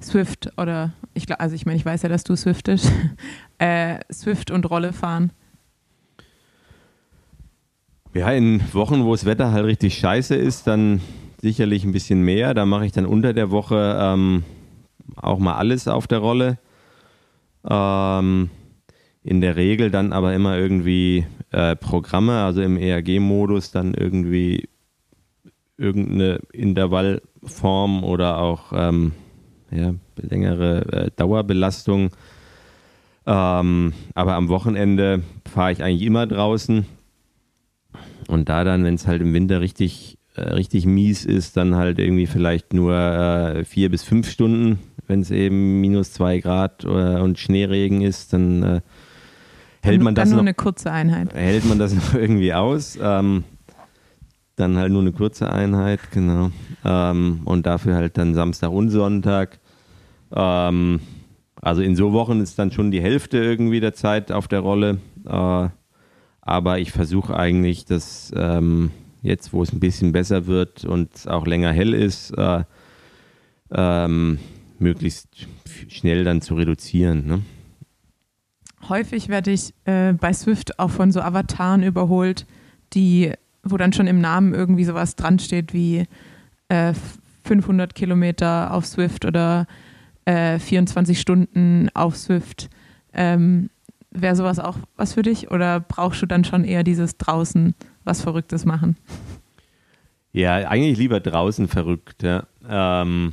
Swift 0.00 0.52
oder 0.58 0.92
ich 1.12 1.26
glaube, 1.26 1.40
also 1.40 1.56
ich 1.56 1.66
meine, 1.66 1.76
ich 1.76 1.84
weiß 1.84 2.02
ja, 2.02 2.08
dass 2.08 2.22
du 2.22 2.36
Swiftest, 2.36 2.92
äh, 3.58 3.98
Swift 4.12 4.52
und 4.52 4.70
Rolle 4.70 4.92
fahren? 4.92 5.32
Ja, 8.14 8.30
in 8.30 8.62
Wochen, 8.72 9.04
wo 9.04 9.10
das 9.10 9.24
Wetter 9.24 9.50
halt 9.50 9.64
richtig 9.66 9.98
scheiße 9.98 10.36
ist, 10.36 10.68
dann 10.68 11.00
sicherlich 11.40 11.82
ein 11.84 11.90
bisschen 11.90 12.22
mehr. 12.22 12.54
Da 12.54 12.64
mache 12.64 12.86
ich 12.86 12.92
dann 12.92 13.04
unter 13.04 13.32
der 13.32 13.50
Woche 13.50 13.98
ähm, 14.00 14.44
auch 15.16 15.40
mal 15.40 15.56
alles 15.56 15.88
auf 15.88 16.06
der 16.06 16.18
Rolle. 16.18 16.58
Ähm, 17.68 18.50
in 19.24 19.40
der 19.40 19.56
Regel 19.56 19.90
dann 19.90 20.12
aber 20.12 20.32
immer 20.32 20.56
irgendwie 20.56 21.26
äh, 21.50 21.74
Programme, 21.74 22.44
also 22.44 22.62
im 22.62 22.76
ERG-Modus 22.76 23.72
dann 23.72 23.94
irgendwie 23.94 24.68
irgendeine 25.76 26.40
Intervallform 26.52 28.04
oder 28.04 28.38
auch 28.38 28.72
ähm, 28.74 29.12
ja, 29.70 29.94
längere 30.16 31.06
äh, 31.06 31.10
Dauerbelastung. 31.16 32.10
Ähm, 33.26 33.92
aber 34.14 34.34
am 34.34 34.48
Wochenende 34.48 35.22
fahre 35.50 35.72
ich 35.72 35.82
eigentlich 35.82 36.02
immer 36.02 36.26
draußen. 36.26 36.86
Und 38.28 38.48
da 38.48 38.64
dann, 38.64 38.84
wenn 38.84 38.94
es 38.94 39.06
halt 39.06 39.22
im 39.22 39.32
Winter 39.34 39.60
richtig, 39.60 40.18
äh, 40.34 40.42
richtig 40.42 40.86
mies 40.86 41.24
ist, 41.24 41.56
dann 41.56 41.74
halt 41.74 41.98
irgendwie 41.98 42.26
vielleicht 42.26 42.72
nur 42.72 42.94
äh, 42.94 43.64
vier 43.64 43.90
bis 43.90 44.02
fünf 44.02 44.30
Stunden, 44.30 44.78
wenn 45.06 45.20
es 45.20 45.30
eben 45.30 45.80
minus 45.80 46.12
zwei 46.12 46.38
Grad 46.38 46.84
äh, 46.84 46.88
und 46.88 47.38
Schneeregen 47.38 48.02
ist, 48.02 48.32
dann 48.32 48.62
äh, 48.62 48.80
hält 49.82 50.02
man 50.02 50.14
das 50.14 50.24
dann 50.24 50.30
nur 50.30 50.36
noch, 50.36 50.42
eine 50.42 50.54
kurze 50.54 50.90
Einheit. 50.90 51.34
hält 51.34 51.64
man 51.66 51.78
das 51.78 51.94
noch 51.94 52.14
irgendwie 52.14 52.54
aus. 52.54 52.98
Ähm, 53.00 53.44
dann 54.56 54.76
halt 54.76 54.92
nur 54.92 55.02
eine 55.02 55.12
kurze 55.12 55.50
Einheit, 55.50 56.00
genau. 56.12 56.50
Ähm, 56.84 57.40
und 57.44 57.66
dafür 57.66 57.94
halt 57.96 58.18
dann 58.18 58.34
Samstag 58.34 58.70
und 58.70 58.90
Sonntag. 58.90 59.58
Ähm, 60.32 61.00
also 61.60 61.82
in 61.82 61.96
so 61.96 62.12
Wochen 62.12 62.40
ist 62.40 62.58
dann 62.58 62.70
schon 62.70 62.90
die 62.90 63.00
Hälfte 63.00 63.38
irgendwie 63.38 63.80
der 63.80 63.94
Zeit 63.94 64.30
auf 64.30 64.48
der 64.48 64.60
Rolle. 64.60 64.98
Äh, 65.26 65.68
aber 66.40 66.78
ich 66.78 66.92
versuche 66.92 67.36
eigentlich, 67.36 67.86
dass 67.86 68.32
ähm, 68.36 68.90
jetzt, 69.22 69.52
wo 69.52 69.62
es 69.62 69.72
ein 69.72 69.80
bisschen 69.80 70.12
besser 70.12 70.46
wird 70.46 70.84
und 70.84 71.26
auch 71.26 71.46
länger 71.46 71.72
hell 71.72 71.94
ist, 71.94 72.30
äh, 72.36 72.64
ähm, 73.72 74.38
möglichst 74.78 75.28
schnell 75.88 76.24
dann 76.24 76.42
zu 76.42 76.54
reduzieren. 76.54 77.26
Ne? 77.26 77.42
Häufig 78.88 79.28
werde 79.28 79.50
ich 79.50 79.72
äh, 79.86 80.12
bei 80.12 80.32
Swift 80.32 80.78
auch 80.78 80.90
von 80.90 81.10
so 81.10 81.22
Avataren 81.22 81.82
überholt, 81.82 82.46
die, 82.92 83.32
wo 83.64 83.76
dann 83.76 83.92
schon 83.92 84.06
im 84.06 84.20
Namen 84.20 84.54
irgendwie 84.54 84.84
sowas 84.84 85.16
dran 85.16 85.38
steht 85.38 85.72
wie 85.72 86.04
äh, 86.68 86.94
500 87.44 87.94
Kilometer 87.94 88.72
auf 88.72 88.86
Swift 88.86 89.24
oder 89.24 89.66
äh, 90.24 90.58
24 90.58 91.20
Stunden 91.20 91.88
auf 91.94 92.16
Swift. 92.16 92.70
Ähm, 93.12 93.70
Wäre 94.10 94.36
sowas 94.36 94.60
auch 94.60 94.78
was 94.96 95.14
für 95.14 95.22
dich 95.22 95.50
oder 95.50 95.80
brauchst 95.80 96.22
du 96.22 96.26
dann 96.26 96.44
schon 96.44 96.64
eher 96.64 96.84
dieses 96.84 97.18
draußen 97.18 97.74
was 98.04 98.22
Verrücktes 98.22 98.64
machen? 98.64 98.96
Ja, 100.32 100.54
eigentlich 100.68 100.98
lieber 100.98 101.18
draußen 101.20 101.66
verrückt. 101.66 102.22
Ja. 102.22 102.44
Ähm, 102.68 103.32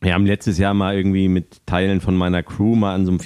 wir 0.00 0.14
haben 0.14 0.26
letztes 0.26 0.58
Jahr 0.58 0.74
mal 0.74 0.94
irgendwie 0.94 1.28
mit 1.28 1.66
Teilen 1.66 2.00
von 2.00 2.14
meiner 2.16 2.42
Crew 2.42 2.76
mal 2.76 2.94
an 2.94 3.06
so 3.06 3.12
einem 3.12 3.20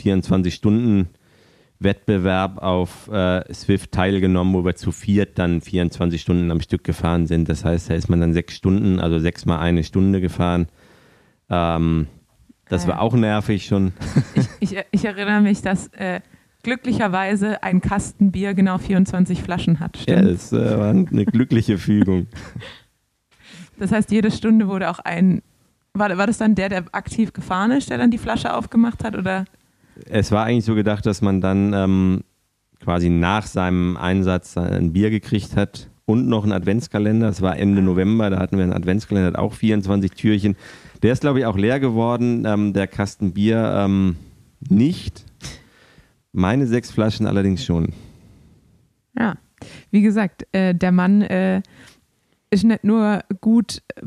24-Stunden-Wettbewerb 1.79 2.59
auf 2.59 3.09
äh, 3.09 3.53
Swift 3.53 3.93
teilgenommen, 3.93 4.55
wo 4.55 4.65
wir 4.65 4.75
zu 4.75 4.93
viert 4.93 5.39
dann 5.39 5.61
24 5.61 6.21
Stunden 6.21 6.51
am 6.51 6.61
Stück 6.61 6.85
gefahren 6.85 7.27
sind. 7.27 7.49
Das 7.49 7.65
heißt, 7.65 7.91
da 7.91 7.95
ist 7.95 8.09
man 8.09 8.21
dann 8.21 8.33
sechs 8.33 8.55
Stunden, 8.55 9.01
also 9.01 9.19
sechs 9.19 9.47
mal 9.47 9.59
eine 9.59 9.85
Stunde 9.85 10.21
gefahren. 10.21 10.69
Ähm, 11.49 12.09
das 12.69 12.87
war 12.87 13.01
auch 13.01 13.15
nervig 13.15 13.67
schon. 13.67 13.93
Ich, 14.35 14.73
ich, 14.73 14.85
ich 14.91 15.05
erinnere 15.05 15.41
mich, 15.41 15.63
dass 15.63 15.89
äh, 15.95 16.21
glücklicherweise 16.63 17.63
ein 17.63 17.81
Kasten 17.81 18.31
Bier 18.31 18.55
genau 18.55 18.79
24 18.79 19.43
Flaschen 19.43 19.81
hat. 19.81 19.97
Ja, 20.07 20.19
Stimmt? 20.19 20.31
das 20.31 20.53
äh, 20.53 20.79
war 20.79 20.91
eine 20.91 21.25
glückliche 21.25 21.79
Fügung. 21.79 22.27
Das 23.79 23.93
heißt, 23.93 24.11
jede 24.11 24.31
Stunde 24.31 24.69
wurde 24.69 24.91
auch 24.91 24.99
ein. 24.99 25.43
War, 25.95 26.17
war 26.19 26.27
das 26.27 26.39
dann 26.39 26.55
der, 26.55 26.69
der 26.69 26.85
aktiv 26.93 27.33
gefahren 27.33 27.71
ist, 27.71 27.91
der 27.91 27.99
dann 27.99 28.11
die 28.11 28.19
Flasche 28.19 28.55
aufgemacht 28.55 29.03
hat? 29.03 29.17
Oder? 29.17 29.47
Es 30.07 30.33
war 30.33 30.45
eigentlich 30.45 30.65
so 30.65 30.75
gedacht, 30.75 31.07
dass 31.07 31.23
man 31.23 31.41
dann 31.41 31.73
ähm, 31.73 32.25
quasi 32.81 33.09
nach 33.09 33.47
seinem 33.47 33.97
Einsatz 33.97 34.57
ein 34.57 34.93
Bier 34.93 35.11
gekriegt 35.11 35.57
hat 35.57 35.89
und 36.05 36.29
noch 36.29 36.45
einen 36.45 36.53
Adventskalender. 36.53 37.29
Es 37.29 37.43
war 37.43 37.59
Ende 37.59 37.83
November, 37.83 38.31
da 38.31 38.39
hatten 38.39 38.57
wir 38.57 38.65
einen 38.65 38.73
Adventskalender, 38.73 39.29
hat 39.29 39.39
auch 39.39 39.53
24 39.53 40.13
Türchen. 40.13 40.57
Der 41.03 41.13
ist, 41.13 41.21
glaube 41.21 41.41
ich, 41.41 41.47
auch 41.47 41.57
leer 41.57 41.81
geworden, 41.81 42.45
ähm, 42.47 42.73
der 42.73 42.87
Kasten 42.87 43.33
Bier 43.33 43.73
ähm, 43.77 44.17
nicht. 44.69 45.25
Meine 46.33 46.67
sechs 46.67 46.91
Flaschen 46.91 47.27
allerdings 47.27 47.65
schon. 47.65 47.93
Ja, 49.19 49.35
wie 49.91 50.03
gesagt, 50.03 50.47
äh, 50.53 50.75
der 50.75 50.93
Mann 50.93 51.23
äh, 51.23 51.63
ist 52.51 52.65
nicht 52.65 52.85
nur 52.85 53.23
gut 53.41 53.83
äh, 53.97 54.07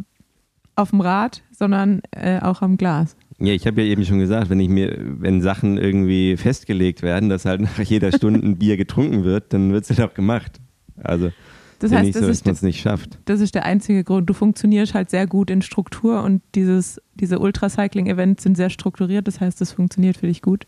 auf 0.75 0.91
dem 0.91 1.01
Rad, 1.01 1.43
sondern 1.51 2.01
äh, 2.11 2.39
auch 2.39 2.61
am 2.61 2.77
Glas. 2.77 3.15
Ja, 3.43 3.53
ich 3.53 3.65
habe 3.65 3.81
ja 3.81 3.87
eben 3.87 4.05
schon 4.05 4.19
gesagt, 4.19 4.49
wenn 4.49 4.59
ich 4.59 4.69
mir, 4.69 4.95
wenn 4.99 5.41
Sachen 5.41 5.77
irgendwie 5.77 6.37
festgelegt 6.37 7.01
werden, 7.01 7.29
dass 7.29 7.45
halt 7.45 7.61
nach 7.61 7.79
jeder 7.79 8.11
Stunde 8.11 8.39
ein 8.39 8.57
Bier 8.57 8.77
getrunken 8.77 9.23
wird, 9.23 9.51
dann 9.53 9.73
wird 9.73 9.83
es 9.83 9.89
halt 9.97 10.09
auch 10.09 10.13
gemacht. 10.13 10.59
Also 11.03 11.31
Das 11.79 11.91
ja 11.91 11.97
heißt, 11.97 12.05
nicht 12.05 12.15
das, 12.15 12.21
so, 12.21 12.27
dass 12.27 12.37
ist, 12.37 12.45
man 12.45 12.53
es 12.53 12.61
nicht 12.61 12.79
schafft. 12.81 13.17
das 13.25 13.39
ist 13.41 13.55
der 13.55 13.65
einzige 13.65 14.03
Grund. 14.03 14.29
Du 14.29 14.33
funktionierst 14.33 14.93
halt 14.93 15.09
sehr 15.09 15.25
gut 15.25 15.49
in 15.49 15.61
Struktur 15.63 16.21
und 16.23 16.41
dieses, 16.53 17.01
diese 17.15 17.39
Ultracycling-Events 17.39 18.43
sind 18.43 18.55
sehr 18.57 18.69
strukturiert. 18.69 19.27
Das 19.27 19.41
heißt, 19.41 19.59
das 19.59 19.71
funktioniert 19.71 20.17
für 20.17 20.27
dich 20.27 20.41
gut. 20.43 20.67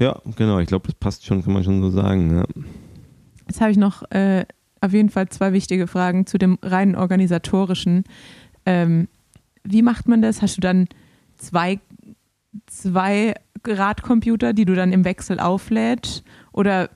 Ja, 0.00 0.20
genau. 0.36 0.58
Ich 0.60 0.66
glaube, 0.68 0.86
das 0.86 0.94
passt 0.94 1.26
schon, 1.26 1.44
kann 1.44 1.52
man 1.52 1.62
schon 1.64 1.82
so 1.82 1.90
sagen. 1.90 2.34
Ja. 2.34 2.44
Jetzt 3.46 3.60
habe 3.60 3.70
ich 3.70 3.76
noch 3.76 4.10
äh, 4.10 4.46
auf 4.80 4.92
jeden 4.92 5.10
Fall 5.10 5.28
zwei 5.28 5.52
wichtige 5.52 5.86
Fragen 5.86 6.26
zu 6.26 6.38
dem 6.38 6.58
rein 6.62 6.96
organisatorischen. 6.96 8.04
Ähm, 8.66 9.08
wie 9.62 9.82
macht 9.82 10.08
man 10.08 10.22
das? 10.22 10.42
Hast 10.42 10.56
du 10.56 10.60
dann 10.60 10.88
zwei, 11.44 11.80
zwei 12.66 13.34
Radcomputer, 13.66 14.52
die 14.52 14.64
du 14.64 14.74
dann 14.74 14.92
im 14.92 15.04
Wechsel 15.04 15.40
auflädst? 15.40 16.24
Oder 16.52 16.90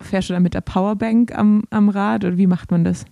fährst 0.00 0.28
du 0.28 0.34
dann 0.34 0.42
mit 0.42 0.54
der 0.54 0.60
Powerbank 0.60 1.36
am, 1.36 1.64
am 1.70 1.88
Rad? 1.88 2.24
Oder 2.24 2.36
wie 2.36 2.46
macht 2.46 2.70
man 2.70 2.84
das? 2.84 3.04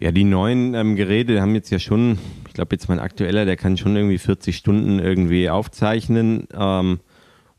Ja, 0.00 0.12
die 0.12 0.24
neuen 0.24 0.74
ähm, 0.74 0.94
Geräte 0.94 1.40
haben 1.40 1.54
jetzt 1.54 1.70
ja 1.70 1.78
schon, 1.78 2.18
ich 2.46 2.54
glaube 2.54 2.74
jetzt 2.74 2.88
mein 2.88 3.00
aktueller, 3.00 3.44
der 3.44 3.56
kann 3.56 3.76
schon 3.76 3.96
irgendwie 3.96 4.18
40 4.18 4.56
Stunden 4.56 5.00
irgendwie 5.00 5.50
aufzeichnen. 5.50 6.46
Ähm, 6.56 7.00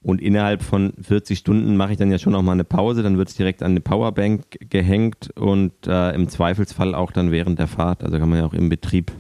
und 0.02 0.22
innerhalb 0.22 0.64
von 0.64 0.94
40 1.02 1.38
Stunden 1.38 1.76
mache 1.76 1.92
ich 1.92 1.98
dann 1.98 2.12
ja 2.12 2.18
schon 2.18 2.34
auch 2.34 2.42
mal 2.42 2.54
eine 2.54 2.64
Pause, 2.64 3.04
dann 3.04 3.18
wird 3.18 3.28
es 3.28 3.36
direkt 3.36 3.62
an 3.62 3.72
eine 3.72 3.82
Powerbank 3.82 4.58
gehängt 4.70 5.32
und 5.36 5.74
äh, 5.88 6.12
im 6.16 6.30
Zweifelsfall 6.30 6.96
auch 6.96 7.12
dann 7.12 7.32
während 7.32 7.60
der 7.60 7.68
Fahrt. 7.68 8.04
Also 8.04 8.18
kann 8.18 8.30
man 8.30 8.40
ja 8.40 8.46
auch 8.46 8.54
im 8.54 8.70
Betrieb 8.70 9.12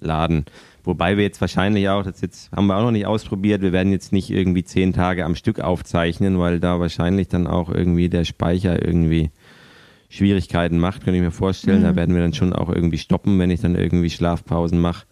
laden. 0.00 0.44
Wobei 0.88 1.18
wir 1.18 1.24
jetzt 1.24 1.42
wahrscheinlich 1.42 1.86
auch, 1.90 2.02
das 2.02 2.22
jetzt 2.22 2.50
haben 2.50 2.66
wir 2.66 2.74
auch 2.78 2.84
noch 2.84 2.92
nicht 2.92 3.04
ausprobiert, 3.04 3.60
wir 3.60 3.72
werden 3.72 3.92
jetzt 3.92 4.10
nicht 4.10 4.30
irgendwie 4.30 4.64
zehn 4.64 4.94
Tage 4.94 5.26
am 5.26 5.34
Stück 5.34 5.60
aufzeichnen, 5.60 6.38
weil 6.38 6.60
da 6.60 6.80
wahrscheinlich 6.80 7.28
dann 7.28 7.46
auch 7.46 7.68
irgendwie 7.68 8.08
der 8.08 8.24
Speicher 8.24 8.82
irgendwie 8.82 9.30
Schwierigkeiten 10.08 10.78
macht, 10.78 11.04
kann 11.04 11.12
ich 11.12 11.20
mir 11.20 11.30
vorstellen. 11.30 11.80
Mhm. 11.80 11.84
Da 11.84 11.96
werden 11.96 12.14
wir 12.14 12.22
dann 12.22 12.32
schon 12.32 12.54
auch 12.54 12.70
irgendwie 12.70 12.96
stoppen, 12.96 13.38
wenn 13.38 13.50
ich 13.50 13.60
dann 13.60 13.74
irgendwie 13.74 14.08
Schlafpausen 14.08 14.80
mache. 14.80 15.04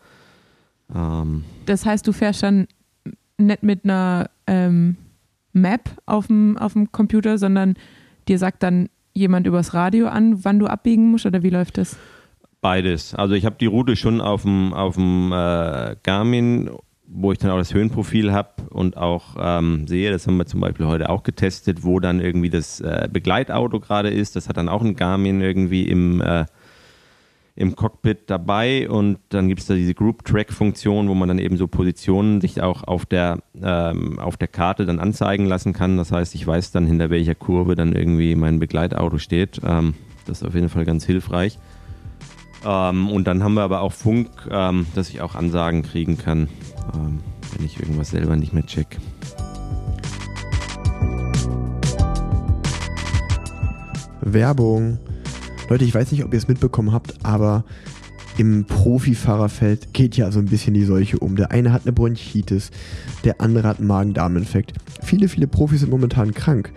Ähm, 0.95 1.45
Das 1.67 1.85
heißt, 1.85 2.07
du 2.07 2.13
fährst 2.13 2.43
dann 2.43 2.69
nicht 3.37 3.63
mit 3.63 3.85
einer 3.85 4.31
ähm, 4.47 4.97
Map 5.53 5.91
auf 6.07 6.29
dem, 6.29 6.57
auf 6.57 6.73
dem 6.73 6.91
Computer, 6.91 7.37
sondern 7.37 7.75
dir 8.29 8.39
sagt 8.39 8.63
dann 8.63 8.89
jemand 9.13 9.47
übers 9.47 9.75
Radio 9.75 10.07
an, 10.07 10.43
wann 10.43 10.59
du 10.59 10.69
abbiegen 10.69 11.11
musst 11.11 11.27
oder 11.27 11.43
wie 11.43 11.51
läuft 11.51 11.77
das? 11.77 11.99
Beides. 12.67 13.15
Also 13.15 13.35
ich 13.35 13.47
habe 13.47 13.55
die 13.61 13.67
Route 13.67 13.95
schon 13.95 14.21
auf 14.21 14.43
dem, 14.43 14.75
auf 14.75 14.97
dem 14.97 15.31
äh, 15.31 15.95
Garmin, 16.03 16.69
wo 17.07 17.31
ich 17.31 17.39
dann 17.39 17.53
auch 17.53 17.59
das 17.59 17.73
Höhenprofil 17.73 18.33
habe 18.33 18.51
und 18.71 18.97
auch 18.97 19.37
ähm, 19.39 19.87
sehe, 19.87 20.11
das 20.11 20.27
haben 20.27 20.37
wir 20.37 20.47
zum 20.47 20.63
Beispiel 20.63 20.85
heute 20.85 21.09
auch 21.09 21.23
getestet, 21.23 21.85
wo 21.85 22.01
dann 22.01 22.19
irgendwie 22.19 22.51
das 22.51 22.81
äh, 22.81 23.09
Begleitauto 23.09 23.79
gerade 23.79 24.11
ist. 24.11 24.35
Das 24.35 24.49
hat 24.49 24.57
dann 24.57 24.69
auch 24.69 24.83
ein 24.83 24.97
Garmin 24.97 25.41
irgendwie 25.41 25.85
im, 25.85 26.21
äh, 26.21 26.47
im 27.55 27.77
Cockpit 27.77 28.29
dabei 28.31 28.91
und 28.91 29.19
dann 29.29 29.47
gibt 29.47 29.61
es 29.61 29.69
da 29.69 29.75
diese 29.75 29.95
Group-Track-Funktion, 29.95 31.09
wo 31.09 31.15
man 31.15 31.29
dann 31.29 31.39
eben 31.39 31.57
so 31.57 31.69
Positionen 31.69 32.41
sich 32.41 32.63
auch 32.63 32.83
auf 32.83 33.07
der, 33.07 33.45
ähm, 33.63 34.19
auf 34.19 34.37
der 34.37 34.49
Karte 34.49 34.87
dann 34.87 34.99
anzeigen 34.99 35.47
lassen 35.47 35.73
kann. 35.73 35.99
Das 35.99 36.11
heißt, 36.11 36.35
ich 36.35 36.45
weiß 36.45 36.73
dann, 36.73 36.85
hinter 36.85 37.11
welcher 37.11 37.37
Kurve 37.37 37.77
dann 37.77 37.93
irgendwie 37.93 38.35
mein 38.35 38.59
Begleitauto 38.59 39.19
steht. 39.19 39.61
Ähm, 39.65 39.95
das 40.27 40.43
ist 40.43 40.49
auf 40.49 40.57
jeden 40.57 40.69
Fall 40.69 40.85
ganz 40.85 41.07
hilfreich. 41.07 41.61
Ähm, 42.67 43.09
und 43.09 43.27
dann 43.29 43.45
haben 43.45 43.55
wir 43.55 43.63
aber 43.63 43.81
auch 43.81 43.93
Funk, 43.93 44.29
ähm, 44.51 44.87
dass 44.95 45.09
ich 45.09 45.21
auch 45.21 45.37
Ansagen 45.37 45.83
kriegen 45.83 46.19
kann, 46.19 46.49
ähm, 46.95 47.21
wenn 47.57 47.65
ich 47.65 47.79
irgendwas 47.79 48.11
selber 48.11 48.35
nicht 48.37 48.53
mehr 48.53 48.67
check. 48.67 48.99
Werbung. 54.21 54.99
Leute, 55.69 55.85
ich 55.85 55.95
weiß 55.95 56.11
nicht, 56.11 56.25
ob 56.25 56.33
ihr 56.33 56.39
es 56.39 56.49
mitbekommen 56.49 56.93
habt, 56.93 57.25
aber 57.25 57.65
im 58.37 58.65
Profifahrerfeld 58.65 59.95
geht 59.95 60.17
ja 60.17 60.31
so 60.33 60.41
ein 60.41 60.47
bisschen 60.47 60.75
die 60.75 60.85
Seuche 60.85 61.19
um. 61.19 61.37
Der 61.37 61.53
eine 61.53 61.73
hat 61.73 61.83
eine 61.83 61.93
Bronchitis, 61.93 62.71
der 63.25 63.41
andere 63.41 63.69
hat 63.69 63.79
einen 63.79 63.87
Magen-Darm-Infekt. 63.87 64.73
Viele, 65.03 65.29
viele 65.29 65.47
Profis 65.47 65.81
sind 65.81 65.91
momentan 65.91 66.35
krank. 66.35 66.73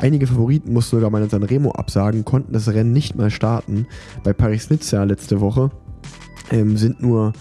Einige 0.00 0.26
Favoriten 0.26 0.72
mussten 0.72 0.96
sogar 0.96 1.10
mal 1.10 1.22
in 1.22 1.28
Sanremo 1.28 1.72
absagen, 1.72 2.24
konnten 2.24 2.54
das 2.54 2.68
Rennen 2.68 2.94
nicht 2.94 3.16
mal 3.16 3.30
starten. 3.30 3.86
Bei 4.24 4.32
Paris-Nizza 4.32 5.04
letzte 5.04 5.42
Woche 5.42 5.70
ähm, 6.50 6.78
sind 6.78 7.02
nur 7.02 7.34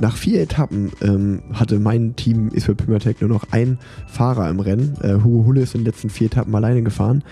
nach 0.00 0.16
vier 0.16 0.40
Etappen 0.40 0.92
ähm, 1.02 1.42
hatte 1.52 1.78
mein 1.78 2.14
Team 2.16 2.48
Isfel 2.48 2.74
Pimertech 2.74 3.20
nur 3.20 3.30
noch 3.30 3.44
ein 3.50 3.78
Fahrer 4.06 4.48
im 4.50 4.60
Rennen. 4.60 4.96
Äh, 5.02 5.14
Hugo 5.14 5.46
Hulle 5.46 5.62
ist 5.62 5.74
in 5.74 5.80
den 5.80 5.86
letzten 5.86 6.10
vier 6.10 6.26
Etappen 6.26 6.54
alleine 6.54 6.82
gefahren. 6.82 7.22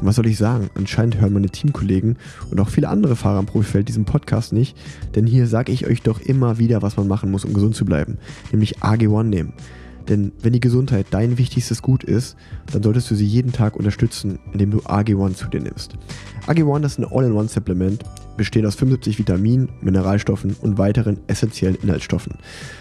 Und 0.00 0.06
was 0.06 0.16
soll 0.16 0.26
ich 0.26 0.38
sagen? 0.38 0.70
Anscheinend 0.76 1.20
hören 1.20 1.32
meine 1.32 1.50
Teamkollegen 1.50 2.16
und 2.50 2.60
auch 2.60 2.68
viele 2.68 2.88
andere 2.88 3.16
Fahrer 3.16 3.40
im 3.40 3.46
Profifeld 3.46 3.88
diesen 3.88 4.04
Podcast 4.04 4.52
nicht. 4.52 4.76
Denn 5.14 5.26
hier 5.26 5.46
sage 5.46 5.72
ich 5.72 5.86
euch 5.86 6.02
doch 6.02 6.20
immer 6.20 6.58
wieder, 6.58 6.82
was 6.82 6.96
man 6.96 7.08
machen 7.08 7.30
muss, 7.30 7.44
um 7.44 7.52
gesund 7.52 7.74
zu 7.74 7.84
bleiben. 7.84 8.18
Nämlich 8.52 8.78
AG1 8.78 9.24
nehmen. 9.24 9.52
Denn 10.08 10.32
wenn 10.40 10.52
die 10.52 10.60
Gesundheit 10.60 11.06
dein 11.10 11.38
wichtigstes 11.38 11.82
Gut 11.82 12.02
ist, 12.02 12.36
dann 12.72 12.82
solltest 12.82 13.10
du 13.10 13.14
sie 13.14 13.26
jeden 13.26 13.52
Tag 13.52 13.76
unterstützen, 13.76 14.38
indem 14.52 14.70
du 14.70 14.78
AG1 14.78 15.34
zu 15.34 15.48
dir 15.48 15.60
nimmst. 15.60 15.94
AG1 16.46 16.86
ist 16.86 16.98
ein 16.98 17.06
All-in-One-Supplement, 17.10 18.04
besteht 18.36 18.64
aus 18.64 18.76
75 18.76 19.18
Vitaminen, 19.18 19.68
Mineralstoffen 19.82 20.56
und 20.62 20.78
weiteren 20.78 21.18
essentiellen 21.26 21.76
Inhaltsstoffen, 21.82 22.34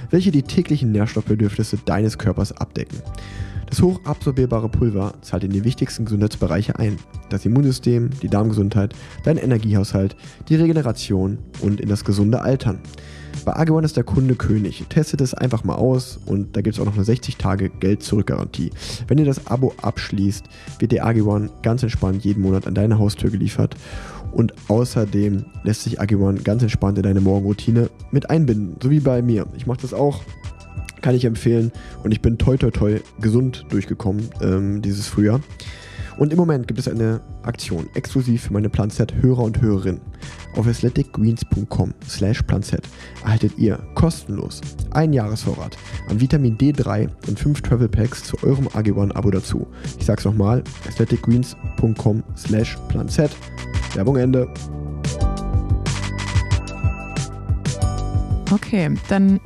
welche 0.10 0.32
die 0.32 0.44
täglichen 0.44 0.92
Nährstoffbedürfnisse 0.92 1.78
deines 1.84 2.18
Körpers 2.18 2.54
abdecken. 2.54 3.02
Das 3.70 3.82
hochabsorbierbare 3.82 4.70
Pulver 4.70 5.14
zahlt 5.22 5.44
in 5.44 5.52
die 5.52 5.66
wichtigsten 5.66 6.06
Gesundheitsbereiche 6.06 6.80
ein. 6.80 6.98
Das 7.30 7.46
Immunsystem, 7.46 8.10
die 8.22 8.30
Darmgesundheit, 8.30 8.96
dein 9.26 9.38
Energiehaushalt, 9.38 10.16
die 10.48 10.56
Regeneration 10.56 11.38
und 11.60 11.82
in 11.82 11.90
das 11.90 12.06
gesunde 12.06 12.42
Altern. 12.42 12.80
Bei 13.46 13.56
Agewan 13.56 13.84
ist 13.84 13.98
der 13.98 14.04
Kunde 14.04 14.36
König. 14.36 14.86
Testet 14.90 15.22
es 15.22 15.34
einfach 15.34 15.64
mal 15.64 15.76
aus 15.76 16.20
und 16.26 16.56
da 16.56 16.62
gibt 16.62 16.76
es 16.76 16.82
auch 16.82 16.86
noch 16.86 16.96
eine 16.96 17.04
60-Tage-Geld-Zurück-Garantie. 17.04 18.72
Wenn 19.08 19.18
ihr 19.18 19.26
das 19.26 19.48
Abo 19.48 19.74
abschließt, 19.82 20.46
wird 20.80 20.92
der 20.92 21.06
Agewan 21.06 21.50
ganz 21.62 21.84
entspannt 21.84 22.24
jeden 22.24 22.42
Monat 22.42 22.68
an 22.68 22.76
deine 22.76 23.00
Haustür 23.00 23.30
geliefert. 23.30 23.76
Und 24.32 24.54
außerdem 24.68 25.46
lässt 25.64 25.84
sich 25.84 26.00
Agewan 26.00 26.44
ganz 26.44 26.62
entspannt 26.62 26.98
in 26.98 27.04
deine 27.04 27.22
Morgenroutine 27.22 27.90
mit 28.12 28.30
einbinden, 28.30 28.76
so 28.82 28.90
wie 28.90 29.00
bei 29.00 29.22
mir. 29.22 29.48
Ich 29.56 29.66
mache 29.66 29.82
das 29.82 29.94
auch, 29.94 30.22
kann 31.02 31.16
ich 31.16 31.26
empfehlen 31.26 31.72
und 32.04 32.12
ich 32.12 32.22
bin 32.22 32.38
toi 32.38 32.58
toi 32.58 32.72
toi 32.72 33.00
gesund 33.20 33.66
durchgekommen 33.70 34.30
ähm, 34.42 34.82
dieses 34.82 35.08
Frühjahr. 35.08 35.42
Und 36.18 36.34
im 36.34 36.38
Moment 36.38 36.68
gibt 36.68 36.80
es 36.80 36.88
eine 36.88 37.22
Aktion 37.44 37.88
exklusiv 37.94 38.44
für 38.44 38.54
meine 38.54 38.70
Planset-Hörer 38.70 39.44
und 39.44 39.62
Hörerinnen. 39.62 40.02
Auf 40.56 40.66
athleticgreens.com 40.66 41.94
slash 42.08 42.42
planset 42.42 42.82
erhaltet 43.24 43.58
ihr 43.58 43.78
kostenlos 43.94 44.62
einen 44.92 45.14
Jahresvorrat 45.14 45.78
an 46.10 46.20
Vitamin 46.20 46.58
D3 46.58 47.10
und 47.28 47.40
5 47.40 47.62
Travel 47.62 47.88
Packs 47.88 48.24
zu 48.24 48.38
eurem 48.44 48.68
AG1-Abo 48.70 49.30
dazu. 49.30 49.68
Ich 50.00 50.06
sag's 50.06 50.26
nochmal, 50.26 50.64
athleticgreens.com 50.88 52.24
slash 52.36 52.78
planset. 52.90 53.36
Werbung 53.94 54.18
Ende. 54.18 54.52
Okay, 58.52 58.92
dann 59.10 59.40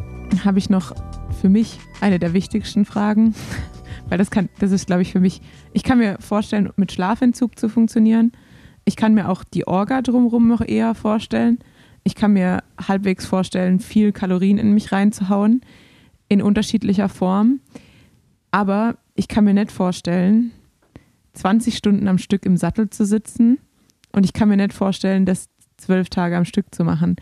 habe 0.45 0.59
ich 0.59 0.69
noch 0.69 0.95
für 1.41 1.49
mich 1.49 1.79
eine 1.99 2.19
der 2.19 2.33
wichtigsten 2.33 2.85
Fragen, 2.85 3.35
weil 4.09 4.17
das 4.17 4.31
kann, 4.31 4.47
das 4.59 4.71
ist, 4.71 4.87
glaube 4.87 5.01
ich, 5.01 5.11
für 5.11 5.19
mich, 5.19 5.41
ich 5.73 5.83
kann 5.83 5.99
mir 5.99 6.17
vorstellen, 6.19 6.69
mit 6.75 6.91
Schlafentzug 6.91 7.57
zu 7.57 7.69
funktionieren. 7.69 8.31
Ich 8.85 8.95
kann 8.95 9.13
mir 9.13 9.29
auch 9.29 9.43
die 9.43 9.67
Orga 9.67 10.01
drumherum 10.01 10.47
noch 10.47 10.61
eher 10.61 10.95
vorstellen. 10.95 11.59
Ich 12.03 12.15
kann 12.15 12.33
mir 12.33 12.63
halbwegs 12.87 13.25
vorstellen, 13.25 13.79
viel 13.79 14.11
Kalorien 14.11 14.57
in 14.57 14.73
mich 14.73 14.91
reinzuhauen, 14.91 15.61
in 16.27 16.41
unterschiedlicher 16.41 17.09
Form. 17.09 17.59
Aber 18.49 18.97
ich 19.15 19.27
kann 19.27 19.43
mir 19.43 19.53
nicht 19.53 19.71
vorstellen, 19.71 20.51
20 21.33 21.77
Stunden 21.77 22.07
am 22.07 22.17
Stück 22.17 22.45
im 22.45 22.57
Sattel 22.57 22.89
zu 22.89 23.05
sitzen. 23.05 23.59
Und 24.11 24.25
ich 24.25 24.33
kann 24.33 24.49
mir 24.49 24.57
nicht 24.57 24.73
vorstellen, 24.73 25.25
das 25.25 25.47
zwölf 25.77 26.09
Tage 26.09 26.35
am 26.35 26.45
Stück 26.45 26.73
zu 26.73 26.83
machen. 26.83 27.15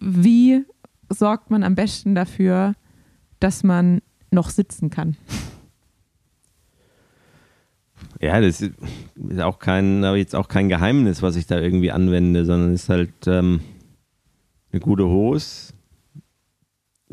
Wie 0.00 0.64
sorgt 1.08 1.50
man 1.50 1.62
am 1.62 1.74
besten 1.74 2.14
dafür, 2.14 2.74
dass 3.40 3.62
man 3.62 4.00
noch 4.30 4.50
sitzen 4.50 4.90
kann? 4.90 5.16
Ja, 8.20 8.40
das 8.40 8.60
ist 8.60 9.40
auch 9.40 9.58
kein, 9.58 10.04
aber 10.04 10.16
jetzt 10.16 10.34
auch 10.34 10.48
kein 10.48 10.68
Geheimnis, 10.68 11.22
was 11.22 11.36
ich 11.36 11.46
da 11.46 11.60
irgendwie 11.60 11.92
anwende, 11.92 12.44
sondern 12.44 12.74
es 12.74 12.84
ist 12.84 12.88
halt 12.88 13.12
ähm, 13.26 13.60
eine 14.72 14.80
gute 14.80 15.06
Hose, 15.06 15.72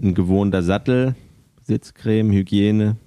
ein 0.01 0.15
gewohnter 0.15 0.63
Sattel, 0.63 1.15
Sitzcreme, 1.61 2.31
Hygiene. 2.31 2.97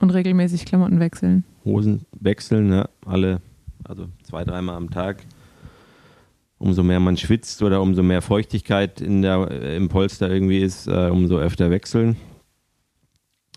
Und 0.00 0.10
regelmäßig 0.10 0.64
Klamotten 0.64 0.98
wechseln. 0.98 1.44
Hosen 1.64 2.06
wechseln, 2.18 2.72
ja, 2.72 2.88
alle, 3.06 3.40
also 3.84 4.08
zwei, 4.24 4.44
dreimal 4.44 4.76
am 4.76 4.90
Tag. 4.90 5.24
Umso 6.58 6.82
mehr 6.82 7.00
man 7.00 7.16
schwitzt 7.16 7.62
oder 7.62 7.80
umso 7.80 8.02
mehr 8.02 8.22
Feuchtigkeit 8.22 9.00
in 9.00 9.22
der, 9.22 9.50
im 9.76 9.88
Polster 9.88 10.30
irgendwie 10.30 10.60
ist, 10.60 10.86
äh, 10.88 11.08
umso 11.10 11.38
öfter 11.38 11.70
wechseln. 11.70 12.16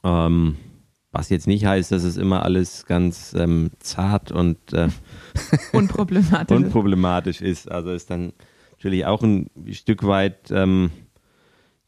Ähm, 0.03 0.57
was 1.17 1.29
jetzt 1.29 1.47
nicht 1.47 1.65
heißt, 1.65 1.91
dass 1.91 2.03
es 2.03 2.15
immer 2.15 2.43
alles 2.43 2.85
ganz 2.85 3.33
ähm, 3.35 3.71
zart 3.79 4.31
und 4.31 4.57
äh, 4.71 4.87
unproblematisch. 5.73 6.55
unproblematisch 6.55 7.41
ist. 7.41 7.71
Also 7.71 7.91
ist 7.91 8.11
dann 8.11 8.33
natürlich 8.73 9.03
auch 9.07 9.23
ein 9.23 9.49
Stück 9.71 10.05
weit 10.05 10.51
ähm, 10.51 10.91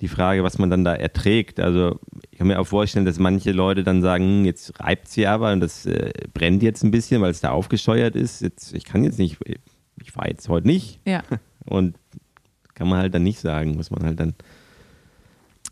die 0.01 0.07
Frage, 0.07 0.43
was 0.43 0.57
man 0.57 0.71
dann 0.71 0.83
da 0.83 0.95
erträgt. 0.95 1.59
Also 1.59 1.99
ich 2.31 2.39
kann 2.39 2.47
mir 2.47 2.59
auch 2.59 2.65
vorstellen, 2.65 3.05
dass 3.05 3.19
manche 3.19 3.51
Leute 3.51 3.83
dann 3.83 4.01
sagen, 4.01 4.23
hm, 4.23 4.45
jetzt 4.45 4.79
reibt 4.79 5.07
sie 5.07 5.27
aber 5.27 5.53
und 5.53 5.59
das 5.59 5.85
äh, 5.85 6.11
brennt 6.33 6.63
jetzt 6.63 6.83
ein 6.83 6.89
bisschen, 6.89 7.21
weil 7.21 7.29
es 7.29 7.39
da 7.39 7.51
aufgescheuert 7.51 8.15
ist. 8.15 8.41
Jetzt, 8.41 8.73
ich 8.73 8.83
kann 8.83 9.03
jetzt 9.03 9.19
nicht, 9.19 9.37
ich 10.01 10.11
fahre 10.11 10.29
jetzt 10.29 10.49
heute 10.49 10.65
nicht. 10.65 11.01
Ja. 11.05 11.21
Und 11.65 11.97
kann 12.73 12.87
man 12.87 12.97
halt 12.97 13.13
dann 13.13 13.21
nicht 13.21 13.39
sagen, 13.39 13.75
muss 13.75 13.91
man 13.91 14.03
halt 14.03 14.19
dann 14.19 14.33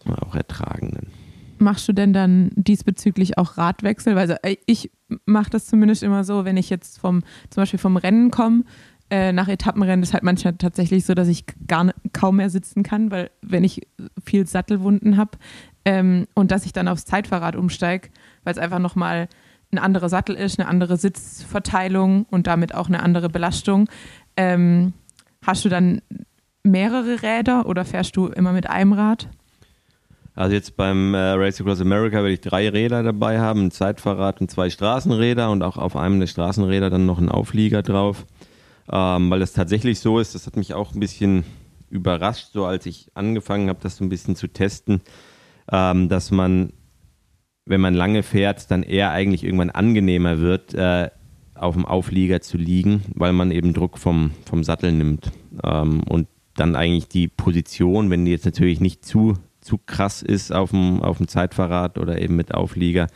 auch 0.06 0.36
ertragen. 0.36 0.92
Dann 0.94 1.08
machst 1.62 1.88
du 1.88 1.94
denn 1.94 2.14
dann 2.14 2.52
diesbezüglich 2.56 3.38
auch 3.38 3.58
Radwechsel? 3.58 4.16
Weil 4.16 4.32
also, 4.32 4.36
ich 4.66 4.92
mache 5.26 5.50
das 5.50 5.66
zumindest 5.66 6.04
immer 6.04 6.24
so, 6.24 6.46
wenn 6.46 6.58
ich 6.58 6.70
jetzt 6.70 7.00
vom, 7.00 7.24
zum 7.50 7.62
Beispiel 7.62 7.80
vom 7.80 7.98
Rennen 7.98 8.32
komme, 8.32 8.64
äh, 9.10 9.32
nach 9.32 9.48
Etappenrennen 9.48 10.04
ist 10.04 10.14
halt 10.14 10.24
manchmal 10.24 10.58
tatsächlich 10.58 11.06
so, 11.06 11.14
dass 11.14 11.30
ich 11.30 11.46
gar 11.66 11.94
kaum 12.12 12.38
mehr 12.38 12.50
sitzen 12.50 12.84
kann, 12.84 13.10
weil 13.10 13.32
wenn 13.42 13.64
ich 13.64 13.88
viel 14.24 14.46
Sattelwunden 14.46 15.16
habe 15.16 15.32
ähm, 15.86 16.28
und 16.34 16.52
dass 16.52 16.66
ich 16.66 16.74
dann 16.74 16.90
aufs 16.90 17.06
Zeitfahrrad 17.06 17.56
umsteige, 17.56 18.10
weil 18.44 18.52
es 18.52 18.60
einfach 18.60 18.80
nochmal 18.80 19.30
ein 19.72 19.80
anderer 19.80 20.10
Sattel 20.10 20.36
ist, 20.36 20.60
eine 20.60 20.68
andere 20.68 20.98
Sitzverteilung 20.98 22.26
und 22.30 22.48
damit 22.48 22.76
auch 22.76 22.88
eine 22.88 23.02
andere 23.02 23.30
Belastung. 23.30 23.90
Ähm, 24.36 24.94
hast 25.46 25.64
du 25.64 25.70
dann 25.70 26.02
mehrere 26.64 27.22
Räder 27.22 27.66
oder 27.66 27.86
fährst 27.86 28.16
du 28.18 28.28
immer 28.28 28.52
mit 28.52 28.70
einem 28.70 28.94
Rad? 28.94 29.30
Also 30.38 30.54
jetzt 30.54 30.78
beim 30.78 31.16
äh, 31.16 31.32
Race 31.32 31.60
Across 31.60 31.82
America 31.82 32.18
werde 32.18 32.34
ich 32.34 32.42
drei 32.42 32.70
Räder 32.70 33.02
dabei 33.02 33.40
haben, 33.40 33.66
ein 33.66 33.72
Zeitfahrrad 33.72 34.40
und 34.40 34.52
zwei 34.52 34.70
Straßenräder 34.70 35.50
und 35.50 35.64
auch 35.64 35.78
auf 35.78 35.96
einem 35.96 36.20
der 36.20 36.28
Straßenräder 36.28 36.92
dann 36.92 37.08
noch 37.08 37.18
ein 37.18 37.30
Auflieger 37.30 37.82
drauf. 37.82 38.28
Ähm, 38.92 39.32
weil 39.32 39.40
das 39.40 39.54
tatsächlich 39.54 40.00
so 40.00 40.20
ist, 40.20 40.36
das 40.36 40.46
hat 40.46 40.56
mich 40.56 40.76
auch 40.76 40.94
ein 40.94 41.00
bisschen 41.00 41.44
überrascht, 41.90 42.50
so 42.54 42.66
als 42.66 42.86
ich 42.86 43.10
angefangen 43.16 43.68
habe, 43.68 43.80
das 43.82 43.98
so 43.98 44.06
ein 44.06 44.10
bisschen 44.10 44.36
zu 44.36 44.48
testen, 44.48 45.02
ähm, 45.72 46.08
dass 46.08 46.30
man, 46.30 46.72
wenn 47.66 47.82
man 47.82 47.96
lange 47.96 48.22
fährt, 48.22 48.70
dann 48.70 48.84
eher 48.84 49.10
eigentlich 49.10 49.44
irgendwann 49.44 49.72
angenehmer 49.72 50.38
wird, 50.38 50.76
äh, 50.76 51.10
auf 51.56 51.74
dem 51.74 51.86
Auflieger 51.86 52.42
zu 52.42 52.58
liegen, 52.58 53.02
weil 53.16 53.34
man 53.34 53.50
eben 53.50 53.74
Druck 53.74 53.98
vom, 53.98 54.34
vom 54.46 54.64
Sattel 54.64 54.92
nimmt. 54.92 55.32
Ähm, 55.64 56.04
und 56.04 56.28
dann 56.54 56.76
eigentlich 56.76 57.08
die 57.08 57.28
Position, 57.28 58.12
wenn 58.12 58.24
die 58.24 58.32
jetzt 58.32 58.46
natürlich 58.46 58.80
nicht 58.80 59.04
zu 59.04 59.34
zu 59.68 59.78
krass 59.78 60.22
ist 60.22 60.54
auf 60.54 60.72
dem, 60.72 61.02
auf 61.04 61.18
dem 61.18 61.28
Zeitfahrrad 61.28 61.98
oder 61.98 62.20
eben 62.22 62.36
mit 62.36 62.54
Auflieger, 62.54 63.08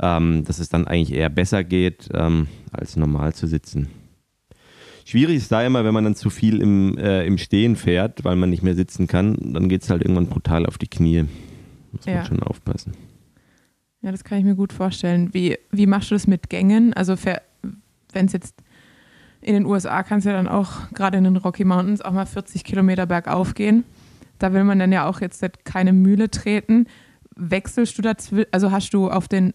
ähm, 0.00 0.44
dass 0.44 0.58
es 0.58 0.68
dann 0.68 0.86
eigentlich 0.86 1.16
eher 1.16 1.30
besser 1.30 1.64
geht, 1.64 2.08
ähm, 2.12 2.48
als 2.72 2.96
normal 2.96 3.32
zu 3.34 3.46
sitzen. 3.46 3.88
Schwierig 5.04 5.36
ist 5.36 5.52
da 5.52 5.62
immer, 5.62 5.84
wenn 5.84 5.94
man 5.94 6.02
dann 6.02 6.16
zu 6.16 6.30
viel 6.30 6.60
im, 6.60 6.98
äh, 6.98 7.24
im 7.24 7.38
Stehen 7.38 7.76
fährt, 7.76 8.24
weil 8.24 8.34
man 8.34 8.50
nicht 8.50 8.64
mehr 8.64 8.74
sitzen 8.74 9.06
kann, 9.06 9.36
dann 9.54 9.68
geht 9.68 9.82
es 9.82 9.90
halt 9.90 10.02
irgendwann 10.02 10.26
brutal 10.26 10.66
auf 10.66 10.78
die 10.78 10.88
Knie. 10.88 11.26
Muss 11.92 12.04
ja. 12.06 12.16
man 12.16 12.26
schon 12.26 12.42
aufpassen. 12.42 12.92
Ja, 14.02 14.10
das 14.10 14.24
kann 14.24 14.38
ich 14.38 14.44
mir 14.44 14.56
gut 14.56 14.72
vorstellen. 14.72 15.32
Wie, 15.32 15.56
wie 15.70 15.86
machst 15.86 16.10
du 16.10 16.16
das 16.16 16.26
mit 16.26 16.50
Gängen? 16.50 16.92
Also 16.92 17.14
wenn 18.12 18.26
es 18.26 18.32
jetzt 18.32 18.56
in 19.40 19.54
den 19.54 19.64
USA 19.64 20.02
kannst 20.02 20.26
du 20.26 20.30
ja 20.30 20.36
dann 20.36 20.48
auch 20.48 20.90
gerade 20.92 21.18
in 21.18 21.24
den 21.24 21.36
Rocky 21.36 21.64
Mountains 21.64 22.02
auch 22.02 22.10
mal 22.10 22.26
40 22.26 22.64
Kilometer 22.64 23.06
bergauf 23.06 23.54
gehen. 23.54 23.84
Da 24.38 24.52
will 24.52 24.64
man 24.64 24.78
dann 24.78 24.92
ja 24.92 25.08
auch 25.08 25.20
jetzt 25.20 25.44
keine 25.64 25.92
Mühle 25.92 26.30
treten. 26.30 26.86
Wechselst 27.34 27.98
du 27.98 28.02
dazwischen, 28.02 28.48
also 28.52 28.70
hast 28.70 28.90
du 28.90 29.10
auf 29.10 29.28
den 29.28 29.52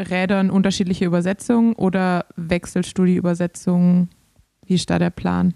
Rädern 0.00 0.50
unterschiedliche 0.50 1.04
Übersetzungen 1.04 1.74
oder 1.74 2.26
wechselst 2.36 2.96
du 2.98 3.04
die 3.04 3.16
Übersetzungen? 3.16 4.08
Wie 4.66 4.74
ist 4.74 4.90
da 4.90 4.98
der 4.98 5.10
Plan? 5.10 5.54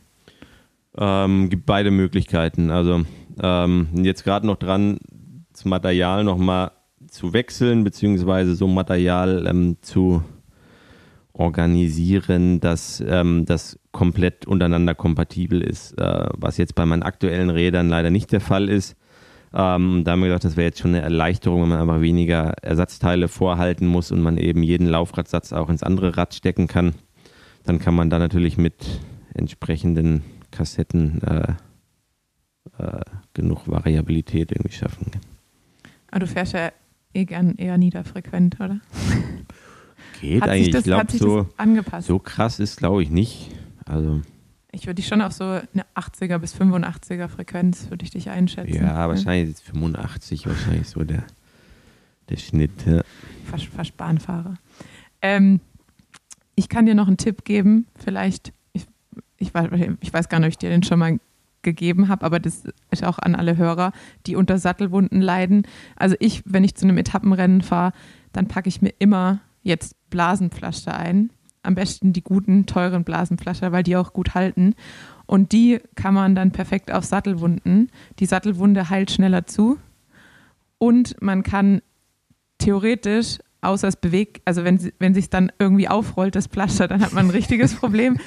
Ähm, 0.97 1.51
gibt 1.51 1.67
beide 1.67 1.91
Möglichkeiten. 1.91 2.71
Also 2.71 3.03
ähm, 3.43 3.89
jetzt 3.95 4.25
gerade 4.25 4.47
noch 4.47 4.57
dran, 4.57 4.99
das 5.53 5.65
Material 5.65 6.25
nochmal 6.25 6.73
zu 7.09 7.33
wechseln, 7.33 7.85
beziehungsweise 7.85 8.55
so 8.55 8.67
Material 8.67 9.47
ähm, 9.47 9.77
zu 9.81 10.23
organisieren, 11.39 12.61
dass 12.61 13.03
ähm, 13.07 13.45
das 13.45 13.79
komplett 13.93 14.47
untereinander 14.47 14.95
kompatibel 14.95 15.61
ist, 15.61 15.93
äh, 15.99 16.29
was 16.35 16.57
jetzt 16.57 16.75
bei 16.75 16.87
meinen 16.87 17.03
aktuellen 17.03 17.51
Rädern 17.51 17.89
leider 17.89 18.11
nicht 18.11 18.33
der 18.33 18.41
Fall 18.41 18.69
ist. 18.69 18.97
Ähm, 19.53 20.03
da 20.05 20.13
haben 20.13 20.21
wir 20.21 20.29
gedacht, 20.29 20.45
das 20.45 20.57
wäre 20.57 20.67
jetzt 20.67 20.81
schon 20.81 20.95
eine 20.95 21.03
Erleichterung, 21.03 21.63
wenn 21.63 21.69
man 21.69 21.81
einfach 21.81 22.01
weniger 22.01 22.55
Ersatzteile 22.63 23.29
vorhalten 23.29 23.87
muss 23.87 24.11
und 24.11 24.23
man 24.23 24.39
eben 24.39 24.63
jeden 24.63 24.87
Laufradsatz 24.87 25.53
auch 25.53 25.69
ins 25.69 25.83
andere 25.83 26.17
Rad 26.17 26.35
stecken 26.35 26.69
kann. 26.69 26.95
Dann 27.65 27.79
kann 27.79 27.95
man 27.95 28.11
da 28.11 28.19
natürlich 28.19 28.57
mit 28.57 28.75
entsprechenden 29.35 30.23
Kassetten 30.51 31.23
äh, 31.23 31.53
äh, 32.79 33.01
genug 33.35 33.69
Variabilität 33.69 34.53
irgendwie 34.53 34.77
schaffen. 34.77 35.11
Aber 36.11 36.21
du 36.21 36.27
fährst 36.27 36.55
ja 36.55 36.73
eh 37.13 37.25
gern 37.25 37.57
eher 37.57 37.77
niederfrequent, 37.77 38.59
oder? 38.61 38.81
Geht 40.21 40.43
hat 40.43 40.51
eigentlich. 40.51 40.71
Das, 40.71 40.81
ich 40.81 40.85
glaube, 40.87 41.13
so, 41.17 41.47
so 42.01 42.19
krass 42.19 42.61
ist, 42.61 42.79
glaube 42.79 43.03
ich, 43.03 43.11
nicht. 43.11 43.51
Also. 43.85 44.23
Ich 44.73 44.87
würde 44.87 44.97
dich 44.97 45.07
schon 45.07 45.23
auf 45.23 45.33
so 45.33 45.45
eine 45.45 45.87
80er 45.95 46.39
bis 46.39 46.55
85er 46.55 47.29
Frequenz 47.29 47.89
würde 47.89 48.05
ich 48.05 48.11
dich 48.11 48.29
einschätzen. 48.29 48.75
Ja, 48.75 49.09
wahrscheinlich 49.09 49.51
ist 49.51 49.63
85 49.63 50.47
wahrscheinlich 50.47 50.89
so 50.89 51.03
der, 51.03 51.25
Der 52.29 52.37
Schnitt, 52.37 52.85
ja. 52.85 53.03
Fast, 53.51 53.67
fast 53.67 53.97
Bahnfahrer. 53.97 54.55
Ähm, 55.23 55.61
ich 56.57 56.69
kann 56.69 56.87
dir 56.87 56.95
noch 56.95 57.07
einen 57.07 57.17
Tipp 57.17 57.45
geben, 57.45 57.87
vielleicht, 57.95 58.53
ich, 58.73 58.87
ich, 59.39 59.55
weiß, 59.55 59.71
ich 60.01 60.13
weiß 60.13 60.29
gar 60.29 60.41
nicht, 60.41 60.47
ob 60.47 60.51
ich 60.51 60.59
dir 60.59 60.71
den 60.71 60.83
schon 60.83 60.99
mal 60.99 61.19
gegeben 61.63 62.09
habe, 62.09 62.25
aber 62.25 62.39
das 62.39 62.65
ist 62.91 63.05
auch 63.05 63.19
an 63.19 63.35
alle 63.35 63.57
Hörer, 63.57 63.93
die 64.27 64.37
unter 64.37 64.59
Sattelwunden 64.59 65.21
leiden. 65.21 65.67
Also 65.97 66.17
ich, 66.21 66.43
wenn 66.47 66.65
ich 66.65 66.75
zu 66.75 66.87
einem 66.87 66.97
Etappenrennen 66.97 67.61
fahre, 67.61 67.93
dann 68.33 68.47
packe 68.47 68.69
ich 68.69 68.83
mir 68.83 68.95
immer 68.99 69.41
jetzt 69.63 69.96
Blasenpflaster 70.11 70.97
ein. 70.97 71.31
Am 71.63 71.75
besten 71.75 72.13
die 72.13 72.23
guten, 72.23 72.67
teuren 72.67 73.05
Blasenpflaster, 73.05 73.73
weil 73.73 73.83
die 73.83 73.97
auch 73.97 74.13
gut 74.13 74.35
halten. 74.35 74.75
Und 75.27 75.53
die 75.53 75.81
kann 75.97 76.15
man 76.15 76.35
dann 76.35 76.53
perfekt 76.53 76.93
auf 76.93 77.05
Sattelwunden. 77.05 77.91
Die 78.21 78.27
Sattelwunde 78.27 78.89
heilt 78.89 79.11
schneller 79.11 79.47
zu. 79.47 79.79
Und 80.79 81.21
man 81.21 81.43
kann 81.43 81.83
theoretisch, 82.59 83.39
außer 83.61 83.89
es 83.89 83.97
bewegt, 83.97 84.43
also 84.45 84.65
wenn, 84.65 84.93
wenn 84.99 85.15
sich 85.15 85.29
dann 85.29 85.51
irgendwie 85.59 85.89
aufrollt, 85.89 86.37
das 86.37 86.47
Pflaster, 86.47 86.87
dann 86.87 87.03
hat 87.03 87.13
man 87.13 87.27
ein 87.27 87.31
richtiges 87.31 87.75
Problem. 87.81 88.19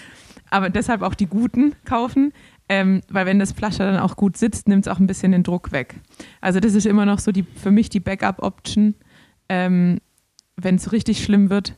Aber 0.49 0.69
deshalb 0.69 1.01
auch 1.01 1.13
die 1.13 1.27
guten 1.27 1.75
kaufen. 1.85 2.33
Ähm, 2.71 3.01
weil 3.09 3.25
wenn 3.25 3.39
das 3.39 3.53
Pflaster 3.53 3.91
dann 3.91 3.99
auch 3.99 4.15
gut 4.15 4.37
sitzt, 4.37 4.67
nimmt 4.67 4.85
es 4.85 4.91
auch 4.91 4.99
ein 4.99 5.07
bisschen 5.07 5.31
den 5.31 5.41
Druck 5.43 5.71
weg. 5.71 5.95
Also 6.39 6.59
das 6.59 6.75
ist 6.75 6.85
immer 6.85 7.05
noch 7.05 7.17
so 7.17 7.31
die, 7.31 7.43
für 7.43 7.71
mich 7.71 7.89
die 7.89 7.99
Backup-Option. 7.99 8.93
Ähm, 9.49 9.99
wenn 10.61 10.75
es 10.75 10.91
richtig 10.91 11.23
schlimm 11.23 11.49
wird, 11.49 11.75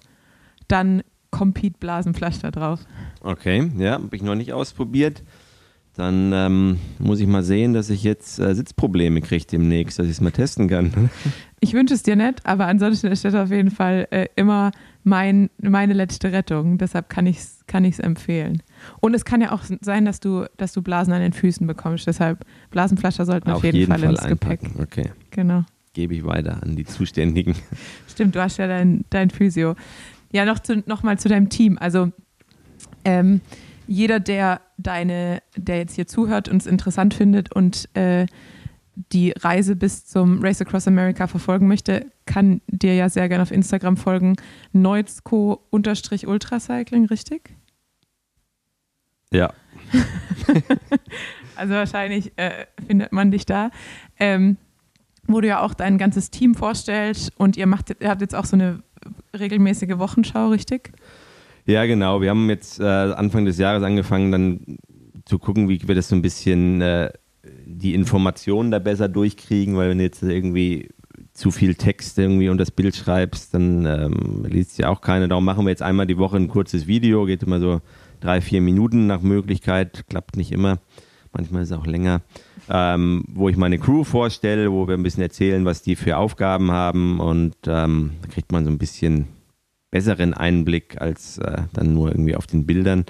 dann 0.67 1.03
Compete-Blasenpflaster 1.31 2.51
drauf. 2.51 2.81
Okay, 3.21 3.71
ja, 3.77 3.93
habe 3.93 4.15
ich 4.15 4.21
noch 4.21 4.35
nicht 4.35 4.53
ausprobiert. 4.53 5.23
Dann 5.95 6.31
ähm, 6.33 6.79
muss 6.99 7.19
ich 7.19 7.27
mal 7.27 7.43
sehen, 7.43 7.73
dass 7.73 7.89
ich 7.89 8.03
jetzt 8.03 8.39
äh, 8.39 8.55
Sitzprobleme 8.55 9.19
kriege 9.19 9.45
demnächst, 9.45 9.99
dass 9.99 10.05
ich 10.05 10.13
es 10.13 10.21
mal 10.21 10.31
testen 10.31 10.67
kann. 10.67 11.09
Ich 11.63 11.75
wünsche 11.75 11.93
es 11.93 12.01
dir 12.01 12.15
nicht, 12.15 12.43
aber 12.43 12.65
ansonsten 12.65 13.05
ist 13.05 13.23
das 13.23 13.35
auf 13.35 13.51
jeden 13.51 13.69
Fall 13.69 14.07
äh, 14.09 14.25
immer 14.35 14.71
mein, 15.03 15.51
meine 15.59 15.93
letzte 15.93 16.31
Rettung. 16.31 16.79
Deshalb 16.79 17.07
kann 17.07 17.27
ich 17.27 17.37
es 17.37 17.59
kann 17.67 17.85
empfehlen. 17.85 18.63
Und 18.99 19.13
es 19.13 19.25
kann 19.25 19.41
ja 19.41 19.51
auch 19.51 19.61
sein, 19.79 20.05
dass 20.05 20.19
du, 20.19 20.45
dass 20.57 20.73
du 20.73 20.81
Blasen 20.81 21.13
an 21.13 21.21
den 21.21 21.33
Füßen 21.33 21.67
bekommst. 21.67 22.07
Deshalb 22.07 22.45
Blasenpflaster 22.71 23.25
sollten 23.25 23.51
auf, 23.51 23.57
auf 23.57 23.63
jeden, 23.63 23.77
jeden, 23.77 23.91
Fall, 23.91 23.99
Fall 23.99 24.09
ins 24.09 24.19
einpacken. 24.21 24.73
Gepäck. 24.75 25.03
Okay. 25.03 25.11
Genau. 25.29 25.63
Gebe 25.93 26.15
ich 26.15 26.23
weiter 26.23 26.63
an 26.63 26.75
die 26.75 26.85
Zuständigen. 26.85 27.55
Stimmt, 28.07 28.35
du 28.35 28.41
hast 28.41 28.57
ja 28.57 28.67
dein, 28.67 29.03
dein 29.09 29.29
Physio. 29.29 29.75
Ja, 30.31 30.45
noch, 30.45 30.59
zu, 30.59 30.81
noch 30.85 31.03
mal 31.03 31.19
zu 31.19 31.27
deinem 31.27 31.49
Team. 31.49 31.77
Also 31.77 32.11
ähm, 33.03 33.41
jeder, 33.87 34.21
der 34.21 34.61
deine, 34.77 35.41
der 35.57 35.79
jetzt 35.79 35.95
hier 35.95 36.07
zuhört 36.07 36.47
und 36.47 36.61
es 36.61 36.67
interessant 36.67 37.13
findet 37.13 37.51
und 37.51 37.93
äh, 37.95 38.25
die 39.11 39.31
Reise 39.31 39.75
bis 39.75 40.05
zum 40.05 40.41
Race 40.43 40.61
Across 40.61 40.87
America 40.87 41.27
verfolgen 41.27 41.67
möchte, 41.67 42.05
kann 42.25 42.61
dir 42.67 42.95
ja 42.95 43.09
sehr 43.09 43.27
gerne 43.29 43.43
auf 43.43 43.51
Instagram 43.51 43.97
folgen. 43.97 44.37
Neuzco-Ultracycling, 44.73 47.07
richtig? 47.07 47.55
Ja. 49.33 49.53
also 51.55 51.73
wahrscheinlich 51.73 52.37
äh, 52.37 52.67
findet 52.85 53.11
man 53.11 53.31
dich 53.31 53.45
da. 53.45 53.71
Ähm, 54.19 54.57
wo 55.33 55.41
du 55.41 55.47
ja 55.47 55.61
auch 55.61 55.73
dein 55.73 55.97
ganzes 55.97 56.31
Team 56.31 56.55
vorstellst 56.55 57.31
und 57.37 57.57
ihr 57.57 57.67
macht, 57.67 57.95
ihr 57.99 58.09
habt 58.09 58.21
jetzt 58.21 58.35
auch 58.35 58.45
so 58.45 58.55
eine 58.55 58.83
regelmäßige 59.37 59.97
Wochenschau, 59.97 60.49
richtig? 60.49 60.91
Ja, 61.65 61.85
genau. 61.85 62.21
Wir 62.21 62.31
haben 62.31 62.49
jetzt 62.49 62.79
äh, 62.79 62.83
Anfang 62.83 63.45
des 63.45 63.57
Jahres 63.57 63.83
angefangen, 63.83 64.31
dann 64.31 64.77
zu 65.25 65.39
gucken, 65.39 65.69
wie 65.69 65.87
wir 65.87 65.95
das 65.95 66.09
so 66.09 66.15
ein 66.15 66.21
bisschen 66.21 66.81
äh, 66.81 67.11
die 67.65 67.93
Informationen 67.93 68.71
da 68.71 68.79
besser 68.79 69.07
durchkriegen, 69.07 69.77
weil 69.77 69.89
wenn 69.89 69.97
du 69.97 70.03
jetzt 70.03 70.23
irgendwie 70.23 70.89
zu 71.33 71.51
viel 71.51 71.75
Text 71.75 72.17
irgendwie 72.17 72.49
und 72.49 72.57
das 72.57 72.71
Bild 72.71 72.95
schreibst, 72.95 73.53
dann 73.53 73.85
ähm, 73.85 74.45
liest 74.47 74.77
ja 74.77 74.89
auch 74.89 75.01
keiner. 75.01 75.27
Darum 75.27 75.45
machen 75.45 75.65
wir 75.65 75.69
jetzt 75.69 75.81
einmal 75.81 76.07
die 76.07 76.17
Woche 76.17 76.37
ein 76.37 76.47
kurzes 76.47 76.87
Video, 76.87 77.25
geht 77.25 77.43
immer 77.43 77.59
so 77.59 77.81
drei, 78.19 78.41
vier 78.41 78.61
Minuten 78.61 79.07
nach 79.07 79.21
Möglichkeit, 79.21 80.05
klappt 80.09 80.35
nicht 80.35 80.51
immer, 80.51 80.79
manchmal 81.31 81.63
ist 81.63 81.71
es 81.71 81.77
auch 81.77 81.87
länger, 81.87 82.21
ähm, 82.73 83.25
wo 83.27 83.49
ich 83.49 83.57
meine 83.57 83.77
Crew 83.77 84.05
vorstelle, 84.05 84.71
wo 84.71 84.87
wir 84.87 84.95
ein 84.95 85.03
bisschen 85.03 85.23
erzählen, 85.23 85.65
was 85.65 85.81
die 85.81 85.97
für 85.97 86.17
Aufgaben 86.17 86.71
haben 86.71 87.19
und 87.19 87.55
ähm, 87.67 88.11
da 88.21 88.29
kriegt 88.29 88.51
man 88.53 88.63
so 88.63 88.71
ein 88.71 88.77
bisschen 88.77 89.27
besseren 89.91 90.33
Einblick 90.33 91.01
als 91.01 91.37
äh, 91.39 91.63
dann 91.73 91.93
nur 91.93 92.09
irgendwie 92.09 92.37
auf 92.37 92.47
den 92.47 92.65
Bildern. 92.65 93.05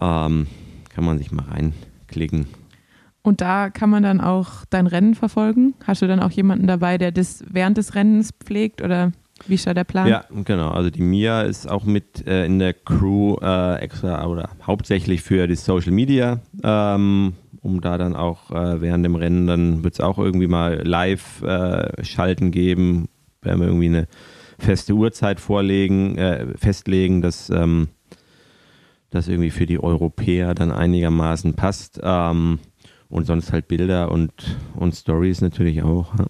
Ähm, 0.00 0.46
kann 0.94 1.04
man 1.04 1.18
sich 1.18 1.32
mal 1.32 1.44
reinklicken. 1.44 2.46
Und 3.22 3.40
da 3.40 3.68
kann 3.68 3.90
man 3.90 4.04
dann 4.04 4.20
auch 4.20 4.64
dein 4.70 4.86
Rennen 4.86 5.16
verfolgen? 5.16 5.74
Hast 5.84 6.02
du 6.02 6.06
dann 6.06 6.20
auch 6.20 6.30
jemanden 6.30 6.68
dabei, 6.68 6.98
der 6.98 7.10
das 7.10 7.44
während 7.50 7.76
des 7.76 7.96
Rennens 7.96 8.30
pflegt 8.32 8.80
oder 8.80 9.12
wie 9.46 9.54
ist 9.54 9.66
da 9.66 9.74
der 9.74 9.84
Plan? 9.84 10.08
Ja, 10.08 10.24
genau. 10.44 10.70
Also 10.70 10.90
die 10.90 11.02
Mia 11.02 11.42
ist 11.42 11.68
auch 11.68 11.84
mit 11.84 12.26
äh, 12.26 12.46
in 12.46 12.58
der 12.58 12.74
Crew 12.74 13.36
äh, 13.40 13.76
extra 13.80 14.24
oder 14.26 14.50
hauptsächlich 14.64 15.22
für 15.22 15.46
die 15.46 15.56
Social 15.56 15.92
Media, 15.92 16.40
ähm, 16.62 17.34
um 17.68 17.80
da 17.82 17.98
dann 17.98 18.16
auch 18.16 18.50
äh, 18.50 18.80
während 18.80 19.04
dem 19.04 19.14
Rennen, 19.14 19.46
dann 19.46 19.84
wird 19.84 19.94
es 19.94 20.00
auch 20.00 20.18
irgendwie 20.18 20.46
mal 20.46 20.82
live 20.86 21.42
äh, 21.42 22.02
schalten 22.02 22.50
geben, 22.50 23.08
werden 23.42 23.60
wir 23.60 23.68
irgendwie 23.68 23.86
eine 23.86 24.08
feste 24.58 24.94
Uhrzeit 24.94 25.38
vorlegen, 25.38 26.16
äh, 26.16 26.46
festlegen, 26.56 27.20
dass 27.20 27.50
ähm, 27.50 27.88
das 29.10 29.28
irgendwie 29.28 29.50
für 29.50 29.66
die 29.66 29.82
Europäer 29.82 30.54
dann 30.54 30.72
einigermaßen 30.72 31.54
passt. 31.54 32.00
Ähm, 32.02 32.58
und 33.10 33.24
sonst 33.24 33.52
halt 33.52 33.68
Bilder 33.68 34.10
und, 34.10 34.32
und 34.74 34.94
Stories 34.94 35.40
natürlich 35.40 35.82
auch. 35.82 36.18
Ja. 36.18 36.26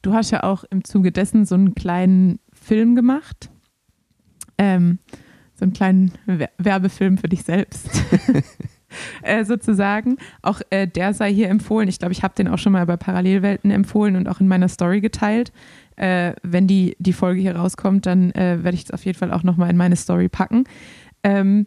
Du 0.00 0.14
hast 0.14 0.30
ja 0.30 0.42
auch 0.42 0.64
im 0.64 0.84
Zuge 0.84 1.12
dessen 1.12 1.44
so 1.44 1.54
einen 1.54 1.74
kleinen 1.74 2.38
Film 2.52 2.94
gemacht. 2.94 3.50
Ähm, 4.56 4.98
so 5.54 5.64
einen 5.64 5.72
kleinen 5.72 6.12
Werbefilm 6.56 7.18
für 7.18 7.28
dich 7.28 7.42
selbst. 7.42 7.90
äh, 9.22 9.44
sozusagen. 9.44 10.16
Auch 10.42 10.60
äh, 10.70 10.86
der 10.86 11.14
sei 11.14 11.32
hier 11.32 11.48
empfohlen. 11.48 11.88
Ich 11.88 11.98
glaube, 11.98 12.12
ich 12.12 12.22
habe 12.22 12.34
den 12.34 12.48
auch 12.48 12.58
schon 12.58 12.72
mal 12.72 12.86
bei 12.86 12.96
Parallelwelten 12.96 13.70
empfohlen 13.70 14.16
und 14.16 14.28
auch 14.28 14.40
in 14.40 14.48
meiner 14.48 14.68
Story 14.68 15.00
geteilt. 15.00 15.52
Äh, 15.96 16.34
wenn 16.42 16.66
die, 16.66 16.96
die 16.98 17.12
Folge 17.12 17.40
hier 17.40 17.56
rauskommt, 17.56 18.06
dann 18.06 18.30
äh, 18.32 18.62
werde 18.62 18.74
ich 18.74 18.84
es 18.84 18.90
auf 18.90 19.04
jeden 19.04 19.18
Fall 19.18 19.32
auch 19.32 19.42
nochmal 19.42 19.70
in 19.70 19.76
meine 19.76 19.96
Story 19.96 20.28
packen. 20.28 20.64
Ähm, 21.22 21.66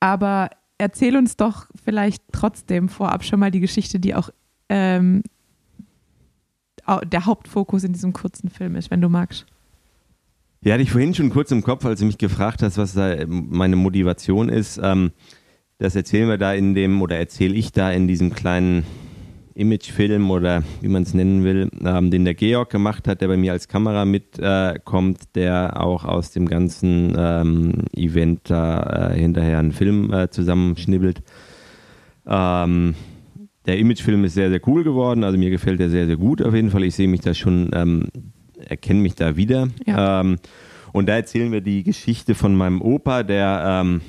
aber 0.00 0.50
erzähl 0.78 1.16
uns 1.16 1.36
doch 1.36 1.66
vielleicht 1.84 2.22
trotzdem 2.32 2.88
vorab 2.88 3.24
schon 3.24 3.40
mal 3.40 3.50
die 3.50 3.60
Geschichte, 3.60 4.00
die 4.00 4.14
auch 4.14 4.30
ähm, 4.68 5.22
der 7.04 7.26
Hauptfokus 7.26 7.84
in 7.84 7.92
diesem 7.92 8.12
kurzen 8.12 8.48
Film 8.48 8.74
ist, 8.76 8.90
wenn 8.90 9.00
du 9.00 9.08
magst. 9.08 9.46
Ja, 10.62 10.72
hatte 10.72 10.82
ich 10.82 10.90
vorhin 10.90 11.14
schon 11.14 11.30
kurz 11.30 11.50
im 11.50 11.62
Kopf, 11.62 11.84
als 11.84 12.00
du 12.00 12.06
mich 12.06 12.18
gefragt 12.18 12.62
hast, 12.62 12.78
was 12.78 12.94
da 12.94 13.14
meine 13.26 13.76
Motivation 13.76 14.48
ist. 14.48 14.80
Ähm, 14.82 15.12
das 15.78 15.94
erzählen 15.94 16.28
wir 16.28 16.38
da 16.38 16.52
in 16.52 16.74
dem, 16.74 17.00
oder 17.00 17.16
erzähle 17.16 17.54
ich 17.54 17.72
da 17.72 17.90
in 17.90 18.08
diesem 18.08 18.34
kleinen 18.34 18.84
Imagefilm 19.54 20.30
oder 20.30 20.62
wie 20.80 20.88
man 20.88 21.02
es 21.02 21.14
nennen 21.14 21.42
will, 21.42 21.68
ähm, 21.84 22.10
den 22.10 22.24
der 22.24 22.34
Georg 22.34 22.70
gemacht 22.70 23.08
hat, 23.08 23.20
der 23.20 23.28
bei 23.28 23.36
mir 23.36 23.52
als 23.52 23.66
Kamera 23.66 24.04
mitkommt, 24.04 25.20
äh, 25.20 25.26
der 25.34 25.82
auch 25.82 26.04
aus 26.04 26.30
dem 26.30 26.46
ganzen 26.48 27.14
ähm, 27.18 27.72
Event 27.92 28.50
da 28.50 29.10
äh, 29.10 29.18
hinterher 29.18 29.58
einen 29.58 29.72
Film 29.72 30.12
äh, 30.12 30.30
zusammenschnibbelt. 30.30 31.22
Ähm, 32.26 32.94
der 33.66 33.78
Imagefilm 33.78 34.24
ist 34.24 34.34
sehr, 34.34 34.50
sehr 34.50 34.60
cool 34.68 34.84
geworden, 34.84 35.24
also 35.24 35.36
mir 35.36 35.50
gefällt 35.50 35.80
er 35.80 35.90
sehr, 35.90 36.06
sehr 36.06 36.16
gut 36.16 36.40
auf 36.40 36.54
jeden 36.54 36.70
Fall. 36.70 36.84
Ich 36.84 36.94
sehe 36.94 37.08
mich 37.08 37.20
da 37.20 37.34
schon, 37.34 37.70
ähm, 37.74 38.06
erkenne 38.64 39.00
mich 39.00 39.16
da 39.16 39.36
wieder. 39.36 39.68
Ja. 39.86 40.20
Ähm, 40.20 40.38
und 40.92 41.08
da 41.08 41.16
erzählen 41.16 41.50
wir 41.50 41.60
die 41.60 41.82
Geschichte 41.82 42.34
von 42.34 42.54
meinem 42.54 42.80
Opa, 42.80 43.24
der 43.24 43.82
ähm, 43.82 44.00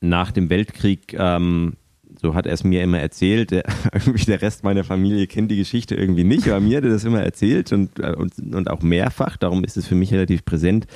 nach 0.00 0.32
dem 0.32 0.50
Weltkrieg 0.50 1.14
ähm, 1.14 1.74
so 2.20 2.34
hat 2.34 2.46
er 2.46 2.52
es 2.52 2.64
mir 2.64 2.82
immer 2.82 2.98
erzählt. 2.98 3.50
Der, 3.50 3.64
der 4.26 4.42
Rest 4.42 4.64
meiner 4.64 4.84
Familie 4.84 5.26
kennt 5.26 5.50
die 5.50 5.56
Geschichte 5.56 5.94
irgendwie 5.94 6.24
nicht, 6.24 6.48
aber 6.48 6.60
mir 6.60 6.78
hat 6.78 6.84
er 6.84 6.90
das 6.90 7.04
immer 7.04 7.22
erzählt 7.22 7.72
und, 7.72 7.98
äh, 7.98 8.14
und, 8.14 8.38
und 8.54 8.70
auch 8.70 8.82
mehrfach. 8.82 9.36
Darum 9.36 9.64
ist 9.64 9.76
es 9.76 9.86
für 9.86 9.94
mich 9.94 10.12
relativ 10.12 10.44
präsent. 10.44 10.86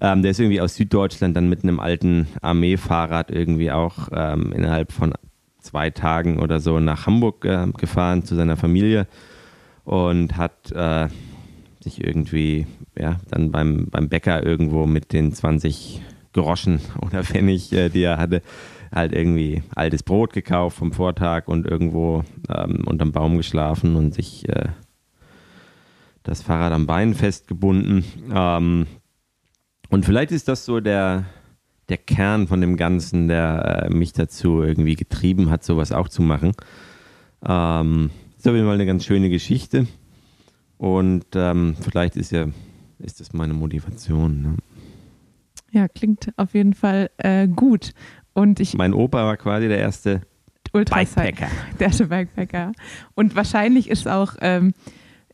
Ähm, 0.00 0.22
der 0.22 0.30
ist 0.30 0.40
irgendwie 0.40 0.60
aus 0.60 0.76
Süddeutschland 0.76 1.36
dann 1.36 1.48
mit 1.48 1.64
einem 1.64 1.80
alten 1.80 2.28
Armeefahrrad 2.40 3.30
irgendwie 3.30 3.72
auch 3.72 4.08
ähm, 4.12 4.52
innerhalb 4.52 4.92
von 4.92 5.12
zwei 5.58 5.90
Tagen 5.90 6.38
oder 6.38 6.60
so 6.60 6.78
nach 6.78 7.06
Hamburg 7.06 7.44
äh, 7.44 7.66
gefahren 7.76 8.24
zu 8.24 8.36
seiner 8.36 8.56
Familie 8.56 9.06
und 9.84 10.36
hat 10.36 10.70
äh, 10.72 11.08
sich 11.80 12.04
irgendwie 12.04 12.66
ja, 12.96 13.16
dann 13.30 13.50
beim, 13.50 13.88
beim 13.90 14.08
Bäcker 14.08 14.44
irgendwo 14.44 14.86
mit 14.86 15.12
den 15.12 15.32
20 15.32 16.00
Groschen 16.32 16.80
oder 17.00 17.24
Pfennig, 17.24 17.72
äh, 17.72 17.88
die 17.88 18.02
er 18.02 18.18
hatte, 18.18 18.42
halt 18.92 19.12
irgendwie 19.12 19.62
altes 19.74 20.02
Brot 20.02 20.32
gekauft 20.32 20.78
vom 20.78 20.92
Vortag 20.92 21.46
und 21.46 21.66
irgendwo 21.66 22.24
ähm, 22.48 22.84
unterm 22.86 23.12
Baum 23.12 23.36
geschlafen 23.36 23.96
und 23.96 24.14
sich 24.14 24.48
äh, 24.48 24.68
das 26.22 26.42
Fahrrad 26.42 26.72
am 26.72 26.86
Bein 26.86 27.14
festgebunden. 27.14 28.04
Ähm, 28.32 28.86
und 29.90 30.04
vielleicht 30.04 30.32
ist 30.32 30.48
das 30.48 30.64
so 30.64 30.80
der, 30.80 31.24
der 31.88 31.98
Kern 31.98 32.46
von 32.46 32.60
dem 32.60 32.76
Ganzen, 32.76 33.28
der 33.28 33.86
äh, 33.86 33.90
mich 33.90 34.12
dazu 34.12 34.62
irgendwie 34.62 34.96
getrieben 34.96 35.50
hat, 35.50 35.64
sowas 35.64 35.92
auch 35.92 36.08
zu 36.08 36.22
machen. 36.22 36.52
Ähm, 37.46 38.10
ist 38.36 38.46
auf 38.46 38.54
jeden 38.54 38.66
Fall 38.66 38.74
eine 38.74 38.86
ganz 38.86 39.04
schöne 39.04 39.30
Geschichte. 39.30 39.86
Und 40.78 41.26
ähm, 41.34 41.76
vielleicht 41.80 42.16
ist 42.16 42.32
ja, 42.32 42.46
ist 43.00 43.20
das 43.20 43.32
meine 43.32 43.52
Motivation. 43.52 44.42
Ne? 44.42 44.56
Ja, 45.70 45.88
klingt 45.88 46.32
auf 46.36 46.54
jeden 46.54 46.74
Fall 46.74 47.10
äh, 47.18 47.46
gut. 47.48 47.92
Und 48.32 48.60
ich, 48.60 48.74
Mein 48.74 48.94
Opa 48.94 49.24
war 49.24 49.36
quasi 49.36 49.68
der 49.68 49.78
erste. 49.78 50.22
Bikepacker. 50.72 51.48
Der 51.80 51.88
erste 51.88 52.06
Bikepacker. 52.06 52.72
Und 53.14 53.34
wahrscheinlich 53.34 53.90
ist 53.90 54.06
auch, 54.06 54.36
ähm, 54.40 54.72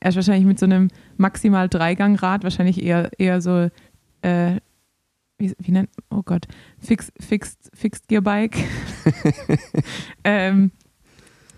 er 0.00 0.08
ist 0.08 0.16
wahrscheinlich 0.16 0.46
mit 0.46 0.58
so 0.58 0.64
einem 0.64 0.88
maximal 1.18 1.68
Dreigangrad, 1.68 2.42
wahrscheinlich 2.42 2.82
eher, 2.82 3.10
eher 3.18 3.42
so, 3.42 3.68
äh, 4.22 4.60
wie, 5.36 5.54
wie 5.58 5.72
nennt, 5.72 5.90
oh 6.10 6.22
Gott, 6.22 6.46
Fix, 6.78 7.12
Fixed, 7.20 7.70
Fixed 7.74 8.08
Gear 8.08 8.22
Bike. 8.22 8.56
ähm, 10.24 10.70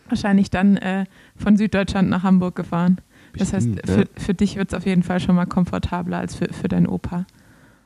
wahrscheinlich 0.09 0.51
dann 0.51 0.77
äh, 0.77 1.05
von 1.37 1.57
Süddeutschland 1.57 2.11
nach 2.11 2.25
Hamburg 2.25 2.57
gefahren. 2.57 3.01
Das 3.37 3.53
heißt, 3.53 3.69
für, 3.85 4.09
für 4.17 4.35
dich 4.35 4.57
wird 4.57 4.73
es 4.73 4.75
auf 4.75 4.87
jeden 4.87 5.05
Fall 5.05 5.21
schon 5.21 5.37
mal 5.37 5.47
komfortabler 5.47 6.19
als 6.19 6.35
für, 6.35 6.53
für 6.53 6.67
deinen 6.67 6.89
Opa. 6.89 7.27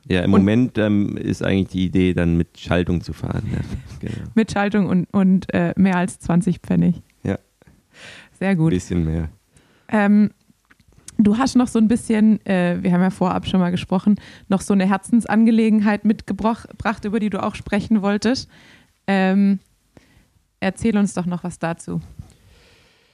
Ja, 0.07 0.21
im 0.21 0.33
Und- 0.33 0.41
Moment 0.41 0.77
ähm, 0.77 1.15
ist 1.17 1.43
eigentlich 1.43 1.69
die 1.69 1.85
Idee, 1.85 2.13
dann 2.13 2.35
mit 2.37 2.59
Schaltung 2.59 3.01
zu 3.01 3.13
fahren. 3.13 3.43
Ja, 3.51 3.59
genau. 4.01 4.27
Mit 4.35 4.51
Schaltung 4.51 4.87
und, 4.87 5.05
und 5.13 5.53
äh, 5.53 5.73
mehr 5.77 5.95
als 5.97 6.19
20 6.19 6.59
Pfennig. 6.59 7.01
Ja. 7.23 7.37
Sehr 8.39 8.49
Ein 8.49 8.57
gut. 8.57 8.71
bisschen 8.71 9.05
mehr. 9.05 9.29
Ähm, 9.87 10.31
du 11.17 11.37
hast 11.37 11.55
noch 11.55 11.67
so 11.67 11.79
ein 11.79 11.87
bisschen, 11.87 12.45
äh, 12.45 12.77
wir 12.81 12.91
haben 12.91 13.01
ja 13.01 13.11
vorab 13.11 13.47
schon 13.47 13.59
mal 13.61 13.69
gesprochen, 13.71 14.15
noch 14.49 14.61
so 14.61 14.73
eine 14.73 14.87
Herzensangelegenheit 14.89 16.03
mitgebracht, 16.03 16.69
über 17.05 17.19
die 17.19 17.29
du 17.29 17.41
auch 17.41 17.55
sprechen 17.55 18.01
wolltest. 18.01 18.49
Ähm, 19.07 19.59
erzähl 20.59 20.97
uns 20.97 21.13
doch 21.13 21.25
noch 21.25 21.43
was 21.43 21.59
dazu. 21.59 22.01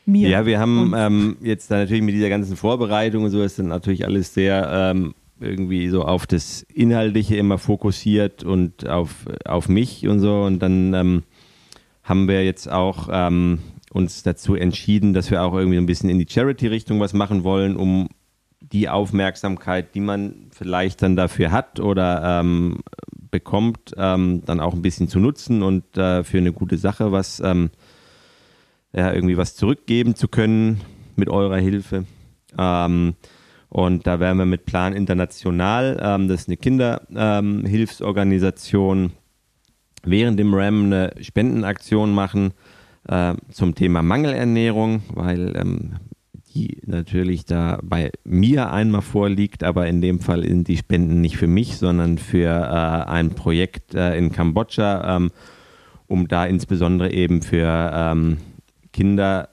Mir. 0.05 0.29
Ja, 0.29 0.45
wir 0.47 0.59
haben 0.59 0.93
ähm, 0.95 1.37
jetzt 1.41 1.69
natürlich 1.69 2.01
mit 2.01 2.15
dieser 2.15 2.29
ganzen 2.29 2.55
Vorbereitung 2.57 3.25
und 3.25 3.29
so 3.29 3.43
ist 3.43 3.59
dann 3.59 3.67
natürlich 3.67 4.05
alles 4.05 4.33
sehr 4.33 4.67
ähm, 4.71 5.13
irgendwie 5.39 5.89
so 5.89 6.03
auf 6.03 6.27
das 6.27 6.63
Inhaltliche 6.63 7.35
immer 7.37 7.57
fokussiert 7.57 8.43
und 8.43 8.87
auf, 8.87 9.25
auf 9.45 9.69
mich 9.69 10.07
und 10.07 10.19
so. 10.19 10.41
Und 10.41 10.59
dann 10.59 10.93
ähm, 10.93 11.23
haben 12.03 12.27
wir 12.27 12.43
jetzt 12.43 12.71
auch 12.71 13.09
ähm, 13.11 13.59
uns 13.91 14.23
dazu 14.23 14.55
entschieden, 14.55 15.13
dass 15.13 15.31
wir 15.31 15.43
auch 15.43 15.53
irgendwie 15.53 15.77
ein 15.77 15.85
bisschen 15.85 16.09
in 16.09 16.19
die 16.19 16.27
Charity-Richtung 16.29 16.99
was 16.99 17.13
machen 17.13 17.43
wollen, 17.43 17.75
um 17.75 18.09
die 18.61 18.89
Aufmerksamkeit, 18.89 19.95
die 19.95 20.01
man 20.01 20.47
vielleicht 20.51 21.01
dann 21.01 21.15
dafür 21.15 21.51
hat 21.51 21.79
oder 21.79 22.41
ähm, 22.41 22.79
bekommt, 23.31 23.93
ähm, 23.97 24.43
dann 24.45 24.59
auch 24.59 24.73
ein 24.73 24.81
bisschen 24.81 25.07
zu 25.07 25.19
nutzen 25.19 25.63
und 25.63 25.97
äh, 25.97 26.23
für 26.23 26.37
eine 26.37 26.51
gute 26.51 26.77
Sache 26.77 27.11
was 27.11 27.39
ähm, 27.39 27.69
ja, 28.93 29.13
irgendwie 29.13 29.37
was 29.37 29.55
zurückgeben 29.55 30.15
zu 30.15 30.27
können 30.27 30.81
mit 31.15 31.29
eurer 31.29 31.57
Hilfe. 31.57 32.05
Ähm, 32.57 33.15
und 33.69 34.05
da 34.07 34.19
werden 34.19 34.39
wir 34.39 34.45
mit 34.45 34.65
Plan 34.65 34.93
International, 34.93 35.97
ähm, 36.01 36.27
das 36.27 36.41
ist 36.41 36.49
eine 36.49 36.57
Kinderhilfsorganisation, 36.57 39.11
während 40.03 40.37
dem 40.39 40.53
RAM 40.53 40.85
eine 40.85 41.13
Spendenaktion 41.21 42.11
machen 42.11 42.53
äh, 43.07 43.35
zum 43.51 43.75
Thema 43.75 44.01
Mangelernährung, 44.01 45.03
weil 45.13 45.55
ähm, 45.55 45.93
die 46.53 46.81
natürlich 46.85 47.45
da 47.45 47.79
bei 47.83 48.11
mir 48.23 48.71
einmal 48.71 49.03
vorliegt, 49.03 49.63
aber 49.63 49.87
in 49.87 50.01
dem 50.01 50.19
Fall 50.19 50.43
sind 50.43 50.67
die 50.67 50.77
Spenden 50.77 51.21
nicht 51.21 51.37
für 51.37 51.47
mich, 51.47 51.77
sondern 51.77 52.17
für 52.17 52.49
äh, 52.49 53.09
ein 53.09 53.29
Projekt 53.31 53.93
äh, 53.93 54.17
in 54.17 54.31
Kambodscha, 54.31 55.15
ähm, 55.15 55.29
um 56.07 56.27
da 56.27 56.45
insbesondere 56.45 57.11
eben 57.11 57.43
für 57.43 57.91
ähm, 57.93 58.37
Kinder 58.91 59.49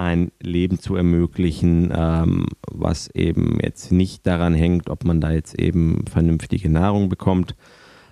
ein 0.00 0.32
Leben 0.40 0.78
zu 0.78 0.96
ermöglichen, 0.96 1.92
ähm, 1.94 2.46
was 2.70 3.08
eben 3.14 3.58
jetzt 3.62 3.92
nicht 3.92 4.26
daran 4.26 4.54
hängt, 4.54 4.88
ob 4.88 5.04
man 5.04 5.20
da 5.20 5.30
jetzt 5.30 5.58
eben 5.58 6.06
vernünftige 6.10 6.70
Nahrung 6.70 7.10
bekommt. 7.10 7.54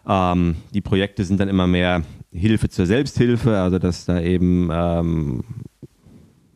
Ähm, 0.06 0.56
die 0.74 0.82
Projekte 0.82 1.24
sind 1.24 1.40
dann 1.40 1.48
immer 1.48 1.66
mehr 1.66 2.02
Hilfe 2.30 2.68
zur 2.68 2.84
Selbsthilfe, 2.84 3.56
also 3.56 3.78
dass 3.78 4.04
da 4.04 4.20
eben 4.20 4.68
ähm, 4.70 5.44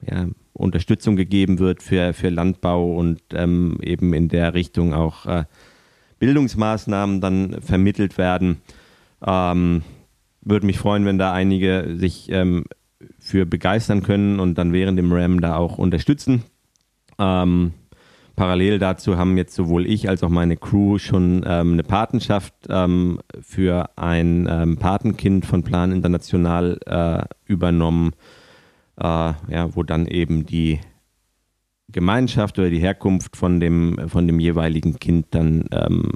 ja, 0.06 0.26
Unterstützung 0.52 1.16
gegeben 1.16 1.58
wird 1.58 1.82
für, 1.82 2.12
für 2.12 2.28
Landbau 2.28 2.94
und 2.94 3.22
ähm, 3.32 3.78
eben 3.82 4.12
in 4.12 4.28
der 4.28 4.52
Richtung 4.52 4.92
auch 4.92 5.24
äh, 5.24 5.44
Bildungsmaßnahmen 6.18 7.22
dann 7.22 7.62
vermittelt 7.62 8.18
werden. 8.18 8.58
Ähm, 9.26 9.82
würde 10.42 10.66
mich 10.66 10.78
freuen, 10.78 11.06
wenn 11.06 11.18
da 11.18 11.32
einige 11.32 11.94
sich 11.96 12.30
ähm, 12.30 12.64
für 13.32 13.46
begeistern 13.46 14.02
können 14.02 14.40
und 14.40 14.58
dann 14.58 14.74
während 14.74 14.98
dem 14.98 15.10
RAM 15.10 15.40
da 15.40 15.56
auch 15.56 15.78
unterstützen. 15.78 16.42
Ähm, 17.18 17.72
parallel 18.36 18.78
dazu 18.78 19.16
haben 19.16 19.38
jetzt 19.38 19.54
sowohl 19.54 19.86
ich 19.86 20.06
als 20.10 20.22
auch 20.22 20.28
meine 20.28 20.58
Crew 20.58 20.98
schon 20.98 21.42
ähm, 21.46 21.72
eine 21.72 21.82
Patenschaft 21.82 22.52
ähm, 22.68 23.20
für 23.40 23.88
ein 23.96 24.46
ähm, 24.50 24.76
Patenkind 24.76 25.46
von 25.46 25.62
Plan 25.62 25.92
International 25.92 26.78
äh, 26.84 27.24
übernommen, 27.50 28.10
äh, 29.00 29.04
ja, 29.04 29.74
wo 29.74 29.82
dann 29.82 30.06
eben 30.06 30.44
die 30.44 30.80
Gemeinschaft 31.88 32.58
oder 32.58 32.68
die 32.68 32.80
Herkunft 32.80 33.38
von 33.38 33.60
dem, 33.60 34.10
von 34.10 34.26
dem 34.26 34.40
jeweiligen 34.40 34.98
Kind 34.98 35.28
dann 35.30 35.64
ähm, 35.72 36.10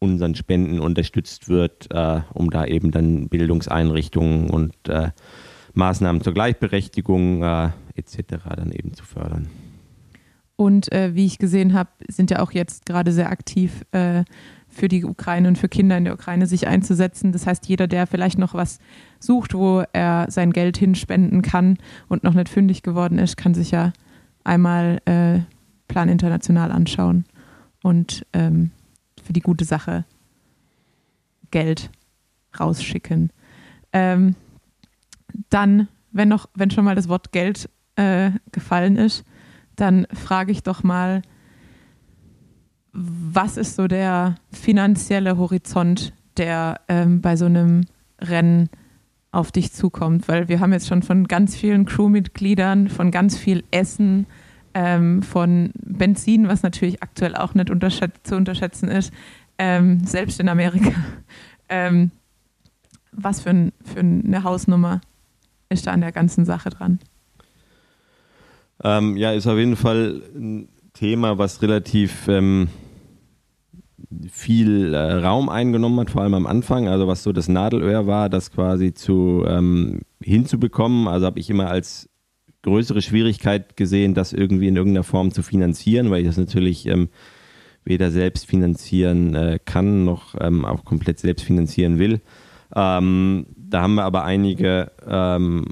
unseren 0.00 0.34
Spenden 0.34 0.80
unterstützt 0.80 1.48
wird, 1.48 1.88
äh, 1.90 2.20
um 2.32 2.50
da 2.50 2.64
eben 2.64 2.90
dann 2.90 3.28
Bildungseinrichtungen 3.28 4.50
und 4.50 4.74
äh, 4.88 5.10
Maßnahmen 5.74 6.22
zur 6.22 6.34
Gleichberechtigung 6.34 7.42
äh, 7.42 7.70
etc. 7.94 8.44
dann 8.56 8.72
eben 8.72 8.94
zu 8.94 9.04
fördern. 9.04 9.48
Und 10.56 10.90
äh, 10.92 11.14
wie 11.14 11.26
ich 11.26 11.38
gesehen 11.38 11.72
habe, 11.72 11.90
sind 12.08 12.30
ja 12.30 12.40
auch 12.40 12.50
jetzt 12.50 12.84
gerade 12.86 13.12
sehr 13.12 13.30
aktiv 13.30 13.84
äh, 13.92 14.24
für 14.68 14.88
die 14.88 15.04
Ukraine 15.04 15.48
und 15.48 15.56
für 15.56 15.68
Kinder 15.68 15.96
in 15.96 16.04
der 16.04 16.14
Ukraine 16.14 16.46
sich 16.46 16.66
einzusetzen. 16.66 17.30
Das 17.32 17.46
heißt, 17.46 17.66
jeder, 17.68 17.86
der 17.86 18.06
vielleicht 18.06 18.38
noch 18.38 18.54
was 18.54 18.80
sucht, 19.20 19.54
wo 19.54 19.84
er 19.92 20.26
sein 20.30 20.52
Geld 20.52 20.76
hinspenden 20.76 21.42
kann 21.42 21.78
und 22.08 22.24
noch 22.24 22.34
nicht 22.34 22.48
fündig 22.48 22.82
geworden 22.82 23.18
ist, 23.18 23.36
kann 23.36 23.54
sich 23.54 23.70
ja 23.70 23.92
einmal 24.42 25.00
äh, 25.04 25.40
Plan 25.86 26.08
International 26.08 26.72
anschauen 26.72 27.24
und 27.82 28.26
ähm, 28.32 28.72
für 29.28 29.34
die 29.34 29.40
gute 29.40 29.66
Sache 29.66 30.06
Geld 31.50 31.90
rausschicken. 32.58 33.30
Ähm, 33.92 34.36
dann, 35.50 35.88
wenn 36.12 36.30
noch, 36.30 36.48
wenn 36.54 36.70
schon 36.70 36.86
mal 36.86 36.94
das 36.94 37.10
Wort 37.10 37.30
Geld 37.30 37.68
äh, 37.96 38.30
gefallen 38.52 38.96
ist, 38.96 39.24
dann 39.76 40.06
frage 40.14 40.50
ich 40.50 40.62
doch 40.62 40.82
mal, 40.82 41.20
was 42.92 43.58
ist 43.58 43.76
so 43.76 43.86
der 43.86 44.36
finanzielle 44.50 45.36
Horizont, 45.36 46.14
der 46.38 46.80
ähm, 46.88 47.20
bei 47.20 47.36
so 47.36 47.44
einem 47.44 47.84
Rennen 48.18 48.70
auf 49.30 49.52
dich 49.52 49.74
zukommt? 49.74 50.26
Weil 50.26 50.48
wir 50.48 50.60
haben 50.60 50.72
jetzt 50.72 50.88
schon 50.88 51.02
von 51.02 51.28
ganz 51.28 51.54
vielen 51.54 51.84
Crewmitgliedern, 51.84 52.88
von 52.88 53.10
ganz 53.10 53.36
viel 53.36 53.62
Essen, 53.72 54.26
ähm, 54.74 55.22
von 55.22 55.72
Benzin, 55.74 56.48
was 56.48 56.62
natürlich 56.62 57.02
aktuell 57.02 57.34
auch 57.34 57.54
nicht 57.54 57.70
zu 58.22 58.36
unterschätzen 58.36 58.88
ist, 58.88 59.12
ähm, 59.58 60.04
selbst 60.04 60.40
in 60.40 60.48
Amerika. 60.48 60.92
Ähm, 61.70 62.12
was 63.12 63.42
für, 63.42 63.50
ein, 63.50 63.72
für 63.84 64.00
eine 64.00 64.42
Hausnummer 64.42 65.02
ist 65.68 65.86
da 65.86 65.92
an 65.92 66.00
der 66.00 66.12
ganzen 66.12 66.46
Sache 66.46 66.70
dran? 66.70 66.98
Ähm, 68.82 69.18
ja, 69.18 69.32
ist 69.32 69.46
auf 69.46 69.58
jeden 69.58 69.76
Fall 69.76 70.22
ein 70.34 70.68
Thema, 70.94 71.36
was 71.36 71.60
relativ 71.60 72.26
ähm, 72.28 72.68
viel 74.30 74.94
äh, 74.94 75.12
Raum 75.14 75.48
eingenommen 75.48 76.00
hat, 76.00 76.10
vor 76.10 76.22
allem 76.22 76.34
am 76.34 76.46
Anfang. 76.46 76.88
Also 76.88 77.06
was 77.06 77.22
so 77.22 77.32
das 77.32 77.48
Nadelöhr 77.48 78.06
war, 78.06 78.28
das 78.28 78.50
quasi 78.50 78.94
zu 78.94 79.44
ähm, 79.46 80.00
hinzubekommen. 80.22 81.08
Also 81.08 81.26
habe 81.26 81.40
ich 81.40 81.50
immer 81.50 81.68
als 81.68 82.08
größere 82.68 83.02
Schwierigkeit 83.02 83.76
gesehen, 83.76 84.14
das 84.14 84.32
irgendwie 84.32 84.68
in 84.68 84.76
irgendeiner 84.76 85.04
Form 85.04 85.32
zu 85.32 85.42
finanzieren, 85.42 86.10
weil 86.10 86.20
ich 86.20 86.26
das 86.26 86.36
natürlich 86.36 86.86
ähm, 86.86 87.08
weder 87.84 88.10
selbst 88.10 88.46
finanzieren 88.46 89.34
äh, 89.34 89.58
kann 89.64 90.04
noch 90.04 90.34
ähm, 90.40 90.64
auch 90.64 90.84
komplett 90.84 91.18
selbst 91.18 91.44
finanzieren 91.44 91.98
will. 91.98 92.20
Ähm, 92.76 93.46
da 93.56 93.82
haben 93.82 93.94
wir 93.94 94.04
aber 94.04 94.24
einige 94.24 94.92
ähm, 95.06 95.64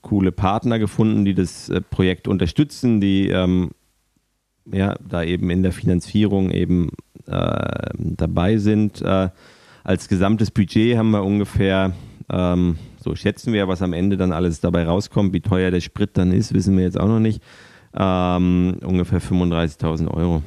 coole 0.00 0.32
Partner 0.32 0.78
gefunden, 0.78 1.24
die 1.24 1.34
das 1.34 1.68
äh, 1.68 1.80
Projekt 1.80 2.28
unterstützen, 2.28 3.00
die 3.00 3.28
ähm, 3.28 3.70
ja, 4.72 4.94
da 5.06 5.22
eben 5.22 5.50
in 5.50 5.62
der 5.62 5.72
Finanzierung 5.72 6.50
eben 6.50 6.90
äh, 7.26 7.90
dabei 7.96 8.56
sind. 8.58 9.02
Äh, 9.02 9.30
als 9.82 10.08
gesamtes 10.08 10.50
Budget 10.50 10.96
haben 10.96 11.10
wir 11.10 11.24
ungefähr, 11.24 11.92
ähm, 12.30 12.76
so 13.04 13.14
schätzen 13.14 13.52
wir, 13.52 13.68
was 13.68 13.82
am 13.82 13.92
Ende 13.92 14.16
dann 14.16 14.32
alles 14.32 14.60
dabei 14.60 14.86
rauskommt. 14.86 15.34
Wie 15.34 15.42
teuer 15.42 15.70
der 15.70 15.80
Sprit 15.80 16.16
dann 16.16 16.32
ist, 16.32 16.54
wissen 16.54 16.76
wir 16.76 16.84
jetzt 16.84 16.98
auch 16.98 17.06
noch 17.06 17.20
nicht. 17.20 17.42
Ähm, 17.94 18.78
ungefähr 18.82 19.20
35.000 19.20 20.08
Euro. 20.08 20.42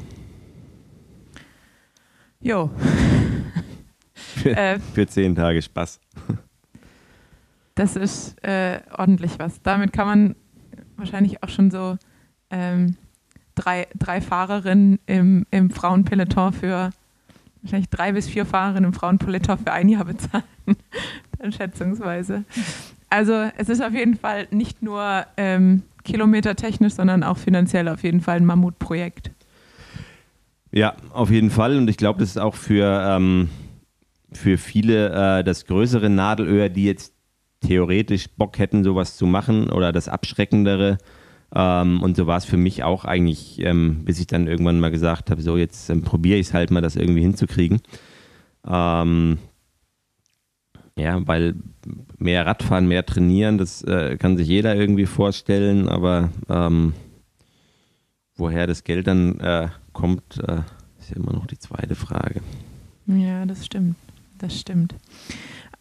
Jo. 2.42 2.72
Für, 4.14 4.56
Äh, 4.56 4.80
für 4.80 5.08
zehn 5.08 5.36
Tage 5.36 5.62
Spaß. 5.62 6.00
Das 7.76 7.96
ist 7.96 8.44
äh, 8.44 8.80
ordentlich 8.96 9.38
was. 9.38 9.62
Damit 9.62 9.94
kann 9.94 10.08
man 10.08 10.36
wahrscheinlich 10.96 11.44
auch 11.44 11.50
schon 11.50 11.70
so 11.72 11.98
ähm, 12.50 12.98
drei, 13.56 13.88
drei 13.98 14.22
Fahrerinnen 14.22 15.00
im, 15.06 15.46
im 15.52 15.70
Frauenpeloton 15.70 16.54
für 16.54 16.90
wahrscheinlich 17.68 17.90
drei 17.90 18.14
bis 18.14 18.28
vier 18.28 18.46
Fahrerinnen 18.46 18.86
im 18.86 18.94
Frauenpeloton 18.94 19.60
für 19.60 19.72
ein 19.72 19.90
Jahr 19.90 20.06
bezahlen. 20.06 20.44
Dann 21.40 21.52
schätzungsweise. 21.52 22.46
Also 23.10 23.50
es 23.58 23.70
ist 23.70 23.84
auf 23.84 23.94
jeden 23.94 24.16
Fall 24.16 24.48
nicht 24.52 24.82
nur 24.82 25.26
ähm, 25.38 25.84
kilometertechnisch, 26.04 26.94
sondern 26.94 27.24
auch 27.24 27.38
finanziell 27.38 27.88
auf 27.90 28.04
jeden 28.04 28.22
Fall 28.22 28.38
ein 28.38 28.46
Mammutprojekt. 28.46 29.32
Ja, 30.72 30.96
auf 31.12 31.30
jeden 31.30 31.50
Fall. 31.50 31.78
Und 31.78 31.90
ich 31.90 31.98
glaube, 31.98 32.20
das 32.20 32.30
ist 32.30 32.38
auch 32.38 32.56
für, 32.56 33.02
ähm, 33.06 33.50
für 34.32 34.58
viele 34.58 35.40
äh, 35.40 35.44
das 35.44 35.66
größere 35.66 36.10
Nadelöhr, 36.10 36.70
die 36.70 36.86
jetzt 36.86 37.14
theoretisch 37.62 38.30
Bock 38.30 38.60
hätten, 38.60 38.84
sowas 38.84 39.18
zu 39.18 39.26
machen 39.26 39.70
oder 39.70 39.92
das 39.92 40.08
Abschreckendere. 40.08 40.98
Ähm, 41.54 42.02
und 42.02 42.18
so 42.18 42.28
war 42.28 42.38
es 42.38 42.46
für 42.46 42.58
mich 42.58 42.84
auch 42.84 43.06
eigentlich, 43.06 43.60
ähm, 43.62 44.04
bis 44.04 44.20
ich 44.20 44.28
dann 44.28 44.48
irgendwann 44.48 44.80
mal 44.80 44.92
gesagt 44.92 45.32
habe, 45.32 45.42
so 45.42 45.58
jetzt 45.58 45.90
ähm, 45.90 46.02
probiere 46.02 46.38
ich 46.40 46.48
es 46.48 46.54
halt 46.54 46.72
mal, 46.72 46.82
das 46.82 46.96
irgendwie 46.96 47.22
hinzukriegen. 47.22 47.82
Ähm, 48.68 49.38
ja, 50.98 51.26
weil 51.28 51.56
mehr 52.18 52.46
Radfahren, 52.46 52.88
mehr 52.88 53.06
trainieren, 53.06 53.58
das 53.58 53.84
äh, 53.84 54.18
kann 54.18 54.36
sich 54.36 54.48
jeder 54.48 54.76
irgendwie 54.76 55.06
vorstellen, 55.06 55.88
aber 55.88 56.32
ähm, 56.50 56.94
woher 58.36 58.68
das 58.68 58.84
Geld 58.84 59.08
dann 59.08 59.40
äh, 59.40 59.70
kommt, 59.94 60.40
äh, 60.40 60.62
ist 61.00 61.12
ja 61.12 61.16
immer 61.16 61.34
noch 61.34 61.46
die 61.46 61.60
zweite 61.60 61.96
Frage. 61.96 62.42
Ja, 63.06 63.46
das 63.46 63.66
stimmt. 63.66 63.96
Das 64.38 64.60
stimmt. 64.60 64.96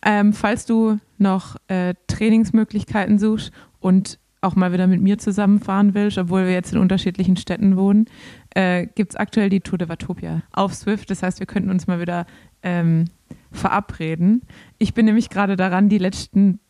Ähm, 0.02 0.32
falls 0.32 0.66
du 0.66 0.98
noch 1.18 1.56
äh, 1.68 1.94
Trainingsmöglichkeiten 2.06 3.18
suchst 3.18 3.52
und 3.80 4.18
auch 4.40 4.54
mal 4.54 4.72
wieder 4.72 4.86
mit 4.86 5.00
mir 5.00 5.18
zusammenfahren 5.18 5.94
willst, 5.94 6.18
obwohl 6.18 6.44
wir 6.44 6.52
jetzt 6.52 6.72
in 6.72 6.78
unterschiedlichen 6.78 7.36
Städten 7.36 7.76
wohnen, 7.76 8.06
äh, 8.54 8.86
gibt 8.86 9.12
es 9.12 9.16
aktuell 9.16 9.50
die 9.50 9.60
Tour 9.60 9.78
de 9.78 9.88
Vatopia 9.88 10.42
auf 10.52 10.74
Swift. 10.74 11.10
Das 11.10 11.22
heißt, 11.22 11.40
wir 11.40 11.46
könnten 11.46 11.70
uns 11.70 11.86
mal 11.86 12.00
wieder 12.00 12.26
ähm, 12.62 13.06
verabreden. 13.50 14.42
Ich 14.78 14.94
bin 14.94 15.06
nämlich 15.06 15.30
gerade 15.30 15.56
daran, 15.56 15.88
die 15.88 15.98
letzten 15.98 16.60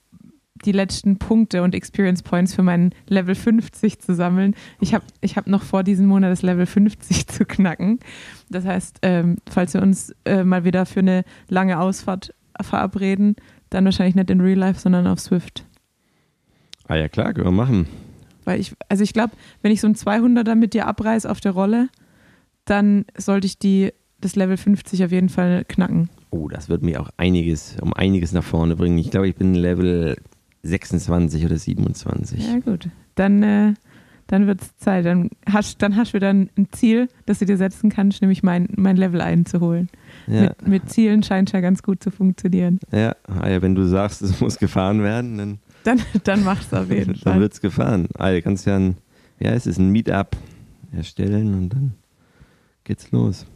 die 0.64 0.72
letzten 0.72 1.18
Punkte 1.18 1.62
und 1.62 1.74
Experience 1.74 2.22
Points 2.22 2.54
für 2.54 2.62
meinen 2.62 2.94
Level 3.08 3.34
50 3.34 4.00
zu 4.00 4.14
sammeln. 4.14 4.54
Ich 4.80 4.94
habe 4.94 5.04
ich 5.20 5.36
hab 5.36 5.46
noch 5.46 5.62
vor 5.62 5.82
diesem 5.82 6.06
Monat 6.06 6.32
das 6.32 6.40
Level 6.42 6.64
50 6.64 7.26
zu 7.26 7.44
knacken. 7.44 7.98
Das 8.48 8.64
heißt, 8.64 9.00
ähm, 9.02 9.36
falls 9.50 9.74
wir 9.74 9.82
uns 9.82 10.14
äh, 10.24 10.44
mal 10.44 10.64
wieder 10.64 10.86
für 10.86 11.00
eine 11.00 11.24
lange 11.48 11.78
Ausfahrt 11.78 12.34
verabreden, 12.60 13.36
dann 13.70 13.84
wahrscheinlich 13.84 14.14
nicht 14.14 14.30
in 14.30 14.40
Real 14.40 14.58
Life, 14.58 14.80
sondern 14.80 15.06
auf 15.06 15.20
Swift. 15.20 15.66
Ah 16.88 16.96
ja, 16.96 17.08
klar, 17.08 17.34
können 17.34 17.46
wir 17.46 17.52
machen. 17.52 17.86
Weil 18.44 18.60
ich, 18.60 18.74
also 18.88 19.02
ich 19.02 19.12
glaube, 19.12 19.32
wenn 19.62 19.72
ich 19.72 19.80
so 19.80 19.88
ein 19.88 19.94
200er 19.94 20.54
mit 20.54 20.72
dir 20.72 20.86
abreiße 20.86 21.28
auf 21.28 21.40
der 21.40 21.52
Rolle, 21.52 21.88
dann 22.64 23.04
sollte 23.16 23.46
ich 23.46 23.58
die, 23.58 23.92
das 24.20 24.36
Level 24.36 24.56
50 24.56 25.04
auf 25.04 25.12
jeden 25.12 25.28
Fall 25.28 25.64
knacken. 25.66 26.08
Oh, 26.30 26.48
das 26.48 26.68
wird 26.68 26.82
mir 26.82 27.00
auch 27.00 27.10
einiges, 27.16 27.76
um 27.80 27.92
einiges 27.92 28.32
nach 28.32 28.44
vorne 28.44 28.76
bringen. 28.76 28.98
Ich 28.98 29.10
glaube, 29.10 29.28
ich 29.28 29.34
bin 29.34 29.54
Level 29.54 30.16
26 30.62 31.44
oder 31.44 31.56
27. 31.56 32.46
Ja, 32.46 32.58
gut. 32.58 32.88
Dann, 33.14 33.42
äh, 33.42 33.74
dann 34.26 34.46
wird 34.46 34.60
es 34.60 34.76
Zeit. 34.76 35.06
Dann 35.06 35.30
hast, 35.50 35.82
dann 35.82 35.96
hast 35.96 36.12
du 36.12 36.14
wieder 36.14 36.30
ein 36.30 36.50
Ziel, 36.72 37.08
das 37.24 37.38
du 37.38 37.46
dir 37.46 37.56
setzen 37.56 37.90
kannst, 37.90 38.20
nämlich 38.22 38.42
mein, 38.42 38.68
mein 38.76 38.96
Level 38.96 39.20
einzuholen. 39.20 39.88
Ja. 40.26 40.42
Mit, 40.42 40.68
mit 40.68 40.90
Zielen 40.90 41.22
scheint 41.22 41.48
es 41.48 41.52
ja 41.52 41.60
ganz 41.60 41.82
gut 41.82 42.02
zu 42.02 42.10
funktionieren. 42.10 42.80
Ja, 42.92 43.16
ah 43.24 43.48
ja, 43.48 43.62
wenn 43.62 43.74
du 43.74 43.84
sagst, 43.84 44.22
es 44.22 44.40
muss 44.40 44.58
gefahren 44.58 45.02
werden, 45.02 45.38
dann, 45.38 45.58
Dann, 45.86 46.02
dann 46.24 46.44
du 46.72 46.76
auf 46.76 46.90
jeden 46.90 47.12
dann 47.12 47.16
Fall. 47.16 47.40
wird 47.40 47.52
es 47.52 47.60
gefahren. 47.60 48.08
Ah, 48.18 48.32
du 48.32 48.42
kannst 48.42 48.66
ja 48.66 48.76
ein, 48.76 48.96
ja, 49.38 49.52
es 49.52 49.66
ist 49.66 49.78
ein 49.78 49.90
Meetup 49.90 50.36
erstellen 50.92 51.54
und 51.54 51.68
dann 51.68 51.94
geht's 52.82 53.12
los. 53.12 53.46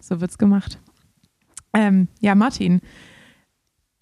So 0.00 0.20
wird's 0.20 0.38
gemacht. 0.38 0.78
Ähm, 1.74 2.08
ja, 2.20 2.34
Martin, 2.34 2.80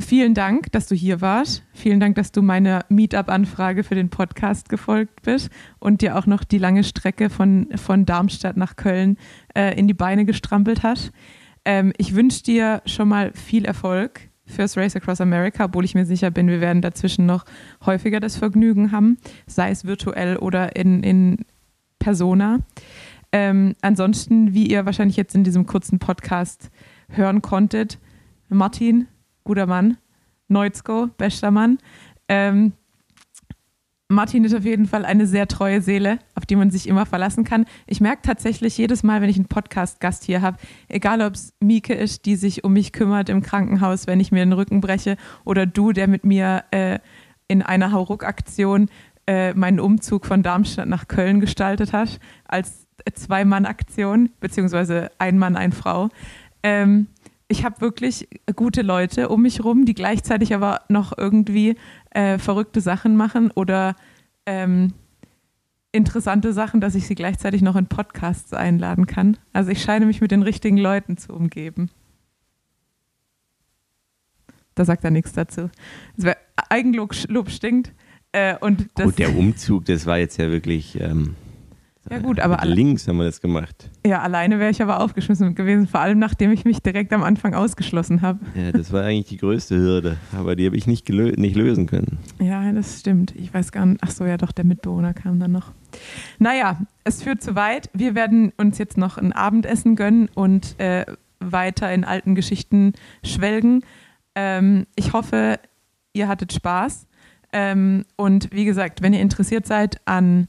vielen 0.00 0.34
Dank, 0.34 0.70
dass 0.70 0.86
du 0.86 0.94
hier 0.94 1.20
warst. 1.20 1.64
Vielen 1.72 1.98
Dank, 1.98 2.14
dass 2.14 2.30
du 2.30 2.40
meiner 2.40 2.84
Meetup-Anfrage 2.88 3.82
für 3.82 3.96
den 3.96 4.10
Podcast 4.10 4.68
gefolgt 4.68 5.22
bist 5.22 5.50
und 5.80 6.02
dir 6.02 6.16
auch 6.16 6.26
noch 6.26 6.44
die 6.44 6.58
lange 6.58 6.84
Strecke 6.84 7.30
von, 7.30 7.66
von 7.74 8.06
Darmstadt 8.06 8.56
nach 8.56 8.76
Köln 8.76 9.16
äh, 9.56 9.76
in 9.76 9.88
die 9.88 9.94
Beine 9.94 10.24
gestrampelt 10.24 10.84
hast. 10.84 11.10
Ähm, 11.64 11.92
ich 11.98 12.14
wünsche 12.14 12.44
dir 12.44 12.82
schon 12.86 13.08
mal 13.08 13.32
viel 13.34 13.64
Erfolg 13.64 14.29
fürs 14.50 14.76
Race 14.76 14.96
Across 14.96 15.20
America, 15.20 15.64
obwohl 15.64 15.84
ich 15.84 15.94
mir 15.94 16.04
sicher 16.04 16.30
bin, 16.30 16.48
wir 16.48 16.60
werden 16.60 16.82
dazwischen 16.82 17.26
noch 17.26 17.44
häufiger 17.84 18.20
das 18.20 18.36
Vergnügen 18.36 18.92
haben, 18.92 19.18
sei 19.46 19.70
es 19.70 19.84
virtuell 19.84 20.36
oder 20.36 20.76
in, 20.76 21.02
in 21.02 21.38
Persona. 21.98 22.58
Ähm, 23.32 23.74
ansonsten, 23.80 24.54
wie 24.54 24.66
ihr 24.66 24.86
wahrscheinlich 24.86 25.16
jetzt 25.16 25.34
in 25.34 25.44
diesem 25.44 25.66
kurzen 25.66 25.98
Podcast 25.98 26.70
hören 27.08 27.42
konntet, 27.42 27.98
Martin, 28.48 29.06
guter 29.44 29.66
Mann, 29.66 29.96
Neuzko, 30.48 31.08
bester 31.16 31.50
Mann. 31.50 31.78
Ähm, 32.28 32.72
Martin 34.10 34.44
ist 34.44 34.54
auf 34.54 34.64
jeden 34.64 34.86
Fall 34.86 35.04
eine 35.04 35.24
sehr 35.24 35.46
treue 35.46 35.80
Seele, 35.80 36.18
auf 36.34 36.44
die 36.44 36.56
man 36.56 36.72
sich 36.72 36.88
immer 36.88 37.06
verlassen 37.06 37.44
kann. 37.44 37.64
Ich 37.86 38.00
merke 38.00 38.22
tatsächlich 38.22 38.76
jedes 38.76 39.04
Mal, 39.04 39.22
wenn 39.22 39.30
ich 39.30 39.36
einen 39.36 39.46
Podcast-Gast 39.46 40.24
hier 40.24 40.42
habe, 40.42 40.56
egal 40.88 41.22
ob 41.22 41.34
es 41.34 41.54
Mieke 41.60 41.94
ist, 41.94 42.26
die 42.26 42.34
sich 42.34 42.64
um 42.64 42.72
mich 42.72 42.92
kümmert 42.92 43.28
im 43.28 43.40
Krankenhaus, 43.40 44.08
wenn 44.08 44.18
ich 44.18 44.32
mir 44.32 44.40
den 44.40 44.52
Rücken 44.52 44.80
breche, 44.80 45.16
oder 45.44 45.64
du, 45.64 45.92
der 45.92 46.08
mit 46.08 46.24
mir 46.24 46.64
äh, 46.72 46.98
in 47.46 47.62
einer 47.62 47.92
Hauruck-Aktion 47.92 48.88
äh, 49.28 49.54
meinen 49.54 49.78
Umzug 49.78 50.26
von 50.26 50.42
Darmstadt 50.42 50.88
nach 50.88 51.06
Köln 51.06 51.38
gestaltet 51.38 51.92
hat, 51.92 52.18
als 52.48 52.88
Zwei-Mann-Aktion, 53.14 54.30
beziehungsweise 54.40 55.12
ein 55.18 55.38
Mann, 55.38 55.54
ein 55.54 55.70
Frau. 55.70 56.08
Ähm, 56.64 57.06
ich 57.50 57.64
habe 57.64 57.80
wirklich 57.80 58.28
gute 58.54 58.82
Leute 58.82 59.28
um 59.28 59.42
mich 59.42 59.64
rum, 59.64 59.84
die 59.84 59.94
gleichzeitig 59.94 60.54
aber 60.54 60.82
noch 60.88 61.16
irgendwie 61.16 61.76
äh, 62.10 62.38
verrückte 62.38 62.80
Sachen 62.80 63.16
machen 63.16 63.50
oder 63.50 63.96
ähm, 64.46 64.92
interessante 65.92 66.52
Sachen, 66.52 66.80
dass 66.80 66.94
ich 66.94 67.06
sie 67.06 67.14
gleichzeitig 67.14 67.62
noch 67.62 67.76
in 67.76 67.86
Podcasts 67.86 68.52
einladen 68.52 69.06
kann. 69.06 69.36
Also 69.52 69.70
ich 69.70 69.82
scheine 69.82 70.06
mich 70.06 70.20
mit 70.20 70.30
den 70.30 70.42
richtigen 70.42 70.78
Leuten 70.78 71.16
zu 71.16 71.32
umgeben. 71.32 71.90
Da 74.74 74.84
sagt 74.84 75.04
er 75.04 75.10
nichts 75.10 75.32
dazu. 75.32 75.68
Das 76.16 76.26
wär, 76.26 76.36
Eigenlob 76.68 77.14
Lob 77.28 77.50
stinkt. 77.50 77.92
Äh, 78.32 78.56
und 78.60 78.94
Gut, 78.94 79.18
der 79.18 79.36
Umzug, 79.36 79.84
das 79.86 80.06
war 80.06 80.18
jetzt 80.18 80.36
ja 80.38 80.50
wirklich. 80.50 81.00
Ähm, 81.00 81.34
Ja, 82.08 82.18
gut, 82.18 82.40
aber 82.40 82.56
mit 82.64 82.74
links 82.74 83.06
haben 83.06 83.18
wir 83.18 83.26
das 83.26 83.40
gemacht. 83.42 83.90
ja, 84.06 84.22
alleine 84.22 84.58
wäre 84.58 84.70
ich 84.70 84.80
aber 84.80 85.00
aufgeschmissen 85.00 85.54
gewesen, 85.54 85.86
vor 85.86 86.00
allem 86.00 86.18
nachdem 86.18 86.50
ich 86.50 86.64
mich 86.64 86.80
direkt 86.80 87.12
am 87.12 87.22
Anfang 87.22 87.54
ausgeschlossen 87.54 88.22
habe. 88.22 88.40
Ja, 88.54 88.72
das 88.72 88.90
war 88.92 89.04
eigentlich 89.04 89.26
die 89.28 89.36
größte 89.36 89.76
Hürde, 89.76 90.16
aber 90.32 90.56
die 90.56 90.64
habe 90.64 90.76
ich 90.76 90.86
nicht, 90.86 91.08
nicht 91.08 91.56
lösen 91.56 91.86
können. 91.86 92.18
Ja, 92.38 92.72
das 92.72 93.00
stimmt. 93.00 93.34
Ich 93.36 93.52
weiß 93.52 93.70
gar 93.70 93.84
nicht. 93.84 94.00
Ach 94.02 94.10
so, 94.10 94.24
ja, 94.24 94.38
doch, 94.38 94.52
der 94.52 94.64
Mitbewohner 94.64 95.12
kam 95.12 95.38
dann 95.38 95.52
noch. 95.52 95.72
Naja, 96.38 96.80
es 97.04 97.22
führt 97.22 97.42
zu 97.42 97.54
weit. 97.54 97.90
Wir 97.92 98.14
werden 98.14 98.52
uns 98.56 98.78
jetzt 98.78 98.96
noch 98.96 99.18
ein 99.18 99.32
Abendessen 99.32 99.94
gönnen 99.94 100.30
und 100.34 100.80
äh, 100.80 101.04
weiter 101.38 101.92
in 101.92 102.04
alten 102.04 102.34
Geschichten 102.34 102.94
schwelgen. 103.22 103.84
Ähm, 104.34 104.86
ich 104.96 105.12
hoffe, 105.12 105.58
ihr 106.14 106.28
hattet 106.28 106.52
Spaß. 106.52 107.06
Ähm, 107.52 108.04
und 108.16 108.52
wie 108.52 108.64
gesagt, 108.64 109.02
wenn 109.02 109.12
ihr 109.12 109.20
interessiert 109.20 109.66
seid 109.66 110.00
an 110.06 110.48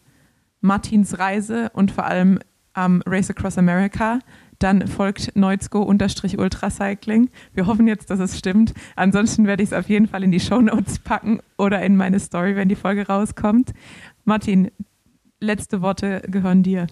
Martins 0.62 1.20
Reise 1.20 1.70
und 1.74 1.92
vor 1.92 2.06
allem 2.06 2.40
am 2.74 3.02
Race 3.06 3.30
Across 3.30 3.58
America, 3.58 4.20
dann 4.60 4.88
folgt 4.88 5.36
Neuzko-Ultracycling. 5.36 7.30
Wir 7.54 7.66
hoffen 7.66 7.88
jetzt, 7.88 8.10
dass 8.10 8.20
es 8.20 8.38
stimmt. 8.38 8.74
Ansonsten 8.96 9.48
werde 9.48 9.64
ich 9.64 9.70
es 9.70 9.74
auf 9.78 9.90
jeden 9.90 10.08
Fall 10.08 10.24
in 10.24 10.32
die 10.32 10.40
Shownotes 10.40 11.00
packen 11.00 11.40
oder 11.58 11.82
in 11.82 11.98
meine 11.98 12.20
Story, 12.20 12.56
wenn 12.56 12.70
die 12.70 12.76
Folge 12.76 13.08
rauskommt. 13.08 13.74
Martin, 14.24 14.70
letzte 15.40 15.82
Worte 15.82 16.22
gehören 16.28 16.64
dir. 16.64 16.88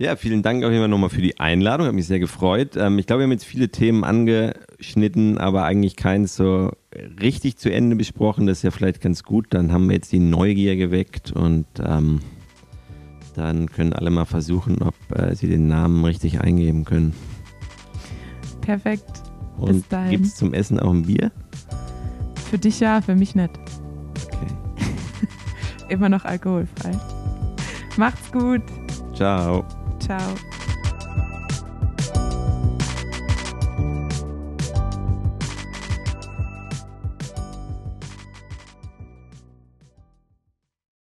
Ja, 0.00 0.14
vielen 0.14 0.42
Dank 0.42 0.62
auf 0.62 0.70
jeden 0.70 0.80
Fall 0.80 0.88
nochmal 0.88 1.10
für 1.10 1.20
die 1.20 1.40
Einladung. 1.40 1.88
Hat 1.88 1.94
mich 1.94 2.06
sehr 2.06 2.20
gefreut. 2.20 2.76
Ähm, 2.76 3.00
ich 3.00 3.06
glaube, 3.06 3.20
wir 3.20 3.24
haben 3.24 3.32
jetzt 3.32 3.44
viele 3.44 3.68
Themen 3.68 4.04
angeschnitten, 4.04 5.38
aber 5.38 5.64
eigentlich 5.64 5.96
keins 5.96 6.36
so 6.36 6.70
richtig 7.20 7.56
zu 7.56 7.72
Ende 7.72 7.96
besprochen. 7.96 8.46
Das 8.46 8.58
ist 8.58 8.62
ja 8.62 8.70
vielleicht 8.70 9.00
ganz 9.00 9.24
gut. 9.24 9.46
Dann 9.50 9.72
haben 9.72 9.88
wir 9.88 9.96
jetzt 9.96 10.12
die 10.12 10.20
Neugier 10.20 10.76
geweckt 10.76 11.32
und 11.32 11.66
ähm, 11.84 12.20
dann 13.34 13.68
können 13.68 13.92
alle 13.92 14.10
mal 14.10 14.24
versuchen, 14.24 14.82
ob 14.82 14.94
äh, 15.16 15.34
sie 15.34 15.48
den 15.48 15.66
Namen 15.66 16.04
richtig 16.04 16.40
eingeben 16.40 16.84
können. 16.84 17.12
Perfekt. 18.60 19.24
Und 19.56 19.84
dahin. 19.92 20.12
gibt 20.12 20.26
es 20.26 20.36
zum 20.36 20.54
Essen 20.54 20.78
auch 20.78 20.92
ein 20.92 21.02
Bier? 21.02 21.32
Für 22.48 22.58
dich 22.58 22.78
ja, 22.78 23.00
für 23.00 23.16
mich 23.16 23.34
nicht. 23.34 23.50
Okay. 24.26 24.46
Immer 25.88 26.08
noch 26.08 26.24
alkoholfrei. 26.24 26.92
Macht's 27.96 28.30
gut. 28.30 28.62
Ciao. 29.12 29.64
Ciao. 30.00 30.57